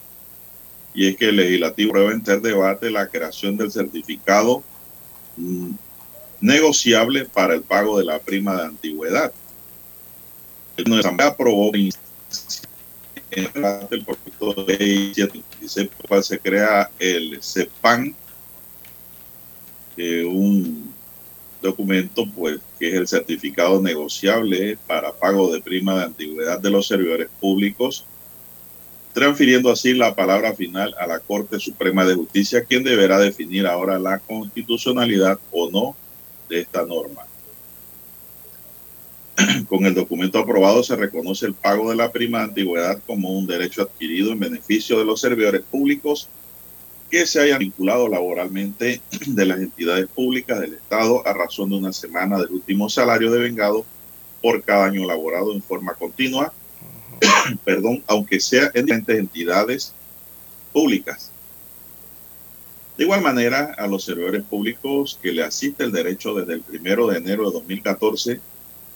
Y 0.93 1.09
es 1.09 1.16
que 1.16 1.31
el 1.31 1.37
legislativo 1.37 1.93
prueba 1.93 2.12
en 2.12 2.23
ter 2.23 2.41
debate 2.41 2.91
la 2.91 3.09
creación 3.09 3.57
del 3.57 3.73
certificado 3.73 4.62
mm, 5.37 5.71
negociable 6.41 7.25
para 7.25 7.55
el 7.55 7.62
pago 7.62 7.99
de 7.99 8.05
la 8.05 8.19
prima 8.19 8.57
de 8.57 8.65
antigüedad. 8.66 9.33
El 10.77 10.93
Asamblea 10.99 11.29
aprobó 11.29 11.71
en 11.75 11.91
el 13.31 14.05
proyecto 14.05 14.65
de 14.65 14.77
ley 14.77 15.15
126, 15.15 15.89
por 15.89 16.03
el 16.03 16.09
cual 16.09 16.25
se 16.25 16.39
crea 16.39 16.91
el 16.99 17.43
CEPAN, 17.43 18.15
eh, 19.97 20.25
un 20.25 20.93
documento 21.62 22.27
pues 22.37 22.61
que 22.79 22.89
es 22.89 22.95
el 22.95 23.09
certificado 23.09 23.81
negociable 23.81 24.79
para 24.87 25.12
pago 25.12 25.53
de 25.53 25.62
prima 25.62 25.99
de 25.99 26.05
antigüedad 26.05 26.61
de 26.61 26.71
los 26.71 26.87
servidores 26.87 27.29
públicos, 27.41 28.05
transfiriendo 29.15 29.71
así 29.71 29.95
la 29.95 30.15
palabra 30.15 30.55
final 30.55 30.95
a 30.99 31.07
la 31.07 31.21
Corte 31.21 31.59
Suprema 31.59 32.05
de 32.05 32.15
Justicia, 32.15 32.65
quien 32.65 32.85
deberá 32.85 33.19
definir 33.19 33.66
ahora 33.66 33.99
la 33.99 34.19
constitucionalidad 34.19 35.39
o 35.53 35.71
no 35.71 35.97
de 36.49 36.61
esta 36.61 36.85
norma. 36.85 37.23
Con 39.69 39.87
el 39.87 39.95
documento 39.95 40.39
aprobado 40.39 40.83
se 40.83 40.97
reconoce 40.97 41.47
el 41.47 41.55
pago 41.55 41.91
de 41.91 41.97
la 41.97 42.12
prima 42.12 42.39
de 42.39 42.45
antigüedad 42.45 43.01
como 43.07 43.31
un 43.31 43.47
derecho 43.47 43.83
adquirido 43.83 44.33
en 44.33 44.41
beneficio 44.41 44.99
de 44.99 45.05
los 45.05 45.21
servidores 45.21 45.62
públicos 45.62 46.29
que 47.11 47.27
se 47.27 47.41
hayan 47.41 47.59
vinculado 47.59 48.09
laboralmente 48.09 49.01
de 49.27 49.47
las 49.47 49.59
entidades 49.59 50.07
públicas 50.09 50.61
del 50.61 50.75
Estado 50.75 51.27
a 51.27 51.33
razón 51.33 51.71
de 51.71 51.77
una 51.77 51.93
semana 51.93 52.39
del 52.39 52.51
último 52.51 52.89
salario 52.89 53.31
de 53.31 53.41
vengado 53.41 53.85
por 54.43 54.63
cada 54.63 54.87
año 54.87 55.07
laborado 55.07 55.55
en 55.55 55.63
forma 55.63 55.95
continua, 55.95 56.53
perdón, 57.65 58.03
aunque 58.07 58.41
sea 58.41 58.71
en 58.75 58.87
diferentes 58.87 59.19
entidades 59.19 59.95
públicas. 60.73 61.31
De 62.97 63.05
igual 63.05 63.23
manera, 63.23 63.75
a 63.77 63.87
los 63.87 64.05
servidores 64.05 64.43
públicos 64.45 65.19
que 65.21 65.33
le 65.33 65.43
asiste 65.43 65.83
el 65.83 65.93
derecho 65.93 66.35
desde 66.35 66.55
el 66.55 66.61
primero 66.61 67.09
de 67.09 67.19
enero 67.19 67.47
de 67.47 67.53
2014 67.53 68.41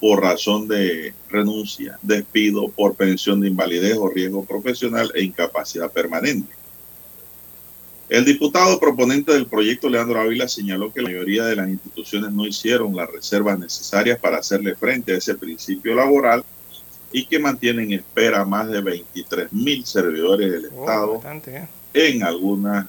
por 0.00 0.22
razón 0.22 0.68
de 0.68 1.14
renuncia, 1.28 1.98
despido, 2.02 2.68
por 2.68 2.94
pensión 2.94 3.40
de 3.40 3.48
invalidez 3.48 3.96
o 3.96 4.08
riesgo 4.08 4.44
profesional 4.44 5.10
e 5.14 5.24
incapacidad 5.24 5.90
permanente. 5.90 6.52
El 8.08 8.24
diputado 8.24 8.80
proponente 8.80 9.32
del 9.32 9.46
proyecto, 9.46 9.88
Leandro 9.88 10.20
Ávila, 10.20 10.48
señaló 10.48 10.92
que 10.92 11.02
la 11.02 11.10
mayoría 11.10 11.44
de 11.44 11.56
las 11.56 11.68
instituciones 11.68 12.32
no 12.32 12.46
hicieron 12.46 12.96
las 12.96 13.10
reservas 13.10 13.58
necesarias 13.58 14.18
para 14.18 14.38
hacerle 14.38 14.74
frente 14.76 15.12
a 15.12 15.18
ese 15.18 15.34
principio 15.34 15.94
laboral 15.94 16.42
y 17.12 17.26
que 17.26 17.38
mantienen 17.38 17.92
en 17.92 17.98
espera 18.00 18.40
a 18.40 18.44
más 18.46 18.68
de 18.68 18.80
23 18.80 19.52
mil 19.52 19.84
servidores 19.84 20.50
del 20.50 20.70
oh, 20.74 20.80
Estado. 20.80 21.14
bastante, 21.14 21.56
¿eh? 21.56 21.68
En 21.92 22.22
algunas 22.22 22.86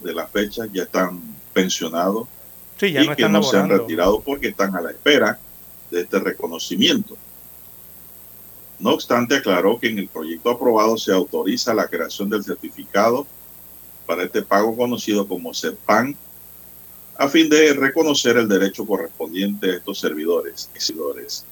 de 0.00 0.14
las 0.14 0.30
fechas 0.30 0.68
ya 0.72 0.84
están 0.84 1.20
pensionados 1.52 2.28
Sí, 2.78 2.92
ya 2.92 3.02
y 3.02 3.06
no 3.06 3.16
que 3.16 3.28
no 3.28 3.42
se 3.42 3.58
han 3.58 3.68
retirado 3.68 4.20
porque 4.20 4.48
están 4.48 4.74
a 4.74 4.80
la 4.80 4.90
espera 4.90 5.38
de 5.90 6.00
este 6.00 6.18
reconocimiento. 6.18 7.16
No 8.78 8.94
obstante, 8.94 9.36
aclaró 9.36 9.78
que 9.78 9.88
en 9.88 9.98
el 9.98 10.08
proyecto 10.08 10.50
aprobado 10.50 10.96
se 10.98 11.12
autoriza 11.12 11.74
la 11.74 11.86
creación 11.86 12.28
del 12.28 12.42
certificado 12.42 13.26
para 14.06 14.24
este 14.24 14.42
pago 14.42 14.76
conocido 14.76 15.26
como 15.26 15.54
CEPAN 15.54 16.16
a 17.16 17.28
fin 17.28 17.48
de 17.48 17.72
reconocer 17.74 18.36
el 18.36 18.48
derecho 18.48 18.86
correspondiente 18.86 19.70
a 19.70 19.76
estos 19.76 20.00
servidores 20.00 20.70
servidores. 20.76 21.44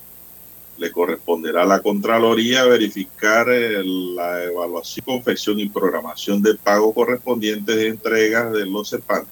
Le 0.79 0.91
corresponderá 0.91 1.63
a 1.63 1.67
la 1.67 1.81
Contraloría 1.81 2.65
verificar 2.65 3.49
eh, 3.51 3.83
la 3.85 4.45
evaluación, 4.45 5.05
confección 5.05 5.61
y 5.61 5.69
programación 5.69 6.43
de 6.43 6.55
pago 6.55 6.93
correspondientes 6.95 7.77
de 7.77 7.89
entregas 7.89 8.53
de 8.53 8.65
los 8.65 8.91
CEPAN. 8.91 9.25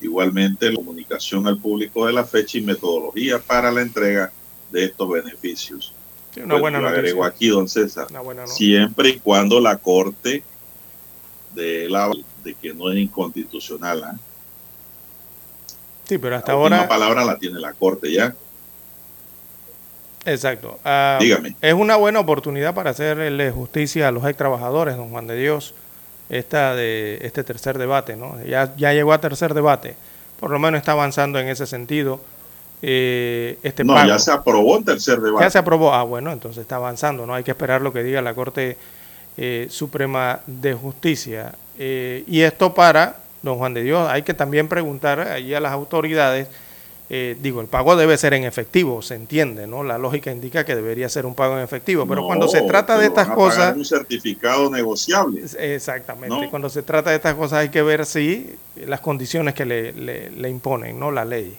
Igualmente, 0.00 0.70
la 0.70 0.76
comunicación 0.76 1.46
al 1.46 1.58
público 1.58 2.06
de 2.06 2.12
la 2.12 2.24
fecha 2.24 2.58
y 2.58 2.62
metodología 2.62 3.38
para 3.38 3.70
la 3.70 3.82
entrega 3.82 4.32
de 4.70 4.84
estos 4.84 5.08
beneficios. 5.10 5.92
Sí, 6.32 6.40
una 6.40 6.54
Pues, 6.54 6.60
buena 6.62 6.80
lo 6.80 6.88
agrego 6.88 7.24
aquí, 7.24 7.48
don 7.48 7.68
César. 7.68 8.06
Una 8.10 8.20
buena. 8.20 8.46
Siempre 8.46 9.10
y 9.10 9.18
cuando 9.18 9.60
la 9.60 9.76
Corte 9.76 10.42
de, 11.54 11.88
la, 11.88 12.10
de 12.44 12.54
que 12.54 12.72
no 12.74 12.90
es 12.90 12.98
inconstitucional. 12.98 14.04
¿ah? 14.04 14.16
Sí, 16.04 16.18
pero 16.18 16.36
hasta 16.36 16.52
La 16.52 16.58
ahora. 16.58 16.88
palabra 16.88 17.24
la 17.24 17.38
tiene 17.38 17.58
la 17.60 17.72
Corte 17.72 18.12
ya. 18.12 18.34
Exacto. 20.24 20.78
Ah, 20.84 21.18
Dígame. 21.20 21.56
Es 21.60 21.74
una 21.74 21.96
buena 21.96 22.20
oportunidad 22.20 22.74
para 22.74 22.90
hacerle 22.90 23.50
justicia 23.50 24.08
a 24.08 24.10
los 24.10 24.24
ex 24.26 24.36
trabajadores, 24.36 24.96
don 24.96 25.10
Juan 25.10 25.26
de 25.26 25.36
Dios, 25.36 25.74
esta 26.28 26.74
de 26.74 27.18
este 27.22 27.44
tercer 27.44 27.78
debate, 27.78 28.16
¿no? 28.16 28.36
Ya, 28.44 28.74
ya 28.76 28.92
llegó 28.92 29.12
a 29.12 29.20
tercer 29.20 29.54
debate, 29.54 29.96
por 30.40 30.50
lo 30.50 30.58
menos 30.58 30.78
está 30.78 30.92
avanzando 30.92 31.38
en 31.38 31.48
ese 31.48 31.66
sentido. 31.66 32.20
eh, 32.82 33.58
este 33.62 33.84
no, 33.84 33.94
pago. 33.94 34.08
ya 34.08 34.18
se 34.18 34.30
aprobó 34.30 34.76
en 34.76 34.84
tercer 34.84 35.20
debate. 35.20 35.44
Ya 35.46 35.50
se 35.50 35.58
aprobó. 35.58 35.92
Ah, 35.94 36.02
bueno, 36.02 36.30
entonces 36.32 36.60
está 36.62 36.76
avanzando, 36.76 37.24
¿no? 37.26 37.34
Hay 37.34 37.42
que 37.44 37.52
esperar 37.52 37.80
lo 37.80 37.92
que 37.92 38.02
diga 38.02 38.20
la 38.20 38.34
Corte 38.34 38.76
eh, 39.38 39.68
Suprema 39.70 40.40
de 40.46 40.74
Justicia. 40.74 41.54
Eh, 41.78 42.24
y 42.26 42.40
esto 42.42 42.74
para, 42.74 43.20
don 43.42 43.56
Juan 43.56 43.72
de 43.72 43.82
Dios, 43.84 44.06
hay 44.10 44.22
que 44.22 44.34
también 44.34 44.68
preguntar 44.68 45.20
allí 45.20 45.54
a 45.54 45.60
las 45.60 45.72
autoridades, 45.72 46.48
eh, 47.10 47.36
digo, 47.40 47.62
el 47.62 47.68
pago 47.68 47.96
debe 47.96 48.18
ser 48.18 48.34
en 48.34 48.44
efectivo, 48.44 49.00
se 49.00 49.14
entiende, 49.14 49.66
¿no? 49.66 49.82
La 49.82 49.96
lógica 49.96 50.30
indica 50.30 50.64
que 50.66 50.74
debería 50.74 51.08
ser 51.08 51.24
un 51.24 51.34
pago 51.34 51.56
en 51.56 51.64
efectivo, 51.64 52.06
pero 52.06 52.20
No, 52.20 52.26
cuando 52.26 52.48
se 52.48 52.60
trata 52.62 52.98
de 52.98 53.06
estas 53.06 53.28
cosas... 53.28 53.74
Un 53.74 53.84
certificado 53.86 54.68
negociable. 54.70 55.42
Exactamente. 55.58 56.28
¿no? 56.44 56.50
Cuando 56.50 56.68
se 56.68 56.82
trata 56.82 57.08
de 57.10 57.16
estas 57.16 57.34
cosas 57.34 57.60
hay 57.60 57.70
que 57.70 57.80
ver 57.80 58.04
si 58.04 58.54
las 58.76 59.00
condiciones 59.00 59.54
que 59.54 59.64
le, 59.64 59.92
le- 59.94 60.30
le 60.32 60.50
imponen, 60.50 60.98
¿no? 60.98 61.10
La 61.10 61.24
ley. 61.24 61.56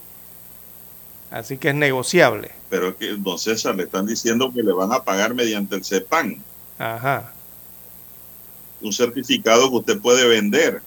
Así 1.32 1.58
que 1.58 1.70
es 1.70 1.76
negociable. 1.76 2.52
Pero 2.70 2.96
que 2.98 3.16
don 3.18 3.40
César 3.40 3.76
le 3.76 3.84
están 3.84 4.06
diciendo 4.06 4.52
que 4.54 4.62
le 4.64 4.74
van 4.74 4.92
a 4.92 5.04
pagar 5.04 5.34
mediante 5.34 5.76
el 5.76 5.84
CEPAN. 5.84 6.44
Ajá. 6.78 7.34
Un 8.82 8.94
certificado 8.94 9.70
que 9.70 9.76
usted 9.78 10.00
puede 10.00 10.28
vender 10.28 10.82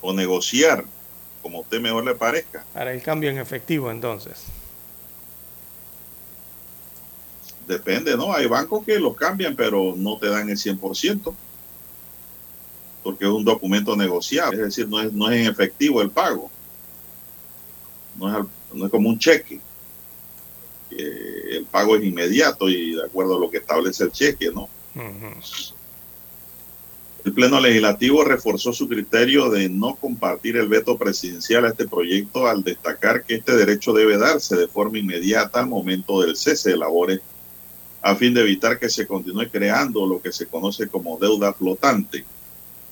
o 0.00 0.12
negociar 0.12 0.84
como 1.42 1.58
a 1.58 1.60
usted 1.62 1.80
mejor 1.80 2.04
le 2.04 2.14
parezca. 2.14 2.64
Para 2.72 2.92
el 2.92 3.02
cambio 3.02 3.30
en 3.30 3.38
efectivo, 3.38 3.90
entonces. 3.90 4.44
Depende, 7.66 8.16
¿no? 8.16 8.32
Hay 8.32 8.46
bancos 8.46 8.84
que 8.84 8.98
lo 8.98 9.14
cambian, 9.14 9.54
pero 9.54 9.94
no 9.96 10.18
te 10.18 10.28
dan 10.28 10.48
el 10.50 10.56
100%, 10.56 11.34
porque 13.04 13.24
es 13.24 13.30
un 13.30 13.44
documento 13.44 13.94
negociable, 13.96 14.56
es 14.58 14.64
decir, 14.64 14.88
no 14.88 15.00
es, 15.00 15.12
no 15.12 15.30
es 15.30 15.40
en 15.40 15.46
efectivo 15.50 16.02
el 16.02 16.10
pago, 16.10 16.50
no 18.18 18.28
es, 18.28 18.34
al- 18.34 18.48
no 18.74 18.86
es 18.86 18.90
como 18.90 19.08
un 19.08 19.18
cheque. 19.18 19.60
que 20.90 21.56
el 21.58 21.66
pago 21.66 21.94
es 21.94 22.02
inmediato 22.04 22.68
y 22.68 22.96
de 22.96 23.04
acuerdo 23.04 23.36
a 23.36 23.40
lo 23.40 23.48
que 23.50 23.58
establece 23.58 24.02
el 24.04 24.10
cheque, 24.12 24.50
¿no? 24.52 24.68
El 27.22 27.34
Pleno 27.34 27.60
Legislativo 27.60 28.24
reforzó 28.24 28.72
su 28.72 28.88
criterio 28.88 29.50
de 29.50 29.68
no 29.68 29.94
compartir 29.94 30.56
el 30.56 30.68
veto 30.68 30.96
presidencial 30.96 31.66
a 31.66 31.68
este 31.68 31.86
proyecto 31.86 32.46
al 32.46 32.64
destacar 32.64 33.24
que 33.24 33.34
este 33.34 33.54
derecho 33.56 33.92
debe 33.92 34.16
darse 34.16 34.56
de 34.56 34.68
forma 34.68 34.98
inmediata 34.98 35.60
al 35.60 35.66
momento 35.66 36.22
del 36.22 36.34
cese 36.34 36.70
de 36.70 36.78
labores 36.78 37.20
a 38.00 38.14
fin 38.14 38.32
de 38.32 38.40
evitar 38.40 38.78
que 38.78 38.88
se 38.88 39.06
continúe 39.06 39.50
creando 39.50 40.06
lo 40.06 40.22
que 40.22 40.32
se 40.32 40.46
conoce 40.46 40.88
como 40.88 41.18
deuda 41.18 41.52
flotante, 41.52 42.24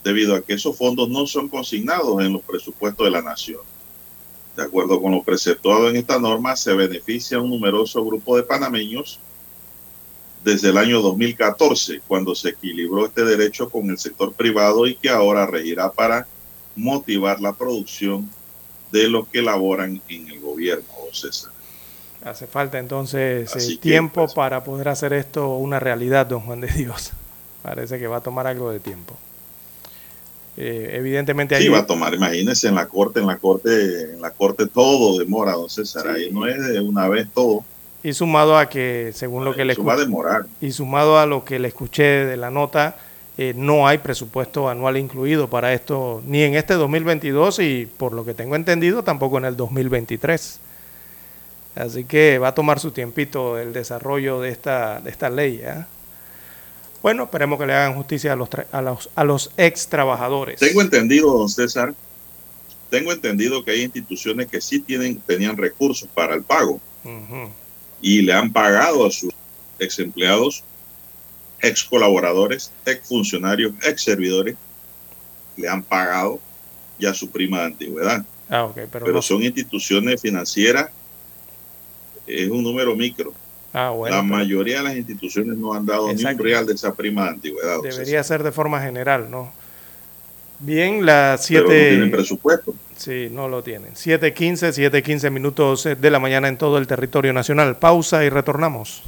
debido 0.03 0.35
a 0.35 0.41
que 0.41 0.53
esos 0.53 0.77
fondos 0.77 1.09
no 1.09 1.25
son 1.25 1.49
consignados 1.49 2.23
en 2.23 2.33
los 2.33 2.43
presupuestos 2.43 3.05
de 3.05 3.11
la 3.11 3.23
nación. 3.23 3.61
De 4.55 4.61
acuerdo 4.61 5.01
con 5.01 5.11
lo 5.11 5.23
preceptuado 5.23 5.89
en 5.89 5.95
esta 5.95 6.19
norma, 6.19 6.55
se 6.55 6.73
beneficia 6.73 7.39
un 7.39 7.49
numeroso 7.49 8.05
grupo 8.05 8.37
de 8.37 8.43
panameños 8.43 9.19
desde 10.43 10.69
el 10.69 10.77
año 10.77 11.01
2014, 11.01 12.01
cuando 12.07 12.33
se 12.35 12.49
equilibró 12.49 13.05
este 13.05 13.23
derecho 13.23 13.69
con 13.69 13.89
el 13.89 13.97
sector 13.97 14.33
privado 14.33 14.87
y 14.87 14.95
que 14.95 15.09
ahora 15.09 15.45
regirá 15.45 15.91
para 15.91 16.27
motivar 16.75 17.41
la 17.41 17.53
producción 17.53 18.29
de 18.91 19.07
los 19.07 19.27
que 19.27 19.41
laboran 19.41 20.01
en 20.07 20.27
el 20.29 20.39
gobierno, 20.39 20.85
César. 21.11 21.51
Hace 22.23 22.47
falta 22.47 22.79
entonces 22.79 23.55
eh, 23.55 23.77
tiempo 23.77 24.25
pues, 24.25 24.33
para 24.33 24.63
poder 24.63 24.89
hacer 24.89 25.13
esto 25.13 25.55
una 25.55 25.79
realidad, 25.79 26.25
don 26.25 26.41
Juan 26.41 26.61
de 26.61 26.67
Dios. 26.67 27.11
Parece 27.61 27.99
que 27.99 28.07
va 28.07 28.17
a 28.17 28.21
tomar 28.21 28.47
algo 28.47 28.71
de 28.71 28.79
tiempo. 28.79 29.15
Eh, 30.57 30.91
evidentemente 30.93 31.55
ahí... 31.55 31.63
Sí, 31.63 31.69
va 31.69 31.79
a 31.79 31.85
tomar, 31.85 32.13
imagínense, 32.13 32.67
en 32.67 32.75
la 32.75 32.87
corte, 32.87 33.21
en 33.21 33.27
la 33.27 33.37
corte, 33.37 34.13
en 34.13 34.21
la 34.21 34.31
corte 34.31 34.67
todo 34.67 35.17
demora, 35.17 35.53
don 35.53 35.69
César, 35.69 36.07
ahí 36.09 36.29
no 36.31 36.45
es 36.47 36.57
de 36.67 36.79
una 36.81 37.07
vez 37.07 37.29
todo. 37.33 37.63
Y 38.03 38.13
sumado 38.13 38.57
a 38.57 38.69
que, 38.69 39.11
según 39.13 39.43
lo 39.43 39.53
que 39.53 39.65
le 39.65 39.75
demorar. 39.75 40.45
Y 40.61 40.71
sumado 40.71 41.19
a 41.19 41.25
lo 41.25 41.43
que 41.43 41.59
le 41.59 41.67
escuché 41.67 42.03
de 42.03 42.37
la 42.37 42.49
nota, 42.49 42.95
eh, 43.37 43.53
no 43.55 43.87
hay 43.87 43.97
presupuesto 43.97 44.69
anual 44.69 44.97
incluido 44.97 45.49
para 45.49 45.73
esto, 45.73 46.21
ni 46.25 46.43
en 46.43 46.55
este 46.55 46.73
2022 46.75 47.59
y 47.59 47.85
por 47.85 48.13
lo 48.13 48.25
que 48.25 48.33
tengo 48.33 48.55
entendido 48.55 49.03
tampoco 49.03 49.37
en 49.37 49.45
el 49.45 49.55
2023. 49.57 50.59
Así 51.75 52.03
que 52.03 52.39
va 52.39 52.49
a 52.49 52.53
tomar 52.53 52.79
su 52.79 52.91
tiempito 52.91 53.57
el 53.57 53.73
desarrollo 53.73 54.41
de 54.41 54.49
esta, 54.49 54.99
de 55.01 55.09
esta 55.09 55.29
ley. 55.29 55.61
¿eh? 55.63 55.85
Bueno, 57.01 57.23
esperemos 57.23 57.59
que 57.59 57.65
le 57.65 57.73
hagan 57.73 57.95
justicia 57.95 58.33
a 58.33 58.35
los, 58.35 58.49
a 58.71 58.81
los, 58.81 59.09
a 59.15 59.23
los 59.23 59.51
ex 59.55 59.87
trabajadores. 59.87 60.59
Tengo 60.59 60.81
entendido, 60.81 61.37
don 61.37 61.47
César, 61.47 61.93
tengo 62.89 63.11
entendido 63.11 63.63
que 63.63 63.71
hay 63.71 63.83
instituciones 63.83 64.47
que 64.47 64.59
sí 64.59 64.79
tienen, 64.79 65.19
tenían 65.19 65.55
recursos 65.55 66.09
para 66.13 66.35
el 66.35 66.43
pago 66.43 66.81
y 68.01 68.21
le 68.21 68.33
han 68.33 68.51
pagado 68.51 69.05
a 69.05 69.11
sus 69.11 69.33
ex 69.79 69.99
empleados, 69.99 70.63
ex 71.61 71.83
colaboradores, 71.83 72.71
ex 72.85 73.07
funcionarios, 73.07 73.73
ex 73.83 74.03
servidores, 74.03 74.55
le 75.57 75.67
han 75.67 75.83
pagado 75.83 76.39
ya 76.97 77.13
su 77.13 77.29
prima 77.29 77.59
de 77.59 77.65
antigüedad. 77.65 78.25
Ah, 78.49 78.65
okay, 78.65 78.85
pero, 78.91 79.05
pero 79.05 79.21
son 79.21 79.43
instituciones 79.43 80.21
financieras, 80.21 80.89
es 82.25 82.49
un 82.49 82.63
número 82.63 82.95
micro 82.95 83.33
Ah, 83.73 83.93
la 84.09 84.23
mayoría 84.23 84.77
de 84.77 84.83
las 84.83 84.95
instituciones 84.95 85.55
no 85.55 85.73
han 85.73 85.85
dado 85.85 86.11
ni 86.11 86.23
un 86.23 86.37
real 86.39 86.65
de 86.65 86.73
esa 86.73 86.93
prima 86.93 87.25
de 87.25 87.29
antigüedad. 87.29 87.81
Debería 87.83 88.23
ser 88.23 88.41
de 88.41 88.51
forma 88.51 88.81
general, 88.81 89.29
¿no? 89.29 89.51
Bien, 90.59 91.05
las 91.05 91.45
7... 91.45 91.65
Siete... 91.67 91.83
no 91.83 91.89
tienen 91.89 92.11
presupuesto. 92.11 92.73
Sí, 92.99 93.29
no 93.31 93.47
lo 93.47 93.63
tienen. 93.63 93.93
7.15, 93.93 94.91
7.15 94.91 95.31
minutos 95.31 95.85
de 95.85 96.11
la 96.11 96.19
mañana 96.19 96.49
en 96.49 96.57
todo 96.57 96.77
el 96.77 96.85
territorio 96.85 97.31
nacional. 97.31 97.77
Pausa 97.77 98.25
y 98.25 98.29
retornamos. 98.29 99.03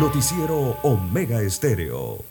Noticiero 0.00 0.78
Omega 0.82 1.42
Estéreo. 1.42 2.24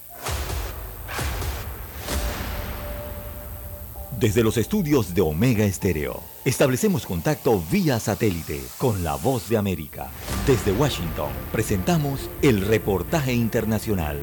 Desde 4.19 4.41
los 4.41 4.57
estudios 4.57 5.13
de 5.13 5.21
Omega 5.21 5.63
Estéreo, 5.63 6.23
establecemos 6.43 7.05
contacto 7.05 7.61
vía 7.69 7.99
satélite 7.99 8.59
con 8.79 9.03
la 9.03 9.13
voz 9.13 9.47
de 9.47 9.57
América. 9.57 10.07
Desde 10.47 10.71
Washington, 10.71 11.29
presentamos 11.51 12.31
el 12.41 12.61
reportaje 12.61 13.33
internacional. 13.33 14.17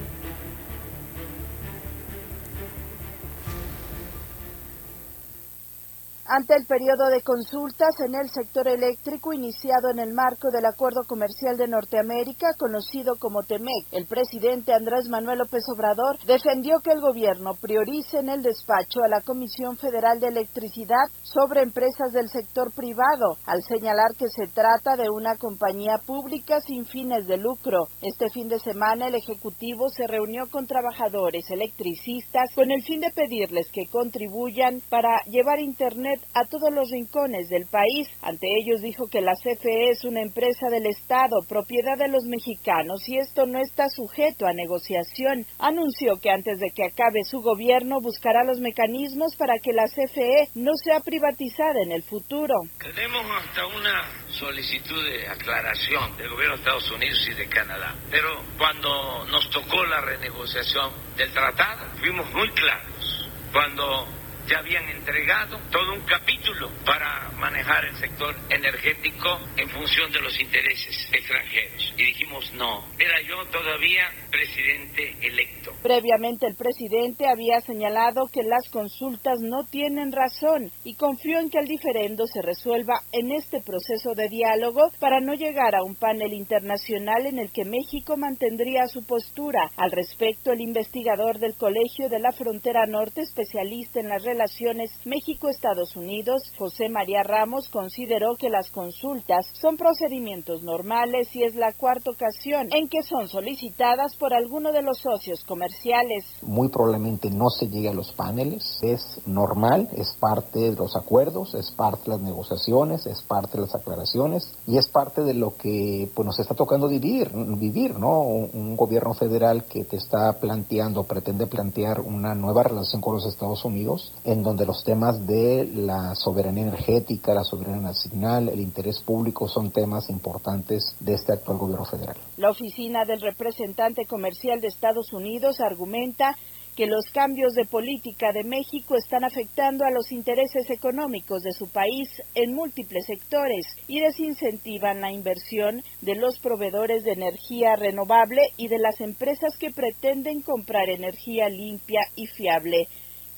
Ante 6.27 6.57
el 6.57 6.65
periodo 6.65 7.11
de 7.11 7.21
consultas 7.21 8.01
en 8.01 8.15
el 8.15 8.31
sector 8.31 8.67
eléctrico 8.67 9.35
iniciado 9.35 9.91
en 9.91 9.99
el 9.99 10.15
marco 10.15 10.49
del 10.51 10.65
Acuerdo 10.65 11.03
Comercial 11.07 11.59
de 11.59 11.69
Norteamérica, 11.69 12.55
conocido 12.59 13.17
como 13.19 13.43
TEMEC, 13.43 13.93
el 13.93 14.07
presidente 14.07 14.73
Andrés 14.73 15.07
Manuel 15.11 15.41
López 15.41 15.65
Obrador 15.69 16.17
defendió 16.27 16.81
que 16.83 16.93
el 16.93 17.03
gobierno 17.03 17.53
priorice 17.61 18.21
en 18.21 18.31
el 18.31 18.43
despacho 18.43 19.01
a 19.05 19.09
la 19.09 19.21
Comisión 19.21 19.77
Federal 19.77 20.19
de 20.19 20.29
Electricidad 20.29 21.13
sobre 21.23 21.61
empresas 21.61 22.11
del 22.13 22.31
sector 22.31 22.73
privado, 22.75 23.37
al 23.45 23.63
señalar 23.63 24.17
que 24.17 24.29
se 24.29 24.51
trata 24.51 24.97
de 24.97 25.11
una 25.11 25.37
compañía 25.37 25.99
pública 26.07 26.63
sin 26.63 26.87
fines 26.87 27.27
de 27.27 27.37
lucro. 27.37 27.89
Este 28.01 28.31
fin 28.31 28.49
de 28.49 28.61
semana 28.61 29.09
el 29.09 29.15
Ejecutivo 29.15 29.91
se 29.91 30.07
reunió 30.07 30.45
con 30.51 30.67
trabajadores 30.67 31.45
electricistas 31.51 32.49
con 32.55 32.71
el 32.71 32.83
fin 32.83 33.01
de 33.01 33.11
pedirles 33.11 33.71
que 33.71 33.85
contribuyan 33.93 34.81
para 34.89 35.21
llevar 35.27 35.61
Internet 35.61 36.14
a 36.35 36.45
todos 36.47 36.73
los 36.73 36.91
rincones 36.91 37.49
del 37.49 37.66
país. 37.66 38.09
Ante 38.23 38.47
ellos 38.61 38.81
dijo 38.81 39.07
que 39.09 39.20
la 39.20 39.35
CFE 39.35 39.91
es 39.91 40.05
una 40.05 40.23
empresa 40.23 40.69
del 40.70 40.86
Estado, 40.86 41.36
propiedad 41.49 41.97
de 41.99 42.09
los 42.09 42.24
mexicanos, 42.24 43.09
y 43.09 43.19
esto 43.19 43.47
no 43.47 43.59
está 43.61 43.89
sujeto 43.89 44.47
a 44.47 44.53
negociación. 44.53 45.47
Anunció 45.59 46.16
que 46.20 46.31
antes 46.31 46.59
de 46.59 46.70
que 46.74 46.85
acabe 46.85 47.24
su 47.24 47.41
gobierno 47.41 48.01
buscará 48.01 48.45
los 48.45 48.61
mecanismos 48.61 49.36
para 49.36 49.59
que 49.62 49.73
la 49.73 49.85
CFE 49.85 50.51
no 50.55 50.73
sea 50.82 51.01
privatizada 51.01 51.82
en 51.82 51.93
el 51.93 52.03
futuro. 52.03 52.55
Tenemos 52.78 53.24
hasta 53.31 53.66
una 53.66 54.28
solicitud 54.31 55.05
de 55.05 55.28
aclaración 55.28 56.16
del 56.16 56.31
gobierno 56.31 56.57
de 56.57 56.62
Estados 56.62 56.91
Unidos 56.91 57.28
y 57.31 57.35
de 57.35 57.49
Canadá, 57.49 57.95
pero 58.11 58.28
cuando 58.59 59.24
nos 59.27 59.49
tocó 59.51 59.85
la 59.86 60.01
renegociación 60.01 60.91
del 61.16 61.32
tratado, 61.32 61.86
fuimos 61.99 62.32
muy 62.32 62.49
claros. 62.51 63.28
Cuando 63.53 64.07
ya 64.49 64.59
habían 64.59 64.89
entregado 64.89 65.59
todo 65.71 65.95
un 65.95 66.03
capítulo 66.03 66.71
para 66.85 67.31
manejar 67.39 67.85
el 67.87 67.97
sector 67.97 68.35
energético 68.51 69.41
en 69.57 69.69
función 69.71 70.11
de 70.12 70.21
los 70.21 70.39
intereses 70.39 71.09
extranjeros. 71.12 71.95
Y 71.97 72.05
dijimos 72.05 72.53
no, 72.55 72.85
era 72.99 73.21
yo 73.23 73.45
todavía 73.47 74.11
presidente 74.31 75.16
electo. 75.23 75.73
Previamente 75.83 76.47
el 76.47 76.57
presidente 76.57 77.27
había 77.27 77.61
señalado 77.61 78.27
que 78.33 78.43
las 78.43 78.69
consultas 78.71 79.39
no 79.41 79.65
tienen 79.65 80.12
razón 80.12 80.71
y 80.85 80.97
confió 80.97 81.39
en 81.39 81.51
que 81.51 81.59
el 81.59 81.66
diferendo 81.66 82.27
se 82.27 82.43
resuelva 82.43 83.01
en 83.12 83.33
este 83.33 83.61
proceso 83.61 84.15
de 84.15 84.29
diálogo 84.29 84.91
para 85.01 85.21
no 85.21 85.35
llegar 85.35 85.75
a 85.75 85.83
un 85.83 85.95
panel 85.95 86.33
internacional 86.33 87.27
en 87.27 87.39
el 87.39 87.51
que 87.53 87.65
México 87.65 88.16
mantendría 88.16 88.87
su 88.89 89.07
postura. 89.07 89.71
Al 89.77 89.91
respecto, 89.91 90.53
el 90.53 90.61
investigador 90.61 91.39
del 91.39 91.55
Colegio 91.57 92.09
de 92.09 92.19
la 92.19 92.33
Frontera 92.33 92.87
Norte, 92.87 93.23
especialista 93.23 94.01
en 94.01 94.09
las 94.09 94.25
Relaciones 94.35 94.90
México-Estados 95.05 95.94
Unidos, 95.94 96.43
José 96.59 96.89
María 96.89 97.23
Ramos, 97.23 97.69
consideró 97.69 98.35
que 98.35 98.51
las 98.51 98.69
consultas 98.69 99.47
son 99.52 99.77
procedimientos 99.77 100.65
normales 100.65 101.28
y 101.36 101.44
es 101.44 101.55
la 101.55 101.73
cuarta 101.73 102.11
ocasión 102.11 102.66
en 102.73 102.89
que 102.89 103.05
son 103.05 103.28
solicitadas 103.28 104.16
por 104.16 104.35
alguno 104.35 104.73
de 104.73 104.82
los 104.82 104.98
socios 104.98 105.44
comerciales. 105.44 106.24
Muy 106.43 106.69
probablemente 106.69 107.31
no 107.31 107.48
se 107.48 107.69
llegue 107.69 107.90
a 107.90 107.94
los 107.94 108.11
paneles, 108.11 108.81
es 108.82 109.20
normal, 109.24 109.89
es 109.97 110.16
parte 110.19 110.59
de 110.59 110.74
los 110.74 110.97
acuerdos, 110.97 111.55
es 111.55 111.70
parte 111.70 112.11
de 112.11 112.16
las 112.16 112.20
negociaciones, 112.20 113.06
es 113.06 113.23
parte 113.23 113.56
de 113.56 113.66
las 113.66 113.74
aclaraciones 113.77 114.52
y 114.66 114.78
es 114.78 114.89
parte 114.89 115.23
de 115.23 115.35
lo 115.35 115.56
que 115.56 116.11
pues, 116.12 116.27
nos 116.27 116.40
está 116.40 116.56
tocando 116.56 116.89
vivir, 116.89 117.31
vivir, 117.32 117.97
¿no? 117.97 118.23
Un, 118.23 118.74
gobierno 118.74 119.15
federal 119.15 119.66
que 119.66 119.85
te 119.85 119.97
está 119.97 120.40
planteando, 120.40 121.05
pretende 121.05 121.47
plantear 121.47 122.01
una 122.01 122.35
nueva 122.35 122.65
relación 122.65 123.01
con 123.01 123.15
los 123.15 123.24
Estados 123.24 123.65
Unidos 123.65 124.12
en 124.25 124.43
donde 124.43 124.65
los 124.65 124.83
temas 124.85 125.27
de 125.27 125.67
la 125.67 126.15
soberanía 126.15 126.65
energética, 126.65 127.35
la 127.35 127.45
soberanía 127.45 127.83
nacional, 127.83 128.49
el 128.49 128.61
interés 128.61 129.01
público 129.01 129.49
son 129.49 129.71
temas 129.71 130.09
importantes 130.09 130.97
de 131.01 131.15
este 131.15 131.35
actual 131.35 131.59
gobierno 131.59 131.85
federal. 131.85 132.17
La 132.37 132.51
oficina 132.51 133.05
del 133.05 133.21
representante 133.21 134.07
comercial 134.07 134.61
de 134.61 134.69
Estados 134.69 135.13
Unidos 135.13 135.61
argumenta 135.61 136.37
que 136.77 136.87
los 136.87 137.05
cambios 137.13 137.55
de 137.55 137.67
política 137.67 138.33
de 138.33 138.43
México 138.43 138.97
están 138.97 139.25
afectando 139.25 139.85
a 139.85 139.91
los 139.91 140.11
intereses 140.11 140.69
económicos 140.71 141.43
de 141.43 141.53
su 141.53 141.71
país 141.71 142.09
en 142.35 142.55
múltiples 142.55 143.07
sectores 143.07 143.67
y 143.87 144.01
desincentivan 144.01 145.01
la 145.01 145.13
inversión 145.13 145.83
de 146.01 146.17
los 146.17 146.39
proveedores 146.41 147.05
de 147.05 147.13
energía 147.13 147.77
renovable 147.77 148.43
y 148.57 148.69
de 148.69 148.79
las 148.79 149.01
empresas 149.01 149.57
que 149.59 149.71
pretenden 149.71 150.43
comprar 150.43 150.89
energía 150.89 151.49
limpia 151.49 152.01
y 152.17 152.27
fiable. 152.27 152.89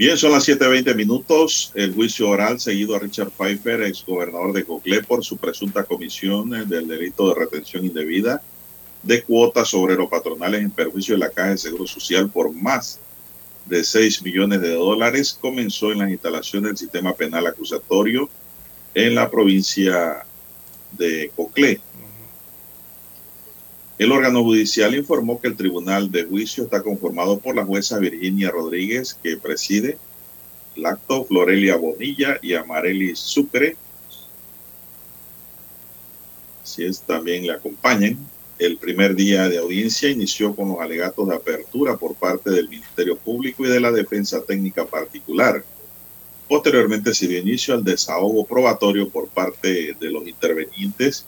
Bien, 0.00 0.16
son 0.16 0.32
las 0.32 0.48
7.20 0.48 0.94
minutos. 0.94 1.72
El 1.74 1.92
juicio 1.92 2.30
oral 2.30 2.58
seguido 2.58 2.96
a 2.96 2.98
Richard 2.98 3.32
Pfeiffer, 3.32 3.82
exgobernador 3.82 4.54
de 4.54 4.64
Coclé, 4.64 5.02
por 5.02 5.22
su 5.22 5.36
presunta 5.36 5.84
comisión 5.84 6.48
del 6.48 6.88
delito 6.88 7.28
de 7.28 7.34
retención 7.34 7.84
indebida 7.84 8.40
de 9.02 9.22
cuotas 9.22 9.74
obrero-patronales 9.74 10.62
en 10.62 10.70
perjuicio 10.70 11.16
de 11.16 11.18
la 11.18 11.28
Caja 11.28 11.50
de 11.50 11.58
Seguro 11.58 11.86
Social 11.86 12.30
por 12.30 12.50
más 12.50 12.98
de 13.66 13.84
6 13.84 14.22
millones 14.22 14.62
de 14.62 14.72
dólares, 14.72 15.36
comenzó 15.38 15.92
en 15.92 15.98
las 15.98 16.10
instalaciones 16.10 16.70
del 16.70 16.78
sistema 16.78 17.12
penal 17.12 17.46
acusatorio 17.46 18.30
en 18.94 19.14
la 19.14 19.30
provincia 19.30 20.24
de 20.92 21.30
Coclé. 21.36 21.78
El 24.00 24.12
órgano 24.12 24.42
judicial 24.42 24.94
informó 24.94 25.38
que 25.38 25.48
el 25.48 25.56
tribunal 25.58 26.10
de 26.10 26.24
juicio 26.24 26.64
está 26.64 26.82
conformado 26.82 27.38
por 27.38 27.54
la 27.54 27.66
jueza 27.66 27.98
Virginia 27.98 28.50
Rodríguez, 28.50 29.12
que 29.22 29.36
preside 29.36 29.98
el 30.74 30.86
acto, 30.86 31.26
Florelia 31.26 31.76
Bonilla 31.76 32.38
y 32.40 32.54
Amareli 32.54 33.14
Sucre. 33.14 33.76
Así 36.62 36.82
es, 36.82 37.02
también 37.02 37.46
le 37.46 37.52
acompañan. 37.52 38.16
El 38.58 38.78
primer 38.78 39.14
día 39.14 39.50
de 39.50 39.58
audiencia 39.58 40.08
inició 40.08 40.56
con 40.56 40.70
los 40.70 40.80
alegatos 40.80 41.28
de 41.28 41.36
apertura 41.36 41.98
por 41.98 42.14
parte 42.14 42.48
del 42.48 42.70
Ministerio 42.70 43.18
Público 43.18 43.66
y 43.66 43.68
de 43.68 43.80
la 43.80 43.92
Defensa 43.92 44.40
Técnica 44.40 44.86
Particular. 44.86 45.62
Posteriormente 46.48 47.12
se 47.12 47.28
dio 47.28 47.38
inicio 47.38 47.74
al 47.74 47.84
desahogo 47.84 48.46
probatorio 48.46 49.10
por 49.10 49.28
parte 49.28 49.94
de 50.00 50.10
los 50.10 50.26
intervenientes 50.26 51.26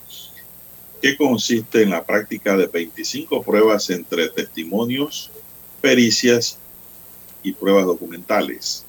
que 1.02 1.16
consiste 1.16 1.82
en 1.82 1.90
la 1.90 2.04
práctica 2.04 2.56
de 2.56 2.68
25 2.68 3.42
pruebas 3.42 3.90
entre 3.90 4.28
testimonios, 4.28 5.32
pericias 5.80 6.58
y 7.42 7.52
pruebas 7.52 7.86
documentales. 7.86 8.84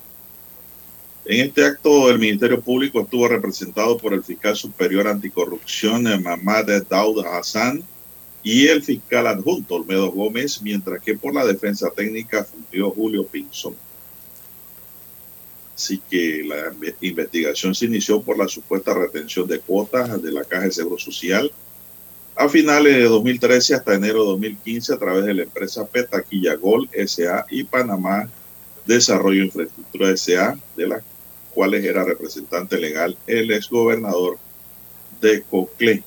En 1.26 1.48
este 1.48 1.66
acto, 1.66 2.12
el 2.12 2.20
Ministerio 2.20 2.62
Público 2.62 3.02
estuvo 3.02 3.28
representado 3.28 3.98
por 3.98 4.14
el 4.14 4.24
fiscal 4.24 4.56
superior 4.56 5.08
anticorrupción 5.08 6.04
Mamad 6.22 6.66
Daud 6.88 7.26
Hassan 7.26 7.84
y 8.44 8.68
el 8.68 8.84
fiscal 8.84 9.26
adjunto 9.26 9.76
Olmedo 9.76 10.12
Gómez, 10.12 10.62
mientras 10.62 11.02
que 11.02 11.18
por 11.18 11.34
la 11.34 11.46
defensa 11.46 11.90
técnica 11.90 12.44
fungió 12.44 12.92
Julio 12.92 13.26
Pinzón. 13.26 13.76
Así 15.74 16.00
que 16.08 16.44
la 16.44 16.72
investigación 17.02 17.74
se 17.74 17.86
inició 17.86 18.22
por 18.22 18.38
la 18.38 18.48
supuesta 18.48 18.94
retención 18.94 19.48
de 19.48 19.60
cuotas 19.60 20.22
de 20.22 20.32
la 20.32 20.44
Caja 20.44 20.66
de 20.66 20.72
Seguro 20.72 21.00
Social 21.00 21.52
a 22.36 22.50
finales 22.50 22.96
de 22.96 23.04
2013 23.04 23.76
hasta 23.76 23.94
enero 23.94 24.22
de 24.22 24.30
2015 24.32 24.94
a 24.94 24.98
través 24.98 25.26
de 25.26 25.34
la 25.34 25.44
empresa 25.44 25.86
Petaquilla 25.86 26.56
Gol 26.56 26.90
SA 27.06 27.46
y 27.50 27.64
Panamá 27.64 28.30
Desarrollo 28.86 29.44
Infraestructura 29.44 30.16
SA, 30.18 30.58
de 30.76 30.88
las 30.88 31.04
cuales 31.54 31.86
era 31.86 32.04
representante 32.04 32.78
legal 32.78 33.18
el 33.28 33.52
exgobernador 33.52 34.38
de 35.22 35.44
Coclé. 35.44 36.04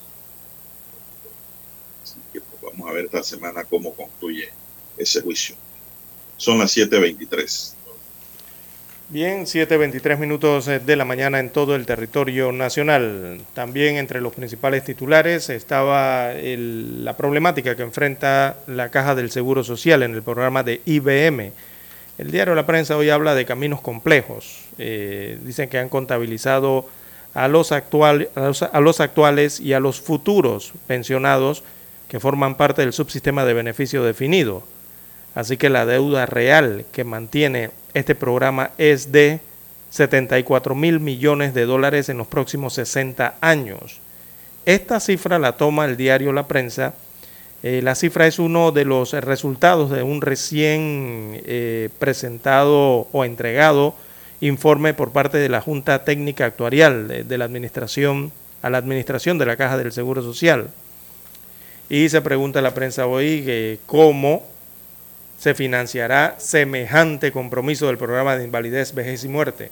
Así 2.03 2.19
que 2.33 2.41
pues, 2.41 2.61
vamos 2.61 2.89
a 2.89 2.93
ver 2.93 3.07
esta 3.07 3.23
semana 3.23 3.65
cómo 3.65 3.95
concluye 3.95 4.49
ese 4.99 5.23
juicio. 5.23 5.55
Son 6.37 6.59
las 6.59 6.77
7.23. 6.77 7.76
Bien, 9.09 9.47
7.23 9.47 10.19
minutos 10.19 10.67
eh, 10.67 10.81
de 10.81 10.97
la 10.97 11.05
mañana 11.05 11.39
en 11.39 11.51
todo 11.51 11.77
el 11.77 11.87
territorio 11.87 12.51
nacional. 12.51 13.41
También 13.55 13.99
entre 13.99 14.21
los 14.21 14.35
principales 14.35 14.83
titulares 14.83 15.49
estaba 15.49 16.33
la 16.35 17.17
problemática 17.17 17.77
que 17.77 17.85
enfrenta 17.85 18.57
la 18.67 18.89
Caja 18.89 19.15
del 19.15 19.31
Seguro 19.31 19.63
Social 19.63 20.03
en 20.03 20.13
el 20.13 20.25
programa 20.25 20.65
de 20.65 20.81
IBM. 20.85 21.53
El 22.19 22.33
diario 22.33 22.57
La 22.57 22.67
Prensa 22.67 22.97
hoy 22.97 23.11
habla 23.11 23.37
de 23.37 23.45
caminos 23.45 23.81
complejos. 23.81 24.63
Eh, 24.77 25.39
dicen 25.45 25.69
que 25.69 25.79
han 25.79 25.89
contabilizado 25.89 26.89
a 27.33 27.47
los, 27.47 27.71
actual, 27.71 28.29
a 28.35 28.81
los 28.81 29.01
actuales 29.01 29.61
y 29.61 29.73
a 29.73 29.79
los 29.79 30.01
futuros 30.01 30.73
pensionados 30.89 31.63
que 32.09 32.19
forman 32.19 32.57
parte 32.57 32.83
del 32.83 32.93
subsistema 32.93 33.45
de 33.45 33.55
beneficio 33.55 34.03
definido. 34.03 34.65
Así 35.37 35.59
que 35.59 35.71
la 35.71 35.87
deuda 35.87 36.27
real 36.27 36.87
que 36.91 37.05
mantiene 37.05 37.71
este 37.97 38.15
programa 38.15 38.73
es 38.77 39.11
de 39.11 39.41
74 39.89 40.75
mil 40.75 41.01
millones 41.01 41.55
de 41.55 41.65
dólares 41.65 42.11
en 42.11 42.19
los 42.19 42.27
próximos 42.27 42.75
60 42.75 43.37
años. 43.41 44.01
Esta 44.67 45.01
cifra 45.01 45.39
la 45.39 45.57
toma 45.57 45.87
el 45.87 45.97
diario 45.97 46.35
La 46.35 46.47
Prensa. 46.47 46.93
Eh, 47.63 47.81
la 47.83 47.95
cifra 47.95 48.27
es 48.27 48.39
uno 48.39 48.71
de 48.71 48.85
los 48.85 49.13
resultados 49.13 49.91
de 49.91 50.03
un 50.03 50.21
recién 50.21 51.41
eh, 51.47 51.89
presentado 51.99 53.09
o 53.13 53.25
entregado 53.25 53.95
informe 54.43 54.93
por 54.93 55.13
parte 55.13 55.39
de 55.39 55.49
la 55.49 55.63
Junta 55.63 56.05
Técnica 56.05 56.45
Actuarial 56.45 57.09
de, 57.27 57.39
la 57.39 57.47
Administración 57.47 58.31
a 58.61 58.69
la 58.69 58.77
Administración 58.77 59.39
de 59.39 59.47
la 59.47 59.57
Caja 59.57 59.79
del 59.79 59.93
Seguro 59.93 60.21
Social. 60.21 60.69
Y 61.89 62.11
se 62.11 62.21
pregunta 62.21 62.61
la 62.61 62.75
prensa 62.75 63.07
hoy 63.07 63.43
eh, 63.47 63.79
cómo 63.87 64.43
se 65.47 65.55
financiará 65.55 66.35
semejante 66.39 67.31
compromiso 67.31 67.87
del 67.87 67.99
programa 67.99 68.37
de 68.37 68.43
invalidez, 68.43 68.93
vejez 68.93 69.23
y 69.23 69.29
muerte. 69.29 69.71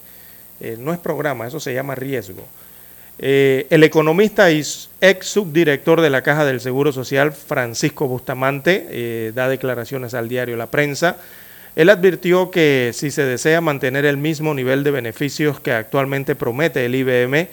Eh, 0.61 0.77
no 0.79 0.93
es 0.93 1.01
programa, 1.01 1.49
eso 1.49 1.59
se 1.59 1.75
llama 1.75 1.97
riesgo. 1.97 2.47
Eh, 3.19 3.67
el 3.71 3.83
economista 3.83 4.53
y 4.53 4.63
ex 5.01 5.27
subdirector 5.27 6.01
de 6.01 6.11
la 6.11 6.23
Caja 6.23 6.45
del 6.45 6.61
Seguro 6.61 6.93
Social, 6.93 7.33
Francisco 7.33 8.07
Bustamante, 8.07 8.87
eh, 8.89 9.33
da 9.35 9.49
declaraciones 9.49 10.15
al 10.15 10.29
diario 10.29 10.57
La 10.57 10.69
Prensa. 10.69 11.17
Él 11.75 11.91
advirtió 11.91 12.53
que 12.53 12.93
si 12.95 13.11
se 13.11 13.25
desea 13.25 13.61
mantener 13.61 14.05
el 14.05 14.17
mismo 14.17 14.55
nivel 14.55 14.85
de 14.85 14.93
beneficios 14.93 15.59
que 15.59 15.73
actualmente 15.73 16.37
promete 16.37 16.85
el 16.85 16.95
IBM, 16.95 17.49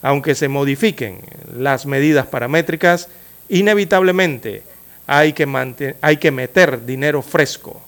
aunque 0.00 0.34
se 0.34 0.48
modifiquen 0.48 1.18
las 1.54 1.84
medidas 1.84 2.26
paramétricas, 2.26 3.10
inevitablemente 3.50 4.62
hay 5.06 5.32
que, 5.32 5.94
hay 6.00 6.16
que 6.16 6.30
meter 6.30 6.84
dinero 6.84 7.22
fresco 7.22 7.80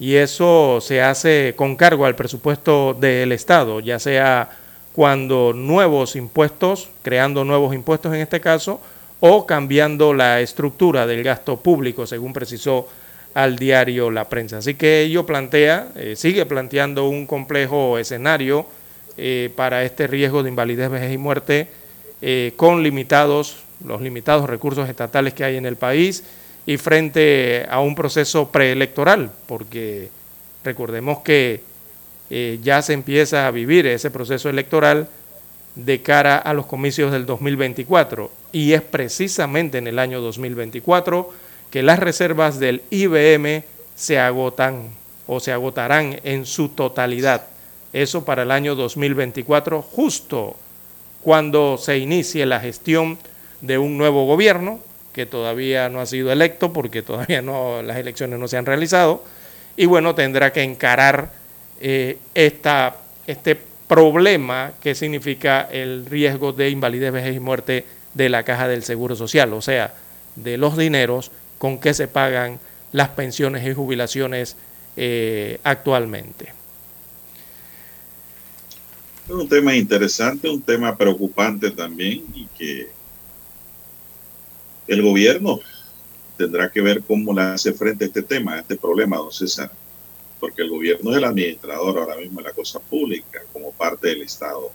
y 0.00 0.14
eso 0.16 0.80
se 0.80 1.02
hace 1.02 1.52
con 1.54 1.76
cargo 1.76 2.06
al 2.06 2.16
presupuesto 2.16 2.94
del 2.94 3.32
Estado, 3.32 3.80
ya 3.80 3.98
sea 3.98 4.48
cuando 4.94 5.52
nuevos 5.54 6.16
impuestos, 6.16 6.88
creando 7.02 7.44
nuevos 7.44 7.74
impuestos 7.74 8.14
en 8.14 8.20
este 8.20 8.40
caso, 8.40 8.80
o 9.20 9.44
cambiando 9.44 10.14
la 10.14 10.40
estructura 10.40 11.06
del 11.06 11.22
gasto 11.22 11.58
público, 11.58 12.06
según 12.06 12.32
precisó 12.32 12.88
al 13.34 13.56
diario 13.56 14.10
La 14.10 14.28
Prensa. 14.28 14.58
Así 14.58 14.74
que 14.74 15.02
ello 15.02 15.26
plantea, 15.26 15.88
eh, 15.94 16.14
sigue 16.16 16.46
planteando 16.46 17.06
un 17.06 17.26
complejo 17.26 17.98
escenario 17.98 18.66
eh, 19.18 19.50
para 19.54 19.84
este 19.84 20.06
riesgo 20.06 20.42
de 20.42 20.48
invalidez, 20.48 20.90
vejez 20.90 21.12
y 21.12 21.18
muerte 21.18 21.68
eh, 22.22 22.54
con 22.56 22.82
limitados, 22.82 23.58
los 23.84 24.00
limitados 24.00 24.48
recursos 24.48 24.88
estatales 24.88 25.34
que 25.34 25.44
hay 25.44 25.56
en 25.56 25.66
el 25.66 25.76
país 25.76 26.24
y 26.66 26.76
frente 26.76 27.66
a 27.68 27.80
un 27.80 27.94
proceso 27.94 28.50
preelectoral, 28.50 29.30
porque 29.46 30.08
recordemos 30.64 31.20
que 31.20 31.62
ya 32.62 32.80
se 32.82 32.92
empieza 32.92 33.46
a 33.46 33.50
vivir 33.50 33.86
ese 33.86 34.10
proceso 34.10 34.48
electoral 34.48 35.08
de 35.74 36.02
cara 36.02 36.36
a 36.38 36.52
los 36.54 36.66
comicios 36.66 37.12
del 37.12 37.26
2024 37.26 38.30
y 38.52 38.72
es 38.72 38.82
precisamente 38.82 39.78
en 39.78 39.86
el 39.86 39.98
año 39.98 40.20
2024 40.20 41.30
que 41.70 41.82
las 41.82 41.98
reservas 41.98 42.58
del 42.58 42.82
IBM 42.90 43.64
se 43.94 44.18
agotan 44.18 44.90
o 45.26 45.40
se 45.40 45.52
agotarán 45.52 46.20
en 46.24 46.46
su 46.46 46.68
totalidad. 46.70 47.46
Eso 47.92 48.24
para 48.24 48.42
el 48.42 48.50
año 48.50 48.74
2024, 48.74 49.82
justo 49.82 50.56
cuando 51.22 51.78
se 51.78 51.98
inicie 51.98 52.46
la 52.46 52.60
gestión 52.60 53.18
de 53.60 53.78
un 53.78 53.98
nuevo 53.98 54.26
gobierno, 54.26 54.80
que 55.12 55.26
todavía 55.26 55.88
no 55.88 56.00
ha 56.00 56.06
sido 56.06 56.30
electo 56.32 56.72
porque 56.72 57.02
todavía 57.02 57.42
no, 57.42 57.82
las 57.82 57.96
elecciones 57.96 58.38
no 58.38 58.48
se 58.48 58.56
han 58.56 58.66
realizado, 58.66 59.24
y 59.76 59.86
bueno, 59.86 60.14
tendrá 60.14 60.52
que 60.52 60.62
encarar 60.62 61.32
eh, 61.80 62.18
esta, 62.34 62.96
este 63.26 63.58
problema 63.88 64.72
que 64.80 64.94
significa 64.94 65.62
el 65.62 66.06
riesgo 66.06 66.52
de 66.52 66.70
invalidez, 66.70 67.12
vejez 67.12 67.36
y 67.36 67.40
muerte 67.40 67.84
de 68.14 68.28
la 68.28 68.42
caja 68.42 68.68
del 68.68 68.82
Seguro 68.82 69.16
Social, 69.16 69.52
o 69.52 69.62
sea, 69.62 69.94
de 70.36 70.58
los 70.58 70.76
dineros 70.76 71.30
con 71.58 71.78
que 71.78 71.94
se 71.94 72.08
pagan 72.08 72.60
las 72.92 73.08
pensiones 73.10 73.66
y 73.66 73.74
jubilaciones 73.74 74.56
eh, 74.96 75.58
actualmente. 75.64 76.52
Es 79.28 79.34
un 79.34 79.48
tema 79.48 79.76
interesante, 79.76 80.48
un 80.48 80.62
tema 80.62 80.96
preocupante 80.96 81.70
también 81.70 82.24
y 82.34 82.46
que 82.58 82.88
el 84.90 85.02
gobierno 85.02 85.60
tendrá 86.36 86.68
que 86.70 86.80
ver 86.80 87.02
cómo 87.02 87.32
le 87.32 87.42
hace 87.42 87.72
frente 87.72 88.04
a 88.04 88.08
este 88.08 88.22
tema, 88.22 88.54
a 88.54 88.60
este 88.60 88.76
problema, 88.76 89.18
don 89.18 89.30
César, 89.30 89.70
porque 90.40 90.62
el 90.62 90.70
gobierno 90.70 91.12
es 91.12 91.18
el 91.18 91.24
administrador 91.24 91.98
ahora 91.98 92.16
mismo 92.16 92.40
de 92.40 92.48
la 92.48 92.52
cosa 92.52 92.80
pública 92.80 93.40
como 93.52 93.70
parte 93.70 94.08
del 94.08 94.22
Estado. 94.22 94.72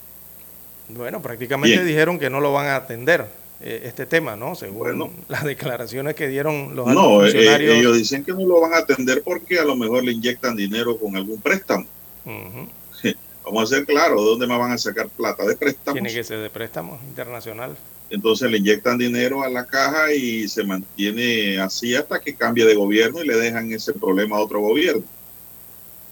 Bueno, 0.88 1.22
prácticamente 1.22 1.84
dijeron 1.84 2.18
que 2.18 2.30
no 2.30 2.40
lo 2.40 2.54
van 2.54 2.68
a 2.68 2.78
atender 2.78 3.26
eh, 3.60 3.82
este 3.84 4.06
tema, 4.06 4.38
¿no? 4.38 4.56
Según 4.56 5.12
las 5.28 5.44
declaraciones 5.44 6.16
que 6.16 6.30
dieron 6.30 6.76
los 6.76 6.88
no, 6.88 7.26
eh, 7.26 7.32
funcionarios. 7.32 7.76
ellos 7.76 7.98
dicen 7.98 8.24
que 8.24 8.32
no 8.32 8.46
lo 8.46 8.62
van 8.62 8.74
a 8.74 8.78
atender 8.78 9.22
porque 9.22 9.60
a 9.60 9.66
lo 9.66 9.76
mejor 9.76 10.04
le 10.04 10.14
inyectan 10.14 10.56
dinero 10.56 10.98
con 10.98 11.18
algún 11.18 11.42
préstamo. 11.42 11.86
Vamos 13.44 13.72
a 13.72 13.76
ser 13.76 13.86
claros, 13.86 14.22
¿de 14.22 14.30
dónde 14.30 14.48
más 14.48 14.60
van 14.60 14.72
a 14.72 14.78
sacar 14.78 15.08
plata? 15.10 15.46
De 15.46 15.56
préstamos. 15.58 15.94
Tiene 15.94 16.14
que 16.14 16.24
ser 16.24 16.40
de 16.40 16.50
préstamos 16.50 17.00
internacional. 17.04 17.76
Entonces 18.10 18.49
le 18.52 18.57
inyectan 18.57 18.98
dinero 18.98 19.44
a 19.44 19.49
la 19.49 19.65
caja 19.65 20.14
y 20.14 20.48
se 20.48 20.64
mantiene 20.64 21.60
así 21.60 21.95
hasta 21.95 22.19
que 22.19 22.36
cambie 22.36 22.65
de 22.65 22.76
gobierno 22.76 23.23
y 23.23 23.27
le 23.27 23.36
dejan 23.36 23.72
ese 23.72 23.94
problema 23.94 24.38
a 24.38 24.41
otro 24.41 24.61
gobierno. 24.61 25.03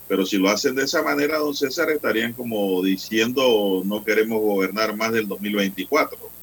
Pero 0.07 0.25
si 0.25 0.37
lo 0.37 0.49
hacen 0.49 0.75
de 0.75 0.83
esa 0.83 1.01
manera, 1.01 1.37
don 1.37 1.55
César, 1.55 1.89
estarían 1.91 2.33
como 2.33 2.83
diciendo 2.83 3.83
no 3.85 4.03
queremos 4.03 4.41
gobernar 4.41 4.95
más 4.95 5.11
del 5.11 5.27
2024 5.27 6.33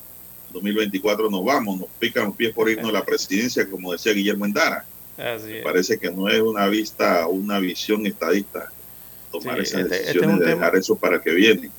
2024 0.52 1.30
nos 1.30 1.44
vamos, 1.44 1.80
nos 1.80 1.88
pican 1.98 2.24
los 2.24 2.36
pies 2.36 2.52
por 2.52 2.68
irnos 2.68 2.90
a 2.90 2.92
la 2.92 3.04
presidencia, 3.04 3.68
como 3.68 3.92
decía 3.92 4.12
Guillermo 4.12 4.46
Endara. 4.46 4.84
Parece 5.62 5.98
que 5.98 6.10
no 6.10 6.28
es 6.28 6.40
una 6.40 6.66
vista, 6.66 7.26
una 7.26 7.58
visión 7.58 8.06
estadista 8.06 8.72
tomar 9.30 9.60
esa 9.60 9.80
esas 9.80 9.92
este, 9.92 9.96
este 9.96 10.06
decisiones 10.06 10.38
de 10.40 10.46
dejar 10.46 10.76
eso 10.76 10.96
para 10.96 11.20
que 11.20 11.30
viene. 11.32 11.70